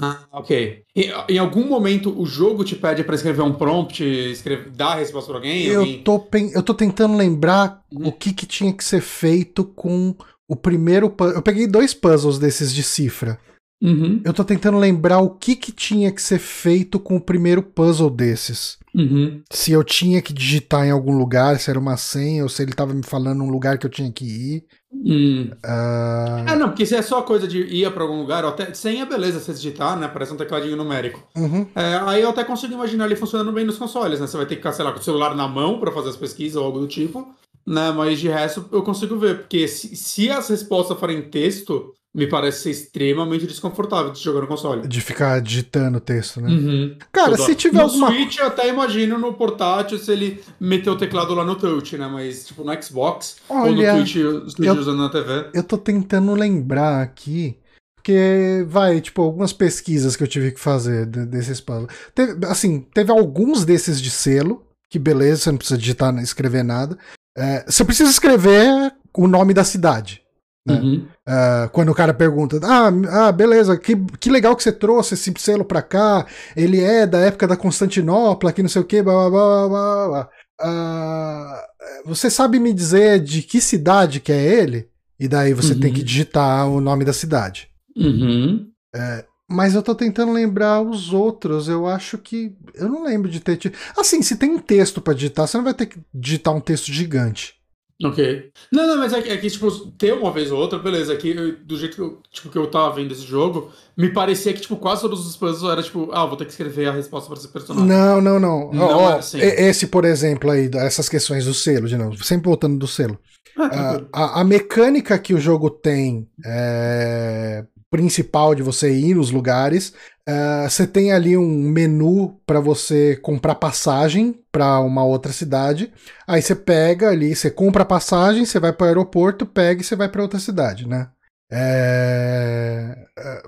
Ah, 0.00 0.26
ok. 0.32 0.82
Em, 0.94 1.12
em, 1.28 1.38
algum 1.38 1.66
momento 1.66 2.18
o 2.20 2.26
jogo 2.26 2.64
te 2.64 2.74
pede 2.74 3.04
para 3.04 3.14
escrever 3.14 3.42
um 3.42 3.52
prompt, 3.52 4.02
escrever, 4.02 4.70
dar 4.70 4.92
a 4.92 4.94
resposta 4.96 5.28
para 5.28 5.38
alguém? 5.38 5.66
Eu, 5.66 5.80
alguém... 5.80 6.02
Tô, 6.02 6.28
eu 6.54 6.62
tô 6.62 6.74
tentando 6.74 7.16
lembrar 7.16 7.82
uhum. 7.92 8.08
o 8.08 8.12
que, 8.12 8.32
que 8.32 8.46
tinha 8.46 8.72
que 8.72 8.84
ser 8.84 9.00
feito 9.00 9.64
com 9.64 10.14
o 10.48 10.56
primeiro. 10.56 11.14
Eu 11.34 11.42
peguei 11.42 11.66
dois 11.66 11.94
puzzles 11.94 12.38
desses 12.38 12.74
de 12.74 12.82
cifra. 12.82 13.38
Uhum. 13.82 14.20
Eu 14.24 14.34
tô 14.34 14.44
tentando 14.44 14.78
lembrar 14.78 15.20
o 15.20 15.30
que, 15.30 15.56
que 15.56 15.72
tinha 15.72 16.12
que 16.12 16.20
ser 16.20 16.38
feito 16.38 17.00
com 17.00 17.16
o 17.16 17.20
primeiro 17.20 17.62
puzzle 17.62 18.10
desses. 18.10 18.78
Uhum. 18.94 19.40
Se 19.50 19.72
eu 19.72 19.82
tinha 19.82 20.20
que 20.20 20.32
digitar 20.32 20.86
em 20.86 20.90
algum 20.90 21.16
lugar, 21.16 21.58
se 21.58 21.70
era 21.70 21.78
uma 21.78 21.96
senha, 21.96 22.42
ou 22.42 22.48
se 22.48 22.62
ele 22.62 22.72
tava 22.72 22.92
me 22.92 23.02
falando 23.02 23.42
um 23.42 23.50
lugar 23.50 23.78
que 23.78 23.86
eu 23.86 23.90
tinha 23.90 24.10
que 24.12 24.24
ir. 24.24 24.64
Hum. 24.92 25.50
Uh... 25.64 26.50
É, 26.50 26.56
não, 26.56 26.68
porque 26.68 26.84
se 26.84 26.96
é 26.96 27.00
só 27.00 27.22
coisa 27.22 27.46
de 27.46 27.60
ir 27.60 27.90
para 27.92 28.02
algum 28.02 28.20
lugar, 28.20 28.44
até 28.44 28.74
senha, 28.74 29.06
beleza, 29.06 29.38
você 29.38 29.52
digitar, 29.52 29.98
né? 29.98 30.08
Parece 30.08 30.32
um 30.32 30.36
tecladinho 30.36 30.76
numérico. 30.76 31.22
Uhum. 31.36 31.66
É, 31.74 32.00
aí 32.04 32.22
eu 32.22 32.30
até 32.30 32.44
consigo 32.44 32.74
imaginar 32.74 33.06
ele 33.06 33.16
funcionando 33.16 33.52
bem 33.52 33.64
nos 33.64 33.78
consoles, 33.78 34.20
né? 34.20 34.26
Você 34.26 34.36
vai 34.36 34.46
ter 34.46 34.56
que 34.56 34.60
ficar, 34.60 34.72
sei 34.72 34.84
lá, 34.84 34.92
com 34.92 34.98
o 34.98 35.02
celular 35.02 35.34
na 35.34 35.48
mão 35.48 35.78
para 35.78 35.92
fazer 35.92 36.10
as 36.10 36.16
pesquisas 36.16 36.56
ou 36.56 36.64
algo 36.64 36.80
do 36.80 36.88
tipo, 36.88 37.26
né? 37.66 37.92
Mas 37.92 38.18
de 38.18 38.28
resto 38.28 38.68
eu 38.72 38.82
consigo 38.82 39.16
ver, 39.16 39.38
porque 39.38 39.68
se, 39.68 39.94
se 39.94 40.28
as 40.28 40.48
respostas 40.48 40.98
forem 40.98 41.22
texto, 41.22 41.94
me 42.14 42.26
parece 42.26 42.62
ser 42.62 42.70
extremamente 42.70 43.46
desconfortável 43.46 44.12
de 44.12 44.20
jogar 44.20 44.40
no 44.40 44.46
console. 44.46 44.86
De 44.86 45.00
ficar 45.00 45.40
digitando 45.40 45.98
o 45.98 46.00
texto, 46.00 46.40
né? 46.40 46.48
Uhum. 46.48 46.96
Cara, 47.12 47.36
se 47.36 47.54
tiver 47.54 47.78
no 47.78 47.84
alguma... 47.84 48.08
Switch 48.08 48.38
eu 48.38 48.46
até 48.46 48.68
imagino 48.68 49.18
no 49.18 49.34
portátil 49.34 49.98
se 49.98 50.10
ele 50.10 50.42
meter 50.58 50.90
o 50.90 50.96
teclado 50.96 51.34
lá 51.34 51.44
no 51.44 51.56
touch, 51.56 51.96
né? 51.96 52.08
Mas, 52.08 52.46
tipo, 52.46 52.64
no 52.64 52.82
Xbox 52.82 53.36
Olha, 53.48 53.70
ou 53.70 53.76
no 53.76 54.04
Twitch, 54.04 54.16
eu, 54.16 54.44
usando 54.44 54.98
na 54.98 55.08
TV. 55.08 55.50
Eu 55.54 55.62
tô 55.62 55.78
tentando 55.78 56.34
lembrar 56.34 57.02
aqui... 57.02 57.56
Porque, 57.94 58.64
vai, 58.66 58.98
tipo, 58.98 59.20
algumas 59.20 59.52
pesquisas 59.52 60.16
que 60.16 60.22
eu 60.22 60.26
tive 60.26 60.52
que 60.52 60.58
fazer 60.58 61.04
desses 61.04 61.60
puzzles. 61.60 61.92
Teve, 62.14 62.46
assim, 62.46 62.80
teve 62.80 63.12
alguns 63.12 63.66
desses 63.66 64.00
de 64.00 64.10
selo, 64.10 64.64
que 64.90 64.98
beleza, 64.98 65.42
você 65.42 65.50
não 65.50 65.58
precisa 65.58 65.78
digitar, 65.78 66.16
escrever 66.16 66.64
nada. 66.64 66.96
É, 67.36 67.62
você 67.68 67.84
precisa 67.84 68.08
escrever 68.10 68.90
o 69.12 69.28
nome 69.28 69.52
da 69.52 69.64
cidade. 69.64 70.19
Né? 70.66 70.74
Uhum. 70.74 71.06
Uh, 71.26 71.70
quando 71.72 71.90
o 71.90 71.94
cara 71.94 72.12
pergunta, 72.12 72.60
ah, 72.62 72.90
ah, 73.28 73.32
beleza, 73.32 73.78
que, 73.78 73.96
que 74.18 74.30
legal 74.30 74.54
que 74.54 74.62
você 74.62 74.72
trouxe 74.72 75.14
esse 75.14 75.32
selo 75.38 75.64
pra 75.64 75.80
cá, 75.80 76.26
ele 76.54 76.80
é 76.80 77.06
da 77.06 77.18
época 77.18 77.46
da 77.46 77.56
Constantinopla, 77.56 78.52
que 78.52 78.62
não 78.62 78.68
sei 78.68 78.82
o 78.82 78.84
que, 78.84 79.02
blá 79.02 79.30
blá 79.30 79.30
blá 79.30 79.68
blá 79.68 80.08
blá. 80.08 80.28
Uh, 80.62 82.08
você 82.08 82.28
sabe 82.28 82.58
me 82.58 82.72
dizer 82.72 83.20
de 83.20 83.42
que 83.42 83.60
cidade 83.60 84.20
que 84.20 84.32
é 84.32 84.60
ele? 84.60 84.88
E 85.18 85.28
daí 85.28 85.52
você 85.54 85.74
uhum. 85.74 85.80
tem 85.80 85.92
que 85.92 86.02
digitar 86.02 86.68
o 86.68 86.80
nome 86.80 87.04
da 87.04 87.12
cidade. 87.12 87.68
Uhum. 87.96 88.66
É, 88.94 89.24
mas 89.48 89.74
eu 89.74 89.82
tô 89.82 89.94
tentando 89.94 90.32
lembrar 90.32 90.80
os 90.80 91.12
outros. 91.12 91.68
Eu 91.68 91.86
acho 91.86 92.16
que. 92.16 92.56
Eu 92.74 92.88
não 92.88 93.04
lembro 93.04 93.28
de 93.28 93.40
ter. 93.40 93.58
Assim, 93.98 94.22
se 94.22 94.36
tem 94.36 94.50
um 94.50 94.58
texto 94.58 95.00
para 95.00 95.12
digitar, 95.12 95.46
você 95.46 95.56
não 95.56 95.64
vai 95.64 95.74
ter 95.74 95.86
que 95.86 95.98
digitar 96.14 96.54
um 96.54 96.60
texto 96.60 96.92
gigante. 96.92 97.59
Ok. 98.02 98.50
Não, 98.72 98.86
não, 98.86 98.96
mas 98.98 99.12
é 99.12 99.20
que, 99.20 99.28
é 99.28 99.36
que, 99.36 99.50
tipo, 99.50 99.70
ter 99.98 100.14
uma 100.14 100.32
vez 100.32 100.50
ou 100.50 100.58
outra, 100.58 100.78
beleza. 100.78 101.12
Aqui, 101.12 101.36
eu- 101.36 101.56
do 101.64 101.76
jeito 101.76 101.96
que 101.96 102.00
eu, 102.02 102.18
tipo, 102.32 102.48
que 102.48 102.56
eu 102.56 102.66
tava 102.66 102.94
vendo 102.94 103.12
esse 103.12 103.22
jogo, 103.26 103.70
me 103.94 104.08
parecia 104.10 104.54
que, 104.54 104.60
tipo, 104.62 104.76
quase 104.76 105.02
todos 105.02 105.26
os 105.26 105.36
puzzles 105.36 105.70
era, 105.70 105.82
tipo, 105.82 106.08
ah, 106.12 106.24
vou 106.24 106.36
ter 106.36 106.46
que 106.46 106.50
escrever 106.52 106.88
a 106.88 106.92
resposta 106.92 107.28
pra 107.28 107.38
esse 107.38 107.48
personagem. 107.48 107.86
Não, 107.86 108.20
não, 108.20 108.40
não. 108.40 108.72
Não 108.72 108.90
é 108.90 108.94
ó, 108.94 109.16
assim. 109.18 109.36
e- 109.38 109.42
Esse, 109.42 109.86
por 109.86 110.06
exemplo, 110.06 110.50
aí, 110.50 110.70
essas 110.76 111.08
questões 111.10 111.44
do 111.44 111.52
selo, 111.52 111.86
de 111.86 111.96
novo, 111.98 112.24
sempre 112.24 112.46
voltando 112.48 112.78
do 112.78 112.86
selo. 112.88 113.18
Ah, 113.58 114.00
A, 114.12 114.24
a- 114.24 114.40
a 114.40 114.44
mecânica 114.44 115.18
que 115.18 115.34
o 115.34 115.40
jogo 115.40 115.68
tem 115.68 116.26
é, 116.46 117.64
principal 117.90 118.54
de 118.54 118.62
você 118.62 118.90
ir 118.92 119.14
nos 119.14 119.30
lugares, 119.30 119.92
é, 120.30 120.68
você 120.68 120.86
tem 120.86 121.12
ali 121.12 121.36
um 121.36 121.68
menu 121.70 122.40
para 122.46 122.60
você 122.60 123.16
comprar 123.16 123.56
passagem 123.56 124.40
para 124.52 124.78
uma 124.80 125.04
outra 125.04 125.32
cidade. 125.32 125.92
Aí 126.26 126.40
você 126.40 126.54
pega 126.54 127.08
ali, 127.08 127.34
você 127.34 127.50
compra 127.50 127.84
passagem, 127.84 128.44
você 128.44 128.60
vai 128.60 128.72
para 128.72 128.84
o 128.84 128.88
aeroporto, 128.88 129.44
pega 129.44 129.80
e 129.80 129.84
você 129.84 129.96
vai 129.96 130.08
para 130.08 130.22
outra 130.22 130.38
cidade, 130.38 130.86
né? 130.86 131.10
É, 131.50 132.96
é, 133.18 133.42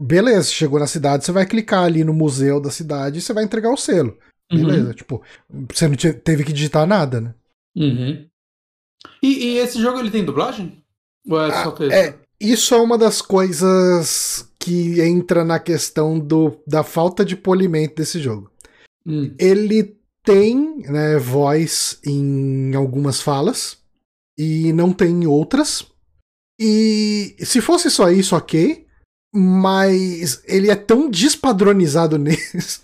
beleza, 0.00 0.50
chegou 0.50 0.80
na 0.80 0.86
cidade, 0.86 1.24
você 1.24 1.32
vai 1.32 1.44
clicar 1.44 1.84
ali 1.84 2.02
no 2.02 2.14
museu 2.14 2.60
da 2.60 2.70
cidade 2.70 3.18
e 3.18 3.20
você 3.22 3.32
vai 3.34 3.44
entregar 3.44 3.70
o 3.70 3.76
selo. 3.76 4.16
Beleza, 4.50 4.92
tipo, 4.94 5.22
você 5.72 5.88
não 5.88 5.96
te- 5.96 6.12
teve 6.12 6.44
que 6.44 6.52
digitar 6.52 6.86
nada, 6.86 7.20
né? 7.20 7.34
Uhum. 7.76 8.26
E, 9.22 9.46
e 9.46 9.58
esse 9.58 9.80
jogo, 9.80 9.98
ele 9.98 10.10
tem 10.10 10.24
dublagem? 10.24 10.84
Ou 11.28 11.40
é 11.40 11.62
só 11.62 11.70
texto? 11.70 11.92
É, 11.92 12.14
isso 12.40 12.74
é 12.74 12.78
uma 12.78 12.98
das 12.98 13.22
coisas 13.22 14.51
que 14.62 15.00
entra 15.00 15.44
na 15.44 15.58
questão 15.58 16.20
do, 16.20 16.56
da 16.64 16.84
falta 16.84 17.24
de 17.24 17.34
polimento 17.34 17.96
desse 17.96 18.20
jogo. 18.20 18.48
Hum. 19.04 19.34
Ele 19.36 19.96
tem 20.24 20.78
né, 20.88 21.18
voz 21.18 21.98
em 22.06 22.72
algumas 22.72 23.20
falas 23.20 23.78
e 24.38 24.72
não 24.72 24.92
tem 24.92 25.24
em 25.24 25.26
outras. 25.26 25.84
E 26.60 27.34
se 27.40 27.60
fosse 27.60 27.90
só 27.90 28.08
isso, 28.08 28.36
ok. 28.36 28.86
Mas 29.34 30.40
ele 30.46 30.70
é 30.70 30.76
tão 30.76 31.10
despadronizado 31.10 32.16
nisso 32.16 32.82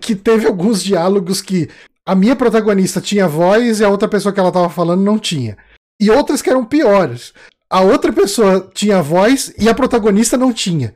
que 0.00 0.16
teve 0.16 0.48
alguns 0.48 0.82
diálogos 0.82 1.40
que 1.40 1.68
a 2.04 2.16
minha 2.16 2.34
protagonista 2.34 3.00
tinha 3.00 3.28
voz 3.28 3.78
e 3.78 3.84
a 3.84 3.88
outra 3.88 4.08
pessoa 4.08 4.32
que 4.32 4.40
ela 4.40 4.50
tava 4.50 4.68
falando 4.68 5.02
não 5.02 5.16
tinha. 5.16 5.56
E 6.00 6.10
outras 6.10 6.42
que 6.42 6.50
eram 6.50 6.64
piores. 6.64 7.32
A 7.70 7.82
outra 7.82 8.12
pessoa 8.12 8.68
tinha 8.74 9.00
voz 9.00 9.54
e 9.56 9.68
a 9.68 9.74
protagonista 9.74 10.36
não 10.36 10.52
tinha. 10.52 10.92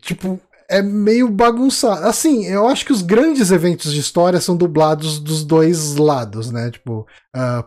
Tipo, 0.00 0.40
é 0.68 0.80
meio 0.82 1.28
bagunçado. 1.28 2.06
Assim, 2.06 2.46
eu 2.46 2.66
acho 2.66 2.84
que 2.86 2.92
os 2.92 3.02
grandes 3.02 3.50
eventos 3.50 3.92
de 3.92 4.00
história 4.00 4.40
são 4.40 4.56
dublados 4.56 5.18
dos 5.18 5.44
dois 5.44 5.96
lados, 5.96 6.50
né? 6.50 6.70
Tipo, 6.70 7.06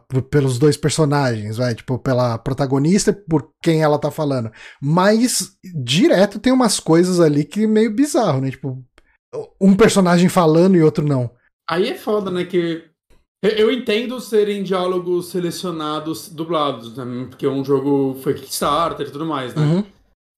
p- 0.08 0.22
pelos 0.24 0.58
dois 0.58 0.76
personagens, 0.76 1.58
vai. 1.58 1.76
Tipo, 1.76 2.00
pela 2.00 2.38
protagonista 2.38 3.12
e 3.12 3.14
por 3.14 3.52
quem 3.62 3.82
ela 3.82 4.00
tá 4.00 4.10
falando. 4.12 4.52
Mas, 4.82 5.52
direto, 5.76 6.40
tem 6.40 6.52
umas 6.52 6.80
coisas 6.80 7.20
ali 7.20 7.44
que 7.44 7.64
é 7.64 7.68
meio 7.68 7.94
bizarro, 7.94 8.42
né? 8.42 8.50
Tipo, 8.52 8.84
um 9.62 9.76
personagem 9.76 10.30
falando 10.30 10.76
e 10.76 10.84
outro 10.84 11.06
não. 11.06 11.30
Aí 11.70 11.90
é 11.90 11.96
foda, 11.96 12.32
né? 12.32 12.46
Que 12.46 12.84
eu- 13.44 13.72
entendo 13.72 14.20
serem 14.20 14.64
diálogos 14.64 15.30
selecionados 15.30 16.30
dublados, 16.30 16.96
né? 16.98 17.28
Porque 17.30 17.48
um 17.48 17.64
jogo 17.64 18.18
foi 18.24 18.34
Kickstarter 18.34 19.08
e 19.08 19.12
tudo 19.12 19.26
mais, 19.26 19.54
né? 19.54 19.62
Uhum. 19.62 19.84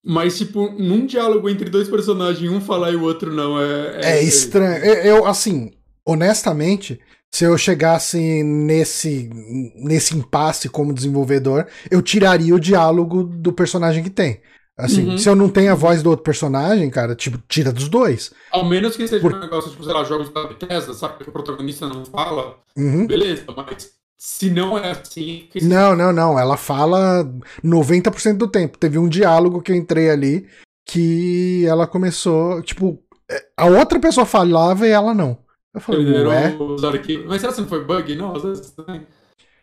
Mas, 0.04 0.38
tipo, 0.38 0.70
num 0.72 1.06
diálogo 1.06 1.50
entre 1.50 1.70
dois 1.70 1.90
personagens, 1.90 2.50
um 2.52 2.62
falar 2.62 2.92
e 2.92 2.96
o 2.96 3.04
outro 3.04 3.34
não, 3.34 3.60
é. 3.62 4.00
É 4.20 4.24
estranho. 4.24 4.84
Eu, 4.84 4.94
eu, 5.18 5.26
assim, 5.26 5.72
honestamente, 6.06 7.00
se 7.32 7.44
eu 7.44 7.58
chegasse 7.58 8.42
nesse, 8.44 9.30
nesse 9.76 10.16
impasse 10.18 10.70
como 10.70 10.94
desenvolvedor, 10.94 11.68
eu 11.92 12.02
tiraria 12.02 12.56
o 12.56 12.60
diálogo 12.60 13.24
do 13.24 13.52
personagem 13.54 14.04
que 14.04 14.10
tem. 14.10 14.42
Assim, 14.78 15.10
Uhum. 15.10 15.18
se 15.18 15.28
eu 15.28 15.36
não 15.36 15.50
tenho 15.50 15.74
a 15.74 15.76
voz 15.76 16.02
do 16.02 16.10
outro 16.10 16.24
personagem, 16.24 16.90
cara, 16.90 17.14
tipo, 17.14 17.38
tira 17.50 17.70
dos 17.74 17.90
dois. 17.90 18.32
Ao 18.50 18.64
menos 18.64 18.96
que 18.96 19.06
seja 19.06 19.22
Por- 19.22 19.34
um 19.34 19.40
negócio, 19.40 19.70
tipo, 19.70 19.84
sei 19.84 19.94
lá, 19.94 20.06
jogos 20.06 20.30
da 20.30 20.48
Bethesda, 20.48 20.94
sabe? 20.94 21.22
Que 21.22 21.30
o 21.30 21.34
protagonista 21.34 21.86
não 21.86 22.06
fala. 22.06 22.56
Uhum. 22.78 23.06
Beleza, 23.06 23.44
mas 23.56 23.92
se 24.21 24.49
não 24.49 24.77
é 24.77 24.91
assim. 24.91 25.47
que- 25.49 25.63
Não, 25.63 25.95
não, 25.95 26.12
não. 26.12 26.38
Ela 26.38 26.58
fala 26.58 27.23
90% 27.63 28.38
do 28.38 28.47
tempo. 28.49 28.77
Teve 28.77 28.97
um 28.99 29.08
diálogo 29.08 29.62
que 29.62 29.71
eu 29.71 29.75
entrei 29.77 30.10
ali 30.10 30.45
que 30.86 31.65
ela 31.67 31.88
começou, 31.88 32.62
tipo, 32.62 33.01
é, 33.32 33.45
a 33.55 33.65
outra 33.67 33.97
pessoa 33.99 34.25
falava 34.25 34.86
e 34.86 34.89
ela 34.91 35.13
não. 35.13 35.38
Eu 35.73 35.79
falei, 35.79 36.03
Perderam 36.03 36.29
ué? 36.32 36.58
os 36.60 36.84
arquivos. 36.84 37.25
Mas 37.27 37.39
será 37.41 37.53
que 37.53 37.62
não 37.62 37.67
foi 37.67 37.86
bug? 37.86 38.15
Não, 38.15 38.36
às 38.36 38.43
vezes 38.43 38.71
também. 38.71 39.08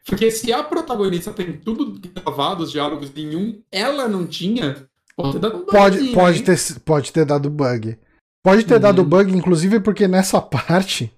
Porque 0.07 0.31
se 0.31 0.53
a 0.53 0.63
protagonista 0.63 1.33
tem 1.33 1.53
tudo 1.53 2.01
gravado, 2.15 2.63
os 2.63 2.71
diálogos, 2.71 3.13
nenhum, 3.13 3.61
ela 3.73 4.07
não 4.09 4.25
tinha, 4.25 4.87
pode 5.17 5.33
ter 5.33 5.39
dado 5.41 5.57
um 5.59 5.67
Pode, 5.67 5.97
bugzinho, 5.97 6.15
pode, 6.15 6.39
hein? 6.39 6.45
ter, 6.45 6.81
pode 6.85 7.13
ter 7.13 7.25
dado 7.27 7.51
bug. 7.51 7.99
Pode 8.43 8.65
ter 8.65 8.75
Uhum. 8.75 8.81
dado 8.81 9.05
bug, 9.05 9.37
inclusive, 9.37 9.81
porque 9.81 10.07
nessa 10.07 10.41
parte. 10.41 11.13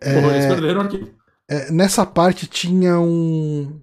é, 0.00 0.20
Porra, 0.20 0.32
eles 0.34 0.46
perderam 0.46 0.80
o 0.80 0.82
arquivo. 0.82 1.08
É, 1.52 1.70
nessa 1.70 2.06
parte 2.06 2.46
tinha 2.46 2.98
um. 2.98 3.80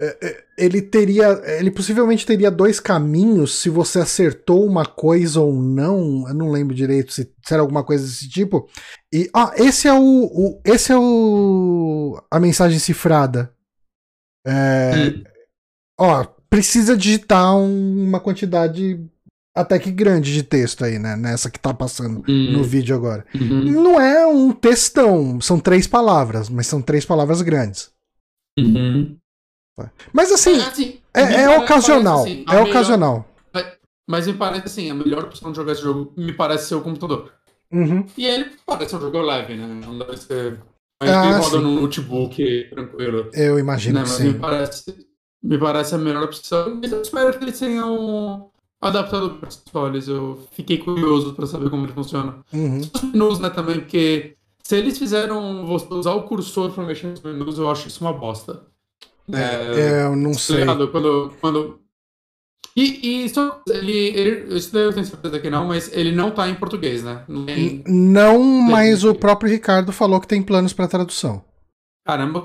é, 0.00 0.18
é, 0.22 0.44
ele 0.58 0.82
teria. 0.82 1.28
Ele 1.58 1.70
possivelmente 1.70 2.26
teria 2.26 2.50
dois 2.50 2.78
caminhos 2.80 3.60
se 3.60 3.68
você 3.70 4.00
acertou 4.00 4.64
uma 4.66 4.84
coisa 4.84 5.40
ou 5.40 5.52
não. 5.52 6.28
Eu 6.28 6.34
não 6.34 6.50
lembro 6.50 6.74
direito 6.74 7.12
se, 7.12 7.22
se 7.44 7.52
era 7.54 7.62
alguma 7.62 7.82
coisa 7.84 8.04
desse 8.04 8.28
tipo. 8.28 8.68
E. 9.12 9.28
Ah, 9.34 9.52
esse 9.56 9.88
é 9.88 9.92
o. 9.94 9.98
o- 10.00 10.60
esse 10.64 10.92
é 10.92 10.96
o. 10.98 12.20
A 12.30 12.38
mensagem 12.38 12.78
cifrada. 12.78 13.52
É, 14.46 14.92
Hum. 15.08 15.24
Ó, 16.00 16.24
precisa 16.50 16.96
digitar 16.96 17.56
um- 17.56 18.02
uma 18.08 18.18
quantidade 18.20 19.08
até 19.54 19.78
que 19.78 19.90
grande 19.90 20.32
de 20.32 20.42
texto 20.42 20.84
aí, 20.84 20.98
né? 20.98 21.14
Nessa 21.16 21.50
que 21.50 21.58
tá 21.60 21.74
passando 21.74 22.24
Hum. 22.28 22.52
no 22.52 22.62
vídeo 22.64 22.94
agora. 22.96 23.24
Uhum. 23.34 23.64
Não 23.82 24.00
é 24.00 24.26
um 24.26 24.52
textão, 24.52 25.40
são 25.40 25.58
três 25.60 25.86
palavras, 25.86 26.48
mas 26.48 26.66
são 26.66 26.80
três 26.80 27.04
palavras 27.04 27.42
grandes. 27.42 27.90
Uhum. 28.58 29.16
Mas 30.12 30.30
assim, 30.30 30.56
assim, 30.60 31.00
é, 31.14 31.24
me 31.26 31.32
é 31.34 31.46
parece- 31.46 31.64
ocasional. 31.64 32.20
assim, 32.22 32.44
é 32.46 32.50
melhor- 32.52 32.68
ocasional. 32.68 33.28
Mas 34.08 34.26
me 34.26 34.34
parece 34.34 34.66
assim, 34.66 34.90
a 34.90 34.94
melhor 34.94 35.24
opção 35.24 35.50
de 35.52 35.56
jogar 35.56 35.72
esse 35.72 35.82
jogo 35.82 36.12
me 36.16 36.32
parece 36.32 36.66
ser 36.68 36.74
o 36.74 36.82
computador. 36.82 37.32
Uhum. 37.72 38.04
E 38.18 38.26
ele 38.26 38.50
parece 38.66 38.94
um 38.96 39.00
jogo 39.00 39.20
leve, 39.20 39.56
né? 39.56 39.66
Não 39.66 39.98
deve 39.98 40.16
ser. 40.18 40.60
Mas 41.00 41.10
Ah, 41.10 41.24
ele 41.26 41.34
roda 41.38 41.56
sim. 41.56 41.62
no 41.62 41.80
notebook 41.80 42.66
tranquilo. 42.70 43.30
Eu 43.32 43.58
imagino 43.58 44.00
né? 44.00 44.04
que 44.04 44.10
Mas 44.10 44.18
sim. 44.18 44.28
me 44.32 44.38
parece, 44.38 45.06
me 45.42 45.58
parece 45.58 45.94
a 45.94 45.98
melhor 45.98 46.24
opção. 46.24 46.78
Mas 46.82 46.92
eu 46.92 47.00
espero 47.00 47.38
que 47.38 47.44
eles 47.44 47.58
tenham 47.58 48.50
adaptado 48.82 49.30
para 49.30 49.48
os 49.48 49.56
consoles. 49.56 50.08
Eu 50.08 50.46
fiquei 50.52 50.76
curioso 50.78 51.32
para 51.32 51.46
saber 51.46 51.70
como 51.70 51.86
ele 51.86 51.92
funciona. 51.92 52.38
Uhum. 52.52 52.80
Os 52.80 53.02
menus, 53.02 53.38
né, 53.38 53.48
também, 53.48 53.80
porque 53.80 54.36
se 54.62 54.76
eles 54.76 54.98
fizeram 54.98 55.64
você 55.66 55.86
usar 55.94 56.12
o 56.12 56.24
cursor 56.24 56.70
para 56.72 56.84
mexer 56.84 57.06
nos 57.06 57.22
menus, 57.22 57.58
eu 57.58 57.70
acho 57.70 57.88
isso 57.88 58.04
uma 58.04 58.12
bosta. 58.12 58.62
É, 59.32 60.02
eu 60.04 60.16
não 60.16 60.32
tá 60.32 60.38
sei. 60.38 60.64
Quando. 60.64 61.32
quando... 61.40 61.78
E, 62.74 63.24
e 63.24 63.28
só, 63.28 63.60
ele, 63.68 63.92
ele. 63.92 64.56
Isso 64.56 64.72
daí 64.72 64.84
eu 64.84 64.92
tenho 64.94 65.04
certeza 65.04 65.38
que 65.38 65.50
não, 65.50 65.68
mas 65.68 65.92
ele 65.92 66.10
não 66.10 66.30
tá 66.30 66.48
em 66.48 66.54
português, 66.54 67.02
né? 67.04 67.22
Não 67.28 67.44
tem- 67.44 67.84
Não, 67.86 68.42
mas 68.42 69.04
o 69.04 69.14
próprio 69.14 69.50
Ricardo 69.50 69.92
falou 69.92 70.18
que 70.20 70.26
tem 70.26 70.42
planos 70.42 70.72
pra 70.72 70.88
tradução. 70.88 71.44
Caramba, 72.04 72.42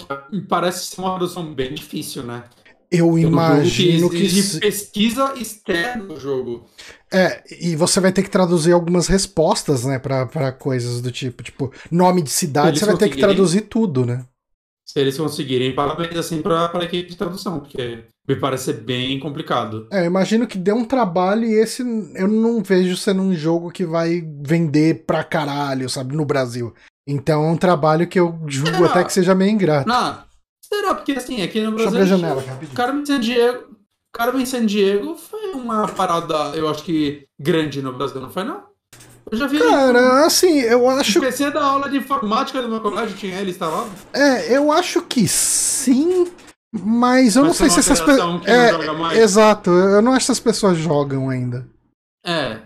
parece 0.49 0.85
ser 0.87 1.01
uma 1.01 1.11
tradução 1.11 1.53
bem 1.53 1.73
difícil, 1.73 2.23
né? 2.23 2.43
Eu 2.91 3.17
É 3.17 3.21
imagino 3.21 4.09
que. 4.09 4.29
se- 4.29 4.59
pesquisa 4.59 5.33
externa 5.37 6.05
do 6.05 6.19
jogo. 6.19 6.65
É, 7.11 7.43
e 7.61 7.75
você 7.75 7.99
vai 7.99 8.11
ter 8.11 8.23
que 8.23 8.29
traduzir 8.29 8.71
algumas 8.71 9.07
respostas, 9.07 9.83
né, 9.85 9.97
pra, 9.99 10.25
pra 10.25 10.51
coisas 10.51 11.01
do 11.01 11.11
tipo, 11.11 11.43
tipo, 11.43 11.71
nome 11.91 12.21
de 12.21 12.29
cidade, 12.29 12.79
você 12.79 12.85
vai 12.85 12.97
ter 12.97 13.09
que 13.09 13.17
traduzir 13.17 13.61
tudo, 13.61 14.05
né? 14.05 14.25
Se 14.85 14.99
eles 15.01 15.17
conseguirem, 15.17 15.75
parabéns 15.75 16.15
assim 16.15 16.41
pra, 16.41 16.69
pra 16.69 16.85
equipe 16.85 17.09
de 17.09 17.17
tradução, 17.17 17.59
porque 17.59 18.05
me 18.27 18.35
parece 18.37 18.71
bem 18.71 19.19
complicado. 19.19 19.85
É, 19.91 20.01
eu 20.01 20.05
imagino 20.05 20.47
que 20.47 20.57
deu 20.57 20.75
um 20.77 20.85
trabalho 20.85 21.43
e 21.43 21.53
esse 21.55 21.81
eu 22.15 22.27
não 22.27 22.63
vejo 22.63 22.95
sendo 22.95 23.21
um 23.21 23.33
jogo 23.35 23.69
que 23.69 23.85
vai 23.85 24.21
vender 24.41 25.03
pra 25.05 25.25
caralho, 25.25 25.89
sabe, 25.89 26.15
no 26.15 26.23
Brasil. 26.25 26.73
Então 27.05 27.45
é 27.45 27.51
um 27.51 27.57
trabalho 27.57 28.07
que 28.07 28.19
eu 28.19 28.37
julgo 28.47 28.83
Ah. 28.85 28.87
até 28.87 29.03
que 29.03 29.11
seja 29.13 29.35
meio 29.35 29.51
ingrato. 29.51 29.87
Não, 29.89 30.19
será? 30.67 30.93
Porque 30.95 31.13
assim, 31.13 31.41
aqui 31.41 31.61
no 31.61 31.71
Deixa 31.71 31.87
eu 31.87 31.91
Brasil. 31.91 32.01
abrir 32.01 32.01
a 32.01 32.17
janela 32.17 32.41
aqui, 32.41 32.49
rapidinho. 32.49 32.75
Carmen 32.75 33.05
San 33.05 33.19
Diego. 33.19 33.77
Carmen 34.13 34.45
San 34.45 34.65
Diego 34.65 35.15
foi 35.15 35.51
uma 35.51 35.87
parada, 35.87 36.55
eu 36.55 36.67
acho 36.69 36.83
que 36.83 37.27
grande 37.39 37.81
no 37.81 37.93
Brasil, 37.93 38.19
não 38.21 38.29
foi 38.29 38.43
não? 38.43 38.63
Eu 39.29 39.37
já 39.37 39.45
vi. 39.47 39.59
Cara, 39.59 40.25
assim, 40.25 40.59
eu 40.61 40.89
acho 40.89 41.19
O 41.19 41.21
PC 41.21 41.51
da 41.51 41.63
aula 41.63 41.89
de 41.89 41.97
informática 41.97 42.61
do 42.61 42.69
meu 42.69 42.79
colégio 42.79 43.15
tinha 43.17 43.39
ele 43.39 43.51
instalado. 43.51 43.89
É, 44.13 44.55
eu 44.55 44.71
acho 44.71 45.01
que 45.01 45.27
sim, 45.27 46.25
mas 46.73 47.35
eu 47.35 47.43
Mas 47.43 47.47
não 47.49 47.53
sei 47.53 47.69
se 47.69 47.79
essas 47.79 47.99
pessoas. 48.01 48.41
mais. 48.97 49.17
exato, 49.19 49.69
eu 49.69 50.01
não 50.01 50.13
acho 50.13 50.25
que 50.25 50.31
essas 50.31 50.39
pessoas 50.39 50.77
jogam 50.77 51.29
ainda. 51.29 51.67
É. 52.25 52.61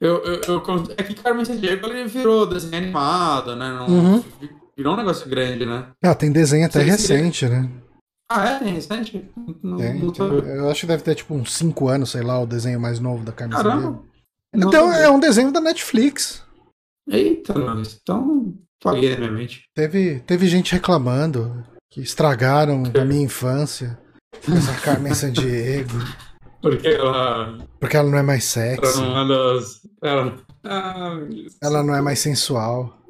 Eu, 0.00 0.16
eu, 0.24 0.40
eu, 0.48 0.62
é 0.98 1.02
que 1.04 1.14
Carmen 1.14 1.44
San 1.44 1.56
Diego 1.56 1.86
ele 1.86 2.04
virou 2.06 2.44
desenho 2.46 2.76
animado, 2.76 3.54
né? 3.56 3.70
Não- 3.72 3.86
Uhum. 3.86 4.24
Virou 4.76 4.94
um 4.94 4.96
negócio 4.96 5.28
grande, 5.28 5.64
né? 5.64 5.88
Ah, 6.02 6.14
tem 6.14 6.32
desenho 6.32 6.66
até 6.66 6.82
recente, 6.82 7.46
né? 7.48 7.70
Ah, 8.30 8.48
é? 8.48 8.58
Tem 8.58 8.74
recente? 8.74 9.30
Não, 9.62 9.76
tem, 9.76 9.94
não 10.00 10.10
tem. 10.10 10.26
Eu 10.26 10.70
acho 10.70 10.80
que 10.80 10.86
deve 10.86 11.02
ter 11.02 11.14
tipo 11.14 11.34
uns 11.34 11.52
5 11.54 11.88
anos, 11.88 12.10
sei 12.10 12.22
lá, 12.22 12.40
o 12.40 12.46
desenho 12.46 12.80
mais 12.80 12.98
novo 12.98 13.24
da 13.24 13.32
camisa 13.32 13.62
Caramba. 13.62 13.90
dele. 13.90 13.98
Então 14.54 14.92
é 14.92 15.08
um 15.10 15.20
desenho 15.20 15.52
da 15.52 15.60
Netflix. 15.60 16.42
Eita, 17.08 17.54
nós. 17.54 17.98
Então, 18.00 18.54
paguei 18.82 19.16
minha 19.16 19.30
mente. 19.30 19.64
Teve, 19.74 20.20
teve 20.20 20.46
gente 20.48 20.72
reclamando 20.72 21.64
que 21.90 22.00
estragaram 22.00 22.82
a 22.98 23.04
minha 23.04 23.24
infância. 23.24 23.98
Essa 24.34 24.74
Carmen 24.82 25.14
San 25.14 25.32
Diego. 25.32 25.98
Porque 26.62 26.88
ela. 26.88 27.58
Porque 27.78 27.96
ela 27.96 28.10
não 28.10 28.18
é 28.18 28.22
mais 28.22 28.44
sexy. 28.44 28.98
Ela 28.98 29.06
não 29.06 29.18
é 29.18 29.28
das. 29.28 29.80
Ela, 30.02 30.36
ah, 30.64 31.18
ela 31.62 31.82
não 31.82 31.94
é 31.94 32.00
mais 32.00 32.18
sensual. 32.18 33.03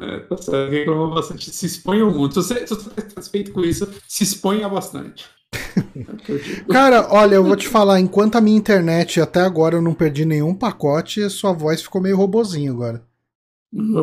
É, 0.00 0.20
tá 0.20 0.36
certo, 0.36 0.70
reclamou 0.70 1.14
bastante. 1.14 1.50
Se 1.50 1.66
exponham 1.66 2.10
muito. 2.10 2.40
Se 2.42 2.54
você 2.54 2.64
está 2.64 2.76
satisfeito 2.76 3.52
com 3.52 3.62
isso, 3.62 3.88
se 4.06 4.24
exponha 4.24 4.68
bastante. 4.68 5.26
É 5.54 6.72
Cara, 6.72 7.08
olha, 7.10 7.36
eu 7.36 7.44
vou 7.44 7.56
te 7.56 7.68
falar, 7.68 8.00
enquanto 8.00 8.36
a 8.36 8.40
minha 8.40 8.56
internet 8.56 9.20
até 9.20 9.40
agora 9.40 9.76
eu 9.76 9.82
não 9.82 9.94
perdi 9.94 10.24
nenhum 10.24 10.54
pacote, 10.54 11.22
a 11.22 11.30
sua 11.30 11.52
voz 11.52 11.82
ficou 11.82 12.00
meio 12.00 12.16
robozinho 12.16 12.72
agora. 12.72 13.02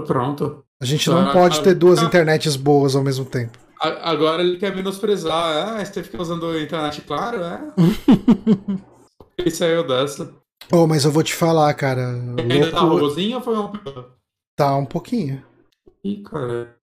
Pronto. 0.05 0.63
A 0.81 0.85
gente 0.85 1.09
não 1.09 1.29
ah, 1.29 1.33
pode 1.33 1.61
ter 1.61 1.73
duas 1.73 2.01
internets 2.01 2.55
boas 2.55 2.95
ao 2.95 3.03
mesmo 3.03 3.25
tempo. 3.25 3.57
Agora 3.79 4.41
ele 4.41 4.57
quer 4.57 4.75
menosprezar. 4.75 5.77
Ah, 5.79 5.85
você 5.85 6.03
fica 6.03 6.21
usando 6.21 6.47
a 6.47 6.61
internet, 6.61 7.01
claro, 7.01 7.41
é. 7.43 7.61
ele 9.37 9.51
saiu 9.51 9.85
dessa. 9.85 10.33
Oh, 10.71 10.87
mas 10.87 11.05
eu 11.05 11.11
vou 11.11 11.23
te 11.23 11.33
falar, 11.33 11.73
cara. 11.73 12.09
Ainda 12.09 12.55
louco... 12.55 12.71
tá 12.71 12.79
robozinho 12.79 13.37
ou 13.37 13.43
foi 13.43 13.57
um. 13.57 13.71
Tá 14.55 14.75
um 14.77 14.85
pouquinho. 14.85 15.43
Ih, 16.03 16.21
cara. 16.23 16.77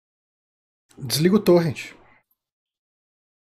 Desliga 0.97 1.37
o 1.37 1.41
torrent. 1.41 1.93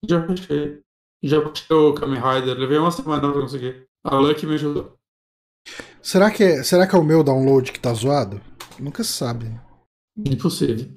Já 0.08 0.24
baixei. 0.24 0.80
Já 1.22 1.40
baixei 1.40 1.76
o 1.76 1.94
Kamen 1.94 2.20
Rider. 2.20 2.56
Levei 2.56 2.78
uma 2.78 2.90
semana 2.90 3.32
pra 3.32 3.40
conseguir. 3.40 3.86
A 4.04 4.16
Lucky 4.16 4.46
me 4.46 4.54
ajudou. 4.54 4.96
Será 6.02 6.30
que, 6.30 6.44
é, 6.44 6.62
será 6.62 6.86
que 6.86 6.94
é 6.94 6.98
o 6.98 7.04
meu 7.04 7.24
download 7.24 7.72
que 7.72 7.80
tá 7.80 7.92
zoado? 7.94 8.40
Nunca 8.78 9.02
se 9.02 9.12
sabe. 9.12 9.46
Impossível. 10.16 10.94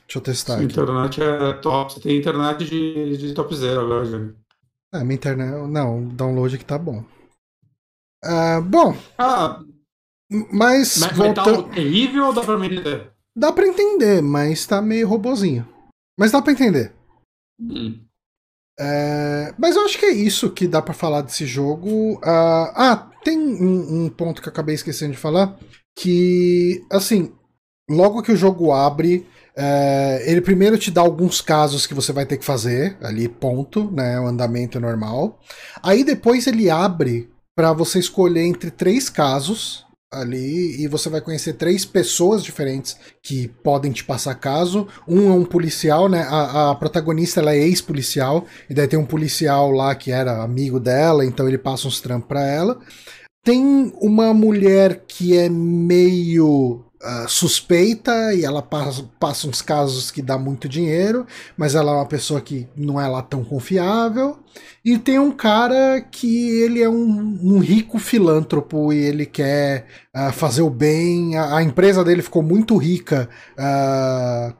Deixa 0.00 0.18
eu 0.18 0.22
testar 0.22 0.54
aqui. 0.56 0.64
Internet 0.64 1.22
é 1.22 1.52
top. 1.54 1.92
Você 1.92 2.00
tem 2.00 2.18
internet 2.18 2.64
de, 2.64 3.16
de 3.16 3.34
top 3.34 3.54
zero 3.54 3.80
agora, 3.80 4.04
Jânio. 4.04 4.36
É, 4.92 5.04
minha 5.04 5.14
internet. 5.14 5.68
Não, 5.68 6.02
o 6.02 6.08
download 6.08 6.56
aqui 6.56 6.64
tá 6.64 6.78
bom. 6.78 7.04
Uh, 8.24 8.60
bom. 8.62 8.96
Ah. 9.16 9.62
Mas. 10.30 10.98
Mas 10.98 11.16
volta... 11.16 11.44
tá 11.44 11.62
terrível 11.74 12.26
ou 12.26 12.32
dá 12.32 12.42
pra 12.42 12.58
me 12.58 12.66
entender? 12.66 13.12
Dá 13.38 13.52
pra 13.52 13.68
entender, 13.68 14.20
mas 14.20 14.66
tá 14.66 14.82
meio 14.82 15.06
robozinho. 15.06 15.64
Mas 16.18 16.32
dá 16.32 16.42
pra 16.42 16.52
entender. 16.52 16.92
Hum. 17.60 18.00
É, 18.80 19.54
mas 19.56 19.76
eu 19.76 19.84
acho 19.84 19.96
que 19.96 20.06
é 20.06 20.10
isso 20.10 20.50
que 20.50 20.66
dá 20.66 20.82
para 20.82 20.92
falar 20.92 21.22
desse 21.22 21.46
jogo. 21.46 22.14
Uh, 22.14 22.20
ah, 22.24 23.08
tem 23.22 23.38
um, 23.38 24.06
um, 24.06 24.08
ponto 24.08 24.42
que 24.42 24.48
eu 24.48 24.52
acabei 24.52 24.74
esquecendo 24.74 25.12
de 25.12 25.18
falar. 25.18 25.56
Que, 25.96 26.84
assim, 26.90 27.32
logo 27.88 28.22
que 28.22 28.32
o 28.32 28.36
jogo 28.36 28.72
abre, 28.72 29.24
é, 29.56 30.24
ele 30.26 30.40
primeiro 30.40 30.76
te 30.76 30.90
dá 30.90 31.00
alguns 31.00 31.40
casos 31.40 31.86
que 31.86 31.94
você 31.94 32.12
vai 32.12 32.26
ter 32.26 32.38
que 32.38 32.44
fazer, 32.44 32.96
ali, 33.00 33.28
ponto, 33.28 33.88
né? 33.92 34.18
O 34.18 34.26
andamento 34.26 34.80
normal. 34.80 35.38
Aí 35.80 36.02
depois 36.02 36.48
ele 36.48 36.68
abre 36.68 37.30
para 37.56 37.72
você 37.72 38.00
escolher 38.00 38.42
entre 38.42 38.72
três 38.72 39.08
casos 39.08 39.86
ali 40.10 40.82
e 40.82 40.88
você 40.88 41.08
vai 41.08 41.20
conhecer 41.20 41.54
três 41.54 41.84
pessoas 41.84 42.42
diferentes 42.42 42.96
que 43.22 43.48
podem 43.62 43.92
te 43.92 44.04
passar 44.04 44.34
caso. 44.34 44.88
Um 45.06 45.30
é 45.30 45.34
um 45.34 45.44
policial, 45.44 46.08
né? 46.08 46.22
A, 46.28 46.70
a 46.70 46.74
protagonista 46.74 47.40
ela 47.40 47.54
é 47.54 47.58
ex-policial 47.58 48.46
e 48.68 48.74
daí 48.74 48.88
tem 48.88 48.98
um 48.98 49.06
policial 49.06 49.70
lá 49.70 49.94
que 49.94 50.10
era 50.10 50.42
amigo 50.42 50.80
dela, 50.80 51.24
então 51.24 51.46
ele 51.46 51.58
passa 51.58 51.88
uns 51.88 52.00
trampos 52.00 52.28
para 52.28 52.44
ela. 52.44 52.80
Tem 53.44 53.92
uma 54.00 54.34
mulher 54.34 55.04
que 55.06 55.36
é 55.36 55.48
meio 55.48 56.84
Uh, 57.00 57.28
suspeita 57.28 58.34
e 58.34 58.44
ela 58.44 58.60
passa, 58.60 59.08
passa 59.20 59.46
uns 59.46 59.62
casos 59.62 60.10
que 60.10 60.20
dá 60.20 60.36
muito 60.36 60.68
dinheiro, 60.68 61.24
mas 61.56 61.76
ela 61.76 61.92
é 61.92 61.94
uma 61.94 62.06
pessoa 62.06 62.40
que 62.40 62.66
não 62.76 63.00
é 63.00 63.06
lá 63.06 63.22
tão 63.22 63.44
confiável. 63.44 64.36
E 64.84 64.98
tem 64.98 65.16
um 65.16 65.30
cara 65.30 66.00
que 66.00 66.60
ele 66.60 66.82
é 66.82 66.88
um, 66.88 67.38
um 67.40 67.58
rico 67.60 68.00
filântropo 68.00 68.92
e 68.92 68.98
ele 68.98 69.26
quer 69.26 69.86
uh, 70.16 70.32
fazer 70.32 70.62
o 70.62 70.70
bem. 70.70 71.36
A, 71.36 71.58
a, 71.58 71.62
empresa 71.62 72.02
dele 72.02 72.20
ficou 72.20 72.42
muito 72.42 72.76
rica 72.76 73.28
uh, 73.52 74.52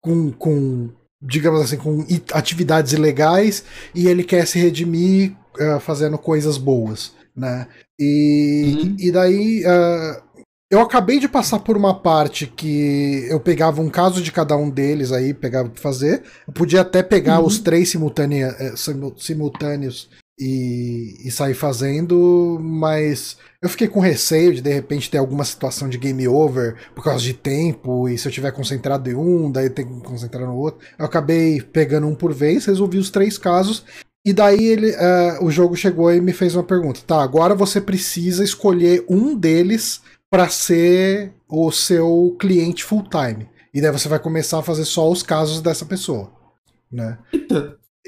com, 0.00 0.30
com, 0.30 0.90
digamos 1.20 1.60
assim, 1.60 1.76
com 1.76 2.06
atividades 2.34 2.92
ilegais 2.92 3.64
e 3.94 4.06
ele 4.06 4.22
quer 4.22 4.46
se 4.46 4.60
redimir 4.60 5.34
fazendo 5.80 6.16
coisas 6.18 6.56
boas. 6.56 7.12
Né? 7.34 7.66
E, 7.98 8.76
uhum. 8.76 8.96
e 8.98 9.10
daí 9.10 9.64
eu 10.70 10.80
acabei 10.80 11.18
de 11.18 11.28
passar 11.28 11.60
por 11.60 11.76
uma 11.76 11.94
parte 11.94 12.46
que 12.46 13.26
eu 13.28 13.40
pegava 13.40 13.80
um 13.80 13.88
caso 13.88 14.22
de 14.22 14.30
cada 14.30 14.56
um 14.56 14.68
deles 14.68 15.12
aí, 15.12 15.32
pegava 15.32 15.70
pra 15.70 15.80
fazer. 15.80 16.22
Eu 16.46 16.52
podia 16.52 16.82
até 16.82 17.02
pegar 17.02 17.40
uhum. 17.40 17.46
os 17.46 17.58
três 17.58 17.90
simultânea, 17.90 18.54
eh, 18.58 18.74
simultâneos 19.16 20.10
e, 20.38 21.16
e 21.24 21.30
sair 21.30 21.54
fazendo, 21.54 22.58
mas 22.60 23.38
eu 23.62 23.68
fiquei 23.68 23.88
com 23.88 23.98
receio 23.98 24.54
de 24.54 24.60
de 24.60 24.70
repente 24.70 25.10
ter 25.10 25.16
alguma 25.16 25.44
situação 25.44 25.88
de 25.88 25.96
game 25.96 26.28
over 26.28 26.76
por 26.94 27.02
causa 27.02 27.24
de 27.24 27.32
tempo, 27.32 28.06
e 28.06 28.18
se 28.18 28.28
eu 28.28 28.32
tiver 28.32 28.52
concentrado 28.52 29.10
em 29.10 29.14
um, 29.14 29.50
daí 29.50 29.70
tem 29.70 29.86
que 29.86 30.06
concentrar 30.06 30.46
no 30.46 30.54
outro. 30.54 30.86
Eu 30.98 31.06
acabei 31.06 31.62
pegando 31.62 32.06
um 32.06 32.14
por 32.14 32.34
vez, 32.34 32.66
resolvi 32.66 32.98
os 32.98 33.10
três 33.10 33.38
casos. 33.38 33.84
E 34.24 34.32
daí 34.34 34.62
ele, 34.66 34.90
uh, 34.90 35.42
o 35.42 35.50
jogo 35.50 35.74
chegou 35.74 36.12
e 36.12 36.20
me 36.20 36.34
fez 36.34 36.54
uma 36.54 36.62
pergunta. 36.62 37.00
Tá, 37.06 37.22
agora 37.22 37.54
você 37.54 37.80
precisa 37.80 38.44
escolher 38.44 39.02
um 39.08 39.34
deles 39.34 40.02
para 40.30 40.48
ser 40.48 41.34
o 41.48 41.70
seu 41.70 42.36
cliente 42.38 42.84
full 42.84 43.04
time. 43.08 43.48
E 43.72 43.80
daí 43.80 43.92
você 43.92 44.08
vai 44.08 44.18
começar 44.18 44.58
a 44.58 44.62
fazer 44.62 44.84
só 44.84 45.10
os 45.10 45.22
casos 45.22 45.60
dessa 45.60 45.84
pessoa, 45.84 46.32
né? 46.90 47.18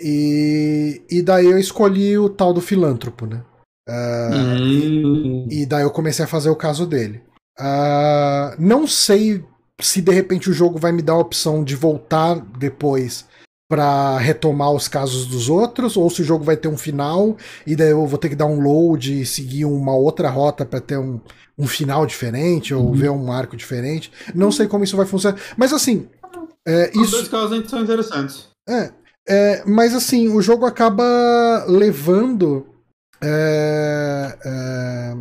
E, 0.02 1.02
e 1.10 1.20
daí 1.20 1.44
eu 1.44 1.58
escolhi 1.58 2.16
o 2.16 2.30
tal 2.30 2.54
do 2.54 2.60
filântropo, 2.62 3.26
né? 3.26 3.44
Uh, 3.86 4.34
hum. 4.34 5.48
e, 5.50 5.62
e, 5.62 5.66
daí 5.66 5.82
eu 5.82 5.90
comecei 5.90 6.24
a 6.24 6.28
fazer 6.28 6.48
o 6.48 6.56
caso 6.56 6.86
dele. 6.86 7.22
Uh, 7.58 8.56
não 8.58 8.86
sei 8.86 9.44
se 9.80 10.00
de 10.00 10.12
repente 10.12 10.48
o 10.48 10.54
jogo 10.54 10.78
vai 10.78 10.92
me 10.92 11.02
dar 11.02 11.14
a 11.14 11.18
opção 11.18 11.62
de 11.62 11.76
voltar 11.76 12.36
depois 12.56 13.26
para 13.70 14.18
retomar 14.18 14.72
os 14.72 14.88
casos 14.88 15.26
dos 15.26 15.48
outros, 15.48 15.96
ou 15.96 16.10
se 16.10 16.22
o 16.22 16.24
jogo 16.24 16.42
vai 16.42 16.56
ter 16.56 16.66
um 16.66 16.76
final 16.76 17.36
e 17.64 17.76
daí 17.76 17.90
eu 17.90 18.04
vou 18.04 18.18
ter 18.18 18.28
que 18.28 18.34
dar 18.34 18.46
um 18.46 18.60
load 18.60 19.20
e 19.22 19.24
seguir 19.24 19.64
uma 19.64 19.94
outra 19.94 20.28
rota 20.28 20.64
para 20.64 20.80
ter 20.80 20.98
um, 20.98 21.20
um 21.56 21.68
final 21.68 22.04
diferente 22.04 22.74
ou 22.74 22.86
uhum. 22.86 22.92
ver 22.92 23.10
um 23.10 23.30
arco 23.30 23.56
diferente. 23.56 24.10
Não 24.34 24.50
sei 24.50 24.66
como 24.66 24.82
isso 24.82 24.96
vai 24.96 25.06
funcionar, 25.06 25.40
mas 25.56 25.72
assim, 25.72 26.08
é, 26.66 26.90
Os 26.96 27.02
isso. 27.02 27.12
dois 27.12 27.28
casos 27.28 27.70
são 27.70 27.80
interessantes. 27.80 28.48
É, 28.68 28.90
é, 29.28 29.62
mas 29.64 29.94
assim, 29.94 30.28
o 30.28 30.42
jogo 30.42 30.66
acaba 30.66 31.64
levando. 31.68 32.66
É, 33.22 34.36
é, 34.44 35.16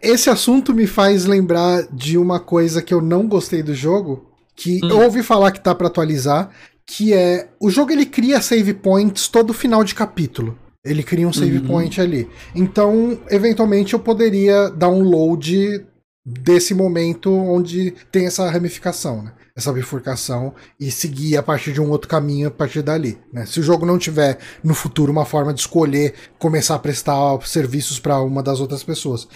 esse 0.00 0.30
assunto 0.30 0.74
me 0.74 0.86
faz 0.86 1.26
lembrar 1.26 1.86
de 1.92 2.16
uma 2.16 2.40
coisa 2.40 2.80
que 2.80 2.94
eu 2.94 3.02
não 3.02 3.28
gostei 3.28 3.62
do 3.62 3.74
jogo, 3.74 4.26
que 4.56 4.80
hum. 4.82 4.88
eu 4.88 5.02
ouvi 5.02 5.22
falar 5.22 5.52
que 5.52 5.60
tá 5.60 5.74
para 5.74 5.88
atualizar, 5.88 6.50
que 6.88 7.12
é 7.12 7.50
o 7.60 7.68
jogo 7.68 7.92
ele 7.92 8.06
cria 8.06 8.40
save 8.40 8.72
points 8.72 9.28
todo 9.28 9.52
final 9.52 9.84
de 9.84 9.94
capítulo. 9.94 10.58
Ele 10.82 11.02
cria 11.02 11.28
um 11.28 11.32
save 11.32 11.58
uhum. 11.58 11.66
point 11.66 12.00
ali. 12.00 12.26
Então, 12.54 13.20
eventualmente 13.28 13.92
eu 13.92 14.00
poderia 14.00 14.70
dar 14.70 14.88
um 14.88 15.02
load 15.02 15.84
desse 16.24 16.72
momento 16.72 17.30
onde 17.30 17.94
tem 18.10 18.26
essa 18.26 18.48
ramificação, 18.48 19.22
né? 19.22 19.32
essa 19.54 19.72
bifurcação 19.72 20.54
e 20.80 20.90
seguir 20.90 21.36
a 21.36 21.42
partir 21.42 21.72
de 21.72 21.80
um 21.80 21.90
outro 21.90 22.08
caminho 22.08 22.48
a 22.48 22.50
partir 22.50 22.80
dali. 22.80 23.18
Né? 23.32 23.44
Se 23.44 23.60
o 23.60 23.62
jogo 23.62 23.84
não 23.84 23.98
tiver 23.98 24.38
no 24.64 24.72
futuro 24.72 25.12
uma 25.12 25.26
forma 25.26 25.52
de 25.52 25.60
escolher 25.60 26.14
começar 26.38 26.76
a 26.76 26.78
prestar 26.78 27.38
serviços 27.44 27.98
para 27.98 28.20
uma 28.22 28.42
das 28.42 28.60
outras 28.60 28.82
pessoas. 28.82 29.28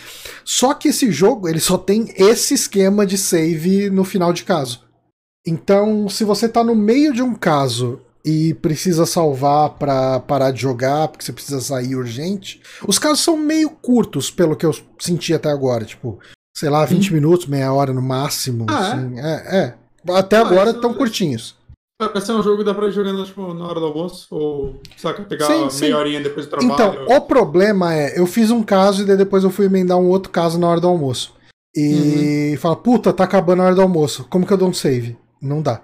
Só 0.45 0.73
que 0.73 0.89
esse 0.89 1.11
jogo 1.11 1.49
ele 1.49 1.61
só 1.61 1.77
tem 1.77 2.15
esse 2.17 2.55
esquema 2.55 3.05
de 3.05 3.19
save 3.19 3.91
no 3.91 4.05
final 4.05 4.33
de 4.33 4.45
caso. 4.45 4.92
Então, 5.47 6.09
se 6.09 6.25
você 6.25 6.49
tá 6.49 6.63
no 6.63 6.75
meio 6.75 7.13
de 7.13 7.23
um 7.23 7.35
caso 7.35 8.01
e 8.25 8.55
precisa 8.55 9.05
salvar 9.05 9.71
para 9.71 10.21
parar 10.21 10.53
de 10.53 10.63
jogar, 10.63 11.09
porque 11.09 11.25
você 11.25 11.33
precisa 11.33 11.61
sair 11.61 11.97
urgente, 11.97 12.61
os 12.87 12.99
casos 12.99 13.21
são 13.21 13.37
meio 13.37 13.69
curtos, 13.71 14.31
pelo 14.31 14.55
que 14.55 14.65
eu 14.65 14.73
senti 14.99 15.35
até 15.35 15.51
agora. 15.51 15.85
Tipo, 15.85 16.19
sei 16.57 16.71
lá, 16.71 16.85
20 16.85 17.11
hum. 17.11 17.15
minutos, 17.15 17.47
meia 17.47 17.73
hora 17.73 17.93
no 17.93 18.03
máximo. 18.03 18.67
Ah, 18.69 18.93
assim. 18.93 19.19
é? 19.19 19.23
é? 19.23 19.57
é. 19.59 19.75
Até 20.15 20.37
ah, 20.37 20.41
agora 20.41 20.71
estão 20.71 20.95
curtinhos. 20.95 21.57
Esse 22.15 22.31
é 22.31 22.35
um 22.35 22.43
jogo 22.43 22.59
que 22.59 22.65
dá 22.65 22.75
pra 22.75 22.89
ir 22.89 22.93
jogando 22.93 23.25
tipo, 23.25 23.55
na 23.55 23.67
hora 23.67 23.79
do 23.79 23.87
almoço? 23.87 24.27
Ou 24.31 24.81
saca, 24.97 25.23
pegar 25.23 25.47
sim, 25.47 25.71
sim. 25.71 25.81
meia 25.83 25.99
horinha 25.99 26.21
depois 26.21 26.47
do 26.47 26.51
trabalho? 26.51 27.03
Então, 27.05 27.17
o 27.17 27.21
problema 27.21 27.95
é, 27.95 28.19
eu 28.19 28.27
fiz 28.27 28.51
um 28.51 28.63
caso 28.63 29.03
e 29.03 29.17
depois 29.17 29.45
eu 29.45 29.51
fui 29.51 29.67
emendar 29.67 29.99
um 29.99 30.09
outro 30.09 30.33
caso 30.33 30.59
na 30.59 30.69
hora 30.69 30.81
do 30.81 30.89
almoço. 30.89 31.35
E 31.75 32.51
uhum. 32.51 32.59
fala, 32.59 32.77
puta, 32.77 33.13
tá 33.13 33.25
acabando 33.25 33.63
a 33.63 33.67
hora 33.67 33.75
do 33.75 33.83
almoço. 33.83 34.27
Como 34.29 34.45
que 34.45 34.53
eu 34.53 34.59
dou 34.59 34.69
um 34.69 34.75
save? 34.75 35.17
Não 35.43 35.61
dá. 35.61 35.83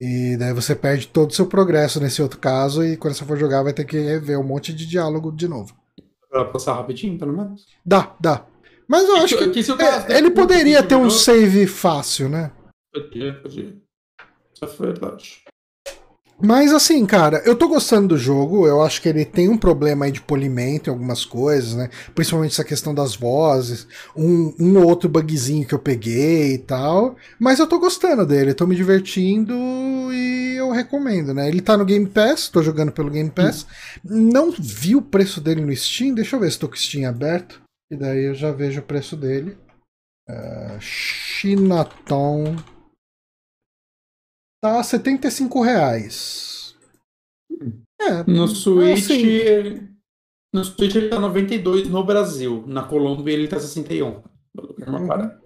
E 0.00 0.36
daí 0.38 0.52
você 0.52 0.74
perde 0.76 1.08
todo 1.08 1.30
o 1.30 1.34
seu 1.34 1.46
progresso 1.46 1.98
nesse 2.00 2.22
outro 2.22 2.38
caso, 2.38 2.84
e 2.84 2.96
quando 2.96 3.14
você 3.14 3.24
for 3.24 3.36
jogar 3.36 3.62
vai 3.62 3.72
ter 3.72 3.84
que 3.84 3.98
rever 3.98 4.38
um 4.38 4.44
monte 4.44 4.72
de 4.72 4.86
diálogo 4.86 5.32
de 5.32 5.48
novo. 5.48 5.74
Pra 6.30 6.44
passar 6.44 6.74
rapidinho, 6.74 7.18
pelo 7.18 7.32
menos? 7.32 7.66
Dá, 7.84 8.14
dá. 8.20 8.46
Mas 8.86 9.08
eu 9.08 9.16
acho 9.16 9.36
que, 9.38 9.50
que 9.50 9.72
é, 9.82 10.18
ele 10.18 10.30
poderia 10.30 10.82
ter 10.82 10.94
um 10.94 11.10
save 11.10 11.66
fácil, 11.66 12.28
né? 12.28 12.52
Podia, 12.92 13.34
podia. 13.40 13.76
Isso 14.54 14.64
é 14.64 14.68
verdade. 14.68 15.42
Mas 16.38 16.72
assim, 16.74 17.06
cara, 17.06 17.42
eu 17.46 17.56
tô 17.56 17.66
gostando 17.66 18.08
do 18.08 18.18
jogo. 18.18 18.66
Eu 18.66 18.82
acho 18.82 19.00
que 19.00 19.08
ele 19.08 19.24
tem 19.24 19.48
um 19.48 19.56
problema 19.56 20.04
aí 20.04 20.12
de 20.12 20.20
polimento 20.20 20.90
em 20.90 20.92
algumas 20.92 21.24
coisas, 21.24 21.74
né? 21.74 21.88
Principalmente 22.14 22.52
essa 22.52 22.64
questão 22.64 22.94
das 22.94 23.16
vozes, 23.16 23.88
um, 24.14 24.54
um 24.60 24.78
ou 24.78 24.86
outro 24.86 25.08
bugzinho 25.08 25.66
que 25.66 25.74
eu 25.74 25.78
peguei 25.78 26.54
e 26.54 26.58
tal. 26.58 27.16
Mas 27.38 27.58
eu 27.58 27.66
tô 27.66 27.78
gostando 27.78 28.26
dele, 28.26 28.52
tô 28.52 28.66
me 28.66 28.76
divertindo 28.76 29.54
e 30.12 30.56
eu 30.56 30.70
recomendo, 30.70 31.32
né? 31.32 31.48
Ele 31.48 31.62
tá 31.62 31.76
no 31.76 31.86
Game 31.86 32.06
Pass, 32.06 32.48
tô 32.48 32.62
jogando 32.62 32.92
pelo 32.92 33.10
Game 33.10 33.30
Pass. 33.30 33.66
Não 34.04 34.50
vi 34.50 34.94
o 34.94 35.02
preço 35.02 35.40
dele 35.40 35.62
no 35.62 35.74
Steam, 35.74 36.14
deixa 36.14 36.36
eu 36.36 36.40
ver 36.40 36.52
se 36.52 36.58
tô 36.58 36.68
com 36.68 36.74
o 36.74 36.78
Steam 36.78 37.08
aberto. 37.08 37.62
E 37.90 37.96
daí 37.96 38.24
eu 38.24 38.34
já 38.34 38.52
vejo 38.52 38.80
o 38.80 38.84
preço 38.84 39.16
dele. 39.16 39.56
Uh, 40.28 40.76
Chinaton. 40.80 42.56
Tá 44.62 44.82
75 44.82 45.60
reais. 45.62 46.76
É, 48.00 48.22
No 48.30 48.46
Switch, 48.48 48.98
assim, 49.04 49.88
no 50.52 50.64
Switch 50.64 50.94
ele 50.94 51.08
tá 51.08 51.18
92 51.18 51.88
no 51.88 52.04
Brasil. 52.04 52.64
Na 52.66 52.84
Colômbia 52.84 53.32
ele 53.32 53.48
tá 53.48 53.58
61. 53.58 54.22
É 54.80 54.88
uma 54.88 55.00
Uhum. 55.00 55.06
parada. 55.06 55.40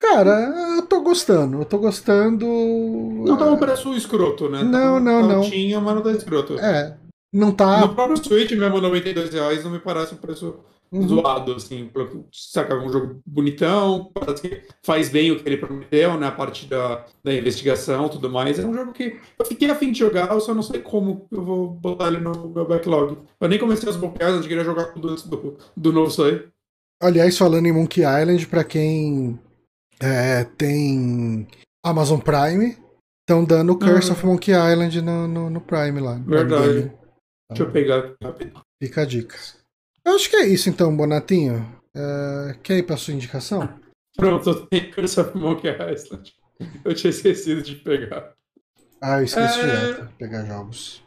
cara, 0.00 0.76
eu 0.76 0.86
tô 0.86 1.00
gostando, 1.02 1.60
eu 1.60 1.64
tô 1.64 1.78
gostando. 1.78 2.46
Não 2.46 3.36
tá 3.36 3.46
um 3.50 3.58
preço 3.58 3.94
escroto, 3.94 4.48
né? 4.48 4.62
Não, 4.62 4.70
tá, 4.94 5.00
não, 5.00 5.22
tá 5.22 5.28
não. 5.28 5.36
altinho, 5.42 5.80
mas 5.80 5.94
não 5.94 6.02
tá 6.02 6.12
escroto. 6.12 6.58
É, 6.58 6.98
não 7.32 7.52
tá. 7.54 7.80
No 7.80 7.94
próprio 7.94 8.16
Switch 8.24 8.52
mesmo, 8.52 8.80
92 8.80 9.30
reais 9.32 9.64
não 9.64 9.70
me 9.70 9.78
parece 9.80 10.14
um 10.14 10.18
preço 10.18 10.58
Uhum. 10.90 11.06
zoado, 11.08 11.52
assim. 11.54 11.90
Saca, 12.32 12.74
um 12.76 12.90
jogo 12.90 13.20
bonitão, 13.26 14.10
faz 14.82 15.08
bem 15.08 15.30
o 15.32 15.38
que 15.42 15.48
ele 15.48 15.56
prometeu, 15.58 16.18
né? 16.18 16.26
A 16.26 16.32
parte 16.32 16.66
da, 16.66 17.04
da 17.22 17.34
investigação 17.34 18.06
e 18.06 18.10
tudo 18.10 18.30
mais. 18.30 18.58
É 18.58 18.66
um 18.66 18.74
jogo 18.74 18.92
que 18.92 19.20
eu 19.38 19.44
fiquei 19.44 19.70
afim 19.70 19.92
de 19.92 19.98
jogar, 19.98 20.30
eu 20.32 20.40
só 20.40 20.54
não 20.54 20.62
sei 20.62 20.80
como 20.80 21.26
eu 21.30 21.44
vou 21.44 21.68
botar 21.70 22.08
ele 22.08 22.20
no 22.20 22.48
meu 22.48 22.66
backlog. 22.66 23.18
Eu 23.40 23.48
nem 23.48 23.58
comecei 23.58 23.88
as 23.88 23.96
bloqueias, 23.96 24.34
eu 24.36 24.42
queria 24.42 24.64
jogar 24.64 24.86
tudo 24.92 25.08
antes 25.10 25.24
do, 25.26 25.56
do 25.76 25.92
novo 25.92 26.10
sair. 26.10 26.48
Aliás, 27.02 27.36
falando 27.38 27.66
em 27.66 27.72
Monkey 27.72 28.00
Island, 28.02 28.46
pra 28.48 28.64
quem 28.64 29.38
é, 30.00 30.44
tem 30.44 31.46
Amazon 31.84 32.18
Prime, 32.18 32.76
estão 33.20 33.44
dando 33.44 33.72
o 33.72 33.78
Curse 33.78 34.10
Ah. 34.10 34.12
of 34.14 34.26
Monkey 34.26 34.52
Island 34.52 35.00
no, 35.02 35.28
no, 35.28 35.50
no 35.50 35.60
Prime 35.60 36.00
lá. 36.00 36.14
Verdade. 36.26 36.66
Video. 36.72 36.98
Deixa 37.50 37.62
eu 37.62 37.70
pegar 37.70 38.14
rápido. 38.22 38.60
Fica 38.82 39.02
a 39.02 39.04
dica. 39.04 39.36
Eu 40.08 40.14
acho 40.14 40.30
que 40.30 40.36
é 40.36 40.46
isso 40.46 40.70
então, 40.70 40.96
Bonatinho. 40.96 41.70
É, 41.94 42.56
quer 42.62 42.78
ir 42.78 42.82
pra 42.84 42.96
sua 42.96 43.12
indicação? 43.12 43.68
Pronto, 44.16 44.48
eu 44.48 44.66
tenho 44.66 44.90
Curse 44.94 45.20
of 45.20 45.36
Monkey 45.36 45.68
Island. 45.68 46.34
Eu 46.82 46.94
tinha 46.94 47.10
esquecido 47.10 47.62
de 47.62 47.76
pegar. 47.76 48.32
Ah, 49.02 49.18
eu 49.18 49.24
esqueci 49.24 49.60
É. 49.60 49.62
direto. 49.62 50.14
Pegar 50.16 50.46
jogos. 50.46 51.02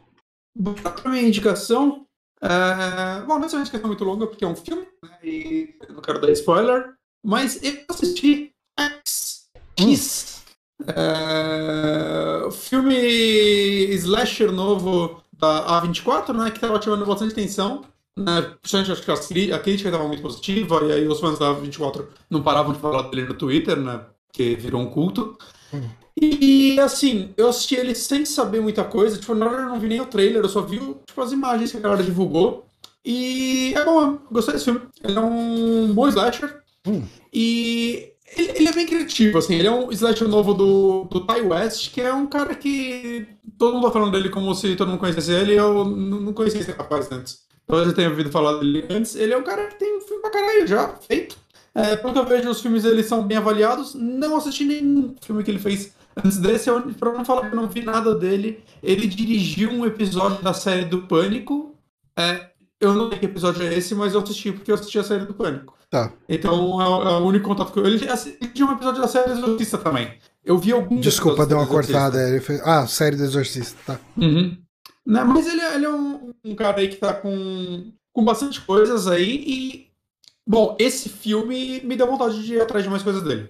Pra 1.02 1.10
minha 1.10 1.26
indicação, 1.26 2.06
é... 2.40 3.20
bom, 3.26 3.38
não 3.40 3.48
é 3.48 3.50
uma 3.50 3.60
indicação 3.60 3.88
muito 3.88 4.04
longa, 4.04 4.26
porque 4.28 4.44
é 4.44 4.48
um 4.48 4.54
filme, 4.54 4.86
né, 5.02 5.18
e 5.24 5.74
não 5.88 6.00
quero 6.00 6.20
dar 6.20 6.30
spoiler, 6.30 6.94
mas 7.24 7.60
eu 7.62 7.82
assisti 7.88 8.52
X. 8.78 9.50
Kiss. 9.74 10.42
É... 10.86 12.50
Filme 12.52 12.94
slasher 13.94 14.52
novo 14.52 15.22
da 15.32 15.82
A24, 15.82 16.32
né, 16.34 16.50
que 16.52 16.60
tava 16.60 16.80
chamando 16.80 17.04
bastante 17.04 17.32
atenção. 17.32 17.84
Né, 18.18 18.42
principalmente 18.60 18.92
acho 18.92 19.02
que 19.02 19.52
a 19.52 19.58
crítica 19.58 19.88
estava 19.88 20.06
muito 20.06 20.22
positiva, 20.22 20.84
e 20.84 20.92
aí 20.92 21.08
os 21.08 21.18
fãs 21.18 21.38
da 21.38 21.54
A24 21.54 22.06
não 22.28 22.42
paravam 22.42 22.74
de 22.74 22.78
falar 22.78 23.02
dele 23.08 23.26
no 23.26 23.34
Twitter, 23.34 23.76
né, 23.78 24.04
que 24.32 24.54
virou 24.54 24.82
um 24.82 24.90
culto. 24.90 25.36
E 26.20 26.78
assim, 26.78 27.32
eu 27.36 27.48
assisti 27.48 27.74
ele 27.74 27.94
sem 27.94 28.24
saber 28.24 28.60
muita 28.60 28.84
coisa. 28.84 29.18
Tipo, 29.18 29.34
na 29.34 29.46
verdade 29.46 29.68
eu 29.68 29.72
não 29.72 29.80
vi 29.80 29.88
nem 29.88 30.00
o 30.00 30.06
trailer, 30.06 30.42
eu 30.42 30.48
só 30.48 30.60
vi 30.60 30.78
tipo, 31.06 31.20
as 31.20 31.32
imagens 31.32 31.70
que 31.70 31.78
a 31.78 31.80
galera 31.80 32.02
divulgou. 32.02 32.66
E 33.04 33.72
é 33.74 33.84
bom, 33.84 34.18
gostei 34.30 34.54
desse 34.54 34.66
filme. 34.66 34.82
Ele 35.02 35.18
é 35.18 35.20
um 35.20 35.92
bom 35.92 36.08
slasher. 36.08 36.62
Hum. 36.86 37.02
E 37.32 38.12
ele, 38.36 38.52
ele 38.56 38.68
é 38.68 38.72
bem 38.72 38.86
criativo, 38.86 39.38
assim. 39.38 39.54
Ele 39.54 39.66
é 39.66 39.70
um 39.70 39.90
slasher 39.90 40.28
novo 40.28 40.54
do, 40.54 41.04
do 41.04 41.26
Ty 41.26 41.40
West, 41.40 41.92
que 41.92 42.00
é 42.00 42.12
um 42.12 42.26
cara 42.26 42.54
que 42.54 43.26
todo 43.58 43.74
mundo 43.74 43.86
tá 43.86 43.92
falando 43.92 44.12
dele 44.12 44.28
como 44.28 44.54
se 44.54 44.76
todo 44.76 44.88
mundo 44.88 45.00
conhecesse 45.00 45.32
ele. 45.32 45.54
Eu 45.54 45.84
não 45.84 46.32
conhecia 46.32 46.60
esse 46.60 46.70
rapaz 46.70 47.10
antes. 47.10 47.40
Talvez 47.72 47.88
eu 47.88 47.94
tenha 47.94 48.10
ouvido 48.10 48.30
falar 48.30 48.58
dele 48.58 48.84
antes. 48.90 49.14
Ele 49.16 49.32
é 49.32 49.36
um 49.38 49.42
cara 49.42 49.66
que 49.68 49.78
tem 49.78 49.98
filme 50.02 50.20
pra 50.20 50.30
caralho 50.30 50.66
já 50.66 50.88
feito. 51.08 51.38
É, 51.74 51.96
pelo 51.96 52.12
que 52.12 52.18
eu 52.18 52.26
vejo, 52.26 52.50
os 52.50 52.60
filmes 52.60 52.82
dele 52.82 53.02
são 53.02 53.22
bem 53.26 53.38
avaliados. 53.38 53.94
Não 53.94 54.36
assisti 54.36 54.64
nenhum 54.66 55.14
filme 55.22 55.42
que 55.42 55.50
ele 55.50 55.58
fez 55.58 55.90
antes 56.22 56.36
desse. 56.36 56.70
Pra 57.00 57.12
não 57.14 57.24
falar 57.24 57.48
que 57.48 57.56
eu 57.56 57.60
não 57.60 57.66
vi 57.66 57.82
nada 57.82 58.14
dele, 58.14 58.62
ele 58.82 59.06
dirigiu 59.06 59.70
um 59.70 59.86
episódio 59.86 60.42
da 60.42 60.52
série 60.52 60.84
do 60.84 61.06
Pânico. 61.06 61.74
É, 62.14 62.50
eu 62.78 62.92
não 62.92 63.08
sei 63.08 63.20
que 63.20 63.24
episódio 63.24 63.62
é 63.62 63.72
esse, 63.72 63.94
mas 63.94 64.12
eu 64.12 64.20
assisti 64.20 64.52
porque 64.52 64.70
eu 64.70 64.74
assisti 64.74 64.98
a 64.98 65.04
série 65.04 65.24
do 65.24 65.32
Pânico. 65.32 65.74
Tá. 65.88 66.12
Então 66.28 66.78
é, 66.82 66.86
o- 66.86 67.02
é 67.08 67.18
o 67.20 67.24
único 67.24 67.48
contato 67.48 67.72
que 67.72 67.78
eu. 67.78 67.86
Ele, 67.86 68.04
ele 68.04 68.50
tinha 68.52 68.68
um 68.68 68.72
episódio 68.72 69.00
da 69.00 69.08
série 69.08 69.32
do 69.32 69.38
Exorcista 69.38 69.78
também. 69.78 70.12
Eu 70.44 70.58
vi 70.58 70.72
algum 70.72 71.00
Desculpa, 71.00 71.46
deu 71.46 71.56
uma 71.56 71.66
cortada. 71.66 72.18
Fez... 72.42 72.60
Ah, 72.66 72.86
série 72.86 73.16
do 73.16 73.24
Exorcista, 73.24 73.78
tá. 73.86 73.98
Uhum. 74.18 74.58
Não, 75.04 75.24
mas 75.26 75.46
ele, 75.46 75.60
é- 75.60 75.74
ele 75.74 75.84
é 75.86 75.90
um, 75.90 76.32
um 76.44 76.54
cara 76.54 76.80
aí 76.80 76.88
que 76.88 76.96
tá 76.96 77.12
com, 77.14 77.92
com 78.12 78.24
bastante 78.24 78.60
coisas 78.60 79.06
aí 79.06 79.44
e. 79.46 79.92
Bom, 80.46 80.76
esse 80.78 81.08
filme 81.08 81.80
me 81.84 81.96
deu 81.96 82.06
vontade 82.06 82.42
de 82.44 82.54
ir 82.54 82.60
atrás 82.60 82.82
de 82.84 82.90
mais 82.90 83.02
coisas 83.02 83.22
dele. 83.22 83.48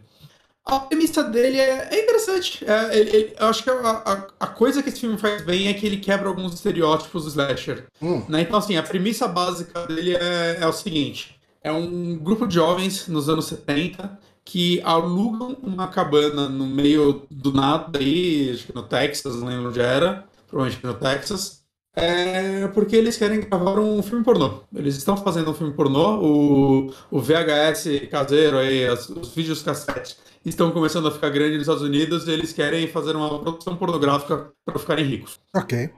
A 0.64 0.78
premissa 0.78 1.24
dele 1.24 1.59
é, 1.59 1.88
é 1.90 2.03
interessante. 2.05 2.64
É, 2.64 2.96
ele- 2.98 3.11
ele- 3.16 3.36
eu 3.38 3.46
acho 3.46 3.64
que 3.64 3.70
a, 3.70 3.74
a, 3.74 4.26
a 4.40 4.46
coisa 4.46 4.82
que 4.82 4.90
esse 4.90 5.00
filme 5.00 5.16
faz 5.18 5.42
bem 5.42 5.68
é 5.68 5.74
que 5.74 5.84
ele 5.86 5.96
quebra 5.96 6.28
alguns 6.28 6.53
estereótipos 6.55 7.24
do 7.24 7.30
slasher. 7.30 7.86
Hum. 8.00 8.22
né? 8.28 8.42
Então, 8.42 8.59
assim, 8.59 8.76
a 8.76 8.82
premissa 8.82 9.26
básica 9.26 9.86
dele 9.86 10.14
é, 10.14 10.59
é 10.61 10.66
o 10.66 10.72
seguinte: 10.72 11.40
é 11.62 11.72
um 11.72 12.16
grupo 12.16 12.46
de 12.46 12.55
jovens 12.57 13.09
nos 13.09 13.28
anos 13.28 13.46
70 13.46 14.18
que 14.44 14.80
alugam 14.84 15.57
uma 15.62 15.88
cabana 15.88 16.48
no 16.48 16.66
meio 16.66 17.26
do 17.30 17.53
nada 17.53 17.98
aí, 17.98 18.50
acho 18.53 18.66
que 18.66 18.74
no 18.74 18.82
Texas, 18.82 19.36
não 19.36 19.46
lembro 19.48 19.68
onde 19.70 19.80
era, 19.80 20.24
provavelmente 20.53 20.84
no 20.84 20.94
Texas, 20.94 21.62
é 21.96 22.68
porque 22.68 22.94
eles 22.94 23.16
querem 23.16 23.40
gravar 23.40 23.78
um 23.80 24.03
filme 24.03 24.22
pornô. 24.24 24.62
Eles 24.74 24.96
estão 24.96 25.16
fazendo 25.16 25.50
um 25.50 25.55
filme 25.55 25.72
pornô, 25.74 26.20
o, 26.22 26.94
o 27.11 27.20
VHS 27.20 28.07
caseiro 28.11 28.59
aí, 28.59 28.86
as- 28.86 29.09
os 29.09 29.34
vídeos 29.34 29.62
cassete 29.62 30.16
estão 30.44 30.70
começando 30.72 31.09
a 31.09 31.11
ficar 31.11 31.30
grandes 31.30 31.55
nos 31.55 31.62
Estados 31.62 31.82
Unidos 31.82 32.26
e 32.26 32.30
eles 32.32 32.53
querem 32.53 32.86
fazer 32.88 33.16
uma 33.16 33.40
produção 33.40 33.76
pornográfica 33.76 34.53
para 34.64 34.78
ficarem 34.78 35.05
ricos. 35.07 35.40
Ok. 35.57 35.90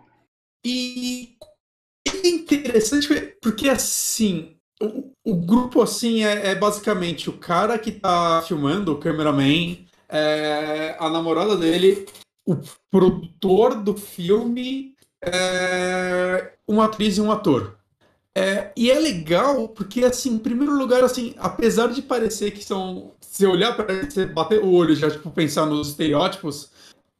E 0.64 1.36
é 2.08 2.28
interessante 2.28 3.08
porque 3.42 3.68
assim, 3.68 4.56
o, 4.80 5.10
o 5.24 5.34
grupo 5.36 5.80
assim 5.82 6.24
é, 6.24 6.48
é 6.50 6.54
basicamente 6.54 7.28
o 7.30 7.38
cara 7.38 7.78
que 7.78 7.92
tá 7.92 8.42
filmando, 8.46 8.92
o 8.92 8.98
cameraman, 8.98 9.78
é, 10.08 10.96
a 10.98 11.08
namorada 11.08 11.56
dele, 11.56 12.06
o 12.46 12.56
produtor 12.90 13.82
do 13.82 13.96
filme, 13.96 14.94
é, 15.22 16.52
uma 16.66 16.84
atriz 16.86 17.16
e 17.16 17.20
um 17.20 17.32
ator. 17.32 17.76
É, 18.36 18.72
e 18.76 18.90
é 18.90 18.98
legal 18.98 19.68
porque, 19.68 20.04
assim, 20.04 20.34
em 20.34 20.38
primeiro 20.38 20.76
lugar, 20.76 21.04
assim, 21.04 21.34
apesar 21.38 21.88
de 21.88 22.02
parecer 22.02 22.50
que 22.50 22.64
são. 22.64 23.12
Se 23.20 23.46
olhar 23.46 23.74
para 23.76 24.08
você 24.08 24.26
bater 24.26 24.60
o 24.60 24.72
olho 24.72 24.94
já, 24.94 25.10
tipo, 25.10 25.30
pensar 25.30 25.66
nos 25.66 25.88
estereótipos, 25.88 26.70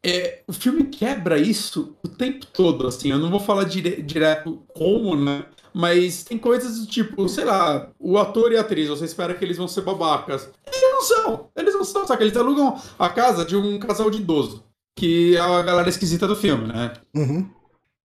é, 0.05 0.43
o 0.47 0.53
filme 0.53 0.85
quebra 0.85 1.39
isso 1.39 1.97
o 2.05 2.09
tempo 2.09 2.47
todo, 2.47 2.87
assim. 2.87 3.11
Eu 3.11 3.19
não 3.19 3.31
vou 3.31 3.41
falar 3.41 3.65
dire- 3.65 4.03
direto 4.03 4.63
como, 4.75 5.17
né? 5.17 5.47
Mas 5.73 6.23
tem 6.23 6.39
coisas 6.39 6.79
do 6.79 6.87
tipo, 6.87 7.29
sei 7.29 7.45
lá, 7.45 7.91
o 7.99 8.17
ator 8.17 8.53
e 8.53 8.57
a 8.57 8.61
atriz, 8.61 8.89
você 8.89 9.05
espera 9.05 9.35
que 9.35 9.45
eles 9.45 9.57
vão 9.57 9.67
ser 9.67 9.81
babacas. 9.81 10.49
Eles 10.67 10.81
não 10.83 11.03
são, 11.03 11.51
eles 11.57 11.75
não 11.75 11.85
são, 11.85 12.07
saca? 12.07 12.23
Eles 12.23 12.37
alugam 12.37 12.81
a 12.97 13.09
casa 13.09 13.45
de 13.45 13.57
um 13.57 13.79
casal 13.79 14.09
de 14.09 14.19
idoso, 14.19 14.64
que 14.95 15.37
é 15.37 15.41
a 15.41 15.63
galera 15.63 15.89
esquisita 15.89 16.27
do 16.27 16.37
filme, 16.37 16.67
né? 16.67 16.93
Uhum. 17.15 17.49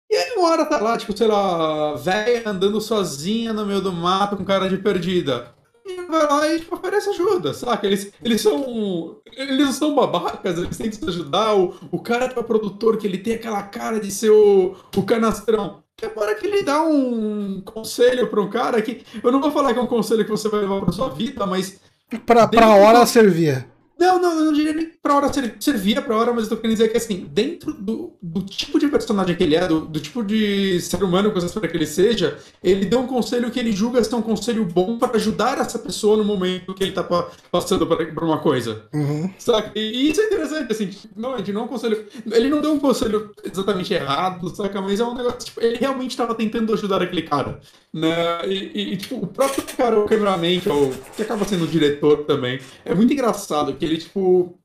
E 0.10 0.16
aí 0.16 0.34
uma 0.36 0.50
hora 0.50 0.66
tá 0.66 0.80
lá, 0.80 0.98
tipo, 0.98 1.16
sei 1.16 1.28
lá, 1.28 1.96
velha 1.96 2.50
andando 2.50 2.82
sozinha 2.82 3.54
no 3.54 3.66
meio 3.66 3.82
do 3.82 3.92
mato 3.92 4.36
com 4.36 4.44
cara 4.44 4.68
de 4.68 4.78
perdida. 4.78 5.54
E 5.86 6.02
vai 6.04 6.28
lá 6.28 6.48
e 6.48 6.60
tipo, 6.60 6.76
oferece 6.76 7.10
ajuda, 7.10 7.54
saca? 7.54 7.86
Eles, 7.86 8.12
eles 8.24 8.42
são. 8.42 9.22
Eles 9.36 9.76
são 9.76 9.96
babacas, 9.96 10.58
eles 10.58 10.78
tentam 10.78 11.00
te 11.00 11.10
ajudar. 11.10 11.56
O, 11.56 11.76
o 11.92 12.00
cara 12.00 12.30
que 12.30 12.40
é 12.40 12.44
produtor, 12.44 12.98
que 12.98 13.06
ele 13.06 13.18
tem 13.18 13.34
aquela 13.36 13.64
cara 13.64 14.00
de 14.00 14.12
ser 14.12 14.30
o, 14.30 14.76
o 14.96 15.04
canastrão. 15.04 15.84
É 16.02 16.08
para 16.08 16.34
que 16.36 16.48
ele 16.48 16.64
dá 16.64 16.82
um 16.82 17.62
conselho 17.62 18.28
pra 18.28 18.42
um 18.42 18.50
cara 18.50 18.82
que. 18.82 19.04
Eu 19.22 19.32
não 19.32 19.42
vou 19.42 19.52
falar 19.52 19.74
que 19.74 19.80
é 19.80 19.82
um 19.82 19.88
conselho 19.88 20.24
que 20.24 20.32
você 20.32 20.48
vai 20.48 20.62
levar 20.62 20.82
pra 20.82 20.92
sua 20.92 21.10
vida, 21.10 21.46
mas 21.46 21.80
Pra, 22.26 22.48
pra 22.48 22.76
hora 22.76 23.06
servia. 23.06 23.69
Não, 24.00 24.20
não, 24.22 24.40
eu 24.40 24.46
não 24.46 24.54
diria 24.54 24.74
nem 24.74 24.88
pra 25.02 25.16
hora 25.16 25.32
ser- 25.34 25.56
servia 25.60 26.02
pra 26.02 26.16
hora, 26.18 26.32
mas 26.34 26.44
eu 26.46 26.50
tô 26.52 26.56
querendo 26.58 26.78
dizer 26.78 26.90
que 26.90 26.98
assim, 26.98 27.28
dentro 27.32 27.74
do, 27.74 28.14
do 28.22 28.42
tipo 28.44 28.80
de 28.80 28.88
personagem 28.88 29.36
que 29.36 29.44
ele 29.44 29.56
é, 29.56 29.68
do, 29.68 29.82
do 29.82 30.00
tipo 30.00 30.24
de 30.24 30.80
ser 30.80 31.04
humano 31.04 31.30
que 31.32 31.36
você 31.40 31.48
espera 31.48 31.68
que 31.68 31.76
ele 31.76 31.86
seja, 31.86 32.38
ele 32.64 32.86
deu 32.86 33.00
um 33.02 33.08
conselho 33.08 33.52
que 33.52 33.60
ele 33.60 33.72
julga 33.74 34.04
ser 34.04 34.16
um 34.16 34.22
conselho 34.22 34.64
bom 34.66 34.98
para 34.98 35.18
ajudar 35.18 35.58
essa 35.60 35.78
pessoa 35.78 36.16
no 36.16 36.24
momento 36.24 36.74
que 36.74 36.84
ele 36.84 36.94
tá 36.94 37.04
pa- 37.04 37.30
passando 37.52 37.86
por, 37.86 38.24
uma 38.24 38.40
coisa. 38.40 38.84
Uhum. 38.94 39.32
Saca? 39.38 39.72
E, 39.76 39.82
e 39.82 40.12
isso 40.12 40.22
é 40.22 40.26
interessante, 40.28 40.72
assim, 40.72 40.88
tipo, 40.88 41.20
não, 41.20 41.38
ele 41.38 41.52
não 41.52 41.62
é 41.62 41.64
um 41.66 41.68
conselho. 41.68 42.06
Ele 42.32 42.50
não 42.50 42.62
deu 42.62 42.72
um 42.72 42.80
conselho 42.80 43.32
exatamente 43.44 43.94
errado, 43.94 44.56
saca? 44.56 44.82
Mas 44.82 45.00
é 45.00 45.04
um 45.04 45.14
negócio, 45.14 45.40
tipo, 45.40 45.62
ele 45.62 45.78
realmente 45.78 46.16
tava 46.16 46.34
tentando 46.36 46.74
ajudar 46.74 47.02
aquele 47.02 47.24
cara. 47.24 47.60
Né? 47.94 48.48
E, 48.48 48.94
e, 48.94 48.98
tipo, 48.98 49.16
o 49.16 49.28
próprio 49.28 49.64
cara, 49.76 50.00
o 50.00 50.06
cameraman, 50.06 50.60
que, 50.60 50.70
é 50.70 50.74
o, 50.74 50.92
que 51.16 51.24
acaba 51.24 51.46
sendo 51.46 51.66
o 51.66 51.68
diretor 51.68 52.26
também, 52.26 52.60
é 52.86 52.94
muito 52.94 53.12
engraçado 53.12 53.74
que 53.74 53.84
ele, 53.84 53.98
tipo, 53.98 54.60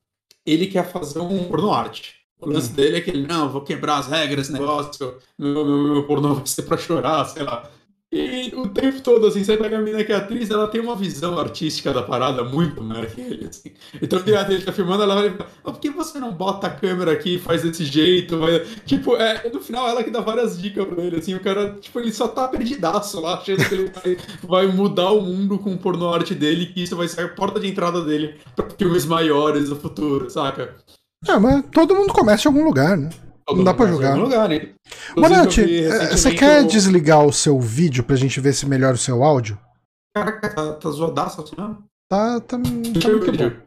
ele 0.45 0.67
quer 0.67 0.91
fazer 0.91 1.21
um 1.21 1.45
porno 1.45 1.73
arte. 1.73 2.25
O 2.41 2.51
lance 2.51 2.73
dele 2.73 2.99
é 2.99 3.01
que 3.01 3.11
ele, 3.11 3.27
não, 3.27 3.49
vou 3.49 3.63
quebrar 3.63 3.99
as 3.99 4.07
regras 4.07 4.49
desse 4.49 4.53
negócio, 4.53 5.17
meu, 5.39 5.65
meu, 5.65 5.95
meu 5.95 6.07
pornô 6.07 6.35
vai 6.35 6.47
ser 6.47 6.63
pra 6.63 6.77
chorar, 6.77 7.25
sei 7.25 7.43
lá. 7.43 7.71
E 8.17 8.55
o 8.55 8.69
tempo 8.69 9.01
todo, 9.01 9.27
assim, 9.27 9.43
você 9.43 9.57
pega 9.57 9.77
a 9.77 9.81
mina 9.81 10.05
que 10.05 10.13
é 10.13 10.15
atriz, 10.15 10.49
ela 10.49 10.69
tem 10.69 10.81
uma 10.81 10.95
visão 10.95 11.37
artística 11.37 11.93
da 11.93 12.01
parada 12.01 12.45
muito 12.45 12.81
maior 12.81 13.07
que 13.07 13.21
ele, 13.21 13.49
assim. 13.49 13.73
Então, 14.01 14.21
a 14.21 14.41
atriz 14.41 14.65
tá 14.65 14.71
filmando, 14.71 15.03
ela 15.03 15.17
vai 15.17 15.37
"Ah, 15.65 15.73
por 15.73 15.81
que 15.81 15.91
você 15.91 16.21
não 16.21 16.33
bota 16.33 16.69
a 16.69 16.71
câmera 16.71 17.11
aqui 17.11 17.41
faz 17.41 17.63
desse 17.63 17.85
jeito? 17.85 18.39
Tipo, 18.87 19.17
é, 19.17 19.51
no 19.53 19.61
final, 19.61 19.89
ela 19.89 20.05
que 20.05 20.13
dá 20.13 20.21
várias 20.21 20.63
dicas 20.63 20.87
pra 20.87 21.03
ele, 21.03 21.17
assim, 21.17 21.35
o 21.35 21.41
cara, 21.41 21.77
tipo, 21.81 21.99
ele 21.99 22.13
só 22.13 22.29
tá 22.29 22.47
perdidaço 22.47 23.21
lá, 23.21 23.35
achando 23.35 23.69
que 23.69 23.75
ele 23.75 23.91
vai, 23.91 24.17
vai 24.45 24.67
mudar 24.69 25.11
o 25.11 25.21
mundo 25.21 25.59
com 25.59 25.75
o 25.75 25.79
porno 25.79 26.09
arte 26.15 26.37
dele, 26.37 26.67
que 26.67 26.85
isso 26.85 26.95
vai 26.95 27.09
ser 27.09 27.23
a 27.23 27.29
porta 27.29 27.59
de 27.59 27.67
entrada 27.67 28.05
dele 28.05 28.37
pra 28.55 28.71
filmes 28.71 29.05
maiores 29.05 29.71
no 29.71 29.77
futuro, 29.77 30.31
saca? 30.31 30.77
É, 31.27 31.37
mas 31.37 31.65
todo 31.73 31.97
mundo 31.97 32.13
começa 32.13 32.47
em 32.47 32.53
algum 32.53 32.65
lugar, 32.65 32.97
né? 32.97 33.11
Não 33.49 33.63
dá 33.65 33.75
pra 33.75 33.87
Todo 33.91 34.03
em 34.03 34.07
algum 34.07 34.23
lugar, 34.23 34.49
né? 34.49 34.75
Bonatti, 35.15 35.61
eu 35.61 35.93
eh, 35.93 36.17
você 36.17 36.35
quer 36.35 36.63
o- 36.65 36.67
desligar 36.67 37.25
o 37.25 37.33
seu 37.33 37.61
vídeo 37.61 38.03
pra 38.03 38.17
gente 38.17 38.41
ver 38.41 38.55
se 38.55 38.67
melhora 38.67 38.95
o 38.95 38.99
seu 38.99 39.23
áudio? 39.23 39.59
Caraca, 40.17 40.49
tá, 40.55 40.73
tá 40.75 40.91
zoadaço 40.91 41.43
assim, 41.43 41.55
não? 41.59 41.75
Tá, 42.09 42.41
tá, 42.41 42.59
tá 42.59 43.09
eu 43.09 43.21
ver. 43.21 43.63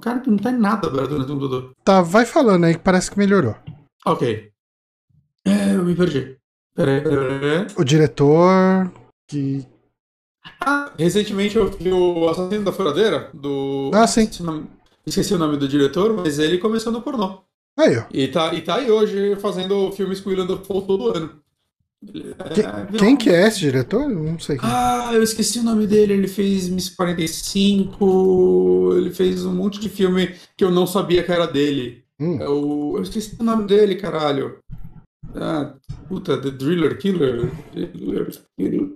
Cara, 0.00 0.22
não 0.26 0.36
tá 0.36 0.50
em 0.50 0.58
nada 0.58 0.88
aberto 0.88 1.18
no 1.18 1.26
computador. 1.26 1.72
Tá, 1.82 2.02
vai 2.02 2.26
falando 2.26 2.64
aí 2.64 2.74
que 2.74 2.80
parece 2.80 3.10
que 3.10 3.18
melhorou. 3.18 3.54
Ok. 4.04 4.50
É, 5.46 5.74
eu 5.74 5.84
me 5.84 5.94
perdi. 5.94 6.36
Peraí, 6.74 7.00
peraí, 7.00 7.38
peraí. 7.40 7.66
O 7.76 7.84
diretor. 7.84 8.92
Que. 9.30 9.64
Ah, 10.60 10.92
recentemente 10.98 11.56
eu 11.56 11.70
vi 11.70 11.90
o 11.92 12.28
Assassino 12.28 12.64
da 12.64 12.72
Furadeira, 12.72 13.30
do. 13.32 13.90
Ah, 13.94 14.06
sim. 14.06 14.22
Esqueci 14.22 14.42
o 14.42 14.46
nome, 14.46 14.66
esqueci 15.06 15.34
o 15.34 15.38
nome 15.38 15.56
do 15.56 15.68
diretor, 15.68 16.12
mas 16.14 16.38
ele 16.38 16.58
começou 16.58 16.92
no 16.92 17.00
pornô. 17.00 17.43
Aí, 17.76 17.96
ó. 17.96 18.04
E 18.12 18.28
tá, 18.28 18.54
e 18.54 18.62
tá 18.62 18.76
aí 18.76 18.90
hoje 18.90 19.36
fazendo 19.36 19.90
filmes 19.92 20.20
com 20.20 20.28
o 20.28 20.32
William 20.32 20.46
Dafoe 20.46 20.86
todo 20.86 21.10
ano. 21.10 21.30
É- 22.06 22.84
virou 22.90 22.98
Quem 22.98 23.16
que 23.16 23.30
é 23.30 23.46
esse 23.46 23.60
diretor? 23.60 24.02
Eu 24.02 24.22
Não 24.22 24.38
sei 24.38 24.58
quem. 24.58 24.68
Ah, 24.70 25.10
eu 25.12 25.22
esqueci 25.22 25.58
o 25.58 25.62
nome 25.62 25.86
dele. 25.86 26.12
Ele 26.12 26.28
fez 26.28 26.68
Miss 26.68 26.90
45. 26.90 28.92
Ele 28.96 29.10
fez 29.10 29.44
um 29.44 29.54
monte 29.54 29.80
de 29.80 29.88
filme 29.88 30.34
que 30.56 30.64
eu 30.64 30.70
não 30.70 30.86
sabia 30.86 31.22
que 31.22 31.32
era 31.32 31.46
dele. 31.46 32.04
Hum. 32.20 32.38
É 32.40 32.48
o... 32.48 32.94
Eu 32.96 33.02
esqueci 33.02 33.36
o 33.40 33.44
nome 33.44 33.66
dele, 33.66 33.96
caralho. 33.96 34.58
Ah, 35.34 35.74
puta, 36.08 36.40
The 36.40 36.50
Driller 36.50 36.98
Killer. 36.98 37.50
Driller 37.72 38.30
Killer. 38.56 38.88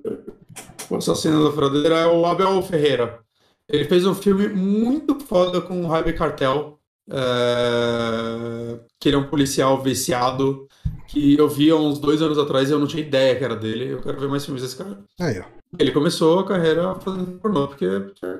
O 0.90 0.96
assassino 0.96 1.44
da 1.44 1.50
furadeira 1.50 1.96
é 1.96 2.06
o 2.06 2.24
Abel 2.26 2.62
Ferreira. 2.62 3.20
Ele 3.68 3.84
fez 3.84 4.06
um 4.06 4.14
filme 4.14 4.48
muito 4.48 5.18
foda 5.20 5.60
com 5.60 5.82
o 5.82 5.92
Harvey 5.92 6.14
Cartel. 6.14 6.77
É, 7.10 8.78
Que 9.00 9.08
ele 9.08 9.16
é 9.16 9.18
um 9.18 9.28
policial 9.28 9.82
viciado. 9.82 10.66
Que 11.06 11.38
eu 11.38 11.48
vi 11.48 11.70
há 11.70 11.76
uns 11.76 11.98
dois 11.98 12.20
anos 12.20 12.38
atrás 12.38 12.68
e 12.68 12.72
eu 12.72 12.78
não 12.78 12.86
tinha 12.86 13.02
ideia 13.02 13.34
que 13.34 13.44
era 13.44 13.56
dele. 13.56 13.92
Eu 13.92 14.02
quero 14.02 14.20
ver 14.20 14.28
mais 14.28 14.44
filmes 14.44 14.62
desse 14.62 14.76
cara. 14.76 14.98
Aí, 15.18 15.40
ó. 15.40 15.44
Ele 15.78 15.90
começou 15.90 16.38
a 16.38 16.46
carreira 16.46 16.94
fazendo 16.96 17.38
pornô, 17.38 17.68
porque 17.68 17.86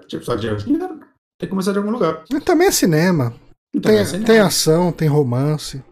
tipo, 0.06 0.24
só 0.24 0.34
de 0.34 0.42
dinheiro. 0.42 1.00
Tem 1.38 1.46
que 1.46 1.48
começar 1.48 1.72
de 1.72 1.78
algum 1.78 1.90
lugar. 1.90 2.24
Também 2.44 2.68
é 2.68 2.70
cinema. 2.70 3.34
Tem, 3.82 3.98
assim, 3.98 4.22
tem 4.22 4.38
ação, 4.38 4.90
tem 4.90 5.08
romance. 5.08 5.82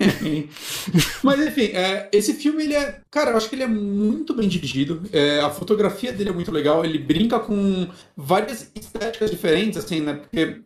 Mas 1.22 1.46
enfim, 1.46 1.66
é, 1.74 2.08
esse 2.12 2.34
filme 2.34 2.64
ele 2.64 2.74
é. 2.74 3.00
Cara, 3.10 3.30
eu 3.30 3.36
acho 3.36 3.48
que 3.48 3.54
ele 3.54 3.64
é 3.64 3.68
muito 3.68 4.34
bem 4.34 4.48
dirigido. 4.48 5.02
É, 5.12 5.40
a 5.40 5.50
fotografia 5.50 6.12
dele 6.12 6.30
é 6.30 6.32
muito 6.32 6.50
legal. 6.50 6.84
Ele 6.84 6.98
brinca 6.98 7.38
com 7.38 7.88
várias 8.16 8.70
estéticas 8.74 9.30
diferentes, 9.30 9.78
assim, 9.78 10.00
né? 10.00 10.14
Porque 10.14 10.62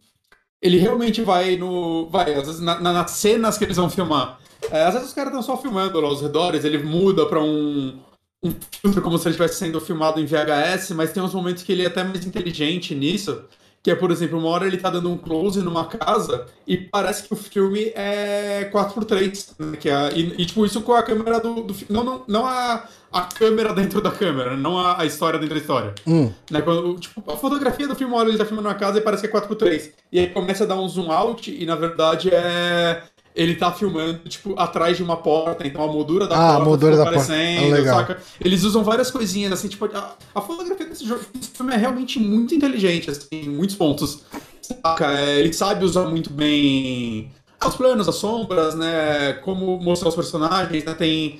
ele 0.62 0.78
realmente 0.78 1.22
vai 1.22 1.57
no. 1.57 2.09
Vai, 2.11 2.34
às 2.34 2.46
vezes, 2.46 2.61
na- 2.61 2.80
na- 2.80 2.92
nas 2.92 3.11
cenas 3.12 3.57
que 3.59 3.64
eles 3.64 3.76
vão 3.76 3.90
filmar. 3.90 4.38
É, 4.70 4.82
às 4.84 4.94
vezes 4.94 5.09
os 5.09 5.14
caras 5.14 5.30
estão 5.30 5.42
só 5.42 5.61
filmando 5.61 6.00
lá 6.00 6.09
aos 6.09 6.20
redores, 6.22 6.64
ele 6.64 6.78
muda 6.78 7.26
pra 7.26 7.40
um. 7.42 7.98
Um 8.42 8.54
filtro 8.80 9.02
como 9.02 9.18
se 9.18 9.24
ele 9.26 9.30
estivesse 9.30 9.59
sendo 9.59 9.80
filmado 9.80 10.20
em 10.20 10.26
VHS, 10.26 10.90
mas 10.94 11.11
tem 11.12 11.22
uns 11.22 11.34
momentos 11.34 11.62
que 11.62 11.72
ele 11.72 11.82
é 11.82 11.86
até 11.86 12.04
mais 12.04 12.24
inteligente 12.24 12.94
nisso. 12.94 13.44
Que 13.82 13.90
é, 13.90 13.94
por 13.94 14.11
exemplo, 14.11 14.38
uma 14.38 14.48
hora 14.48 14.66
ele 14.66 14.76
tá 14.76 14.90
dando 14.90 15.09
um 15.11 15.16
close 15.16 15.61
numa 15.62 15.84
casa 15.86 16.46
e 16.66 16.76
parece 16.76 17.22
que 17.22 17.32
o 17.32 17.36
filme 17.36 17.92
é 17.94 18.68
4x3. 18.72 19.54
Né? 19.59 19.76
Que 19.76 19.88
é, 19.88 20.12
e, 20.12 20.42
e, 20.42 20.46
tipo, 20.46 20.66
isso 20.66 20.82
com 20.82 20.92
a 20.92 21.02
câmera 21.02 21.38
do, 21.40 21.62
do. 21.62 21.74
Não, 21.88 22.04
não, 22.04 22.24
não 22.26 22.46
a, 22.46 22.84
a 23.16 23.22
câmera 23.22 23.72
dentro 23.72 24.00
da 24.00 24.10
câmera, 24.10 24.56
não 24.56 24.78
a, 24.78 25.00
a 25.00 25.06
história 25.06 25.38
dentro 25.38 25.54
da 25.54 25.60
história. 25.60 25.94
Hum. 26.06 26.30
Né? 26.50 26.60
Quando, 26.62 26.98
tipo, 26.98 27.22
a 27.30 27.36
fotografia 27.36 27.88
do 27.88 27.94
filme, 27.94 28.14
hora 28.14 28.28
ele 28.28 28.38
tá 28.38 28.44
filmando 28.44 28.68
uma 28.68 28.74
casa 28.74 28.98
e 28.98 29.00
parece 29.00 29.26
que 29.28 29.36
é 29.36 29.40
4x3. 29.40 29.90
E 30.12 30.18
aí 30.20 30.26
começa 30.28 30.64
a 30.64 30.66
dar 30.66 30.76
um 30.76 30.88
zoom 30.88 31.10
out 31.10 31.50
e 31.50 31.64
na 31.66 31.74
verdade 31.76 32.30
é. 32.32 33.02
Ele 33.34 33.54
tá 33.54 33.70
filmando, 33.70 34.20
tipo, 34.30 34.54
atrás 34.58 34.96
de 34.96 35.02
uma 35.02 35.18
porta, 35.18 35.66
então 35.66 35.82
a 35.84 35.86
moldura 35.86 36.26
da 36.26 36.34
Ah, 36.34 36.48
a 36.48 36.52
porta 36.54 36.64
moldura 36.70 36.92
fica 36.92 37.04
da 37.04 37.10
porta. 37.12 37.32
aparecendo, 37.32 37.74
Ah, 37.74 37.76
legal. 37.76 37.98
saca? 37.98 38.18
Eles 38.40 38.62
usam 38.64 38.82
várias 38.82 39.10
coisinhas, 39.10 39.52
assim, 39.52 39.68
tipo, 39.68 39.84
a, 39.94 40.14
a 40.34 40.40
fotografia 40.40 40.86
desse, 40.86 41.06
jogo, 41.06 41.20
desse 41.34 41.50
filme 41.50 41.74
é 41.74 41.76
realmente 41.76 42.18
muito 42.18 42.54
inteligente, 42.54 43.10
assim, 43.10 43.26
em 43.32 43.48
muitos 43.50 43.76
pontos. 43.76 44.22
Saca? 44.62 45.12
É, 45.20 45.38
ele 45.40 45.52
sabe 45.52 45.84
usar 45.84 46.06
muito 46.08 46.30
bem 46.32 47.30
os 47.62 47.76
planos, 47.76 48.08
as 48.08 48.14
sombras, 48.14 48.74
né? 48.74 49.34
Como 49.44 49.78
mostrar 49.80 50.08
os 50.08 50.14
personagens, 50.14 50.84
né? 50.84 50.94
Tem. 50.94 51.38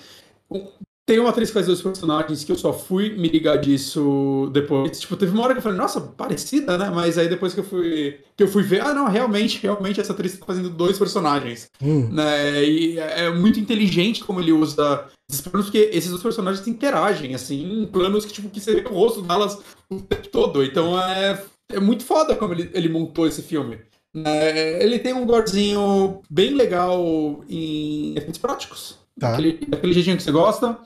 Tem 1.07 1.21
uma 1.21 1.31
atriz 1.31 1.51
que 1.51 1.55
faz 1.55 1.67
dois 1.67 1.81
personagens 1.81 2.43
que 2.43 2.51
eu 2.51 2.57
só 2.59 2.73
fui 2.73 3.11
me 3.17 3.29
ligar 3.29 3.59
disso 3.59 4.51
depois. 4.53 4.99
Tipo, 4.99 5.17
teve 5.17 5.31
uma 5.31 5.45
hora 5.45 5.53
que 5.55 5.59
eu 5.59 5.63
falei, 5.63 5.79
nossa, 5.79 6.01
parecida, 6.01 6.77
né? 6.77 6.91
Mas 6.93 7.17
aí 7.17 7.29
depois 7.29 7.55
que 7.55 7.61
eu 7.61 7.65
fui, 7.65 8.19
que 8.37 8.43
eu 8.43 8.49
fui 8.49 8.65
ver, 8.65 8.81
ah, 8.81 8.93
não, 8.93 9.07
realmente, 9.09 9.61
realmente 9.63 10.01
essa 10.01 10.13
atriz 10.13 10.37
tá 10.37 10.45
fazendo 10.45 10.69
dois 10.69 10.99
personagens 10.99 11.71
Hum. 11.81 12.09
né? 12.13 12.65
E 12.65 12.99
é 12.99 13.31
muito 13.31 13.61
inteligente 13.61 14.25
como 14.25 14.41
ele 14.41 14.53
usa 14.53 15.05
esses 15.31 15.41
planos, 15.43 15.67
porque 15.67 15.91
esses 15.93 16.11
dois 16.11 16.23
personagens 16.25 16.67
interagem, 16.67 17.37
assim, 17.37 17.83
em 17.83 17.87
planos 17.87 18.25
que, 18.25 18.33
tipo, 18.33 18.49
que 18.51 18.59
você 18.59 18.81
vê 18.81 18.89
o 18.89 18.93
rosto 18.93 19.23
delas 19.23 19.59
o 19.89 20.01
tempo 20.01 20.27
todo. 20.29 20.65
Então 20.65 21.01
é, 21.01 21.41
é 21.73 21.79
muito 21.79 22.05
foda 22.05 22.35
como 22.35 22.53
ele, 22.53 22.69
ele 22.75 22.89
montou 22.89 23.29
esse 23.29 23.43
filme. 23.43 23.79
né? 24.13 24.83
ele 24.83 24.99
tem 24.99 25.13
um 25.13 25.25
gorezinho 25.25 26.21
bem 26.29 26.53
legal 26.55 27.45
em 27.49 28.17
efeitos 28.17 28.39
práticos. 28.39 29.06
Tá. 29.19 29.33
Aquele, 29.33 29.67
aquele 29.73 29.93
jeitinho 29.93 30.17
que 30.17 30.23
você 30.23 30.33
gosta. 30.33 30.79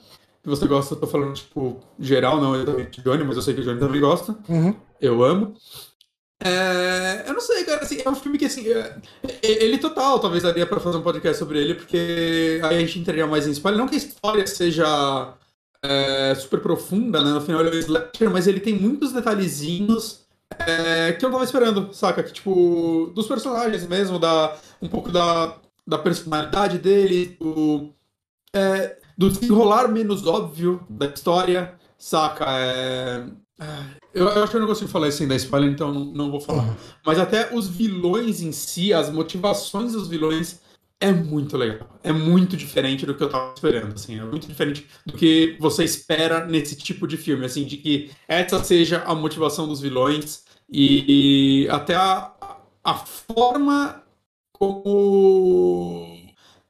Que 0.43 0.49
você 0.49 0.67
gosta, 0.67 0.95
eu 0.95 0.99
tô 0.99 1.05
falando, 1.05 1.33
tipo, 1.35 1.79
geral, 1.99 2.41
não 2.41 2.55
exatamente 2.55 3.01
Johnny, 3.01 3.23
mas 3.23 3.35
eu 3.35 3.43
sei 3.43 3.53
que 3.53 3.61
o 3.61 3.63
Johnny 3.63 3.79
também 3.79 4.01
gosta. 4.01 4.35
Uhum. 4.49 4.75
Eu 4.99 5.23
amo. 5.23 5.53
É, 6.43 7.25
eu 7.27 7.33
não 7.33 7.41
sei, 7.41 7.63
cara, 7.63 7.83
assim, 7.83 8.01
é 8.03 8.09
um 8.09 8.15
filme 8.15 8.39
que, 8.39 8.45
assim, 8.45 8.67
é- 8.67 8.97
é- 9.43 9.63
ele 9.63 9.77
total, 9.77 10.17
talvez 10.19 10.41
daria 10.41 10.65
pra 10.65 10.79
fazer 10.79 10.97
um 10.97 11.03
podcast 11.03 11.37
sobre 11.37 11.59
ele, 11.59 11.75
porque 11.75 12.59
aí 12.63 12.77
a 12.77 12.79
gente 12.79 12.97
entraria 12.97 13.27
mais 13.27 13.45
em 13.45 13.51
spoiler. 13.51 13.79
Não 13.79 13.87
que 13.87 13.93
a 13.93 13.97
história 13.99 14.47
seja 14.47 15.35
é, 15.83 16.33
super 16.35 16.59
profunda, 16.59 17.23
né, 17.23 17.31
no 17.31 17.41
final 17.41 17.61
ele 17.61 17.69
é 17.69 17.73
um 17.73 17.79
slasher, 17.79 18.29
mas 18.31 18.47
ele 18.47 18.59
tem 18.59 18.75
muitos 18.75 19.11
detalhezinhos 19.11 20.21
é, 20.59 21.11
que 21.13 21.23
eu 21.23 21.29
não 21.29 21.33
tava 21.37 21.45
esperando, 21.45 21.93
saca? 21.93 22.23
Que, 22.23 22.33
tipo, 22.33 23.11
dos 23.15 23.27
personagens 23.27 23.87
mesmo, 23.87 24.17
da, 24.19 24.55
um 24.81 24.87
pouco 24.87 25.11
da, 25.11 25.55
da 25.87 25.97
personalidade 25.97 26.77
dele, 26.77 27.37
do, 27.39 27.93
é, 28.55 28.97
do 29.17 29.29
desenrolar 29.29 29.87
menos 29.87 30.25
óbvio 30.25 30.85
da 30.89 31.07
história, 31.07 31.75
saca? 31.97 32.45
É, 32.49 33.25
ah, 33.59 33.85
eu, 34.13 34.27
eu 34.27 34.43
acho 34.43 34.51
que 34.51 34.57
eu 34.57 34.61
não 34.61 34.67
consigo 34.67 34.89
falar 34.89 35.07
isso 35.07 35.19
sem 35.19 35.27
dar 35.27 35.35
spoiler, 35.35 35.71
então 35.71 35.93
não, 35.93 36.05
não 36.05 36.31
vou 36.31 36.41
falar. 36.41 36.63
Uhum. 36.63 36.75
Mas 37.05 37.19
até 37.19 37.53
os 37.55 37.67
vilões 37.67 38.41
em 38.41 38.51
si, 38.51 38.91
as 38.91 39.09
motivações 39.09 39.93
dos 39.93 40.07
vilões, 40.07 40.59
é 40.99 41.11
muito 41.11 41.57
legal. 41.57 41.99
É 42.03 42.11
muito 42.11 42.57
diferente 42.57 43.05
do 43.05 43.15
que 43.15 43.23
eu 43.23 43.29
tava 43.29 43.53
esperando, 43.53 43.93
assim. 43.93 44.19
É 44.19 44.23
muito 44.23 44.47
diferente 44.47 44.87
do 45.05 45.13
que 45.13 45.57
você 45.59 45.83
espera 45.83 46.45
nesse 46.45 46.75
tipo 46.75 47.07
de 47.07 47.17
filme, 47.17 47.45
assim, 47.45 47.65
de 47.65 47.77
que 47.77 48.11
essa 48.27 48.63
seja 48.63 49.03
a 49.05 49.15
motivação 49.15 49.67
dos 49.67 49.79
vilões 49.79 50.43
e, 50.69 51.63
e 51.63 51.69
até 51.69 51.95
a, 51.95 52.31
a 52.83 52.93
forma 52.95 54.03
como 54.53 56.20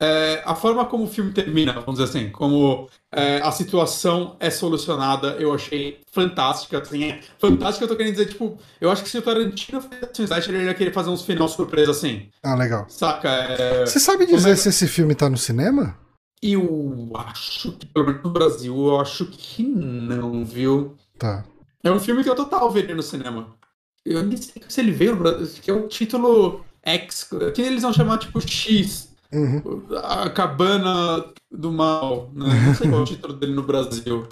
é, 0.01 0.41
a 0.43 0.55
forma 0.55 0.83
como 0.85 1.03
o 1.03 1.07
filme 1.07 1.31
termina, 1.31 1.73
vamos 1.73 1.99
dizer 1.99 2.05
assim, 2.05 2.31
como 2.31 2.89
é, 3.11 3.37
a 3.37 3.51
situação 3.51 4.35
é 4.39 4.49
solucionada, 4.49 5.35
eu 5.39 5.53
achei 5.53 6.01
fantástica. 6.11 6.79
Assim, 6.79 7.03
é 7.03 7.21
fantástica, 7.37 7.83
eu 7.83 7.87
tô 7.87 7.95
querendo 7.95 8.13
dizer, 8.13 8.29
tipo, 8.29 8.57
eu 8.79 8.89
acho 8.89 9.03
que 9.03 9.09
se 9.09 9.19
o 9.19 9.21
Tarantino 9.21 9.79
fizesse 9.79 10.21
um 10.21 10.25
slasher, 10.25 10.55
ele 10.55 10.65
ia 10.65 10.73
querer 10.73 10.91
fazer 10.91 11.11
uns 11.11 11.21
final 11.21 11.47
surpresa 11.47 11.91
assim. 11.91 12.29
Ah, 12.41 12.55
legal. 12.55 12.87
Saca? 12.89 13.29
É... 13.29 13.85
Você 13.85 13.99
sabe 13.99 14.25
dizer 14.25 14.57
se 14.57 14.69
esse 14.69 14.87
filme 14.87 15.13
tá 15.13 15.29
no 15.29 15.37
cinema? 15.37 15.95
Eu 16.41 17.11
acho 17.13 17.73
que, 17.73 17.85
pelo 17.85 18.07
menos 18.07 18.23
no 18.23 18.31
Brasil, 18.31 18.75
eu 18.75 18.99
acho 18.99 19.27
que 19.27 19.61
não, 19.61 20.43
viu? 20.43 20.97
Tá. 21.19 21.45
É 21.83 21.91
um 21.91 21.99
filme 21.99 22.23
que 22.23 22.29
eu 22.29 22.35
total 22.35 22.71
veria 22.71 22.95
no 22.95 23.03
cinema. 23.03 23.55
Eu 24.03 24.23
nem 24.23 24.35
sei 24.35 24.63
se 24.67 24.81
ele 24.81 24.91
veio 24.91 25.11
no 25.11 25.21
Brasil, 25.21 25.61
que 25.61 25.69
é 25.69 25.73
o 25.75 25.87
título 25.87 26.65
X, 26.81 27.29
que 27.53 27.61
eles 27.61 27.83
vão 27.83 27.93
chamar 27.93 28.17
tipo 28.17 28.41
X. 28.41 29.10
Uhum. 29.33 29.83
A 30.03 30.29
Cabana 30.29 31.25
do 31.49 31.71
Mal. 31.71 32.31
Né? 32.33 32.47
Não 32.65 32.75
sei 32.75 32.89
qual 32.89 33.01
é 33.01 33.03
o 33.03 33.07
título 33.07 33.33
dele 33.33 33.53
no 33.53 33.63
Brasil. 33.63 34.27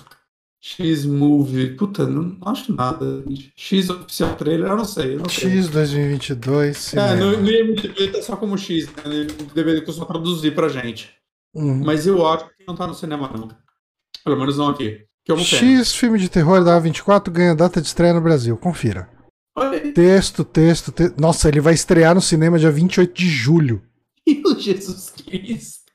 X 0.61 1.05
Movie. 1.05 1.75
Puta, 1.75 2.05
não, 2.05 2.23
não 2.23 2.47
acho 2.47 2.73
nada. 2.73 3.23
X 3.55 3.89
Oficial 3.89 4.35
Trailer, 4.35 4.69
eu 4.71 4.77
não 4.77 4.85
sei. 4.85 5.15
Eu 5.15 5.19
não 5.19 5.29
sei. 5.29 5.51
X 5.51 5.69
2022. 5.69 6.75
É, 6.75 6.79
Cinema. 6.79 7.15
no, 7.15 7.41
no 7.41 7.49
IMDb 7.49 8.07
tá 8.11 8.21
só 8.21 8.35
como 8.35 8.57
X, 8.57 8.87
né? 8.87 9.03
No 9.05 9.13
IMDb 9.13 9.81
costuma 9.85 10.05
traduzir 10.05 10.53
pra 10.53 10.67
gente. 10.67 11.11
Uhum. 11.53 11.83
Mas 11.83 12.05
eu 12.05 12.27
acho 12.27 12.45
que 12.45 12.65
não 12.67 12.75
tá 12.75 12.85
no 12.85 12.93
cinema, 12.93 13.31
não. 13.33 13.49
Pelo 14.23 14.37
menos 14.37 14.57
não 14.57 14.67
aqui. 14.67 15.05
X 15.37 15.93
filme 15.93 16.17
de 16.17 16.27
terror 16.27 16.63
da 16.63 16.79
A24 16.79 17.29
ganha 17.29 17.55
data 17.55 17.79
de 17.79 17.87
estreia 17.87 18.13
no 18.13 18.21
Brasil. 18.21 18.57
Confira. 18.57 19.09
Texto, 19.93 20.43
texto, 20.43 20.91
texto. 20.91 21.19
Nossa, 21.19 21.47
ele 21.47 21.59
vai 21.59 21.73
estrear 21.73 22.15
no 22.15 22.21
cinema 22.21 22.57
dia 22.57 22.71
28 22.71 23.13
de 23.13 23.27
julho. 23.27 23.81
Meu 24.43 24.59
Jesus 24.59 25.09
Cristo. 25.11 25.91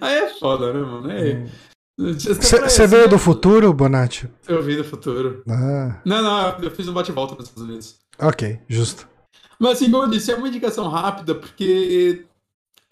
Aí 0.00 0.14
é 0.14 0.28
foda, 0.38 0.72
né, 0.72 0.80
mano? 0.80 1.10
É... 1.10 1.44
Você 1.98 2.86
veio 2.86 3.08
do 3.08 3.18
futuro, 3.18 3.72
Bonatti? 3.72 4.28
Eu 4.46 4.62
vi 4.62 4.76
do 4.76 4.84
futuro. 4.84 5.42
Ah, 5.48 6.00
Não, 6.04 6.22
não, 6.22 6.58
eu 6.62 6.70
fiz 6.70 6.86
um 6.88 6.92
bate-volta 6.92 7.34
nos 7.34 7.44
Estados 7.44 7.62
Unidos. 7.68 7.96
ok, 8.18 8.60
justo. 8.68 9.08
Mas 9.58 9.72
assim, 9.72 9.90
como 9.90 10.04
eu 10.04 10.10
disse, 10.10 10.30
é 10.30 10.36
uma 10.36 10.48
indicação 10.48 10.88
rápida, 10.88 11.34
porque 11.34 12.26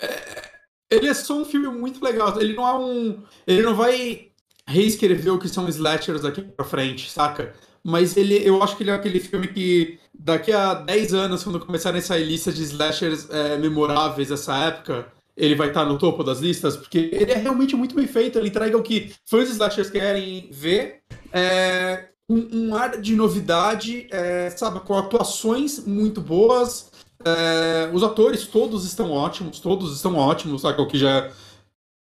é, 0.01 0.51
ele 0.91 1.09
é 1.09 1.13
só 1.15 1.39
um 1.39 1.45
filme 1.45 1.69
muito 1.69 2.03
legal. 2.03 2.41
Ele 2.41 2.55
não 2.55 2.67
é 2.67 2.75
um. 2.79 3.23
Ele 3.47 3.63
não 3.63 3.75
vai 3.75 4.29
reescrever 4.67 5.35
o 5.35 5.39
que 5.39 5.49
são 5.49 5.69
slashers 5.69 6.23
daqui 6.23 6.41
pra 6.41 6.65
frente, 6.65 7.11
saca? 7.11 7.55
Mas 7.85 8.17
ele, 8.17 8.37
eu 8.37 8.63
acho 8.63 8.77
que 8.79 8.83
ele 8.83 8.91
é 8.91 8.95
aquele 8.95 9.21
filme 9.21 9.49
que 9.49 9.99
daqui 10.19 10.53
a 10.53 10.75
10 10.75 11.15
anos, 11.15 11.43
quando 11.43 11.61
começarem 11.61 11.99
a 11.99 12.03
sair 12.03 12.25
listas 12.25 12.55
de 12.55 12.63
slashers 12.63 13.29
é, 13.31 13.59
memoráveis 13.59 14.29
dessa 14.29 14.57
época, 14.57 15.07
ele 15.37 15.55
vai 15.55 15.69
estar 15.69 15.85
no 15.85 15.99
topo 15.99 16.23
das 16.23 16.39
listas, 16.39 16.77
porque 16.77 17.11
ele 17.13 17.33
é 17.33 17.37
realmente 17.37 17.75
muito 17.75 17.95
bem 17.95 18.07
feito. 18.07 18.39
Ele 18.39 18.49
entrega 18.49 18.77
o 18.77 18.83
que 18.83 19.13
fãs 19.27 19.47
de 19.47 19.53
slashers 19.53 19.91
querem 19.91 20.49
ver. 20.51 21.01
É, 21.33 22.09
um, 22.29 22.69
um 22.69 22.75
ar 22.75 23.01
de 23.01 23.15
novidade, 23.15 24.07
é, 24.11 24.51
sabe, 24.51 24.81
com 24.81 24.97
atuações 24.97 25.85
muito 25.85 26.21
boas. 26.21 26.91
É, 27.25 27.91
os 27.93 28.03
atores 28.03 28.47
todos 28.47 28.85
estão 28.85 29.11
ótimos, 29.11 29.59
todos 29.59 29.95
estão 29.95 30.15
ótimos, 30.17 30.63
sabe? 30.63 30.81
O 30.81 30.87
que 30.87 30.99
já 30.99 31.31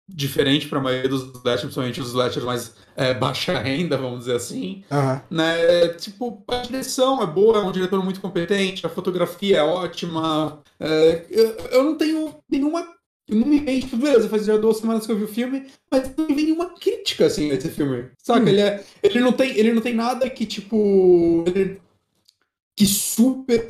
diferente 0.08 0.68
para 0.68 0.80
a 0.80 0.82
maioria 0.82 1.10
dos 1.10 1.24
slashers, 1.24 1.62
principalmente 1.62 2.02
os 2.02 2.10
slashers 2.10 2.46
mais 2.46 2.76
é, 2.96 3.14
baixa 3.14 3.58
renda, 3.60 3.98
vamos 3.98 4.20
dizer 4.20 4.36
assim. 4.36 4.84
Aham. 4.92 5.22
Né? 5.30 5.88
Tipo, 5.90 6.44
a 6.48 6.58
direção 6.58 7.22
é 7.22 7.26
boa, 7.28 7.60
é 7.60 7.62
um 7.62 7.72
diretor 7.72 8.04
muito 8.04 8.20
competente, 8.22 8.86
a 8.86 8.90
fotografia 8.90 9.58
é 9.58 9.64
ótima. 9.64 10.62
É, 10.80 11.26
eu, 11.30 11.50
eu 11.72 11.84
não 11.84 11.96
tenho 11.96 12.36
nenhuma. 12.50 12.86
Não 13.30 13.48
me 13.48 13.60
vem, 13.60 13.80
tipo, 13.80 13.96
beleza, 13.96 14.28
faz 14.28 14.46
já 14.46 14.58
duas 14.58 14.78
semanas 14.78 15.06
que 15.06 15.12
eu 15.12 15.18
vi 15.18 15.24
o 15.24 15.28
filme, 15.28 15.66
mas 15.90 16.12
não 16.18 16.28
me 16.28 16.34
vem 16.36 16.46
nenhuma 16.46 16.74
crítica 16.78 17.28
assim 17.28 17.48
nesse 17.48 17.70
filme. 17.70 18.10
Saca? 18.18 18.42
Hum. 18.42 18.48
Ele, 18.50 18.60
é, 18.62 18.84
ele, 19.02 19.20
não 19.22 19.32
tem, 19.32 19.58
ele 19.58 19.72
não 19.72 19.82
tem 19.82 19.94
nada 19.94 20.30
que, 20.30 20.46
tipo. 20.46 21.46
ele- 21.48 21.80
que 22.76 22.86
super. 22.86 23.66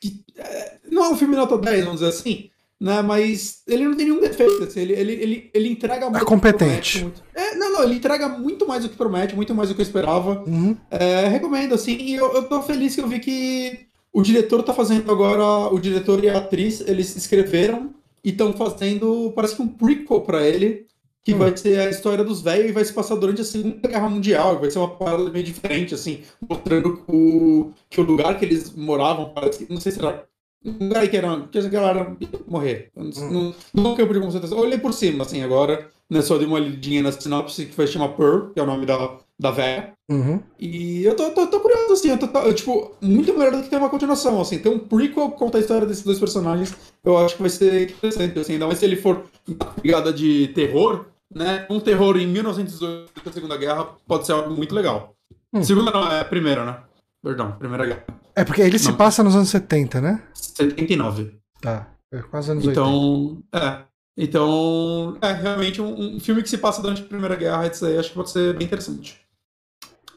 Que, 0.00 0.24
é, 0.36 0.78
não 0.90 1.04
é 1.04 1.08
um 1.10 1.16
filme 1.16 1.36
nota 1.36 1.58
10, 1.58 1.84
vamos 1.84 2.00
dizer 2.00 2.10
assim. 2.10 2.50
Né, 2.80 3.02
mas 3.02 3.62
ele 3.68 3.84
não 3.84 3.94
tem 3.94 4.06
nenhum 4.06 4.20
defeito. 4.20 4.62
assim, 4.64 4.80
ele, 4.80 4.94
ele, 4.94 5.12
ele, 5.12 5.50
ele 5.52 5.68
entrega 5.68 6.08
muito. 6.08 6.14
do 6.14 6.18
que 6.20 6.24
competente. 6.24 6.98
promete, 7.00 7.02
muito. 7.02 7.22
É, 7.34 7.54
não, 7.54 7.72
não, 7.74 7.82
ele 7.82 7.96
entrega 7.96 8.26
muito 8.28 8.66
mais 8.66 8.82
do 8.82 8.88
que 8.88 8.96
promete, 8.96 9.36
muito 9.36 9.54
mais 9.54 9.68
do 9.68 9.74
que 9.74 9.82
eu 9.82 9.84
esperava. 9.84 10.42
Uhum. 10.46 10.74
É, 10.90 11.28
recomendo, 11.28 11.74
assim, 11.74 11.94
e 11.98 12.14
eu, 12.14 12.32
eu 12.32 12.44
tô 12.48 12.62
feliz 12.62 12.94
que 12.94 13.02
eu 13.02 13.06
vi 13.06 13.18
que 13.20 13.80
o 14.12 14.22
diretor 14.22 14.62
tá 14.62 14.72
fazendo 14.72 15.10
agora, 15.12 15.72
o 15.72 15.78
diretor 15.78 16.24
e 16.24 16.30
a 16.30 16.38
atriz, 16.38 16.80
eles 16.80 17.14
escreveram 17.16 17.94
e 18.24 18.30
estão 18.30 18.52
fazendo, 18.54 19.30
parece 19.36 19.56
que 19.56 19.62
um 19.62 19.68
prequel 19.68 20.22
pra 20.22 20.46
ele, 20.46 20.86
que 21.22 21.34
Hum. 21.34 21.38
vai 21.38 21.54
ser 21.56 21.78
a 21.80 21.90
história 21.90 22.24
dos 22.24 22.40
velhos 22.40 22.70
e 22.70 22.72
vai 22.72 22.84
se 22.84 22.94
passar 22.94 23.14
durante 23.16 23.42
a 23.42 23.44
Segunda 23.44 23.86
Guerra 23.86 24.08
Mundial, 24.08 24.58
vai 24.58 24.70
ser 24.70 24.78
uma 24.78 24.88
parada 24.96 25.28
meio 25.30 25.44
diferente, 25.44 25.94
assim, 25.94 26.22
mostrando 26.48 27.04
o, 27.06 27.72
que 27.90 28.00
o 28.00 28.04
lugar 28.04 28.38
que 28.38 28.44
eles 28.46 28.74
moravam, 28.74 29.32
parece 29.34 29.64
que, 29.66 29.72
não 29.72 29.80
sei 29.80 29.92
se 29.92 29.98
era 29.98 30.24
um 30.64 30.88
lugar 30.88 31.08
que 31.08 31.16
era, 31.16 31.40
que 31.50 31.58
a 31.58 31.62
galera 31.68 32.16
morrer, 32.46 32.90
Hum. 32.96 33.52
no 33.74 33.96
campo 33.96 34.12
de 34.12 34.20
concentração, 34.20 34.58
eu 34.58 34.64
olhei 34.64 34.78
por 34.78 34.92
cima, 34.92 35.24
assim, 35.24 35.42
agora, 35.42 35.88
né, 36.08 36.20
só 36.22 36.36
dei 36.36 36.46
uma 36.46 36.58
lidinha 36.58 37.02
na 37.02 37.12
sinopse, 37.12 37.66
que 37.66 37.76
vai 37.76 37.86
chamar 37.86 38.08
Pearl, 38.10 38.50
que 38.52 38.60
é 38.60 38.62
o 38.62 38.66
nome 38.66 38.84
da, 38.84 39.16
da 39.38 39.50
véia, 39.50 39.92
Uhum. 40.10 40.40
e 40.58 41.04
eu 41.04 41.14
tô, 41.14 41.30
tô, 41.30 41.46
tô 41.46 41.60
curioso, 41.60 41.92
assim, 41.92 42.10
eu 42.10 42.18
tô, 42.18 42.26
tô- 42.28 42.52
tipo, 42.52 42.92
muito 43.00 43.32
melhor 43.32 43.52
do 43.52 43.62
que 43.62 43.70
ter 43.70 43.76
uma 43.76 43.88
continuação, 43.88 44.40
assim. 44.40 44.58
Ter 44.58 44.68
um 44.68 44.78
prequel 44.78 45.30
que 45.30 45.38
conta 45.38 45.56
a 45.56 45.60
história 45.60 45.86
desses 45.86 46.02
dois 46.02 46.18
personagens, 46.18 46.74
eu 47.04 47.16
acho 47.16 47.36
que 47.36 47.42
vai 47.42 47.50
ser 47.50 47.90
interessante, 47.90 48.36
assim. 48.38 48.54
Ainda 48.54 48.66
mais 48.66 48.78
se 48.80 48.84
ele 48.84 48.96
for 48.96 49.22
uma 49.46 49.56
pegada 49.80 50.12
de 50.12 50.48
terror, 50.48 51.04
né? 51.32 51.64
Um 51.70 51.78
terror 51.78 52.16
em 52.16 52.26
1918, 52.26 53.24
da 53.24 53.30
Segunda 53.32 53.56
Guerra, 53.56 53.86
pode 54.06 54.26
ser 54.26 54.32
algo 54.32 54.50
muito 54.50 54.74
legal. 54.74 55.14
Hum. 55.52 55.62
Segunda 55.62 55.92
não, 55.92 56.10
é 56.10 56.20
a 56.20 56.24
primeira, 56.24 56.64
né? 56.64 56.78
Perdão, 57.22 57.52
Primeira 57.52 57.86
Guerra. 57.86 58.04
É 58.40 58.44
porque 58.44 58.62
ele 58.62 58.78
se 58.78 58.88
Não. 58.88 58.96
passa 58.96 59.22
nos 59.22 59.36
anos 59.36 59.50
70, 59.50 60.00
né? 60.00 60.22
79. 60.32 61.34
Tá. 61.60 61.88
É 62.10 62.22
quase 62.22 62.50
anos 62.50 62.66
80. 62.66 62.80
Então, 62.80 63.42
é. 63.52 63.82
Então, 64.16 65.18
é 65.20 65.32
realmente 65.32 65.80
um, 65.80 66.16
um 66.16 66.20
filme 66.20 66.42
que 66.42 66.48
se 66.48 66.58
passa 66.58 66.80
durante 66.80 67.02
a 67.02 67.04
Primeira 67.04 67.36
Guerra, 67.36 67.66
isso 67.66 67.84
aí 67.84 67.98
acho 67.98 68.08
que 68.10 68.14
pode 68.14 68.30
ser 68.30 68.56
bem 68.56 68.66
interessante. 68.66 69.20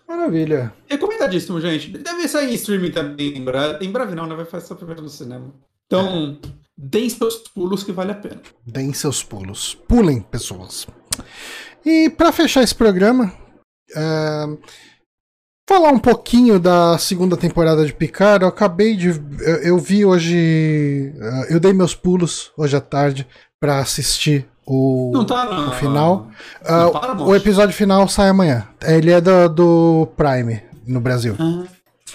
Maravilha. 0.07 0.73
Recomendadíssimo, 0.87 1.59
gente. 1.59 1.89
Deve 1.97 2.27
sair 2.27 2.51
em 2.51 2.53
streaming 2.53 2.91
também 2.91 3.37
em 3.37 3.43
breve. 3.43 3.85
Em 3.85 3.91
breve 3.91 4.15
não, 4.15 4.25
né? 4.25 4.35
Vai 4.35 4.45
fazer 4.45 4.67
só 4.67 4.75
primeiro 4.75 5.01
no 5.01 5.09
cinema. 5.09 5.53
Então, 5.85 6.39
deem 6.77 7.09
seus 7.09 7.35
pulos 7.37 7.83
que 7.83 7.91
vale 7.91 8.11
a 8.11 8.15
pena. 8.15 8.41
Deem 8.65 8.93
seus 8.93 9.21
pulos. 9.23 9.75
Pulem, 9.87 10.21
pessoas. 10.21 10.87
E 11.85 12.09
pra 12.09 12.31
fechar 12.31 12.63
esse 12.63 12.75
programa, 12.75 13.33
é, 13.95 14.45
falar 15.67 15.89
um 15.89 15.99
pouquinho 15.99 16.59
da 16.59 16.97
segunda 16.97 17.37
temporada 17.37 17.85
de 17.85 17.93
Picard. 17.93 18.43
Eu 18.43 18.49
acabei 18.49 18.95
de. 18.95 19.09
Eu, 19.39 19.55
eu 19.63 19.77
vi 19.77 20.05
hoje. 20.05 21.13
é, 21.19 21.53
Eu 21.55 21.59
dei 21.59 21.73
meus 21.73 21.95
pulos 21.95 22.51
hoje 22.57 22.75
à 22.75 22.81
tarde 22.81 23.27
pra 23.59 23.79
assistir 23.79 24.47
o, 24.65 25.11
Não 25.13 25.25
tá 25.25 25.45
na... 25.45 25.69
o 25.69 25.71
final. 25.73 26.27
Não 26.67 26.91
tá 26.91 27.13
na 27.15 27.23
o 27.23 27.35
episódio 27.35 27.75
final 27.75 28.07
sai 28.07 28.29
amanhã. 28.29 28.67
Ele 28.81 29.11
é 29.11 29.19
do, 29.21 29.47
do 29.49 30.07
Prime 30.17 30.61
no 30.87 30.99
Brasil. 31.01 31.35
Ah, 31.39 31.63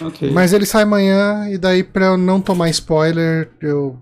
ok. 0.05 0.31
Mas 0.31 0.53
ele 0.53 0.65
sai 0.65 0.83
amanhã, 0.83 1.49
e 1.49 1.57
daí 1.57 1.83
pra 1.83 2.07
eu 2.07 2.17
não 2.17 2.39
tomar 2.41 2.69
spoiler, 2.69 3.49
eu 3.61 3.97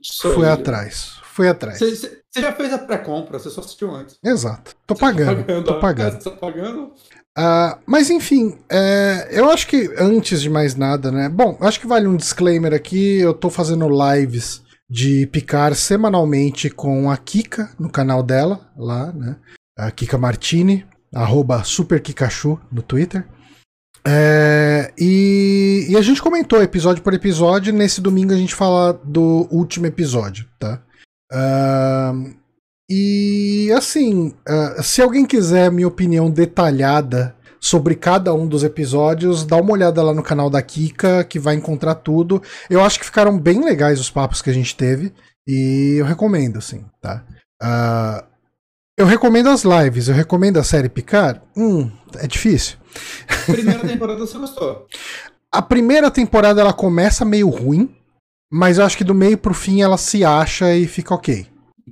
Só 0.00 0.32
fui 0.32 0.46
aí. 0.46 0.52
atrás. 0.52 1.14
Fui 1.24 1.48
atrás. 1.48 1.78
Você 1.78 2.21
você 2.32 2.40
já 2.40 2.52
fez 2.52 2.72
a 2.72 2.78
pré-compra, 2.78 3.38
você 3.38 3.50
só 3.50 3.60
assistiu 3.60 3.94
antes. 3.94 4.16
Exato. 4.24 4.74
Tô 4.86 4.94
pagando. 4.94 5.44
Tô 5.64 5.78
pagando. 5.78 6.18
Tá 6.18 6.30
pagando? 6.30 6.92
Ah, 7.36 7.78
mas 7.86 8.08
enfim, 8.08 8.58
é, 8.70 9.28
eu 9.30 9.50
acho 9.50 9.66
que 9.66 9.90
antes 9.98 10.40
de 10.40 10.48
mais 10.48 10.74
nada, 10.74 11.12
né? 11.12 11.28
Bom, 11.28 11.58
acho 11.60 11.78
que 11.78 11.86
vale 11.86 12.06
um 12.06 12.16
disclaimer 12.16 12.72
aqui. 12.72 13.18
Eu 13.18 13.34
tô 13.34 13.50
fazendo 13.50 13.86
lives 13.86 14.62
de 14.88 15.26
picar 15.26 15.74
semanalmente 15.74 16.70
com 16.70 17.10
a 17.10 17.16
Kika 17.18 17.70
no 17.78 17.90
canal 17.90 18.22
dela, 18.22 18.72
lá, 18.78 19.12
né? 19.12 19.36
A 19.78 19.90
Kika 19.90 20.16
Martini, 20.16 20.86
arroba 21.14 21.64
SuperKikachu 21.64 22.58
no 22.70 22.80
Twitter. 22.80 23.26
É, 24.06 24.92
e, 24.98 25.86
e 25.90 25.96
a 25.98 26.02
gente 26.02 26.22
comentou 26.22 26.62
episódio 26.62 27.02
por 27.02 27.12
episódio. 27.12 27.74
Nesse 27.74 28.00
domingo 28.00 28.32
a 28.32 28.36
gente 28.36 28.54
fala 28.54 28.98
do 29.04 29.46
último 29.50 29.86
episódio, 29.86 30.48
tá? 30.58 30.82
Ahn, 31.32 32.34
e 32.90 33.72
assim, 33.74 34.34
ah, 34.46 34.82
se 34.82 35.00
alguém 35.00 35.24
quiser 35.24 35.72
minha 35.72 35.88
opinião 35.88 36.30
detalhada 36.30 37.34
sobre 37.58 37.94
cada 37.94 38.34
um 38.34 38.46
dos 38.46 38.64
episódios, 38.64 39.46
dá 39.46 39.56
uma 39.56 39.72
olhada 39.72 40.02
lá 40.02 40.12
no 40.12 40.22
canal 40.22 40.50
da 40.50 40.60
Kika, 40.60 41.24
que 41.24 41.38
vai 41.38 41.54
encontrar 41.54 41.94
tudo. 41.94 42.42
Eu 42.68 42.82
acho 42.84 42.98
que 42.98 43.06
ficaram 43.06 43.38
bem 43.38 43.64
legais 43.64 44.00
os 44.00 44.10
papos 44.10 44.42
que 44.42 44.50
a 44.50 44.52
gente 44.52 44.76
teve, 44.76 45.12
e 45.46 45.96
eu 45.98 46.04
recomendo, 46.04 46.58
assim, 46.58 46.84
tá? 47.00 47.24
Ah, 47.62 48.24
eu 48.98 49.06
recomendo 49.06 49.48
as 49.48 49.62
lives, 49.62 50.08
eu 50.08 50.14
recomendo 50.14 50.58
a 50.58 50.64
série 50.64 50.88
Picard? 50.88 51.40
Hum, 51.56 51.90
é 52.16 52.26
difícil. 52.26 52.76
Primeira 53.46 53.80
temporada 53.80 54.18
você 54.18 54.36
gostou. 54.38 54.86
A 55.54 55.60
primeira 55.60 56.10
temporada 56.10 56.62
ela 56.62 56.72
começa 56.72 57.26
meio 57.26 57.50
ruim, 57.50 57.94
mas 58.52 58.76
eu 58.76 58.84
acho 58.84 58.98
que 58.98 59.04
do 59.04 59.14
meio 59.14 59.38
pro 59.38 59.54
fim 59.54 59.80
ela 59.80 59.96
se 59.96 60.22
acha 60.22 60.76
e 60.76 60.86
fica 60.86 61.14
ok. 61.14 61.46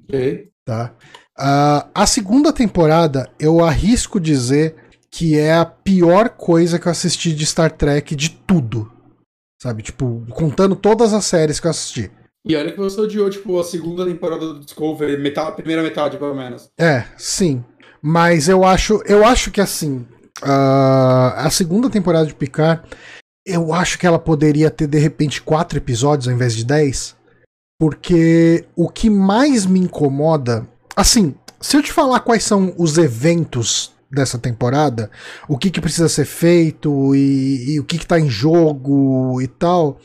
Ok. 0.05 0.51
tá? 0.63 0.93
Uh, 1.39 1.89
a 1.95 2.07
segunda 2.07 2.53
temporada, 2.53 3.31
eu 3.41 3.65
arrisco 3.65 4.21
dizer 4.21 4.75
que 5.11 5.39
é 5.39 5.55
a 5.55 5.65
pior 5.65 6.29
coisa 6.29 6.79
que 6.79 6.87
eu 6.87 6.93
assisti 6.93 7.35
de 7.35 7.47
Star 7.47 7.73
Trek 7.73 8.15
de 8.15 8.29
tudo. 8.29 8.93
Sabe? 9.61 9.83
Tipo, 9.83 10.27
contando 10.31 10.77
todas 10.77 11.15
as 11.15 11.25
séries 11.25 11.59
que 11.59 11.67
eu 11.67 11.71
assisti. 11.71 12.11
E 12.47 12.55
olha 12.55 12.73
que 12.73 12.79
você 12.79 13.01
odiou, 13.01 13.31
tipo, 13.31 13.59
a 13.59 13.65
segunda 13.65 14.05
temporada 14.05 14.53
do 14.53 14.61
Discovery, 14.61 15.17
metade, 15.17 15.49
a 15.49 15.53
primeira 15.53 15.83
metade, 15.83 16.19
pelo 16.19 16.35
menos. 16.35 16.71
É, 16.79 17.05
sim. 17.17 17.65
Mas 18.03 18.51
eu 18.51 18.65
acho, 18.65 19.03
eu 19.07 19.25
acho 19.25 19.51
que 19.51 19.63
assim, 19.63 20.07
uh, 20.43 21.33
a 21.37 21.49
segunda 21.51 21.89
temporada 21.89 22.27
de 22.27 22.35
Picard, 22.35 22.83
eu 23.51 23.73
acho 23.75 23.99
que 23.99 24.07
ela 24.07 24.19
poderia 24.19 24.71
ter 24.71 24.87
de 24.87 24.99
repente 24.99 25.43
quatro 25.43 25.79
episódios 25.79 26.29
ao 26.29 26.35
invés 26.35 26.55
de 26.55 26.65
dez. 26.65 27.17
Porque 27.79 28.67
o 28.77 28.89
que 28.89 29.09
mais 29.09 29.65
me 29.65 29.81
incomoda 29.81 30.69
Assim, 31.01 31.35
se 31.59 31.79
eu 31.79 31.83
te 31.83 31.91
falar 31.91 32.21
quais 32.21 32.45
são 32.45 32.75
os 32.77 32.99
eventos 32.99 33.93
dessa 34.11 34.39
temporada, 34.39 35.11
o 35.49 35.57
que, 35.57 35.71
que 35.71 35.81
precisa 35.81 36.11
ser 36.11 36.27
feito 36.27 37.15
e, 37.15 37.75
e 37.75 37.81
o 37.81 37.85
que, 37.85 37.97
que 37.97 38.07
tá 38.07 38.21
em 38.21 38.29
jogo 38.29 39.41
e 39.41 39.47
tal, 39.47 39.99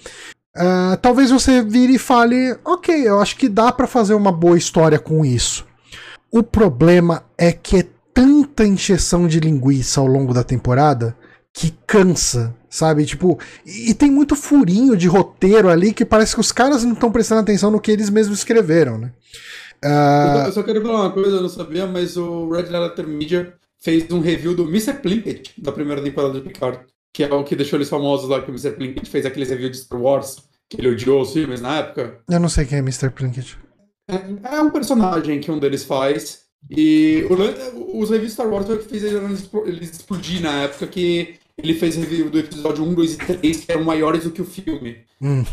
uh, 0.55 0.95
talvez 1.01 1.31
você 1.31 1.61
vire 1.61 1.95
e 1.95 1.99
fale: 1.99 2.57
ok, 2.63 3.07
eu 3.07 3.19
acho 3.19 3.35
que 3.35 3.49
dá 3.49 3.73
para 3.73 3.87
fazer 3.87 4.13
uma 4.13 4.31
boa 4.31 4.57
história 4.57 4.97
com 4.97 5.25
isso. 5.25 5.65
O 6.31 6.41
problema 6.41 7.25
é 7.37 7.51
que 7.51 7.77
é 7.77 7.87
tanta 8.13 8.65
encheção 8.65 9.27
de 9.27 9.41
linguiça 9.41 9.99
ao 9.99 10.07
longo 10.07 10.33
da 10.33 10.45
temporada 10.45 11.13
que 11.53 11.77
cansa, 11.85 12.55
sabe? 12.75 13.05
Tipo, 13.05 13.39
e 13.65 13.93
tem 13.93 14.11
muito 14.11 14.35
furinho 14.35 14.97
de 14.97 15.07
roteiro 15.07 15.69
ali 15.69 15.93
que 15.93 16.03
parece 16.03 16.35
que 16.35 16.41
os 16.41 16.51
caras 16.51 16.83
não 16.83 16.93
estão 16.93 17.11
prestando 17.11 17.41
atenção 17.41 17.71
no 17.71 17.79
que 17.79 17.91
eles 17.91 18.09
mesmos 18.09 18.39
escreveram, 18.39 18.97
né? 18.97 19.13
Uh... 19.83 20.47
Eu 20.47 20.51
só 20.51 20.63
quero 20.63 20.81
falar 20.81 21.01
uma 21.03 21.11
coisa, 21.11 21.37
eu 21.37 21.41
não 21.41 21.49
sabia, 21.49 21.87
mas 21.87 22.17
o 22.17 22.49
Red 22.49 22.63
Letter 22.63 23.07
Media 23.07 23.53
fez 23.79 24.11
um 24.11 24.19
review 24.19 24.53
do 24.53 24.63
Mr. 24.63 24.95
Plinkett 24.95 25.53
da 25.57 25.71
primeira 25.71 26.01
temporada 26.01 26.33
de 26.33 26.41
Picard, 26.41 26.79
que 27.13 27.23
é 27.23 27.33
o 27.33 27.43
que 27.43 27.55
deixou 27.55 27.77
eles 27.77 27.89
famosos 27.89 28.29
lá, 28.29 28.41
que 28.41 28.51
o 28.51 28.53
Mr. 28.53 28.71
Plinkett 28.71 29.09
fez 29.09 29.25
aqueles 29.25 29.49
reviews 29.49 29.71
de 29.71 29.77
Star 29.77 30.01
Wars, 30.01 30.37
que 30.69 30.81
ele 30.81 30.89
odiou 30.89 31.21
os 31.21 31.31
filmes 31.31 31.61
na 31.61 31.77
época. 31.77 32.19
Eu 32.29 32.39
não 32.39 32.49
sei 32.49 32.65
quem 32.65 32.79
é 32.79 32.81
Mr. 32.81 33.09
Plinkett. 33.09 33.57
É, 34.09 34.55
é 34.57 34.61
um 34.61 34.69
personagem 34.69 35.39
que 35.39 35.49
um 35.49 35.59
deles 35.59 35.85
faz. 35.85 36.43
E 36.69 37.25
o, 37.29 37.99
os 38.01 38.09
reviews 38.09 38.31
de 38.31 38.33
Star 38.33 38.49
Wars 38.49 38.65
foi 38.65 38.75
o 38.75 38.79
que 38.79 38.89
fez 38.89 39.03
eles 39.03 39.91
explodir 39.91 40.41
na 40.41 40.63
época 40.63 40.87
que 40.87 41.35
ele 41.57 41.73
fez 41.73 41.95
review 41.95 42.29
do 42.29 42.39
episódio 42.39 42.83
1, 42.83 42.93
2 42.93 43.13
e 43.13 43.17
3, 43.17 43.65
que 43.65 43.71
eram 43.71 43.83
maiores 43.83 44.23
do 44.23 44.31
que 44.31 44.41
o 44.41 44.45
filme. 44.45 44.97
Hum. 45.21 45.43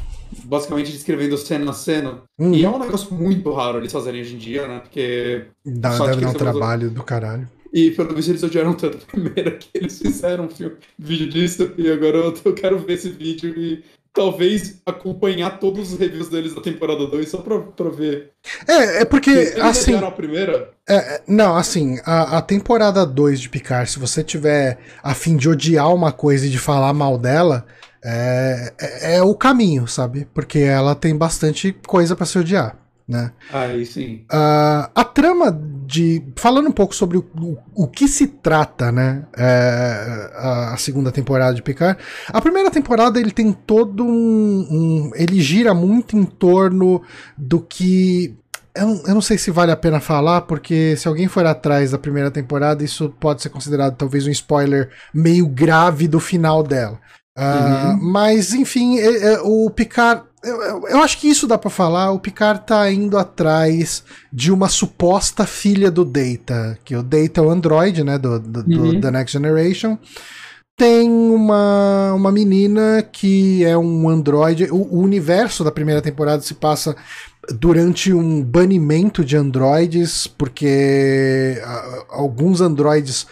Basicamente 0.45 0.91
descrevendo 0.91 1.37
cena 1.37 1.71
a 1.71 1.75
cena. 1.75 2.23
Hum. 2.39 2.53
E 2.53 2.65
é 2.65 2.69
um 2.69 2.79
negócio 2.79 3.15
muito 3.15 3.53
raro 3.53 3.79
eles 3.79 3.93
fazerem 3.93 4.21
hoje 4.21 4.35
em 4.35 4.39
dia, 4.39 4.67
né? 4.67 4.81
Porque. 4.81 5.47
Dá, 5.65 5.97
deve 5.99 6.21
dar 6.21 6.31
um 6.31 6.35
trabalho 6.35 6.91
do 6.91 7.03
caralho. 7.05 7.49
E 7.73 7.91
pelo 7.93 8.15
visto 8.15 8.31
eles 8.31 8.43
odiaram 8.43 8.75
tanto 8.75 8.99
a 8.99 9.07
primeira 9.07 9.53
que 9.53 9.69
eles 9.73 9.99
fizeram 9.99 10.45
um 10.45 10.51
filme, 10.51 10.77
vídeo 10.99 11.29
disso. 11.29 11.73
E 11.79 11.91
agora 11.91 12.19
eu, 12.19 12.35
eu 12.45 12.55
quero 12.55 12.79
ver 12.79 12.95
esse 12.95 13.09
vídeo 13.09 13.55
e 13.57 13.83
talvez 14.13 14.81
acompanhar 14.85 15.59
todos 15.59 15.93
os 15.93 15.99
reviews 15.99 16.29
deles 16.29 16.55
da 16.55 16.61
temporada 16.61 17.07
2 17.07 17.29
só 17.29 17.39
pra, 17.39 17.59
pra 17.59 17.89
ver. 17.89 18.33
É, 18.69 19.03
é 19.03 19.05
porque. 19.05 19.31
Eles 19.31 19.59
assim, 19.59 19.95
a 19.95 20.11
primeira? 20.11 20.71
É, 20.89 20.95
é, 20.95 21.23
não, 21.27 21.57
assim, 21.57 21.99
a, 22.05 22.39
a 22.39 22.43
temporada 22.43 23.07
2 23.07 23.41
de 23.41 23.49
Picard, 23.49 23.91
se 23.91 23.99
você 23.99 24.23
tiver 24.23 24.79
a 25.03 25.15
fim 25.15 25.37
de 25.37 25.49
odiar 25.49 25.93
uma 25.95 26.13
coisa 26.13 26.47
e 26.47 26.51
de 26.51 26.59
falar 26.59 26.93
mal 26.93 27.17
dela, 27.17 27.65
é, 28.05 28.73
é, 28.81 29.17
é 29.17 29.23
o 29.23 29.35
caminho, 29.35 29.87
sabe? 29.87 30.27
Porque 30.35 30.59
ela 30.59 30.95
tem 30.95 31.17
bastante 31.17 31.73
coisa 31.87 32.15
para 32.15 32.27
se 32.27 32.39
odiar 32.39 32.82
né? 33.13 33.33
Aí 33.53 33.85
sim. 33.85 34.25
Uh, 34.33 34.91
a 34.95 35.05
trama 35.05 35.53
de. 35.87 36.25
Falando 36.37 36.69
um 36.69 36.73
pouco 36.73 36.95
sobre 36.95 37.19
o, 37.19 37.27
o, 37.39 37.59
o 37.75 37.87
que 37.87 38.09
se 38.09 38.27
trata, 38.27 38.91
né? 38.91 39.27
É, 39.37 40.31
a, 40.35 40.75
a, 40.75 40.77
segunda 40.79 41.13
temporada 41.13 41.55
de 41.55 41.63
Picard. 41.63 41.99
A 42.29 42.41
primeira 42.41 42.71
temporada 42.71 43.21
ele 43.21 43.31
tem 43.31 43.53
todo 43.53 44.03
um, 44.05 44.67
um. 44.71 45.11
ele 45.15 45.41
gira 45.41 45.75
muito 45.75 46.17
em 46.17 46.25
torno 46.25 47.03
do 47.37 47.61
que. 47.61 48.35
Eu 48.75 49.03
eu 49.07 49.15
não 49.15 49.21
sei 49.21 49.37
se 49.37 49.51
vale 49.51 49.71
a 49.71 49.77
pena 49.77 50.01
falar, 50.01 50.43
porque 50.43 50.97
se 50.97 51.07
alguém 51.07 51.29
for 51.29 51.45
atrás 51.45 51.91
da 51.91 51.99
primeira 51.99 52.31
temporada, 52.31 52.83
isso 52.83 53.11
pode 53.21 53.43
ser 53.43 53.51
considerado 53.51 53.97
talvez 53.97 54.27
um 54.27 54.31
spoiler 54.31 54.89
meio 55.13 55.47
grave 55.47 56.09
do 56.09 56.19
final 56.19 56.63
dela. 56.63 56.99
Uh, 57.37 57.93
uhum. 57.93 58.13
Mas, 58.13 58.53
enfim, 58.53 58.99
é, 58.99 59.35
é, 59.35 59.41
o 59.41 59.71
Picard 59.71 60.25
eu, 60.43 60.61
eu, 60.61 60.89
eu, 60.89 60.99
acho 60.99 61.19
que 61.19 61.29
isso 61.29 61.47
dá 61.47 61.57
para 61.57 61.71
falar. 61.71 62.11
O 62.11 62.19
Picard 62.19 62.67
tá 62.67 62.91
indo 62.91 63.17
atrás 63.17 64.03
de 64.33 64.51
uma 64.51 64.69
suposta 64.69 65.47
filha 65.47 65.91
do 65.91 66.05
Data, 66.05 66.79
que 66.85 66.97
o 66.97 67.03
Data 67.03 67.41
é 67.41 67.43
o 67.43 67.49
android, 67.49 68.03
né, 68.03 68.19
do, 68.19 68.41
do, 68.41 68.61
uhum. 68.61 68.95
do 68.95 69.01
The 69.01 69.11
Next 69.13 69.33
Generation. 69.33 69.97
Tem 70.77 71.09
uma, 71.09 72.13
uma 72.15 72.33
menina 72.33 73.07
que 73.13 73.65
é 73.65 73.79
um 73.79 74.09
android. 74.09 74.65
O, 74.65 74.79
o, 74.79 74.99
universo 75.01 75.63
da 75.63 75.71
primeira 75.71 76.03
temporada 76.03 76.43
se 76.43 76.55
passa 76.55 76.97
durante 77.51 78.13
um 78.13 78.43
banimento 78.43 79.25
de 79.25 79.37
androides, 79.37 80.27
porque 80.27 81.61
uh, 81.61 82.05
alguns 82.11 82.61
androides, 82.61 83.27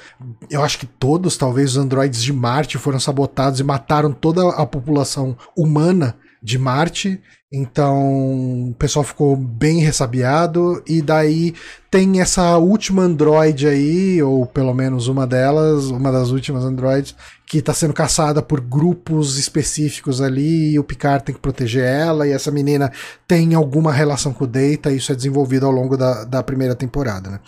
eu 0.51 0.63
acho 0.63 0.79
que 0.79 0.87
todos, 0.87 1.37
talvez 1.37 1.71
os 1.73 1.77
androides 1.77 2.23
de 2.23 2.33
Marte, 2.33 2.79
foram 2.79 2.99
sabotados 2.99 3.61
e 3.61 3.65
mataram 3.65 4.13
toda 4.13 4.49
a 4.51 4.67
população 4.67 5.37
humana 5.57 6.17
de 6.43 6.59
Marte. 6.59 7.21
Então 7.53 8.71
o 8.71 8.75
pessoal 8.79 9.05
ficou 9.05 9.37
bem 9.37 9.81
ressabiado. 9.81 10.83
E 10.87 11.03
daí 11.03 11.53
tem 11.91 12.21
essa 12.21 12.57
última 12.59 13.03
Android 13.03 13.67
aí, 13.67 14.23
ou 14.23 14.47
pelo 14.47 14.73
menos 14.73 15.09
uma 15.09 15.27
delas, 15.27 15.87
uma 15.87 16.13
das 16.13 16.31
últimas 16.31 16.65
Androids, 16.65 17.17
que 17.45 17.59
está 17.59 17.75
sendo 17.75 17.93
caçada 17.93 18.41
por 18.41 18.61
grupos 18.61 19.37
específicos 19.37 20.21
ali. 20.21 20.75
E 20.75 20.79
o 20.79 20.85
Picard 20.85 21.25
tem 21.25 21.35
que 21.35 21.41
proteger 21.41 21.85
ela. 21.85 22.27
E 22.27 22.31
essa 22.31 22.53
menina 22.53 22.93
tem 23.27 23.55
alguma 23.55 23.93
relação 23.93 24.33
com 24.33 24.45
o 24.45 24.47
Data. 24.47 24.93
E 24.93 24.99
isso 24.99 25.11
é 25.11 25.17
desenvolvido 25.17 25.67
ao 25.67 25.73
longo 25.73 25.97
da, 25.97 26.25
da 26.25 26.45
primeira 26.45 26.77
temporada. 26.77 27.31
Né? 27.31 27.41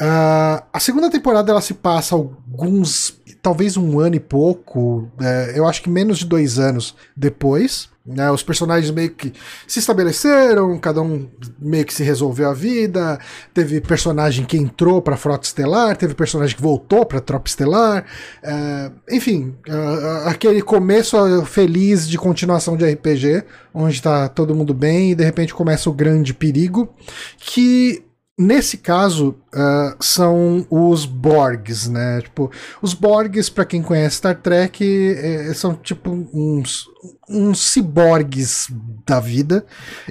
Uh, 0.00 0.62
a 0.70 0.78
segunda 0.78 1.10
temporada 1.10 1.50
ela 1.50 1.62
se 1.62 1.72
passa 1.72 2.14
alguns, 2.14 3.18
talvez 3.42 3.78
um 3.78 3.98
ano 3.98 4.14
e 4.14 4.20
pouco, 4.20 5.10
é, 5.20 5.54
eu 5.56 5.66
acho 5.66 5.82
que 5.82 5.90
menos 5.90 6.18
de 6.18 6.26
dois 6.26 6.58
anos 6.58 6.94
depois. 7.16 7.88
Né, 8.10 8.30
os 8.30 8.42
personagens 8.42 8.90
meio 8.90 9.10
que 9.10 9.34
se 9.66 9.80
estabeleceram, 9.80 10.78
cada 10.78 11.02
um 11.02 11.28
meio 11.58 11.84
que 11.84 11.92
se 11.92 12.02
resolveu 12.02 12.48
a 12.48 12.54
vida. 12.54 13.20
Teve 13.52 13.82
personagem 13.82 14.46
que 14.46 14.56
entrou 14.56 15.02
para 15.02 15.12
a 15.12 15.18
Frota 15.18 15.46
Estelar, 15.46 15.94
teve 15.94 16.14
personagem 16.14 16.56
que 16.56 16.62
voltou 16.62 17.04
para 17.04 17.18
a 17.18 17.20
Tropa 17.20 17.46
Estelar. 17.48 18.06
É, 18.42 18.90
enfim, 19.10 19.54
uh, 19.68 20.26
aquele 20.26 20.62
começo 20.62 21.44
feliz 21.44 22.08
de 22.08 22.16
continuação 22.16 22.78
de 22.78 22.90
RPG, 22.90 23.44
onde 23.74 23.96
está 23.96 24.26
todo 24.26 24.54
mundo 24.54 24.72
bem 24.72 25.10
e 25.10 25.14
de 25.14 25.24
repente 25.24 25.52
começa 25.52 25.90
o 25.90 25.92
grande 25.92 26.32
perigo, 26.32 26.88
que 27.36 28.07
Nesse 28.38 28.78
caso, 28.78 29.34
uh, 29.52 29.96
são 29.98 30.64
os 30.70 31.04
Borgs, 31.04 31.88
né? 31.88 32.20
Tipo, 32.20 32.48
os 32.80 32.94
Borgs, 32.94 33.50
para 33.50 33.64
quem 33.64 33.82
conhece 33.82 34.18
Star 34.18 34.40
Trek, 34.40 34.84
é, 34.84 35.52
são 35.54 35.74
tipo 35.74 36.08
uns, 36.32 36.86
uns 37.28 37.72
ciborgues 37.72 38.68
da 39.04 39.18
vida. 39.18 39.66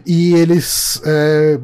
E 0.06 0.34
eles 0.34 1.02
é, 1.06 1.58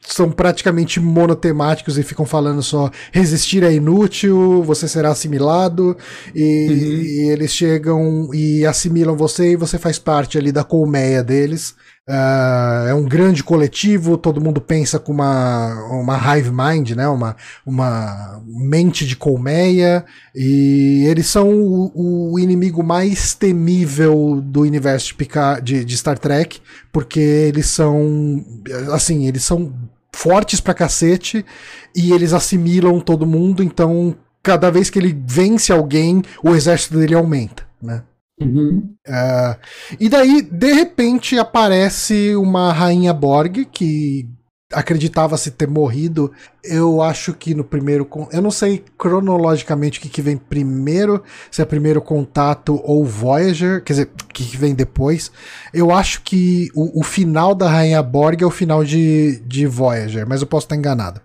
são 0.00 0.30
praticamente 0.30 0.98
monotemáticos 0.98 1.96
e 1.96 2.02
ficam 2.02 2.26
falando 2.26 2.62
só 2.62 2.90
resistir 3.12 3.62
é 3.62 3.72
inútil, 3.72 4.62
você 4.64 4.88
será 4.88 5.10
assimilado. 5.10 5.96
E, 6.34 6.66
uhum. 6.68 6.74
e 6.74 7.30
eles 7.30 7.52
chegam 7.52 8.34
e 8.34 8.66
assimilam 8.66 9.16
você 9.16 9.52
e 9.52 9.56
você 9.56 9.78
faz 9.78 10.00
parte 10.00 10.36
ali 10.36 10.50
da 10.50 10.64
colmeia 10.64 11.22
deles. 11.22 11.76
Uh, 12.08 12.88
é 12.88 12.94
um 12.94 13.04
grande 13.04 13.44
coletivo, 13.44 14.18
todo 14.18 14.40
mundo 14.40 14.60
pensa 14.60 14.98
com 14.98 15.12
uma, 15.12 15.72
uma 15.88 16.16
hive 16.36 16.50
mind, 16.50 16.90
né? 16.90 17.06
uma, 17.06 17.36
uma 17.64 18.42
mente 18.44 19.06
de 19.06 19.14
colmeia, 19.14 20.04
e 20.34 21.04
eles 21.06 21.28
são 21.28 21.48
o, 21.48 22.32
o 22.32 22.38
inimigo 22.40 22.82
mais 22.82 23.34
temível 23.34 24.40
do 24.42 24.62
universo 24.62 25.08
de, 25.08 25.14
Picard, 25.14 25.62
de, 25.62 25.84
de 25.84 25.96
Star 25.96 26.18
Trek, 26.18 26.60
porque 26.90 27.20
eles 27.20 27.66
são 27.66 28.44
assim, 28.92 29.28
eles 29.28 29.44
são 29.44 29.72
fortes 30.12 30.60
pra 30.60 30.74
cacete 30.74 31.46
e 31.94 32.12
eles 32.12 32.32
assimilam 32.32 32.98
todo 32.98 33.24
mundo, 33.24 33.62
então 33.62 34.16
cada 34.42 34.70
vez 34.72 34.90
que 34.90 34.98
ele 34.98 35.16
vence 35.24 35.72
alguém, 35.72 36.20
o 36.42 36.52
exército 36.52 36.98
dele 36.98 37.14
aumenta, 37.14 37.64
né? 37.80 38.02
Uhum. 38.42 38.94
Uh, 39.06 39.56
e 39.98 40.08
daí, 40.08 40.42
de 40.42 40.72
repente, 40.72 41.38
aparece 41.38 42.34
uma 42.36 42.72
rainha 42.72 43.12
Borg 43.12 43.64
que 43.70 44.28
acreditava-se 44.72 45.50
ter 45.50 45.68
morrido. 45.68 46.32
Eu 46.64 47.02
acho 47.02 47.34
que 47.34 47.54
no 47.54 47.62
primeiro. 47.62 48.08
Eu 48.32 48.40
não 48.40 48.50
sei 48.50 48.84
cronologicamente 48.96 49.98
o 49.98 50.02
que, 50.02 50.08
que 50.08 50.22
vem 50.22 50.36
primeiro, 50.36 51.22
se 51.50 51.60
é 51.60 51.64
primeiro 51.64 52.00
contato 52.00 52.80
ou 52.84 53.04
Voyager, 53.04 53.82
quer 53.84 53.92
dizer, 53.92 54.10
o 54.22 54.26
que, 54.32 54.44
que 54.44 54.56
vem 54.56 54.74
depois. 54.74 55.30
Eu 55.72 55.90
acho 55.90 56.22
que 56.22 56.70
o, 56.74 57.00
o, 57.00 57.02
final 57.02 57.54
da 57.54 57.68
Rainha 57.68 58.02
Borg 58.02 58.42
é 58.42 58.46
o 58.46 58.50
final 58.50 58.84
de, 58.84 59.40
de 59.46 59.66
Voyager, 59.66 60.26
mas 60.26 60.40
eu 60.40 60.46
posso 60.46 60.64
estar 60.64 60.76
enganado. 60.76 61.20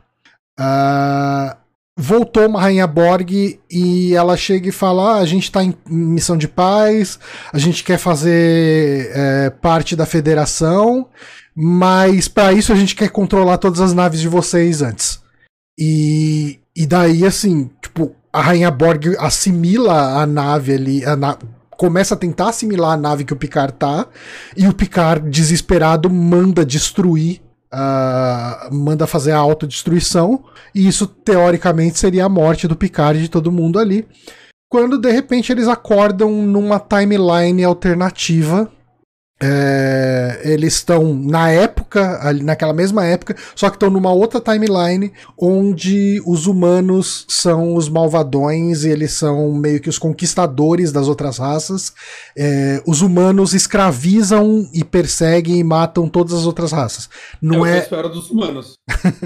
Uh, 0.59 1.55
voltou 1.97 2.45
uma 2.45 2.61
Rainha 2.61 2.85
Borg 2.85 3.59
e 3.69 4.13
ela 4.13 4.37
chega 4.37 4.69
e 4.69 4.71
fala: 4.71 5.15
ah, 5.15 5.17
a 5.17 5.25
gente 5.25 5.45
está 5.45 5.63
em 5.63 5.73
missão 5.89 6.37
de 6.37 6.47
paz, 6.47 7.19
a 7.51 7.57
gente 7.57 7.83
quer 7.83 7.97
fazer 7.97 9.09
é, 9.13 9.49
parte 9.49 9.95
da 9.95 10.05
federação. 10.05 11.07
Mas 11.59 12.27
para 12.27 12.53
isso 12.53 12.71
a 12.71 12.75
gente 12.75 12.95
quer 12.95 13.09
controlar 13.09 13.57
todas 13.57 13.81
as 13.81 13.91
naves 13.91 14.21
de 14.21 14.27
vocês 14.27 14.83
antes. 14.83 15.19
E, 15.75 16.59
e 16.75 16.85
daí, 16.85 17.25
assim, 17.25 17.71
tipo, 17.81 18.15
a 18.31 18.41
Rainha 18.41 18.69
Borg 18.69 19.15
assimila 19.17 20.21
a 20.21 20.25
nave 20.27 20.73
ali, 20.73 21.03
a 21.03 21.15
na... 21.15 21.35
começa 21.71 22.13
a 22.13 22.17
tentar 22.17 22.49
assimilar 22.49 22.91
a 22.91 22.97
nave 22.97 23.23
que 23.23 23.33
o 23.33 23.37
Picard 23.37 23.73
tá, 23.73 24.05
e 24.55 24.67
o 24.67 24.73
Picard, 24.73 25.27
desesperado, 25.27 26.11
manda 26.11 26.63
destruir, 26.63 27.41
uh, 27.77 28.73
manda 28.73 29.05
fazer 29.05 29.31
a 29.31 29.37
autodestruição, 29.37 30.43
e 30.73 30.87
isso, 30.87 31.05
teoricamente, 31.05 31.99
seria 31.99 32.25
a 32.25 32.29
morte 32.29 32.67
do 32.67 32.75
Picard 32.75 33.19
e 33.19 33.23
de 33.23 33.29
todo 33.29 33.51
mundo 33.51 33.77
ali. 33.79 34.07
Quando, 34.69 34.97
de 34.97 35.11
repente, 35.11 35.51
eles 35.51 35.67
acordam 35.67 36.29
numa 36.29 36.79
timeline 36.79 37.63
alternativa, 37.63 38.69
é, 39.39 40.41
eles 40.43 40.75
estão 40.75 41.13
na 41.13 41.51
época, 41.51 42.19
ali 42.27 42.43
naquela 42.43 42.73
mesma 42.73 43.05
época, 43.05 43.35
só 43.55 43.69
que 43.69 43.75
estão 43.75 43.89
numa 43.89 44.11
outra 44.11 44.41
timeline 44.41 45.13
onde 45.37 46.21
os 46.25 46.47
humanos 46.47 47.23
são 47.27 47.75
os 47.75 47.87
malvadões 47.87 48.83
e 48.83 48.89
eles 48.89 49.13
são 49.13 49.51
meio 49.53 49.79
que 49.79 49.89
os 49.89 49.99
conquistadores 49.99 50.91
das 50.91 51.07
outras 51.07 51.37
raças. 51.37 51.93
É, 52.35 52.81
os 52.87 53.01
humanos 53.01 53.53
escravizam 53.53 54.67
e 54.73 54.83
perseguem 54.83 55.59
e 55.59 55.63
matam 55.63 56.09
todas 56.09 56.33
as 56.33 56.45
outras 56.45 56.71
raças. 56.71 57.07
Não 57.41 57.65
é. 57.65 57.87
é... 57.91 57.95
A 57.97 58.01
dos 58.07 58.31
humanos. 58.31 58.77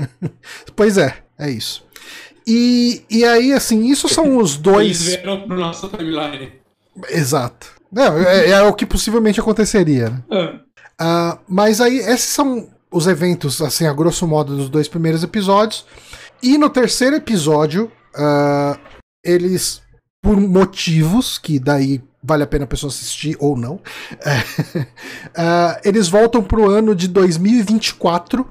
pois 0.76 0.97
é, 0.97 1.16
é 1.38 1.49
isso. 1.49 1.86
E, 2.45 3.03
e 3.09 3.24
aí, 3.24 3.53
assim, 3.53 3.89
isso 3.89 4.09
são 4.09 4.38
os 4.38 4.57
dois. 4.57 4.86
Eles 4.86 5.03
vieram 5.03 5.41
para 5.47 5.55
nossa 5.55 5.88
timeline. 5.88 6.51
Exato. 7.09 7.81
Não, 7.92 8.18
é, 8.18 8.50
é, 8.50 8.62
o 8.62 8.74
que 8.74 8.86
possivelmente 8.86 9.39
aconteceria. 9.39 10.10
Né? 10.10 10.24
É. 10.32 10.46
Uh, 11.04 11.39
mas 11.48 11.82
aí, 11.82 11.98
esses 11.98 12.30
são 12.30 12.70
os 12.92 13.08
eventos, 13.08 13.62
assim, 13.62 13.86
a 13.86 13.94
grosso 13.94 14.28
modo, 14.28 14.56
dos 14.56 14.70
dois 14.70 14.88
primeiros 14.88 15.24
episódios. 15.24 15.86
E 16.42 16.58
no 16.58 16.70
terceiro 16.70 17.16
episódio, 17.16 17.92
uh, 18.16 18.80
eles, 19.24 19.82
por 20.24 20.39
motivos 20.39 21.38
que 21.38 21.60
daí 21.60 22.02
vale 22.24 22.44
a 22.44 22.48
pena 22.48 22.66
a 22.66 22.68
pessoa 22.68 22.89
assistir 22.89 23.36
ou 23.39 23.58
não, 23.58 23.76
uh, 23.76 23.82
eles 25.84 26.08
voltam 26.08 26.44
pro 26.44 26.70
ano 26.70 26.96
de 26.96 27.08
2024, 27.08 28.48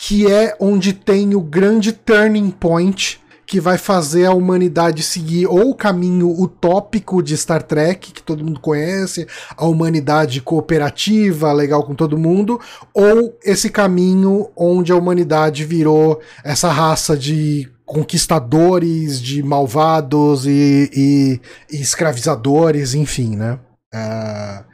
que 0.00 0.30
é 0.30 0.56
onde 0.58 0.92
tem 0.92 1.34
o 1.34 1.40
grande 1.40 1.92
turning 1.92 2.50
point 2.50 3.20
que 3.46 3.60
vai 3.60 3.78
fazer 3.78 4.26
a 4.26 4.32
humanidade 4.32 5.02
seguir 5.02 5.46
ou 5.46 5.70
o 5.70 5.74
caminho 5.74 6.30
utópico 6.30 7.22
de 7.22 7.36
Star 7.36 7.62
Trek, 7.62 8.12
que 8.12 8.22
todo 8.22 8.44
mundo 8.44 8.60
conhece, 8.60 9.26
a 9.56 9.66
humanidade 9.66 10.40
cooperativa, 10.40 11.52
legal 11.52 11.84
com 11.84 11.94
todo 11.94 12.18
mundo, 12.18 12.60
ou 12.92 13.38
esse 13.44 13.70
caminho 13.70 14.50
onde 14.56 14.92
a 14.92 14.96
humanidade 14.96 15.64
virou 15.64 16.20
essa 16.42 16.70
raça 16.70 17.16
de 17.16 17.70
conquistadores, 17.84 19.20
de 19.20 19.42
malvados 19.42 20.46
e, 20.46 20.90
e, 20.92 21.40
e 21.70 21.80
escravizadores, 21.80 22.94
enfim, 22.94 23.36
né? 23.36 23.58
Uh, 23.94 24.64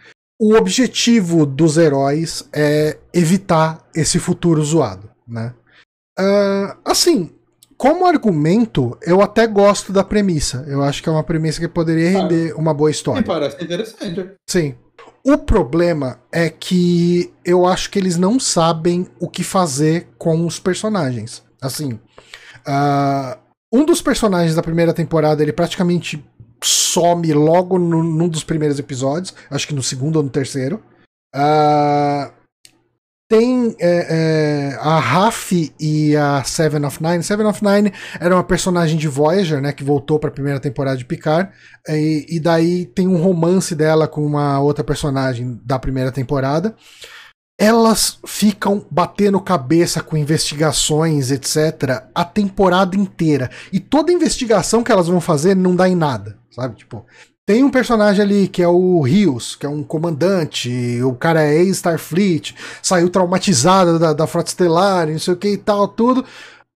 o 0.40 0.54
objetivo 0.54 1.44
dos 1.44 1.76
heróis 1.76 2.48
é 2.52 2.96
evitar 3.12 3.86
esse 3.94 4.18
futuro 4.18 4.64
zoado, 4.64 5.10
né? 5.28 5.52
Uh, 6.18 6.78
assim, 6.84 7.30
como 7.80 8.04
argumento, 8.04 8.94
eu 9.00 9.22
até 9.22 9.46
gosto 9.46 9.90
da 9.90 10.04
premissa. 10.04 10.66
Eu 10.68 10.82
acho 10.82 11.02
que 11.02 11.08
é 11.08 11.12
uma 11.12 11.24
premissa 11.24 11.58
que 11.58 11.66
poderia 11.66 12.10
render 12.10 12.52
ah, 12.52 12.60
uma 12.60 12.74
boa 12.74 12.90
história. 12.90 13.22
Me 13.22 13.26
parece 13.26 13.64
interessante. 13.64 14.32
Sim. 14.46 14.74
O 15.24 15.38
problema 15.38 16.20
é 16.30 16.50
que 16.50 17.32
eu 17.42 17.64
acho 17.64 17.88
que 17.88 17.98
eles 17.98 18.18
não 18.18 18.38
sabem 18.38 19.08
o 19.18 19.26
que 19.26 19.42
fazer 19.42 20.08
com 20.18 20.44
os 20.44 20.58
personagens. 20.58 21.42
Assim, 21.58 21.92
uh, 22.68 23.38
um 23.72 23.86
dos 23.86 24.02
personagens 24.02 24.54
da 24.54 24.62
primeira 24.62 24.92
temporada, 24.92 25.42
ele 25.42 25.50
praticamente 25.50 26.22
some 26.62 27.32
logo 27.32 27.78
no, 27.78 28.02
num 28.02 28.28
dos 28.28 28.44
primeiros 28.44 28.78
episódios. 28.78 29.32
Acho 29.50 29.66
que 29.66 29.74
no 29.74 29.82
segundo 29.82 30.16
ou 30.16 30.22
no 30.22 30.28
terceiro. 30.28 30.82
Uh, 31.34 32.30
tem 33.30 33.76
é, 33.78 34.72
é, 34.72 34.78
a 34.80 34.98
Raf 34.98 35.52
e 35.78 36.16
a 36.16 36.42
Seven 36.42 36.84
of 36.84 37.00
Nine. 37.00 37.22
Seven 37.22 37.46
of 37.46 37.64
Nine 37.64 37.92
era 38.18 38.34
uma 38.34 38.42
personagem 38.42 38.98
de 38.98 39.06
Voyager, 39.06 39.62
né, 39.62 39.72
que 39.72 39.84
voltou 39.84 40.18
para 40.18 40.30
a 40.30 40.32
primeira 40.32 40.58
temporada 40.58 40.96
de 40.96 41.04
Picard, 41.04 41.48
e, 41.88 42.26
e, 42.28 42.40
daí 42.40 42.86
tem 42.86 43.06
um 43.06 43.22
romance 43.22 43.72
dela 43.72 44.08
com 44.08 44.26
uma 44.26 44.58
outra 44.58 44.82
personagem 44.82 45.60
da 45.64 45.78
primeira 45.78 46.10
temporada. 46.10 46.74
Elas 47.56 48.18
ficam 48.26 48.84
batendo 48.90 49.40
cabeça 49.40 50.02
com 50.02 50.16
investigações, 50.16 51.30
etc., 51.30 52.02
a 52.12 52.24
temporada 52.24 52.96
inteira. 52.96 53.48
E 53.72 53.78
toda 53.78 54.10
investigação 54.10 54.82
que 54.82 54.90
elas 54.90 55.06
vão 55.06 55.20
fazer 55.20 55.54
não 55.54 55.76
dá 55.76 55.88
em 55.88 55.94
nada, 55.94 56.36
sabe? 56.50 56.74
Tipo, 56.74 57.06
tem 57.50 57.64
um 57.64 57.68
personagem 57.68 58.22
ali 58.22 58.46
que 58.46 58.62
é 58.62 58.68
o 58.68 59.00
Rios, 59.00 59.56
que 59.56 59.66
é 59.66 59.68
um 59.68 59.82
comandante, 59.82 61.02
o 61.02 61.12
cara 61.14 61.42
é 61.42 61.56
ex-Starfleet, 61.56 62.54
saiu 62.80 63.10
traumatizado 63.10 63.98
da, 63.98 64.12
da 64.12 64.24
Frota 64.24 64.50
Estelar, 64.50 65.08
não 65.08 65.18
sei 65.18 65.34
o 65.34 65.36
que 65.36 65.48
e 65.48 65.56
tal, 65.56 65.88
tudo. 65.88 66.24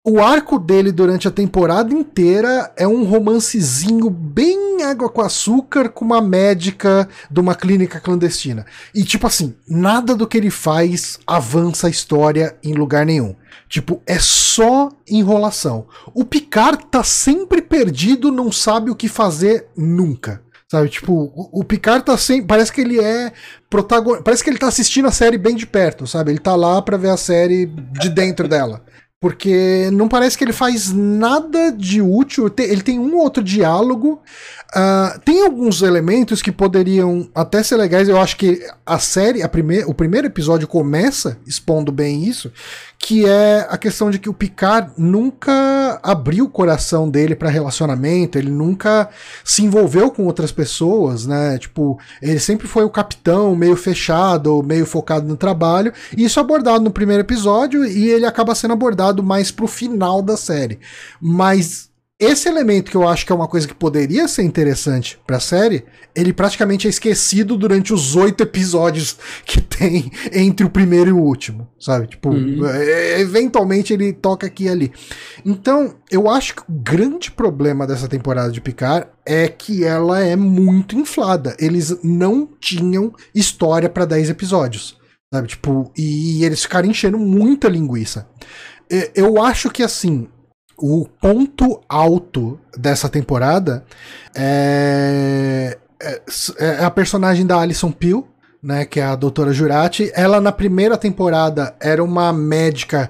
O 0.04 0.20
arco 0.20 0.58
dele 0.58 0.92
durante 0.92 1.28
a 1.28 1.32
temporada 1.32 1.94
inteira 1.94 2.74
é 2.76 2.88
um 2.88 3.04
romancezinho 3.04 4.10
bem 4.10 4.82
água 4.82 5.10
com 5.10 5.22
açúcar 5.22 5.90
com 5.90 6.04
uma 6.06 6.20
médica 6.20 7.08
de 7.30 7.40
uma 7.40 7.54
clínica 7.54 8.00
clandestina. 8.00 8.66
E 8.96 9.04
tipo 9.04 9.28
assim, 9.28 9.54
nada 9.70 10.16
do 10.16 10.26
que 10.26 10.38
ele 10.38 10.50
faz 10.50 11.20
avança 11.28 11.86
a 11.86 11.92
história 11.92 12.58
em 12.64 12.74
lugar 12.74 13.06
nenhum. 13.06 13.36
Tipo, 13.70 14.02
é 14.08 14.18
só 14.18 14.90
enrolação. 15.08 15.86
O 16.16 16.26
Picard 16.26 16.88
tá 16.88 17.04
sempre 17.04 17.62
perdido, 17.62 18.32
não 18.32 18.52
sabe 18.52 18.90
o 18.90 18.96
que 18.96 19.08
fazer 19.08 19.68
nunca. 19.78 20.42
Sabe, 20.70 20.90
tipo, 20.90 21.14
o, 21.14 21.62
o 21.62 21.64
Picard 21.64 22.06
tá 22.06 22.18
sem. 22.18 22.46
Parece 22.46 22.72
que 22.72 22.82
ele 22.82 23.00
é 23.00 23.32
protagonista. 23.70 24.24
Parece 24.24 24.44
que 24.44 24.50
ele 24.50 24.58
tá 24.58 24.68
assistindo 24.68 25.08
a 25.08 25.12
série 25.12 25.38
bem 25.38 25.56
de 25.56 25.68
perto, 25.68 26.08
sabe? 26.08 26.32
Ele 26.32 26.40
tá 26.40 26.56
lá 26.56 26.82
pra 26.82 26.98
ver 26.98 27.10
a 27.10 27.18
série 27.18 27.66
de 27.66 28.10
dentro 28.10 28.48
dela. 28.48 28.84
Porque 29.22 29.90
não 29.94 30.10
parece 30.10 30.38
que 30.38 30.44
ele 30.44 30.52
faz 30.52 30.92
nada 30.92 31.72
de 31.72 32.02
útil. 32.02 32.54
Ele 32.58 32.82
tem 32.82 33.00
um 33.00 33.16
outro 33.16 33.42
diálogo. 33.42 34.22
Uh, 34.76 35.20
tem 35.20 35.46
alguns 35.46 35.84
elementos 35.84 36.42
que 36.42 36.52
poderiam 36.52 37.30
até 37.36 37.62
ser 37.62 37.78
legais. 37.78 38.10
Eu 38.10 38.20
acho 38.20 38.36
que 38.36 38.60
a 38.84 38.98
série, 38.98 39.44
a 39.44 39.48
primeir, 39.48 39.88
o 39.88 39.94
primeiro 39.94 40.26
episódio 40.26 40.68
começa 40.68 41.38
expondo 41.46 41.92
bem 41.92 42.24
isso, 42.24 42.52
que 42.98 43.24
é 43.24 43.68
a 43.70 43.78
questão 43.78 44.10
de 44.10 44.18
que 44.18 44.30
o 44.30 44.34
Picard 44.34 44.92
nunca 44.98 46.00
abriu 46.02 46.46
o 46.46 46.50
coração 46.50 47.08
dele 47.08 47.36
para 47.36 47.52
relacionamento, 47.52 48.40
ele 48.40 48.50
nunca 48.50 49.10
se 49.46 49.64
envolveu 49.64 50.10
com 50.10 50.26
outras 50.26 50.52
pessoas, 50.52 51.28
né? 51.28 51.60
Tipo, 51.60 52.00
ele 52.20 52.40
sempre 52.40 52.68
foi 52.68 52.84
o 52.84 52.90
capitão, 52.90 53.56
meio 53.56 53.76
fechado, 53.76 54.64
meio 54.64 54.88
focado 54.88 55.28
no 55.28 55.38
trabalho. 55.38 55.94
E 56.18 56.24
isso 56.24 56.40
é 56.40 56.42
abordado 56.42 56.84
no 56.84 56.90
primeiro 56.90 57.22
episódio 57.22 57.86
e 57.86 58.10
ele 58.10 58.26
acaba 58.26 58.56
sendo 58.56 58.74
abordado 58.74 59.22
mais 59.22 59.52
pro 59.52 59.68
final 59.68 60.20
da 60.20 60.36
série. 60.36 60.80
Mas 61.22 61.93
esse 62.24 62.48
elemento 62.48 62.90
que 62.90 62.98
eu 62.98 63.08
acho 63.08 63.26
que 63.26 63.32
é 63.32 63.36
uma 63.36 63.48
coisa 63.48 63.68
que 63.68 63.74
poderia 63.74 64.28
ser 64.28 64.44
interessante 64.44 65.20
pra 65.26 65.40
série, 65.40 65.84
ele 66.16 66.34
praticamente 66.34 66.88
é 66.88 66.90
esquecido 66.90 67.58
durante 67.58 67.94
os 67.94 68.16
oito 68.16 68.44
episódios 68.44 69.18
que 69.46 69.62
tem 69.62 70.12
entre 70.32 70.66
o 70.66 70.70
primeiro 70.70 71.10
e 71.10 71.14
o 71.14 71.20
último, 71.20 71.68
sabe? 71.80 72.08
Tipo, 72.08 72.30
uhum. 72.30 72.66
É, 72.66 73.20
eventualmente 73.20 73.94
ele 73.94 74.14
toca 74.14 74.48
aqui 74.48 74.66
e 74.66 74.70
ali. 74.70 74.92
Então, 75.46 75.96
eu 76.10 76.30
acho 76.30 76.56
que 76.56 76.62
o 76.62 76.66
grande 76.70 77.32
problema 77.32 77.86
dessa 77.86 78.08
temporada 78.08 78.52
de 78.52 78.62
Picard 78.62 79.08
é 79.26 79.48
que 79.48 79.84
ela 79.84 80.20
é 80.20 80.36
muito 80.36 80.96
inflada. 80.98 81.56
Eles 81.60 81.98
não 82.04 82.48
tinham 82.60 83.14
história 83.34 83.90
para 83.90 84.06
10 84.06 84.30
episódios, 84.30 84.98
sabe? 85.34 85.48
Tipo, 85.50 85.92
e 85.98 86.44
eles 86.46 86.62
ficaram 86.64 86.90
enchendo 86.90 87.18
muita 87.18 87.68
linguiça. 87.68 88.28
Eu 89.16 89.42
acho 89.42 89.72
que 89.72 89.82
assim, 89.82 90.28
o 90.78 91.08
ponto 91.22 91.82
alto 91.88 92.60
dessa 92.78 93.08
temporada 93.08 93.86
é, 94.36 95.78
é, 96.02 96.22
é, 96.58 96.84
a 96.84 96.92
personagem 96.92 97.46
da 97.46 97.60
Alison 97.60 97.92
Peel, 97.92 98.28
né, 98.62 98.86
que 98.86 99.00
é 99.00 99.04
a 99.04 99.16
doutora 99.16 99.54
Jurati. 99.54 100.12
Ela 100.14 100.42
na 100.42 100.52
primeira 100.52 100.98
temporada 100.98 101.76
era 101.80 102.04
uma 102.04 102.34
médica 102.34 103.10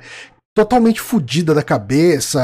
totalmente 0.54 1.02
fodida 1.02 1.54
da 1.54 1.64
cabeça. 1.64 2.40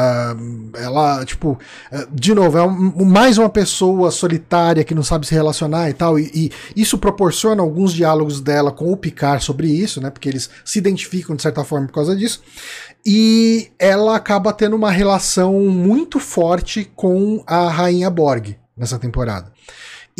Ela, 0.75 1.23
tipo, 1.25 1.59
é, 1.91 2.07
de 2.11 2.33
novo, 2.33 2.57
é 2.57 2.63
um, 2.63 3.05
mais 3.05 3.37
uma 3.37 3.49
pessoa 3.49 4.09
solitária 4.09 4.83
que 4.83 4.95
não 4.95 5.03
sabe 5.03 5.27
se 5.27 5.35
relacionar 5.35 5.89
e 5.89 5.93
tal. 5.93 6.17
E, 6.17 6.31
e, 6.33 6.51
isso 6.75 6.97
proporciona 6.97 7.61
alguns 7.61 7.93
diálogos 7.93 8.41
dela 8.41 8.71
com 8.71 8.91
o 8.91 8.97
Picard 8.97 9.43
sobre 9.43 9.67
isso, 9.67 10.01
né? 10.01 10.09
Porque 10.09 10.27
eles 10.27 10.49
se 10.65 10.79
identificam 10.79 11.35
de 11.35 11.41
certa 11.43 11.63
forma 11.63 11.85
por 11.87 11.93
causa 11.93 12.15
disso. 12.15 12.41
E 13.05 13.71
ela 13.79 14.15
acaba 14.15 14.53
tendo 14.53 14.75
uma 14.75 14.91
relação 14.91 15.53
muito 15.61 16.19
forte 16.19 16.89
com 16.95 17.43
a 17.47 17.69
Rainha 17.69 18.09
Borg 18.09 18.57
nessa 18.75 18.99
temporada. 18.99 19.51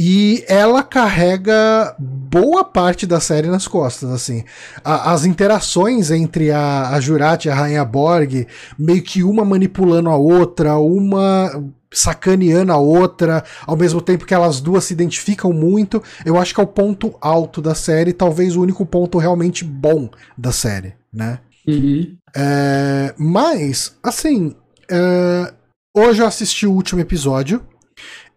E 0.01 0.45
ela 0.47 0.81
carrega 0.81 1.93
boa 1.99 2.63
parte 2.63 3.05
da 3.05 3.19
série 3.19 3.49
nas 3.49 3.67
costas, 3.67 4.09
assim. 4.11 4.45
A, 4.81 5.11
as 5.11 5.25
interações 5.25 6.09
entre 6.09 6.51
a, 6.51 6.91
a 6.91 7.01
Jurati 7.01 7.49
e 7.49 7.51
a 7.51 7.55
Rainha 7.55 7.83
Borg, 7.83 8.47
meio 8.77 9.03
que 9.03 9.23
uma 9.23 9.43
manipulando 9.43 10.09
a 10.09 10.15
outra, 10.15 10.77
uma 10.77 11.51
sacaneando 11.91 12.71
a 12.71 12.77
outra, 12.77 13.43
ao 13.65 13.75
mesmo 13.75 13.99
tempo 13.99 14.25
que 14.25 14.33
elas 14.33 14.61
duas 14.61 14.85
se 14.85 14.93
identificam 14.93 15.51
muito, 15.51 16.01
eu 16.23 16.37
acho 16.37 16.53
que 16.53 16.61
é 16.61 16.63
o 16.63 16.67
ponto 16.67 17.15
alto 17.19 17.61
da 17.61 17.75
série, 17.75 18.13
talvez 18.13 18.55
o 18.55 18.61
único 18.61 18.85
ponto 18.85 19.17
realmente 19.17 19.65
bom 19.65 20.09
da 20.37 20.51
série, 20.51 20.93
né? 21.11 21.39
Uhum. 21.67 22.15
É, 22.35 23.13
mas, 23.17 23.97
assim, 24.03 24.55
é, 24.89 25.53
hoje 25.95 26.21
eu 26.21 26.27
assisti 26.27 26.65
o 26.65 26.71
último 26.71 27.01
episódio, 27.01 27.65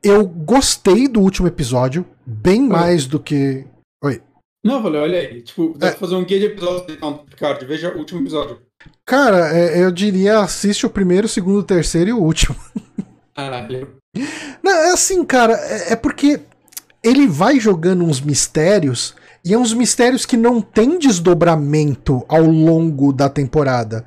eu 0.02 0.26
gostei 0.26 1.06
do 1.06 1.20
último 1.20 1.46
episódio, 1.46 2.04
bem 2.26 2.62
mais 2.62 3.06
do 3.06 3.20
que. 3.20 3.64
Oi. 4.02 4.20
Não, 4.64 4.76
eu 4.76 4.82
falei, 4.82 5.00
olha 5.00 5.18
aí. 5.18 5.42
Tipo, 5.42 5.74
dá 5.76 5.88
é. 5.88 5.90
pra 5.90 6.00
fazer 6.00 6.14
um 6.16 6.24
guia 6.24 6.40
de 6.40 6.46
episódios 6.46 6.96
então, 6.96 7.24
Ricardo. 7.28 7.66
Veja 7.66 7.94
o 7.94 7.98
último 7.98 8.20
episódio. 8.20 8.60
Cara, 9.06 9.56
é, 9.56 9.82
eu 9.82 9.92
diria 9.92 10.40
assiste 10.40 10.86
o 10.86 10.90
primeiro, 10.90 11.26
o 11.26 11.30
segundo, 11.30 11.60
o 11.60 11.64
terceiro 11.64 12.10
e 12.10 12.12
o 12.12 12.20
último. 12.20 12.56
Caralho. 13.34 13.96
Não, 14.62 14.72
é 14.72 14.92
assim, 14.92 15.24
cara, 15.24 15.54
é, 15.54 15.92
é 15.92 15.96
porque 15.96 16.40
ele 17.02 17.26
vai 17.26 17.58
jogando 17.58 18.04
uns 18.04 18.20
mistérios. 18.20 19.14
E 19.44 19.52
é 19.52 19.58
uns 19.58 19.74
mistérios 19.74 20.24
que 20.24 20.36
não 20.36 20.60
tem 20.60 20.98
desdobramento 20.98 22.24
ao 22.28 22.42
longo 22.42 23.12
da 23.12 23.28
temporada. 23.28 24.04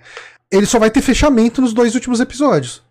Ele 0.52 0.66
só 0.66 0.80
vai 0.80 0.90
ter 0.90 1.02
fechamento 1.02 1.62
nos 1.62 1.74
dois 1.74 1.94
últimos 1.94 2.20
episódios. 2.20 2.86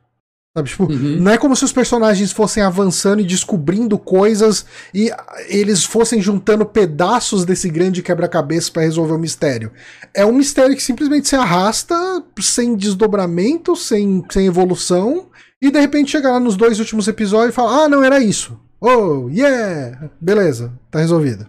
Sabe, 0.57 0.68
tipo, 0.68 0.84
uhum. 0.84 1.16
não 1.20 1.32
é 1.32 1.36
como 1.36 1.57
se 1.57 1.64
os 1.64 1.72
personagens 1.72 2.30
fossem 2.30 2.62
avançando 2.62 3.20
e 3.20 3.24
descobrindo 3.24 3.99
coisas 3.99 4.64
e 4.95 5.11
eles 5.49 5.82
fossem 5.82 6.22
juntando 6.22 6.64
pedaços 6.64 7.45
desse 7.45 7.68
grande 7.68 8.03
quebra-cabeça 8.03 8.70
para 8.70 8.82
resolver 8.82 9.14
o 9.14 9.18
mistério. 9.18 9.72
É 10.14 10.24
um 10.24 10.32
mistério 10.32 10.76
que 10.76 10.82
simplesmente 10.82 11.28
se 11.28 11.34
arrasta 11.34 11.97
sem 12.40 12.76
desdobramento, 12.76 13.74
sem, 13.74 14.24
sem 14.30 14.47
evolução, 14.47 15.26
e 15.61 15.72
de 15.72 15.80
repente 15.80 16.12
chega 16.12 16.30
lá 16.30 16.38
nos 16.38 16.57
dois 16.57 16.78
últimos 16.78 17.09
episódios 17.09 17.51
e 17.51 17.57
fala: 17.57 17.84
Ah, 17.84 17.88
não 17.88 18.05
era 18.05 18.20
isso. 18.20 18.57
Oh, 18.80 19.28
yeah! 19.30 20.09
Beleza, 20.20 20.72
tá 20.88 21.01
resolvido. 21.01 21.49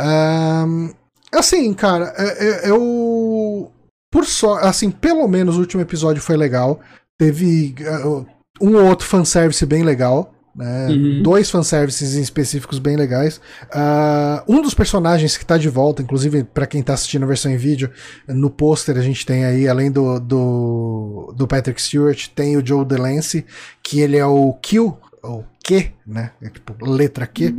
Um, 0.00 0.92
assim, 1.32 1.72
cara, 1.74 2.12
é, 2.16 2.66
é, 2.66 2.70
eu. 2.70 3.70
Por 4.10 4.24
só, 4.24 4.58
assim, 4.58 4.90
pelo 4.90 5.26
menos 5.26 5.56
o 5.56 5.60
último 5.60 5.82
episódio 5.82 6.22
foi 6.22 6.36
legal. 6.36 6.80
Teve 7.18 7.74
uh, 7.80 8.26
um 8.60 8.76
ou 8.76 8.84
outro 8.84 9.06
fanservice 9.06 9.64
bem 9.66 9.82
legal. 9.82 10.32
Né? 10.54 10.86
Uhum. 10.88 11.22
Dois 11.22 11.50
fanservices 11.50 12.14
específicos 12.14 12.78
bem 12.78 12.96
legais. 12.96 13.40
Uh, 13.64 14.40
um 14.46 14.62
dos 14.62 14.72
personagens 14.72 15.36
que 15.36 15.44
tá 15.44 15.58
de 15.58 15.68
volta, 15.68 16.00
inclusive 16.00 16.44
para 16.44 16.66
quem 16.66 16.82
tá 16.82 16.94
assistindo 16.94 17.24
a 17.24 17.26
versão 17.26 17.50
em 17.50 17.56
vídeo, 17.56 17.90
no 18.28 18.48
pôster 18.48 18.96
a 18.96 19.02
gente 19.02 19.26
tem 19.26 19.44
aí, 19.44 19.66
além 19.66 19.90
do, 19.90 20.20
do, 20.20 21.34
do 21.36 21.48
Patrick 21.48 21.82
Stewart, 21.82 22.28
tem 22.28 22.56
o 22.56 22.64
Joe 22.64 22.84
Delancey, 22.84 23.44
que 23.82 23.98
ele 23.98 24.16
é 24.16 24.26
o 24.26 24.52
Q, 24.62 24.94
ou 25.24 25.44
Q, 25.64 25.92
né? 26.06 26.32
É 26.42 26.48
tipo 26.48 26.74
letra 26.84 27.26
Q, 27.26 27.56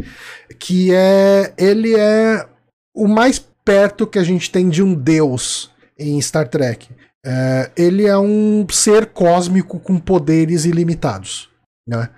que 0.60 0.94
é. 0.94 1.54
Ele 1.58 1.96
é 1.96 2.48
o 2.96 3.08
mais 3.08 3.40
perto 3.66 4.08
que 4.08 4.20
a 4.20 4.24
gente 4.24 4.52
tem 4.52 4.70
de 4.70 4.82
um 4.84 4.94
deus 4.94 5.72
em 5.98 6.22
Star 6.22 6.48
Trek. 6.48 6.90
É, 7.26 7.72
ele 7.76 8.06
é 8.06 8.18
um 8.18 8.66
ser 8.70 9.08
cósmico 9.08 9.80
com 9.80 10.00
poderes 10.00 10.66
ilimitados. 10.66 11.50
Né? 11.88 12.10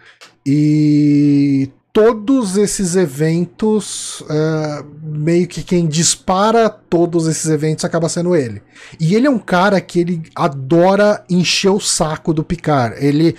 E 0.45 1.70
todos 1.98 2.58
esses 2.58 2.95
eventos, 2.95 4.24
é, 4.30 4.86
meio 5.02 5.48
que 5.48 5.64
quem 5.64 5.88
dispara 5.88 6.70
todos 6.70 7.26
esses 7.26 7.50
eventos 7.50 7.84
acaba 7.84 8.08
sendo 8.08 8.36
ele. 8.36 8.62
E 9.00 9.16
ele 9.16 9.26
é 9.26 9.30
um 9.32 9.39
cara 9.39 9.82
que 9.82 10.02
ele 10.02 10.22
adora 10.36 11.26
encher 11.28 11.72
o 11.72 11.80
saco 11.80 12.36
do 12.36 12.43
Picard. 12.43 13.04
Ele, 13.04 13.36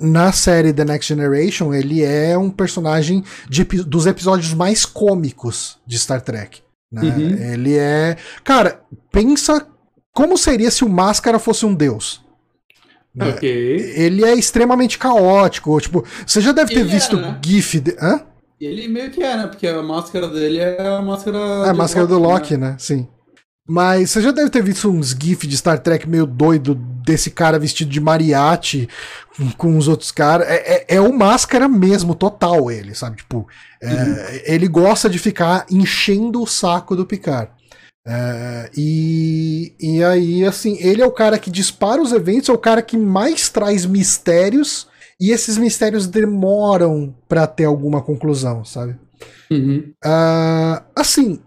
na 0.00 0.32
série 0.32 0.72
The 0.72 0.84
Next 0.84 1.06
Generation, 1.06 1.72
ele 1.72 2.02
é 2.02 2.36
um 2.36 2.50
personagem 2.50 3.22
de, 3.48 3.62
dos 3.62 4.06
episódios 4.06 4.52
mais 4.52 4.84
cômicos 4.84 5.78
de 5.86 6.00
Star 6.00 6.20
Trek. 6.20 6.60
Né? 6.90 7.02
Uhum. 7.02 7.52
Ele 7.52 7.76
é. 7.76 8.16
Cara, 8.42 8.80
pensa 9.12 9.64
como 10.12 10.36
seria 10.36 10.72
se 10.72 10.84
o 10.84 10.88
Máscara 10.88 11.38
fosse 11.38 11.64
um 11.64 11.72
deus? 11.72 12.26
Né? 13.18 13.36
Ele 13.42 14.24
é 14.24 14.34
extremamente 14.34 14.96
caótico. 14.96 15.80
Tipo, 15.80 16.04
você 16.24 16.40
já 16.40 16.52
deve 16.52 16.72
ter 16.72 16.80
ele 16.80 16.88
visto 16.88 17.16
é, 17.16 17.20
né? 17.20 17.38
GIF. 17.44 17.80
De... 17.80 17.96
Hã? 18.00 18.22
Ele 18.60 18.88
meio 18.88 19.10
que 19.10 19.22
é, 19.22 19.36
né? 19.36 19.46
Porque 19.46 19.66
a 19.66 19.82
máscara 19.82 20.28
dele 20.28 20.58
é 20.58 20.86
a 20.86 21.02
máscara. 21.02 21.38
É 21.38 21.70
a 21.70 21.74
máscara 21.74 22.06
Loki, 22.06 22.14
do 22.14 22.28
Loki, 22.28 22.56
né? 22.56 22.70
né? 22.70 22.76
Sim. 22.78 23.08
Mas 23.70 24.10
você 24.10 24.22
já 24.22 24.30
deve 24.30 24.48
ter 24.48 24.62
visto 24.62 24.90
uns 24.90 25.10
GIF 25.10 25.46
de 25.46 25.56
Star 25.56 25.78
Trek 25.78 26.08
meio 26.08 26.24
doido 26.24 26.74
desse 26.74 27.30
cara 27.30 27.58
vestido 27.58 27.90
de 27.90 28.00
mariachi 28.00 28.88
com, 29.36 29.50
com 29.50 29.76
os 29.76 29.88
outros 29.88 30.10
caras. 30.10 30.48
É, 30.48 30.54
é, 30.54 30.84
é, 30.96 31.00
o 31.00 31.12
máscara 31.12 31.68
mesmo, 31.68 32.14
total, 32.14 32.70
ele, 32.70 32.94
sabe? 32.94 33.18
Tipo, 33.18 33.46
é, 33.82 33.92
uhum. 33.92 34.16
ele 34.44 34.68
gosta 34.68 35.10
de 35.10 35.18
ficar 35.18 35.66
enchendo 35.70 36.40
o 36.40 36.46
saco 36.46 36.96
do 36.96 37.04
Picard. 37.04 37.50
É, 38.10 38.70
e, 38.74 39.74
e 39.78 40.02
aí, 40.02 40.44
assim, 40.44 40.78
ele 40.80 41.02
é 41.02 41.06
o 41.06 41.12
cara 41.12 41.38
que 41.38 41.50
dispara 41.50 42.00
os 42.00 42.12
eventos, 42.12 42.48
é 42.48 42.52
o 42.52 42.58
cara 42.58 42.80
que 42.80 42.96
mais 42.96 43.50
traz 43.50 43.84
mistérios, 43.84 44.88
e 45.20 45.30
esses 45.30 45.58
mistérios 45.58 46.06
demoram 46.06 47.14
para 47.28 47.46
ter 47.46 47.66
alguma 47.66 48.00
conclusão, 48.00 48.64
sabe? 48.64 48.96
Uhum. 49.50 49.92
Uh, 50.04 50.82
assim, 50.96 51.40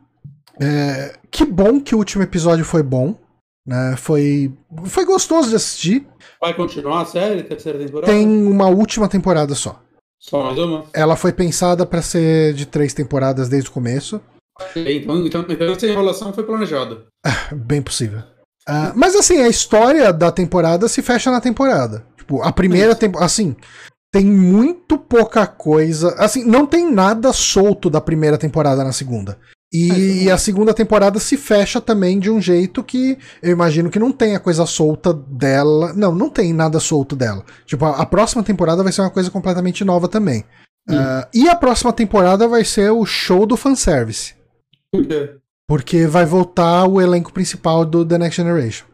é, 0.62 1.18
que 1.32 1.46
bom 1.46 1.80
que 1.80 1.96
o 1.96 1.98
último 1.98 2.24
episódio 2.24 2.64
foi 2.64 2.84
bom. 2.84 3.16
Né? 3.66 3.96
Foi, 3.98 4.54
foi 4.86 5.06
gostoso 5.06 5.50
de 5.50 5.56
assistir. 5.56 6.08
Vai 6.40 6.54
continuar 6.54 7.02
a 7.02 7.06
série, 7.06 7.44
terceira 7.44 7.80
temporada? 7.80 8.12
Tem 8.12 8.28
uma 8.28 8.68
última 8.68 9.08
temporada 9.08 9.56
só. 9.56 9.82
Só 10.20 10.44
mais 10.44 10.60
uma? 10.60 10.86
Ela 10.94 11.16
foi 11.16 11.32
pensada 11.32 11.86
para 11.86 12.02
ser 12.02 12.54
de 12.54 12.66
três 12.66 12.94
temporadas 12.94 13.50
desde 13.50 13.70
o 13.70 13.74
começo. 13.74 14.22
Então, 14.76 15.26
então, 15.26 15.46
então 15.48 15.72
essa 15.72 15.88
enrolação 15.88 16.34
foi 16.34 16.44
planejada. 16.44 17.06
Bem 17.54 17.82
possível. 17.82 18.20
Uh, 18.70 18.94
mas 18.96 19.16
assim, 19.16 19.42
a 19.42 19.50
história 19.50 20.14
da 20.14 20.32
temporada 20.32 20.88
se 20.88 21.02
fecha 21.02 21.32
na 21.32 21.42
temporada. 21.42 22.06
Tipo, 22.18 22.42
a 22.42 22.52
primeira 22.52 22.96
temporada. 22.96 23.26
Assim, 23.26 23.56
tem 24.12 24.26
muito 24.26 24.98
pouca 24.98 25.48
coisa. 25.48 26.16
Assim, 26.18 26.46
não 26.46 26.66
tem 26.66 26.92
nada 26.92 27.34
solto 27.34 27.90
da 27.90 28.00
primeira 28.00 28.38
temporada 28.38 28.84
na 28.84 28.92
segunda. 28.92 29.38
E, 29.74 30.28
é, 30.28 30.32
a 30.32 30.38
segunda 30.38 30.74
temporada 30.74 31.18
se 31.18 31.38
fecha 31.38 31.80
também 31.80 32.20
de 32.20 32.30
um 32.30 32.42
jeito 32.42 32.84
que 32.84 33.18
eu 33.42 33.52
imagino 33.52 33.90
que 33.90 34.00
não 34.00 34.12
tenha 34.12 34.40
coisa 34.40 34.66
solta 34.66 35.14
dela. 35.14 35.94
Não, 35.94 36.14
não 36.14 36.30
tem 36.30 36.54
nada 36.54 36.80
solto 36.80 37.16
dela. 37.16 37.44
Tipo, 37.66 37.86
a, 37.86 38.02
a 38.02 38.06
próxima 38.06 38.44
temporada 38.44 38.84
vai 38.84 38.92
ser 38.92 39.02
uma 39.02 39.10
coisa 39.10 39.32
completamente 39.32 39.86
nova 39.86 40.08
também. 40.08 40.44
Uh, 40.90 41.24
e 41.34 41.48
a 41.48 41.56
próxima 41.56 41.94
temporada 41.94 42.48
vai 42.48 42.66
ser 42.66 42.92
o 42.92 43.06
show 43.06 43.46
do 43.46 43.56
fanservice. 43.56 44.34
Por 44.92 45.06
quê? 45.06 45.36
Porque 45.68 46.06
vai 46.06 46.26
voltar 46.26 46.86
o 46.86 47.00
elenco 47.00 47.32
principal 47.32 47.86
do 47.86 48.06
The 48.06 48.18
Next 48.18 48.42
Generation. 48.42 48.86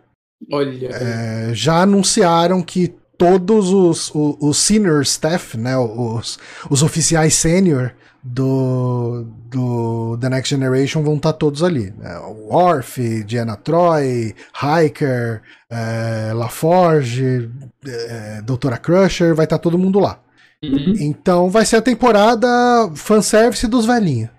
Olha. 0.52 0.89
É, 0.89 1.54
já 1.54 1.82
anunciaram 1.82 2.62
que 2.62 2.93
todos 3.18 3.70
os, 3.70 4.14
os, 4.14 4.38
os, 4.39 4.58
senior 4.58 5.02
staff, 5.02 5.58
né, 5.58 5.76
os, 5.78 6.38
os 6.70 6.84
oficiais 6.84 7.34
sênior 7.34 7.93
do, 8.24 9.26
do 9.50 10.17
The 10.20 10.30
Next 10.30 10.54
Generation 10.54 11.01
vão 11.01 11.16
estar 11.16 11.34
tá 11.34 11.39
todos 11.39 11.63
ali. 11.63 11.92
Né? 11.97 12.16
Worf, 12.50 13.24
Diana 13.24 13.55
Troy, 13.55 14.36
Hiker, 14.54 15.42
é, 15.70 16.32
LaForge, 16.34 17.50
é, 17.86 18.42
Doutora 18.43 18.78
Crusher, 18.78 19.34
vai 19.34 19.46
estar 19.46 19.58
tá 19.58 19.63
todo 19.63 19.80
mundo 19.80 20.00
lá. 20.00 20.20
Uhum. 20.63 20.93
Então 21.00 21.50
vai 21.50 21.66
ser 21.66 21.78
a 21.78 21.82
temporada 21.82 22.47
fanservice 22.96 23.67
dos 23.67 23.86
velhinhos. 23.86 24.30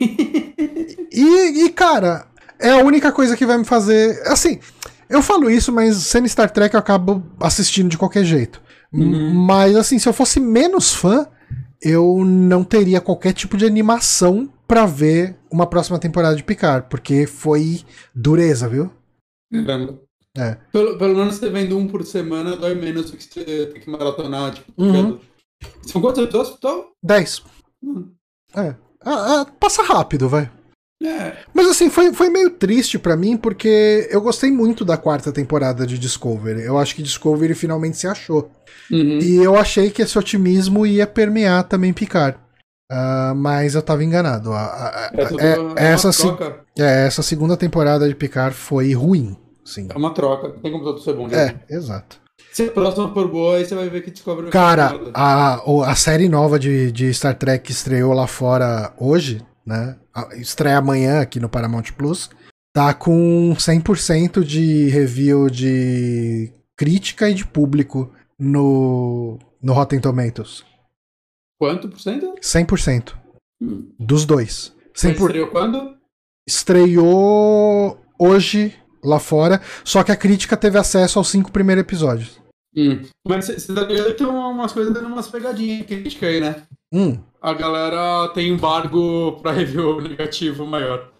e, 1.14 1.64
e, 1.64 1.70
cara, 1.70 2.26
é 2.58 2.70
a 2.70 2.78
única 2.78 3.12
coisa 3.12 3.36
que 3.36 3.46
vai 3.46 3.58
me 3.58 3.64
fazer. 3.64 4.20
Assim, 4.26 4.58
eu 5.08 5.22
falo 5.22 5.50
isso, 5.50 5.72
mas 5.72 5.96
sendo 5.96 6.28
Star 6.28 6.50
Trek 6.50 6.74
eu 6.74 6.80
acabo 6.80 7.22
assistindo 7.40 7.88
de 7.88 7.98
qualquer 7.98 8.24
jeito. 8.24 8.60
Uhum. 8.92 9.34
Mas, 9.34 9.76
assim, 9.76 9.98
se 9.98 10.08
eu 10.08 10.12
fosse 10.12 10.40
menos 10.40 10.92
fã, 10.92 11.26
eu 11.80 12.24
não 12.24 12.64
teria 12.64 13.00
qualquer 13.00 13.32
tipo 13.32 13.56
de 13.56 13.66
animação 13.66 14.48
para 14.66 14.86
ver 14.86 15.36
uma 15.50 15.66
próxima 15.66 15.98
temporada 15.98 16.34
de 16.34 16.42
Picard, 16.42 16.86
porque 16.88 17.26
foi 17.26 17.82
dureza, 18.14 18.68
viu? 18.68 18.90
Caramba. 19.52 20.00
É. 20.36 20.56
Pelo, 20.72 20.98
pelo 20.98 21.14
menos 21.14 21.36
você 21.36 21.48
vendo 21.48 21.78
um 21.78 21.86
por 21.86 22.04
semana, 22.04 22.56
dói 22.56 22.74
menos 22.74 23.10
do 23.10 23.16
que 23.16 23.22
você 23.22 23.44
ter 23.44 23.80
que 23.80 23.88
maratonar. 23.88 24.54
Tipo, 24.54 24.72
Uhum. 24.76 25.20
São 25.82 26.00
quantos 26.00 26.22
episódios 26.22 26.56
total? 26.56 26.90
10. 27.02 27.42
Hum. 27.82 28.10
É. 28.54 28.74
Ah, 29.04 29.40
ah, 29.40 29.46
passa 29.60 29.82
rápido, 29.82 30.28
vai. 30.28 30.50
É. 31.04 31.36
Mas 31.52 31.68
assim, 31.68 31.90
foi, 31.90 32.12
foi 32.14 32.30
meio 32.30 32.50
triste 32.50 32.98
pra 32.98 33.16
mim, 33.16 33.36
porque 33.36 34.08
eu 34.10 34.20
gostei 34.20 34.50
muito 34.50 34.84
da 34.84 34.96
quarta 34.96 35.30
temporada 35.30 35.86
de 35.86 35.98
Discovery. 35.98 36.62
Eu 36.62 36.78
acho 36.78 36.94
que 36.94 37.02
Discovery 37.02 37.54
finalmente 37.54 37.96
se 37.98 38.06
achou. 38.06 38.50
Uhum. 38.90 39.18
E 39.18 39.36
eu 39.36 39.56
achei 39.56 39.90
que 39.90 40.02
esse 40.02 40.18
otimismo 40.18 40.86
ia 40.86 41.06
permear 41.06 41.64
também 41.64 41.92
Picard. 41.92 42.38
Ah, 42.90 43.32
mas 43.36 43.74
eu 43.74 43.82
tava 43.82 44.04
enganado. 44.04 44.52
A- 44.52 44.58
a- 44.62 44.88
a- 44.88 45.10
É, 45.14 45.22
é- 45.22 45.52
é, 45.54 45.58
uma 45.58 45.74
essa, 45.80 46.10
é, 46.78 47.06
essa 47.06 47.22
segunda 47.22 47.56
temporada 47.56 48.08
de 48.08 48.14
Picard 48.14 48.54
foi 48.54 48.92
ruim. 48.92 49.36
Sim. 49.64 49.88
É 49.92 49.96
uma 49.96 50.12
troca. 50.12 50.50
Tem 50.62 50.70
como 50.70 50.84
tudo 50.84 51.00
ser 51.00 51.14
bom. 51.14 51.26
né? 51.26 51.54
É, 51.68 51.74
exato. 51.74 52.18
Se 52.52 52.64
a 52.64 52.70
próxima 52.70 53.12
for 53.12 53.28
boa, 53.28 53.56
aí 53.56 53.64
você 53.64 53.74
vai 53.74 53.88
ver 53.88 54.02
que 54.02 54.10
descobre 54.10 54.48
Cara, 54.50 55.00
a, 55.12 55.60
a 55.90 55.94
série 55.96 56.28
nova 56.28 56.58
de, 56.58 56.92
de 56.92 57.12
Star 57.12 57.34
Trek 57.36 57.64
que 57.64 57.72
estreou 57.72 58.12
lá 58.12 58.26
fora 58.26 58.92
hoje, 58.98 59.42
né? 59.64 59.98
Estreia 60.36 60.78
amanhã 60.78 61.20
aqui 61.20 61.40
no 61.40 61.48
Paramount 61.48 61.92
Plus. 61.96 62.30
Tá 62.72 62.92
com 62.92 63.54
100% 63.56 64.42
de 64.42 64.88
review 64.88 65.48
de 65.48 66.52
crítica 66.76 67.30
e 67.30 67.34
de 67.34 67.46
público 67.46 68.12
no, 68.38 69.38
no 69.62 69.72
Rotten 69.72 70.00
Tomatoes. 70.00 70.64
Quanto 71.58 71.88
por 71.88 72.00
cento? 72.00 72.34
100%. 72.40 73.14
Hum. 73.62 73.92
Dos 73.98 74.26
dois. 74.26 74.74
Mas 74.92 75.00
100 75.00 75.14
por... 75.14 75.26
estreou 75.26 75.48
quando? 75.48 75.96
Estreou 76.46 78.00
hoje 78.18 78.74
lá 79.02 79.18
fora, 79.18 79.60
só 79.84 80.02
que 80.02 80.12
a 80.12 80.16
crítica 80.16 80.56
teve 80.56 80.78
acesso 80.78 81.18
aos 81.18 81.28
cinco 81.28 81.52
primeiros 81.52 81.82
episódios. 81.82 82.40
Hum. 82.76 83.02
Mas 83.26 83.46
você 83.46 83.72
tá 83.74 83.82
ligado 83.82 84.06
que 84.08 84.14
tem 84.14 84.26
umas 84.26 84.72
coisas 84.72 84.92
dando 84.92 85.06
umas 85.06 85.28
pegadinhas 85.28 85.86
crítica 85.86 86.26
aí, 86.26 86.40
né? 86.40 86.66
Hum, 86.92 87.18
A 87.40 87.52
galera 87.54 88.28
tem 88.34 88.48
embargo 88.48 89.32
pra 89.42 89.52
review 89.52 90.00
negativo 90.02 90.66
maior. 90.66 91.10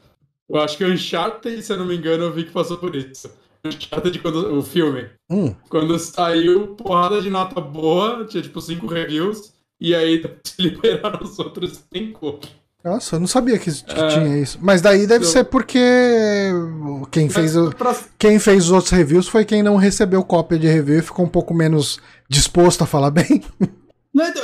Eu 0.49 0.61
acho 0.61 0.77
que 0.77 0.85
o 0.85 0.93
Uncharted, 0.93 1.63
se 1.63 1.73
eu 1.73 1.79
não 1.79 1.87
me 1.87 1.97
engano, 1.97 2.25
eu 2.25 2.33
vi 2.33 2.45
que 2.45 2.53
passou 2.53 2.77
por 2.77 2.95
isso. 2.95 3.31
Uncharted, 3.65 4.19
quando, 4.21 4.57
o 4.59 4.63
filme. 4.63 5.09
hum. 5.31 5.55
Quando 5.69 5.99
saiu, 5.99 6.75
porrada 6.77 7.21
de 7.23 7.31
nota 7.31 7.61
boa, 7.61 8.25
tinha 8.27 8.43
tipo 8.43 8.61
cinco 8.61 8.87
reviews, 8.87 9.55
e 9.81 9.95
aí 9.95 10.23
se 10.45 10.61
liberaram 10.61 11.21
os 11.23 11.39
outros 11.39 11.83
cinco. 11.93 12.41
Nossa, 12.85 13.17
eu 13.17 13.21
não 13.21 13.27
sabia 13.27 13.59
que, 13.59 13.71
que 13.73 13.99
É. 14.01 14.09
tinha 14.09 14.37
isso. 14.39 14.59
Mas 14.61 14.83
daí 14.83 15.07
deve 15.07 15.25
Eu- 15.25 15.29
ser 15.29 15.45
porque 15.45 15.81
quem 17.11 17.29
fez, 17.29 17.57
o, 17.57 17.71
Pra- 17.71 17.97
quem 18.19 18.39
fez 18.39 18.65
os 18.67 18.71
outros 18.73 18.91
reviews 18.93 19.27
foi 19.27 19.45
quem 19.45 19.63
não 19.63 19.77
recebeu 19.77 20.23
cópia 20.23 20.59
de 20.59 20.67
review 20.69 20.99
e 20.99 21.03
ficou 21.03 21.25
um 21.25 21.29
pouco 21.29 21.55
menos 21.55 21.99
disposto 22.29 22.83
a 22.83 22.87
falar 22.87 23.11
bem. 23.13 23.43
Não, 24.15 24.27
então, 24.29 24.43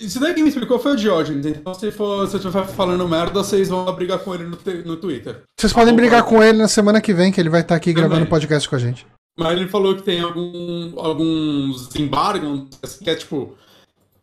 Isso 0.00 0.18
daí 0.18 0.34
quem 0.34 0.42
me 0.42 0.48
explicou 0.48 0.78
foi 0.78 0.92
o 0.92 0.96
Diógenes. 0.96 1.44
Então, 1.46 1.72
se, 1.74 1.90
for, 1.92 2.26
se 2.26 2.34
eu 2.34 2.40
estiver 2.40 2.66
falando 2.66 3.06
merda, 3.08 3.44
vocês 3.44 3.68
vão 3.68 3.84
brigar 3.94 4.18
com 4.20 4.34
ele 4.34 4.44
no, 4.44 4.58
no 4.84 4.96
Twitter. 4.96 5.42
Vocês 5.56 5.72
podem 5.72 5.94
brigar 5.94 6.22
com 6.24 6.42
ele 6.42 6.58
na 6.58 6.68
semana 6.68 7.00
que 7.00 7.12
vem, 7.14 7.30
que 7.30 7.40
ele 7.40 7.48
vai 7.50 7.60
estar 7.60 7.76
aqui 7.76 7.92
Também. 7.92 8.08
gravando 8.08 8.28
podcast 8.30 8.68
com 8.68 8.74
a 8.74 8.78
gente. 8.78 9.06
Mas 9.38 9.52
ele 9.52 9.68
falou 9.68 9.94
que 9.94 10.02
tem 10.02 10.20
algum, 10.20 10.94
alguns 10.98 11.94
embargos, 11.94 12.66
que 13.02 13.08
é 13.10 13.14
tipo. 13.14 13.54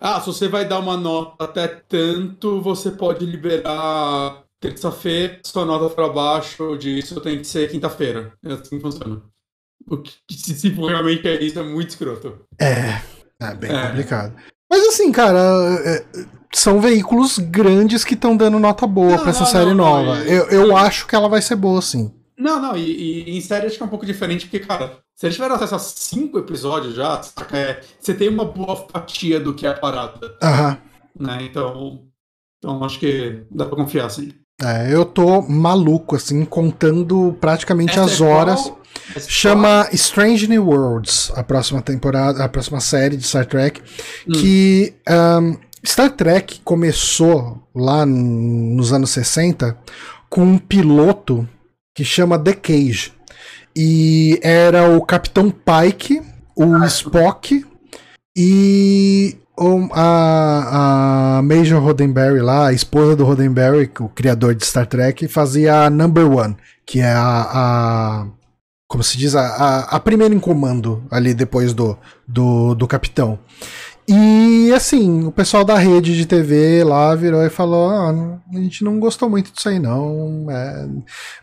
Ah, 0.08 0.22
se 0.22 0.28
você 0.28 0.48
vai 0.48 0.66
dar 0.68 0.78
uma 0.78 0.96
nota 0.96 1.46
até 1.46 1.68
tanto, 1.68 2.62
você 2.62 2.92
pode 2.92 3.26
liberar 3.26 4.44
terça-feira, 4.60 5.40
sua 5.44 5.66
nota 5.66 5.90
pra 5.96 6.08
baixo 6.08 6.78
disso 6.78 7.20
tem 7.20 7.40
que 7.40 7.48
ser 7.48 7.72
quinta-feira. 7.72 8.32
É 8.46 8.54
assim 8.54 8.76
que 8.78 8.82
funciona. 8.82 9.24
O 9.90 9.98
que, 9.98 10.14
se, 10.32 10.70
realmente 10.70 11.28
é 11.28 11.44
isso, 11.44 11.58
é 11.58 11.64
muito 11.64 11.90
escroto. 11.90 12.40
É, 12.62 13.02
é 13.42 13.56
bem 13.56 13.72
É. 13.72 13.88
complicado. 13.88 14.36
Mas 14.70 14.86
assim, 14.90 15.12
cara, 15.12 15.40
é, 15.84 16.06
são 16.54 16.80
veículos 16.80 17.40
grandes 17.40 18.04
que 18.04 18.14
estão 18.14 18.38
dando 18.38 18.60
nota 18.60 18.86
boa 18.86 19.10
Não, 19.14 19.18
pra 19.22 19.32
essa 19.32 19.40
não, 19.40 19.48
série 19.48 19.74
não, 19.74 19.76
não, 19.76 20.06
nova. 20.06 20.24
e- 20.24 20.32
eu 20.32 20.46
eu 20.52 20.78
acho 20.78 21.08
que 21.08 21.16
ela 21.16 21.28
vai 21.28 21.42
ser 21.42 21.56
boa, 21.56 21.82
sim. 21.82 22.14
Não, 22.38 22.62
não, 22.62 22.78
e, 22.78 23.24
e 23.28 23.36
em 23.38 23.42
série 23.42 23.66
acho 23.66 23.78
que 23.78 23.82
é 23.82 23.86
um 23.88 23.90
pouco 23.90 24.06
diferente, 24.06 24.46
porque, 24.46 24.60
cara, 24.60 25.00
se 25.16 25.26
eles 25.26 25.36
tiveram 25.36 25.56
acesso 25.56 25.76
a 25.76 25.80
cinco 25.80 26.38
episódios 26.38 26.94
já, 26.96 27.22
saca, 27.24 27.58
é, 27.58 27.82
você 28.00 28.14
tem 28.14 28.28
uma 28.30 28.46
boa 28.46 28.76
fatia 28.76 29.40
do 29.40 29.54
que 29.54 29.66
é 29.66 29.70
a 29.70 29.74
parada, 29.74 30.36
Aham. 30.44 30.78
né? 31.20 31.38
Então, 31.44 32.04
então 32.58 32.84
acho 32.84 33.00
que 33.00 33.44
dá 33.50 33.66
pra 33.66 33.76
confiar, 33.78 34.10
sim. 34.10 34.34
É, 34.62 34.94
eu 34.94 35.06
tô 35.06 35.42
maluco, 35.42 36.16
assim, 36.16 36.44
contando 36.46 37.36
praticamente 37.42 37.92
Essa 37.94 38.04
as 38.06 38.14
é 38.14 38.18
qual? 38.18 38.30
horas. 38.30 38.74
É 39.16 39.20
Chama 39.20 39.90
Strange 39.92 40.48
New 40.48 40.68
Worlds, 40.68 41.32
a 41.36 41.44
próxima 41.44 41.82
temporada, 41.82 42.44
a 42.44 42.48
próxima 42.50 42.80
série 42.80 43.18
de 43.18 43.24
Star 43.24 43.46
Trek. 43.46 43.82
Hum. 44.28 44.32
Que 44.32 44.94
ahn, 45.08 45.56
Star 45.86 46.10
Trek 46.12 46.62
começou 46.64 47.62
lá 47.76 48.06
nos 48.06 48.94
anos 48.94 49.10
60 49.12 49.78
com 50.30 50.44
um 50.44 50.58
piloto 50.58 51.48
que 51.94 52.04
chama 52.06 52.40
The 52.40 52.54
Cage. 52.54 53.14
E 53.78 54.40
era 54.42 54.90
o 54.90 55.02
Capitão 55.06 55.52
Pike, 55.52 56.22
o 56.56 56.78
Spock 56.86 57.66
e 58.38 59.36
a, 59.92 61.38
a 61.38 61.42
Major 61.42 61.82
Roddenberry 61.82 62.40
lá, 62.42 62.68
a 62.68 62.74
esposa 62.74 63.16
do 63.16 63.26
Roddenberry, 63.26 63.92
o 64.00 64.10
criador 64.10 64.56
de 64.56 64.66
Star 64.66 64.86
Trek, 64.88 65.28
fazia 65.28 65.86
a 65.86 65.90
Number 65.90 66.30
One, 66.30 66.56
que 66.86 67.00
é 67.00 67.12
a, 67.12 67.48
a- 67.52 68.28
como 68.88 69.04
se 69.04 69.18
diz, 69.18 69.36
a, 69.36 69.42
a, 69.42 69.80
a 69.96 70.00
primeira 70.00 70.34
em 70.34 70.40
comando 70.40 71.04
ali 71.10 71.34
depois 71.34 71.74
do, 71.74 71.98
do, 72.28 72.76
do 72.76 72.88
capitão. 72.88 73.40
E 74.08 74.72
assim, 74.74 75.24
o 75.26 75.32
pessoal 75.32 75.64
da 75.64 75.78
rede 75.78 76.16
de 76.16 76.26
TV 76.28 76.84
lá 76.84 77.16
virou 77.16 77.44
e 77.44 77.50
falou: 77.50 77.90
ah, 77.90 78.40
a 78.54 78.58
gente 78.58 78.84
não 78.84 79.00
gostou 79.00 79.30
muito 79.30 79.52
disso 79.52 79.68
aí, 79.70 79.80
não. 79.80 80.46
é, 80.50 80.88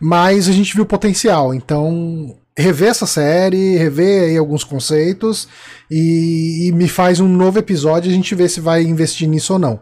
mas 0.01 0.49
a 0.49 0.53
gente 0.53 0.75
viu 0.75 0.87
potencial, 0.87 1.53
então 1.53 2.37
rever 2.57 2.91
essa 2.91 3.07
série, 3.07 3.77
rever 3.79 4.25
aí 4.25 4.37
alguns 4.37 4.63
conceitos 4.63 5.49
e, 5.91 6.69
e 6.69 6.73
me 6.73 6.87
faz 6.87 7.19
um 7.19 7.27
novo 7.27 7.59
episódio 7.59 8.11
a 8.11 8.15
gente 8.15 8.35
vê 8.35 8.47
se 8.49 8.61
vai 8.61 8.83
investir 8.83 9.27
nisso 9.29 9.55
ou 9.55 9.59
não. 9.59 9.81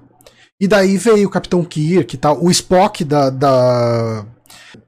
E 0.60 0.68
daí 0.68 0.96
veio 0.96 1.26
o 1.26 1.30
Capitão 1.30 1.64
Kirk 1.64 2.14
e 2.14 2.18
tal. 2.18 2.42
O 2.42 2.50
Spock 2.50 3.02
da, 3.04 3.28
da- 3.30 4.24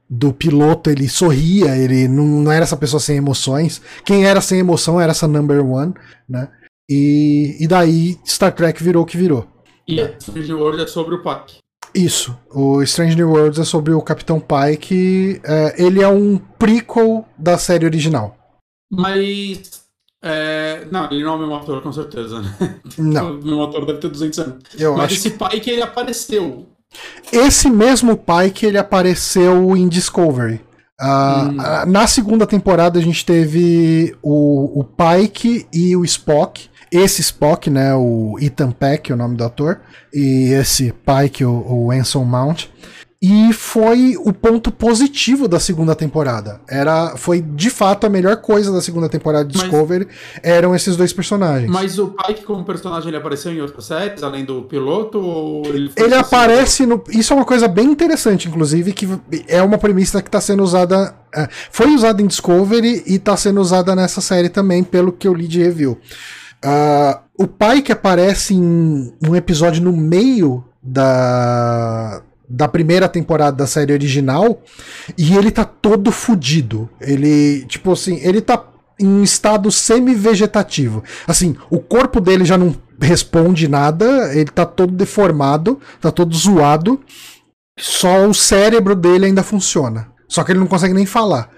do 0.09 0.31
piloto, 0.31 0.89
ele 0.91 1.09
sorria, 1.09 1.75
ele 1.75 2.07
não, 2.07 2.25
não 2.25 2.51
era 2.51 2.63
essa 2.63 2.77
pessoa 2.77 2.99
sem 2.99 3.17
emoções. 3.17 3.81
Quem 4.05 4.25
era 4.25 4.39
sem 4.41 4.59
emoção 4.59 5.01
era 5.01 5.11
essa 5.11 5.27
number 5.27 5.65
one, 5.65 5.93
né? 6.29 6.47
E, 6.89 7.57
e 7.59 7.67
daí 7.67 8.17
Star 8.25 8.53
Trek 8.53 8.83
virou 8.83 9.03
o 9.03 9.05
que 9.05 9.17
virou. 9.17 9.47
E 9.87 9.99
a 10.01 10.11
Strange 10.17 10.53
World 10.53 10.81
é 10.83 10.87
sobre 10.87 11.15
o 11.15 11.21
Pac. 11.23 11.53
Isso. 11.93 12.35
O 12.51 12.81
Strange 12.83 13.15
New 13.15 13.29
Worlds 13.29 13.59
é 13.59 13.63
sobre 13.63 13.93
o 13.93 14.01
Capitão 14.01 14.39
Pike. 14.39 15.39
é, 15.43 15.75
ele 15.83 16.01
é 16.01 16.07
um 16.07 16.37
prequel 16.37 17.25
da 17.37 17.57
série 17.57 17.85
original. 17.85 18.35
Mas. 18.91 19.83
é, 20.23 20.85
não, 20.91 21.05
ele 21.11 21.23
não 21.23 21.33
é 21.33 21.35
o 21.35 21.39
mesmo 21.39 21.55
ator, 21.55 21.81
com 21.81 21.91
certeza, 21.91 22.41
né? 22.41 22.79
Não, 22.97 23.31
O 23.39 23.43
mesmo 23.43 23.63
ator 23.63 23.85
deve 23.85 23.99
ter 23.99 24.09
200 24.09 24.39
anos. 24.39 24.63
eu 24.77 24.93
Mas 24.95 25.05
acho 25.05 25.13
esse 25.15 25.29
pai 25.31 25.59
que 25.59 25.69
ele 25.69 25.81
apareceu. 25.81 26.67
Esse 27.31 27.69
mesmo 27.69 28.15
Pike 28.17 28.65
ele 28.67 28.77
apareceu 28.77 29.75
em 29.75 29.87
Discovery. 29.87 30.61
Ah, 30.99 31.49
Hum. 31.51 31.57
ah, 31.59 31.85
na 31.87 32.07
segunda 32.07 32.45
temporada 32.47 32.99
a 32.99 33.01
gente 33.01 33.25
teve 33.25 34.15
o, 34.21 34.79
o 34.79 34.83
Pike 34.83 35.67
e 35.73 35.95
o 35.95 36.05
Spock. 36.05 36.69
Esse 36.93 37.21
Spock, 37.21 37.69
né, 37.69 37.95
o 37.95 38.37
Ethan 38.39 38.71
Peck, 38.71 39.11
é 39.11 39.15
o 39.15 39.17
nome 39.17 39.35
do 39.35 39.43
ator, 39.43 39.79
e 40.13 40.51
esse 40.53 40.93
Pike, 40.93 41.43
o, 41.43 41.65
o 41.67 41.91
Anson 41.91 42.23
Mount. 42.23 42.67
E 43.25 43.53
foi 43.53 44.17
o 44.19 44.33
ponto 44.33 44.69
positivo 44.69 45.47
da 45.47 45.57
segunda 45.57 45.95
temporada. 45.95 46.59
Era, 46.67 47.15
foi 47.15 47.39
de 47.39 47.69
fato 47.69 48.05
a 48.05 48.09
melhor 48.09 48.35
coisa 48.41 48.69
da 48.69 48.81
segunda 48.81 49.07
temporada 49.07 49.45
de 49.45 49.57
Mas- 49.57 49.69
Discovery. 49.69 50.09
Eram 50.43 50.75
esses 50.75 50.97
dois 50.97 51.13
personagens. 51.13 51.71
Mas 51.71 51.97
o 51.97 52.09
Pike, 52.09 52.43
como 52.43 52.65
personagem, 52.65 53.07
ele 53.07 53.15
apareceu 53.15 53.53
em 53.53 53.61
outras 53.61 53.85
séries, 53.85 54.21
além 54.23 54.43
do 54.43 54.63
piloto? 54.63 55.19
Ou 55.19 55.65
ele 55.67 55.89
foi 55.89 56.03
Ele 56.03 56.15
aparece 56.15 56.85
no. 56.85 57.01
Isso 57.11 57.31
é 57.31 57.35
uma 57.37 57.45
coisa 57.45 57.65
bem 57.65 57.85
interessante, 57.85 58.49
inclusive, 58.49 58.91
que 58.91 59.07
é 59.47 59.63
uma 59.63 59.77
premissa 59.77 60.21
que 60.21 60.27
está 60.27 60.41
sendo 60.41 60.61
usada. 60.61 61.15
é, 61.33 61.47
foi 61.71 61.95
usada 61.95 62.21
em 62.21 62.27
Discovery 62.27 63.03
e 63.07 63.15
está 63.15 63.37
sendo 63.37 63.61
usada 63.61 63.95
nessa 63.95 64.19
série 64.19 64.49
também, 64.49 64.83
pelo 64.83 65.13
que 65.13 65.25
eu 65.29 65.33
li 65.33 65.47
de 65.47 65.63
review. 65.63 65.97
Ah, 66.63 67.21
o 67.37 67.47
pai 67.47 67.81
que 67.81 67.91
aparece 67.91 68.53
em 68.53 69.13
um 69.27 69.35
episódio 69.35 69.83
no 69.83 69.91
meio 69.91 70.63
da. 70.81 72.21
Da 72.49 72.67
primeira 72.67 73.09
temporada 73.09 73.57
da 73.57 73.65
série 73.65 73.93
original, 73.93 74.61
e 75.17 75.35
ele 75.35 75.49
tá 75.49 75.65
todo 75.65 76.11
fudido. 76.11 76.87
Ele, 77.01 77.65
tipo 77.65 77.93
assim, 77.93 78.19
ele 78.21 78.41
tá 78.41 78.63
em 78.99 79.23
estado 79.23 79.71
semi-vegetativo. 79.71 81.03
Assim, 81.25 81.55
o 81.69 81.79
corpo 81.79 82.21
dele 82.21 82.45
já 82.45 82.57
não 82.57 82.75
responde 83.01 83.67
nada, 83.67 84.35
ele 84.35 84.51
tá 84.51 84.65
todo 84.65 84.93
deformado, 84.93 85.79
tá 85.99 86.11
todo 86.11 86.35
zoado. 86.35 86.99
Só 87.79 88.27
o 88.27 88.33
cérebro 88.33 88.95
dele 88.95 89.25
ainda 89.25 89.41
funciona. 89.41 90.09
Só 90.27 90.43
que 90.43 90.51
ele 90.51 90.59
não 90.59 90.67
consegue 90.67 90.93
nem 90.93 91.05
falar. 91.05 91.49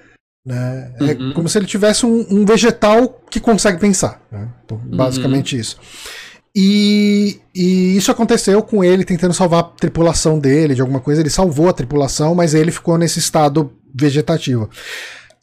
Né? 0.45 0.93
É 0.99 1.03
uhum. 1.13 1.33
como 1.33 1.49
se 1.49 1.57
ele 1.57 1.65
tivesse 1.65 2.05
um, 2.05 2.25
um 2.29 2.45
vegetal 2.45 3.21
que 3.29 3.39
consegue 3.39 3.79
pensar. 3.79 4.21
Né? 4.31 4.47
Basicamente 4.95 5.55
uhum. 5.55 5.61
isso. 5.61 5.77
E, 6.55 7.41
e, 7.53 7.97
isso 7.97 8.11
aconteceu 8.11 8.61
com 8.63 8.83
ele 8.83 9.03
tentando 9.03 9.33
salvar 9.33 9.59
a 9.59 9.63
tripulação 9.63 10.39
dele 10.39 10.75
de 10.75 10.81
alguma 10.81 11.01
coisa. 11.01 11.21
Ele 11.21 11.29
salvou 11.29 11.67
a 11.67 11.73
tripulação, 11.73 12.35
mas 12.35 12.53
ele 12.53 12.71
ficou 12.71 12.97
nesse 12.97 13.19
estado 13.19 13.73
vegetativo. 13.93 14.69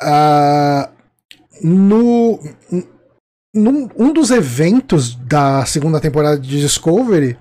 Uh, 0.03 0.89
no, 1.63 2.41
num, 3.55 3.89
um 3.99 4.13
dos 4.13 4.31
eventos 4.31 5.15
da 5.15 5.67
segunda 5.67 6.01
temporada 6.01 6.39
de 6.39 6.61
Discovery, 6.61 7.37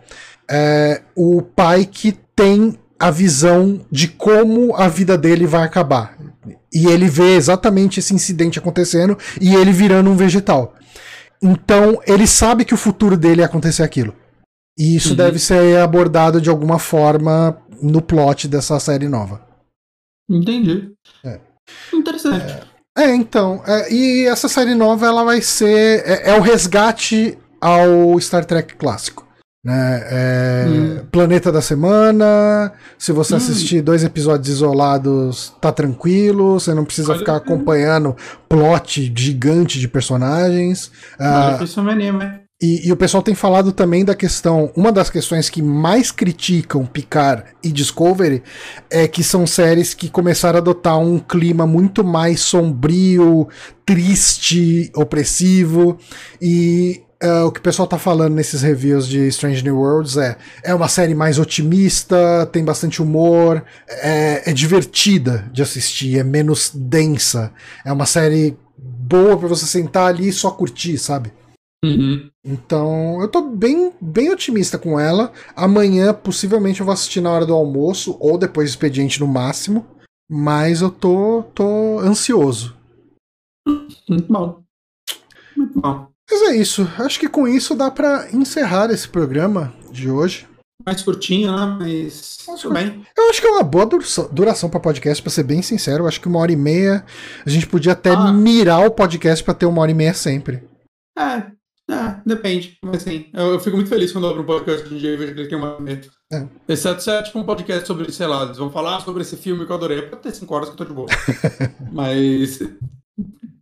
é 0.49 1.01
o 1.15 1.41
pai 1.41 1.85
que 1.85 2.11
tem 2.35 2.77
a 2.99 3.09
visão 3.09 3.85
de 3.89 4.09
como 4.09 4.75
a 4.75 4.87
vida 4.89 5.17
dele 5.17 5.47
vai 5.47 5.63
acabar. 5.63 6.17
E 6.73 6.87
ele 6.87 7.07
vê 7.07 7.35
exatamente 7.35 7.99
esse 7.99 8.13
incidente 8.13 8.59
acontecendo 8.59 9.17
e 9.39 9.53
ele 9.55 9.71
virando 9.71 10.09
um 10.09 10.15
vegetal. 10.15 10.73
Então 11.41 11.99
ele 12.05 12.27
sabe 12.27 12.63
que 12.63 12.73
o 12.73 12.77
futuro 12.77 13.17
dele 13.17 13.41
é 13.41 13.45
acontecer 13.45 13.83
aquilo. 13.83 14.15
E 14.77 14.95
isso 14.95 15.09
uhum. 15.09 15.15
deve 15.15 15.39
ser 15.39 15.79
abordado 15.79 16.39
de 16.39 16.49
alguma 16.49 16.79
forma 16.79 17.57
no 17.81 18.01
plot 18.01 18.47
dessa 18.47 18.79
série 18.79 19.09
nova. 19.09 19.41
Entendi. 20.29 20.91
É. 21.23 21.39
Interessante. 21.93 22.67
É, 22.97 23.03
é 23.03 23.15
então. 23.15 23.61
É, 23.67 23.93
e 23.93 24.27
essa 24.27 24.47
série 24.47 24.75
nova 24.75 25.05
ela 25.05 25.23
vai 25.23 25.41
ser. 25.41 26.03
É, 26.05 26.31
é 26.31 26.37
o 26.37 26.41
resgate 26.41 27.37
ao 27.59 28.19
Star 28.19 28.45
Trek 28.45 28.75
clássico. 28.75 29.27
Né? 29.63 30.01
É, 30.09 30.65
hum. 30.67 31.05
Planeta 31.11 31.51
da 31.51 31.61
Semana. 31.61 32.73
Se 32.97 33.11
você 33.11 33.33
hum. 33.33 33.37
assistir 33.37 33.81
dois 33.81 34.03
episódios 34.03 34.49
isolados, 34.49 35.53
tá 35.61 35.71
tranquilo. 35.71 36.59
Você 36.59 36.73
não 36.73 36.83
precisa 36.83 37.11
Olha 37.11 37.19
ficar 37.19 37.35
acompanhando 37.35 38.15
plot 38.49 39.13
gigante 39.15 39.79
de 39.79 39.87
personagens. 39.87 40.91
Ah, 41.19 41.59
isso 41.61 41.81
me 41.83 41.91
anima. 41.91 42.41
E, 42.61 42.87
e, 42.87 42.91
o 42.91 42.95
pessoal 42.95 43.23
tem 43.23 43.33
falado 43.33 43.71
também 43.71 44.05
da 44.05 44.13
questão. 44.13 44.71
Uma 44.75 44.91
das 44.91 45.09
questões 45.09 45.49
que 45.49 45.63
mais 45.63 46.11
criticam 46.11 46.85
Picard 46.85 47.43
e 47.63 47.71
Discovery 47.71 48.43
é 48.87 49.07
que 49.07 49.23
são 49.23 49.47
séries 49.47 49.95
que 49.95 50.07
começaram 50.09 50.57
a 50.57 50.61
adotar 50.61 50.99
um 50.99 51.17
clima 51.17 51.65
muito 51.65 52.03
mais 52.03 52.41
sombrio, 52.41 53.47
triste, 53.83 54.91
opressivo. 54.95 55.97
E 56.39 57.01
Uh, 57.23 57.45
o 57.45 57.51
que 57.51 57.59
o 57.59 57.63
pessoal 57.63 57.87
tá 57.87 57.99
falando 57.99 58.33
nesses 58.33 58.63
reviews 58.63 59.07
de 59.07 59.27
Strange 59.27 59.63
New 59.63 59.77
Worlds 59.77 60.17
é 60.17 60.37
é 60.63 60.73
uma 60.73 60.87
série 60.87 61.13
mais 61.13 61.37
otimista, 61.37 62.49
tem 62.51 62.65
bastante 62.65 62.99
humor, 62.99 63.63
é, 63.87 64.49
é 64.49 64.53
divertida 64.53 65.47
de 65.53 65.61
assistir, 65.61 66.17
é 66.17 66.23
menos 66.23 66.71
densa. 66.73 67.53
É 67.85 67.91
uma 67.91 68.07
série 68.07 68.57
boa 68.75 69.37
para 69.37 69.47
você 69.47 69.67
sentar 69.67 70.07
ali 70.07 70.29
e 70.29 70.33
só 70.33 70.49
curtir, 70.49 70.97
sabe? 70.97 71.31
Uhum. 71.83 72.29
Então, 72.43 73.21
eu 73.21 73.27
tô 73.27 73.41
bem, 73.41 73.91
bem 73.99 74.31
otimista 74.31 74.77
com 74.77 74.99
ela. 74.99 75.31
Amanhã, 75.55 76.13
possivelmente, 76.13 76.79
eu 76.79 76.85
vou 76.85 76.93
assistir 76.93 77.21
na 77.21 77.31
hora 77.31 77.45
do 77.45 77.53
almoço, 77.53 78.17
ou 78.19 78.37
depois 78.37 78.69
do 78.69 78.73
expediente 78.73 79.19
no 79.19 79.27
máximo. 79.27 79.85
Mas 80.29 80.81
eu 80.81 80.89
tô, 80.89 81.43
tô 81.53 81.99
ansioso. 81.99 82.75
Muito 84.07 84.31
bom. 84.31 84.63
Muito 85.55 85.79
bom. 85.79 86.10
Mas 86.31 86.41
é 86.43 86.55
isso. 86.55 86.89
Acho 86.97 87.19
que 87.19 87.27
com 87.27 87.45
isso 87.45 87.75
dá 87.75 87.91
para 87.91 88.29
encerrar 88.31 88.89
esse 88.89 89.05
programa 89.05 89.73
de 89.91 90.09
hoje. 90.09 90.47
Mais 90.85 91.01
curtinho, 91.01 91.51
né? 91.51 91.77
Mas 91.77 92.37
tudo 92.45 92.73
bem. 92.73 93.05
Eu 93.17 93.29
acho 93.29 93.41
que 93.41 93.47
é 93.47 93.51
uma 93.51 93.63
boa 93.63 93.87
duração 94.31 94.69
para 94.69 94.79
podcast, 94.79 95.21
para 95.21 95.31
ser 95.31 95.43
bem 95.43 95.61
sincero. 95.61 96.03
Eu 96.03 96.07
acho 96.07 96.21
que 96.21 96.29
uma 96.29 96.39
hora 96.39 96.51
e 96.51 96.55
meia. 96.55 97.05
A 97.45 97.49
gente 97.49 97.67
podia 97.67 97.91
até 97.91 98.11
ah. 98.11 98.31
mirar 98.31 98.87
o 98.87 98.91
podcast 98.91 99.43
para 99.43 99.53
ter 99.53 99.65
uma 99.65 99.81
hora 99.81 99.91
e 99.91 99.93
meia 99.93 100.13
sempre. 100.13 100.63
É, 101.19 101.51
é, 101.93 102.21
depende. 102.25 102.77
Mas 102.81 103.01
assim, 103.01 103.25
eu, 103.33 103.53
eu, 103.53 103.59
fico 103.59 103.75
muito 103.75 103.89
feliz 103.89 104.13
quando 104.13 104.23
eu 104.23 104.31
abro 104.31 104.43
um 104.43 104.45
podcast 104.45 104.87
de 104.87 104.95
um 104.95 104.97
dia 104.97 105.13
e 105.13 105.17
vejo 105.17 105.33
que 105.33 105.41
ele 105.41 105.49
tem 105.49 105.57
uma 105.57 105.79
meia. 105.79 106.01
É. 106.31 106.47
Exceto 106.69 107.03
se 107.03 107.11
é 107.11 107.21
tipo 107.21 107.37
um 107.37 107.43
podcast 107.43 107.85
sobre, 107.85 108.09
sei 108.11 108.25
lá, 108.25 108.43
eles 108.43 108.57
vão 108.57 108.71
falar 108.71 109.01
sobre 109.01 109.21
esse 109.21 109.35
filme 109.35 109.65
que 109.65 109.71
eu 109.71 109.75
adorei. 109.75 110.01
Pode 110.03 110.21
ter 110.21 110.33
cinco 110.33 110.55
horas 110.55 110.69
que 110.69 110.73
eu 110.73 110.77
tô 110.77 110.85
de 110.85 110.93
boa. 110.93 111.09
Mas 111.91 112.59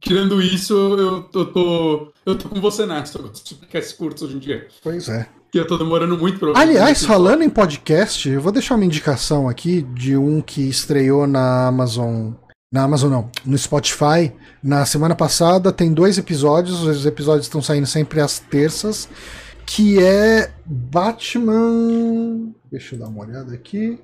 Tirando 0.10 0.42
isso, 0.42 0.74
eu, 0.74 1.30
eu, 1.32 1.46
tô, 1.46 2.12
eu 2.26 2.36
tô 2.36 2.50
com 2.50 2.60
você 2.60 2.84
nessa. 2.84 3.20
Eu 3.20 3.28
gosto 3.28 3.48
de 3.48 3.54
podcasts 3.54 3.94
curtos 3.94 4.24
hoje 4.24 4.38
em 4.38 4.40
dia. 4.40 4.68
Pois 4.82 5.08
é. 5.08 5.30
Que 5.52 5.60
eu 5.60 5.68
tô 5.68 5.78
demorando 5.78 6.18
muito 6.18 6.40
pra 6.40 6.60
Aliás, 6.60 7.06
falando 7.06 7.44
em 7.44 7.50
podcast, 7.50 8.28
eu 8.28 8.42
vou 8.42 8.52
deixar 8.52 8.74
uma 8.74 8.86
indicação 8.86 9.48
aqui 9.48 9.84
de 9.84 10.18
um 10.18 10.42
que 10.42 10.68
estreou 10.68 11.28
na 11.28 11.68
Amazon. 11.68 12.32
Na 12.74 12.86
Amazon 12.86 13.12
não, 13.12 13.32
no 13.46 13.56
Spotify. 13.56 14.34
Na 14.64 14.84
semana 14.84 15.14
passada 15.14 15.72
tem 15.72 15.94
dois 15.94 16.18
episódios, 16.18 16.82
os 16.82 17.06
episódios 17.06 17.46
estão 17.46 17.62
saindo 17.62 17.86
sempre 17.86 18.20
às 18.20 18.40
terças. 18.40 19.08
Que 19.64 20.04
é 20.04 20.52
Batman. 20.66 22.52
Deixa 22.72 22.96
eu 22.96 23.00
dar 23.00 23.10
uma 23.10 23.24
olhada 23.24 23.54
aqui. 23.54 23.90
Deixa 23.90 24.00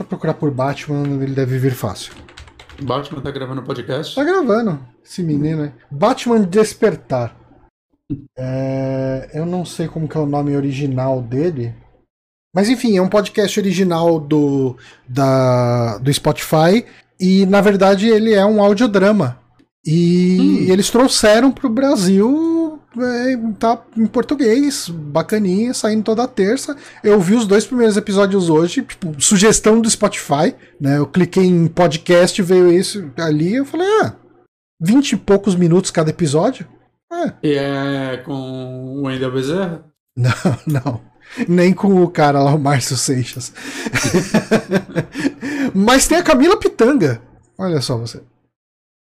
eu 0.00 0.06
procurar 0.06 0.32
por 0.32 0.50
Batman, 0.50 1.22
ele 1.22 1.34
deve 1.34 1.58
vir 1.58 1.74
fácil. 1.74 2.14
Batman 2.80 3.20
tá 3.20 3.30
gravando 3.30 3.62
podcast? 3.62 4.14
Tá 4.14 4.24
gravando, 4.24 4.80
esse 5.04 5.22
menino 5.22 5.64
aí. 5.64 5.72
Batman 5.90 6.42
Despertar. 6.42 7.36
É, 8.36 9.30
eu 9.34 9.46
não 9.46 9.64
sei 9.64 9.86
como 9.86 10.08
que 10.08 10.16
é 10.16 10.20
o 10.20 10.26
nome 10.26 10.56
original 10.56 11.22
dele. 11.22 11.74
Mas 12.54 12.68
enfim, 12.68 12.96
é 12.96 13.02
um 13.02 13.08
podcast 13.08 13.58
original 13.60 14.18
do, 14.18 14.76
da, 15.08 15.98
do 15.98 16.12
Spotify. 16.12 16.84
E 17.18 17.46
na 17.46 17.60
verdade 17.60 18.08
ele 18.08 18.32
é 18.32 18.44
um 18.44 18.62
audiodrama. 18.62 19.38
E 19.84 20.38
hum. 20.40 20.72
eles 20.72 20.90
trouxeram 20.90 21.52
pro 21.52 21.70
Brasil 21.70 22.59
é, 22.98 23.36
tá 23.58 23.82
em 23.96 24.06
português, 24.06 24.88
bacaninha, 24.88 25.72
saindo 25.72 26.02
toda 26.02 26.26
terça. 26.26 26.76
Eu 27.04 27.20
vi 27.20 27.34
os 27.34 27.46
dois 27.46 27.66
primeiros 27.66 27.96
episódios 27.96 28.48
hoje, 28.48 28.82
tipo, 28.82 29.20
sugestão 29.20 29.80
do 29.80 29.88
Spotify, 29.88 30.54
né? 30.80 30.98
Eu 30.98 31.06
cliquei 31.06 31.44
em 31.44 31.68
podcast, 31.68 32.40
veio 32.42 32.72
isso 32.72 33.10
ali, 33.18 33.54
eu 33.56 33.64
falei, 33.64 33.86
ah, 34.02 34.14
vinte 34.80 35.12
e 35.12 35.16
poucos 35.16 35.54
minutos 35.54 35.90
cada 35.90 36.10
episódio. 36.10 36.66
É. 37.12 37.32
E 37.42 37.54
é 37.54 38.16
com 38.18 38.32
o 38.32 39.02
Wendel 39.02 39.32
Bezerra? 39.32 39.84
Não, 40.16 40.32
não. 40.66 41.00
Nem 41.48 41.72
com 41.72 42.02
o 42.02 42.10
cara 42.10 42.42
lá, 42.42 42.52
o 42.52 42.58
Márcio 42.58 42.96
Seixas. 42.96 43.54
Mas 45.72 46.08
tem 46.08 46.18
a 46.18 46.22
Camila 46.22 46.58
Pitanga. 46.58 47.22
Olha 47.56 47.80
só 47.80 47.96
você. 47.96 48.20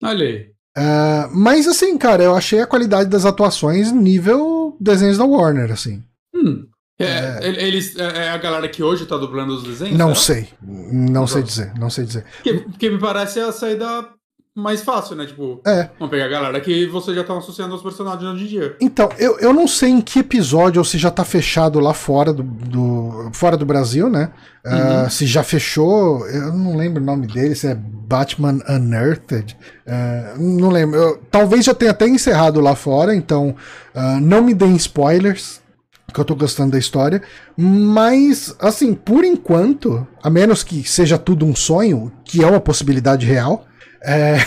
Olha 0.01 0.25
aí. 0.25 0.52
Uh, 0.77 1.29
mas 1.31 1.67
assim, 1.67 1.97
cara, 1.97 2.23
eu 2.23 2.35
achei 2.35 2.59
a 2.59 2.67
qualidade 2.67 3.09
das 3.09 3.25
atuações 3.25 3.91
nível 3.91 4.75
desenhos 4.79 5.17
da 5.17 5.25
Warner, 5.25 5.71
assim. 5.71 6.03
Hum. 6.33 6.67
É, 6.99 7.39
é, 7.41 7.67
eles, 7.67 7.95
é, 7.97 8.25
é 8.25 8.29
a 8.29 8.37
galera 8.37 8.67
que 8.69 8.83
hoje 8.83 9.05
tá 9.05 9.17
dublando 9.17 9.53
os 9.53 9.63
desenhos? 9.63 9.97
Não 9.97 10.13
sei. 10.15 10.47
Não 10.61 11.27
sei 11.27 11.43
dizer, 11.43 11.73
não 11.77 11.89
sei 11.89 12.05
dizer. 12.05 12.25
Porque, 12.43 12.53
porque 12.53 12.89
me 12.89 12.99
parece 12.99 13.39
a 13.39 13.51
saída 13.51 14.07
mais 14.55 14.81
fácil, 14.81 15.15
né? 15.15 15.25
Tipo, 15.25 15.61
é. 15.65 15.89
vamos 15.97 16.11
pegar 16.11 16.25
a 16.25 16.29
galera 16.29 16.61
que 16.61 16.85
você 16.85 17.13
já 17.13 17.23
tá 17.23 17.35
associando 17.35 17.73
aos 17.73 17.81
personagens 17.81 18.23
hoje 18.23 18.43
em 18.43 18.47
dia. 18.47 18.75
Então, 18.79 19.09
eu, 19.17 19.39
eu 19.39 19.51
não 19.51 19.67
sei 19.67 19.89
em 19.89 20.01
que 20.01 20.19
episódio 20.19 20.79
ou 20.79 20.85
se 20.85 20.97
já 20.97 21.09
tá 21.09 21.25
fechado 21.25 21.79
lá 21.79 21.93
fora 21.93 22.31
do, 22.31 22.43
do 22.43 23.31
fora 23.33 23.57
do 23.57 23.65
Brasil, 23.65 24.09
né? 24.09 24.31
Uhum. 24.63 25.05
Uh, 25.05 25.09
se 25.09 25.25
já 25.25 25.43
fechou, 25.43 26.27
eu 26.27 26.53
não 26.53 26.77
lembro 26.77 27.01
o 27.01 27.05
nome 27.05 27.25
dele, 27.25 27.55
se 27.55 27.67
é 27.67 27.75
Batman 27.75 28.59
Unearthed. 28.69 29.57
Uh, 29.87 30.39
não 30.39 30.69
lembro. 30.69 30.99
Eu, 30.99 31.21
talvez 31.31 31.65
já 31.65 31.73
tenha 31.73 31.91
até 31.91 32.07
encerrado 32.07 32.61
lá 32.61 32.75
fora, 32.75 33.15
então 33.15 33.55
uh, 33.95 34.19
não 34.21 34.43
me 34.43 34.53
deem 34.53 34.75
spoilers, 34.75 35.61
que 36.13 36.19
eu 36.19 36.25
tô 36.25 36.35
gostando 36.35 36.73
da 36.73 36.77
história. 36.77 37.23
Mas, 37.57 38.55
assim, 38.59 38.93
por 38.93 39.25
enquanto, 39.25 40.07
a 40.21 40.29
menos 40.29 40.63
que 40.63 40.87
seja 40.87 41.17
tudo 41.17 41.43
um 41.43 41.55
sonho, 41.55 42.11
que 42.23 42.43
é 42.43 42.47
uma 42.47 42.59
possibilidade 42.59 43.25
real. 43.25 43.65
É, 44.03 44.37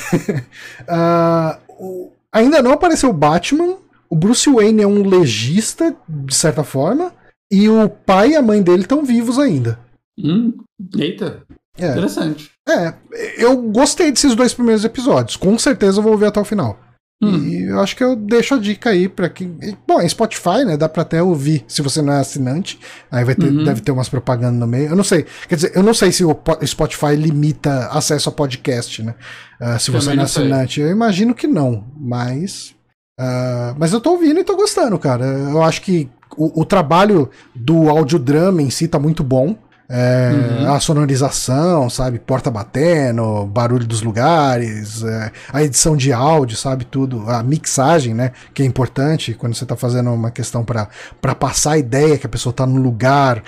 uh, 1.78 2.12
ainda 2.32 2.62
não 2.62 2.72
apareceu 2.72 3.10
o 3.10 3.14
Batman. 3.14 3.76
O 4.08 4.14
Bruce 4.14 4.48
Wayne 4.48 4.82
é 4.82 4.86
um 4.86 5.02
legista, 5.08 5.96
de 6.08 6.34
certa 6.34 6.62
forma. 6.62 7.12
E 7.50 7.68
o 7.68 7.88
pai 7.88 8.30
e 8.30 8.36
a 8.36 8.42
mãe 8.42 8.62
dele 8.62 8.82
estão 8.82 9.04
vivos 9.04 9.38
ainda. 9.38 9.78
Hum, 10.18 10.52
eita. 10.96 11.42
É. 11.78 11.90
Interessante. 11.90 12.50
É, 12.68 12.94
eu 13.36 13.56
gostei 13.62 14.10
desses 14.10 14.34
dois 14.34 14.54
primeiros 14.54 14.84
episódios. 14.84 15.36
Com 15.36 15.58
certeza 15.58 15.98
eu 15.98 16.02
vou 16.02 16.16
ver 16.16 16.26
até 16.26 16.40
o 16.40 16.44
final. 16.44 16.78
Hum. 17.22 17.38
E 17.48 17.64
eu 17.64 17.80
acho 17.80 17.96
que 17.96 18.04
eu 18.04 18.14
deixo 18.14 18.54
a 18.54 18.58
dica 18.58 18.90
aí 18.90 19.08
para 19.08 19.30
quem. 19.30 19.56
Bom, 19.86 20.02
em 20.02 20.08
Spotify, 20.08 20.64
né? 20.66 20.76
Dá 20.76 20.86
pra 20.86 21.00
até 21.00 21.22
ouvir 21.22 21.64
se 21.66 21.80
você 21.80 22.02
não 22.02 22.12
é 22.12 22.20
assinante. 22.20 22.78
Aí 23.10 23.24
vai 23.24 23.34
ter, 23.34 23.46
uhum. 23.46 23.64
deve 23.64 23.80
ter 23.80 23.90
umas 23.90 24.08
propagandas 24.08 24.60
no 24.60 24.66
meio. 24.66 24.90
Eu 24.90 24.96
não 24.96 25.04
sei. 25.04 25.24
Quer 25.48 25.54
dizer, 25.54 25.72
eu 25.74 25.82
não 25.82 25.94
sei 25.94 26.12
se 26.12 26.24
o 26.24 26.38
Spotify 26.64 27.16
limita 27.16 27.88
acesso 27.88 28.28
a 28.28 28.32
podcast, 28.32 29.02
né? 29.02 29.14
Uh, 29.60 29.78
se 29.80 29.90
você 29.90 30.14
não 30.14 30.22
é 30.22 30.26
assinante. 30.26 30.74
Sei. 30.74 30.84
Eu 30.84 30.90
imagino 30.90 31.34
que 31.34 31.46
não, 31.46 31.86
mas. 31.96 32.74
Uh, 33.18 33.72
mas 33.78 33.94
eu 33.94 34.00
tô 34.00 34.10
ouvindo 34.10 34.38
e 34.38 34.44
tô 34.44 34.54
gostando, 34.54 34.98
cara. 34.98 35.24
Eu 35.24 35.62
acho 35.62 35.80
que 35.80 36.10
o, 36.36 36.60
o 36.60 36.64
trabalho 36.66 37.30
do 37.54 37.88
audiodrama 37.88 38.60
em 38.60 38.68
si 38.68 38.86
tá 38.88 38.98
muito 38.98 39.24
bom. 39.24 39.56
É, 39.88 40.30
uhum. 40.32 40.72
A 40.72 40.80
sonorização, 40.80 41.88
sabe? 41.88 42.18
Porta 42.18 42.50
batendo, 42.50 43.46
barulho 43.46 43.86
dos 43.86 44.02
lugares, 44.02 45.04
é, 45.04 45.30
a 45.52 45.62
edição 45.62 45.96
de 45.96 46.12
áudio, 46.12 46.56
sabe? 46.56 46.84
Tudo. 46.84 47.28
A 47.28 47.42
mixagem, 47.42 48.12
né? 48.12 48.32
Que 48.52 48.62
é 48.62 48.66
importante 48.66 49.34
quando 49.34 49.54
você 49.54 49.64
está 49.64 49.76
fazendo 49.76 50.12
uma 50.12 50.30
questão 50.30 50.64
para 50.64 51.34
passar 51.34 51.72
a 51.72 51.78
ideia 51.78 52.18
que 52.18 52.26
a 52.26 52.28
pessoa 52.28 52.50
está 52.50 52.66
num 52.66 52.80
lugar 52.80 53.42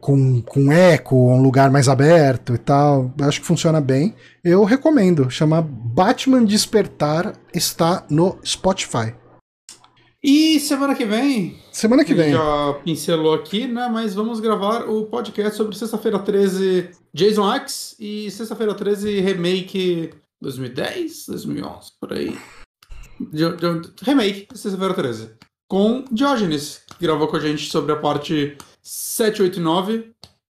com, 0.00 0.40
com 0.42 0.72
eco, 0.72 1.16
um 1.16 1.42
lugar 1.42 1.70
mais 1.70 1.88
aberto 1.88 2.54
e 2.54 2.58
tal. 2.58 3.10
Eu 3.18 3.28
acho 3.28 3.40
que 3.40 3.46
funciona 3.46 3.80
bem. 3.80 4.14
Eu 4.44 4.64
recomendo. 4.64 5.28
Chama 5.28 5.60
Batman 5.60 6.44
Despertar, 6.44 7.32
está 7.52 8.04
no 8.08 8.38
Spotify. 8.44 9.12
E 10.22 10.60
semana 10.60 10.94
que 10.94 11.06
vem. 11.06 11.58
Semana 11.72 12.04
que 12.04 12.12
vem. 12.12 12.32
Já 12.32 12.74
pincelou 12.84 13.32
aqui, 13.32 13.66
né? 13.66 13.88
Mas 13.88 14.14
vamos 14.14 14.38
gravar 14.38 14.82
o 14.88 15.06
podcast 15.06 15.56
sobre 15.56 15.74
Sexta-feira 15.74 16.18
13 16.18 16.90
Jason 17.14 17.50
X 17.54 17.96
e 17.98 18.30
Sexta-feira 18.30 18.74
13 18.74 19.20
Remake 19.20 20.10
2010, 20.42 21.26
2011, 21.26 21.92
por 21.98 22.12
aí. 22.12 22.38
De, 23.18 23.56
de, 23.56 23.90
remake, 24.02 24.46
Sexta-feira 24.54 24.92
13. 24.92 25.30
Com 25.66 26.04
Diógenes, 26.12 26.82
que 26.86 27.06
gravou 27.06 27.26
com 27.26 27.36
a 27.36 27.40
gente 27.40 27.70
sobre 27.70 27.92
a 27.92 27.96
parte 27.96 28.58
7, 28.82 29.40
8 29.40 29.58
e 29.58 29.62
9. 29.62 30.12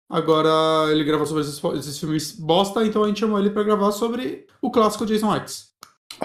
Agora 0.09 0.91
ele 0.91 1.05
gravou 1.05 1.27
sobre 1.27 1.43
esses, 1.43 1.63
esses 1.79 1.99
filmes 1.99 2.33
bosta, 2.33 2.85
então 2.85 3.05
a 3.05 3.09
gente 3.09 3.21
chamou 3.21 3.39
ele 3.39 3.51
para 3.51 3.63
gravar 3.63 3.93
sobre 3.93 4.47
o 4.63 4.71
clássico 4.71 5.05
Jason 5.05 5.35
X. 5.35 5.69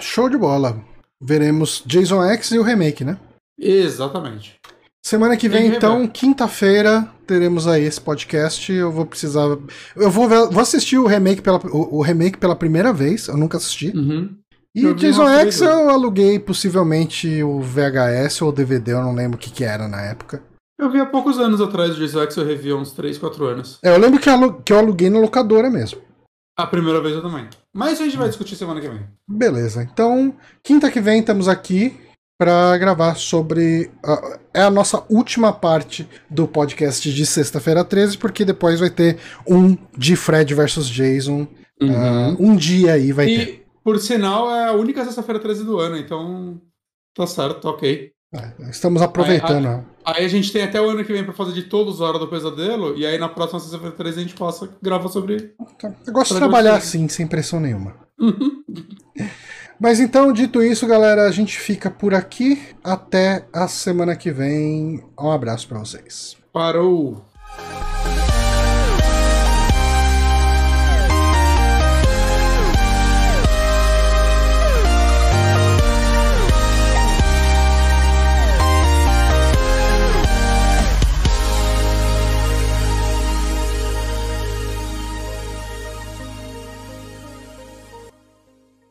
Show 0.00 0.30
de 0.30 0.38
bola 0.38 0.82
veremos 1.20 1.82
Jason 1.86 2.22
X 2.24 2.50
e 2.52 2.58
o 2.58 2.62
remake, 2.62 3.04
né? 3.04 3.18
Exatamente. 3.58 4.58
Semana 5.04 5.36
que 5.36 5.48
vem, 5.48 5.68
então, 5.68 6.06
quinta-feira, 6.08 7.08
teremos 7.26 7.68
aí 7.68 7.84
esse 7.84 8.00
podcast. 8.00 8.72
Eu 8.72 8.90
vou 8.90 9.06
precisar. 9.06 9.44
Eu 9.94 10.10
vou, 10.10 10.28
ver... 10.28 10.48
vou 10.48 10.60
assistir 10.60 10.98
o 10.98 11.06
remake, 11.06 11.40
pela... 11.40 11.60
o 11.64 12.02
remake 12.02 12.38
pela 12.38 12.56
primeira 12.56 12.92
vez, 12.92 13.28
eu 13.28 13.36
nunca 13.36 13.56
assisti. 13.56 13.96
Uhum. 13.96 14.36
E 14.74 14.82
eu 14.82 14.94
Jason 14.94 15.28
X 15.28 15.62
eu 15.62 15.88
aluguei 15.88 16.38
possivelmente 16.38 17.42
o 17.42 17.60
VHS 17.60 18.42
ou 18.42 18.48
o 18.48 18.52
DVD, 18.52 18.92
eu 18.92 19.00
não 19.00 19.14
lembro 19.14 19.38
o 19.38 19.40
que, 19.40 19.50
que 19.50 19.64
era 19.64 19.86
na 19.86 20.02
época. 20.02 20.42
Eu 20.78 20.90
vi 20.90 21.00
há 21.00 21.06
poucos 21.06 21.38
anos 21.38 21.60
atrás 21.60 21.92
o 21.92 22.00
Jason 22.00 22.22
X, 22.22 22.36
eu 22.36 22.44
revi 22.44 22.70
há 22.70 22.76
uns 22.76 22.90
3, 22.90 23.16
4 23.16 23.44
anos. 23.46 23.78
É, 23.82 23.94
eu 23.94 23.98
lembro 23.98 24.20
que, 24.20 24.28
eu, 24.28 24.54
que 24.54 24.72
eu 24.72 24.78
aluguei 24.78 25.08
na 25.08 25.18
locadora 25.18 25.70
mesmo. 25.70 26.00
A 26.58 26.66
primeira 26.66 27.00
vez 27.00 27.14
eu 27.14 27.22
também. 27.22 27.48
Mas 27.72 28.00
a 28.00 28.04
gente 28.04 28.16
vai 28.16 28.28
discutir 28.28 28.56
semana 28.56 28.80
que 28.80 28.88
vem. 28.88 29.06
Beleza. 29.26 29.82
Então, 29.82 30.34
quinta 30.62 30.90
que 30.90 31.00
vem 31.00 31.20
estamos 31.20 31.48
aqui 31.48 31.96
para 32.38 32.76
gravar 32.78 33.14
sobre. 33.14 33.90
Uh, 34.04 34.38
é 34.52 34.62
a 34.62 34.70
nossa 34.70 35.04
última 35.08 35.52
parte 35.52 36.08
do 36.30 36.46
podcast 36.46 37.12
de 37.12 37.26
sexta-feira 37.26 37.84
13, 37.84 38.18
porque 38.18 38.44
depois 38.44 38.80
vai 38.80 38.90
ter 38.90 39.18
um 39.46 39.76
de 39.96 40.16
Fred 40.16 40.54
versus 40.54 40.88
Jason. 40.88 41.46
Uhum. 41.80 42.34
Uh, 42.34 42.36
um 42.38 42.56
dia 42.56 42.94
aí 42.94 43.12
vai 43.12 43.28
e, 43.28 43.36
ter. 43.36 43.66
Por 43.82 43.98
sinal, 43.98 44.50
é 44.50 44.68
a 44.68 44.72
única 44.72 45.04
sexta-feira 45.04 45.40
13 45.40 45.64
do 45.64 45.78
ano, 45.78 45.96
então 45.96 46.60
tá 47.14 47.26
certo, 47.26 47.60
tá 47.60 47.70
ok. 47.70 48.12
É, 48.34 48.70
estamos 48.70 49.00
aproveitando. 49.00 49.84
Aí, 50.04 50.16
aí, 50.18 50.24
a 50.24 50.28
gente 50.28 50.52
tem 50.52 50.62
até 50.62 50.80
o 50.80 50.90
ano 50.90 51.04
que 51.04 51.12
vem 51.12 51.24
para 51.24 51.32
fazer 51.32 51.52
de 51.52 51.62
todos 51.62 52.00
Hora 52.00 52.18
do 52.18 52.28
Pesadelo, 52.28 52.96
e 52.96 53.06
aí 53.06 53.16
na 53.16 53.28
próxima 53.28 53.60
sexta-feira 53.60 53.94
13 53.94 54.18
a 54.18 54.22
gente 54.22 54.34
passa, 54.34 54.68
grava 54.82 55.08
sobre. 55.08 55.54
Tá. 55.78 55.94
Eu 56.06 56.12
gosto 56.12 56.34
de 56.34 56.40
trabalhar 56.40 56.74
assim, 56.74 57.08
sem 57.08 57.26
pressão 57.26 57.60
nenhuma. 57.60 57.94
Mas 59.78 60.00
então, 60.00 60.32
dito 60.32 60.62
isso, 60.62 60.86
galera, 60.86 61.26
a 61.26 61.30
gente 61.30 61.58
fica 61.58 61.90
por 61.90 62.14
aqui. 62.14 62.74
Até 62.82 63.44
a 63.52 63.68
semana 63.68 64.16
que 64.16 64.30
vem. 64.30 65.04
Um 65.18 65.30
abraço 65.30 65.68
para 65.68 65.78
vocês. 65.78 66.36
Parou! 66.52 67.24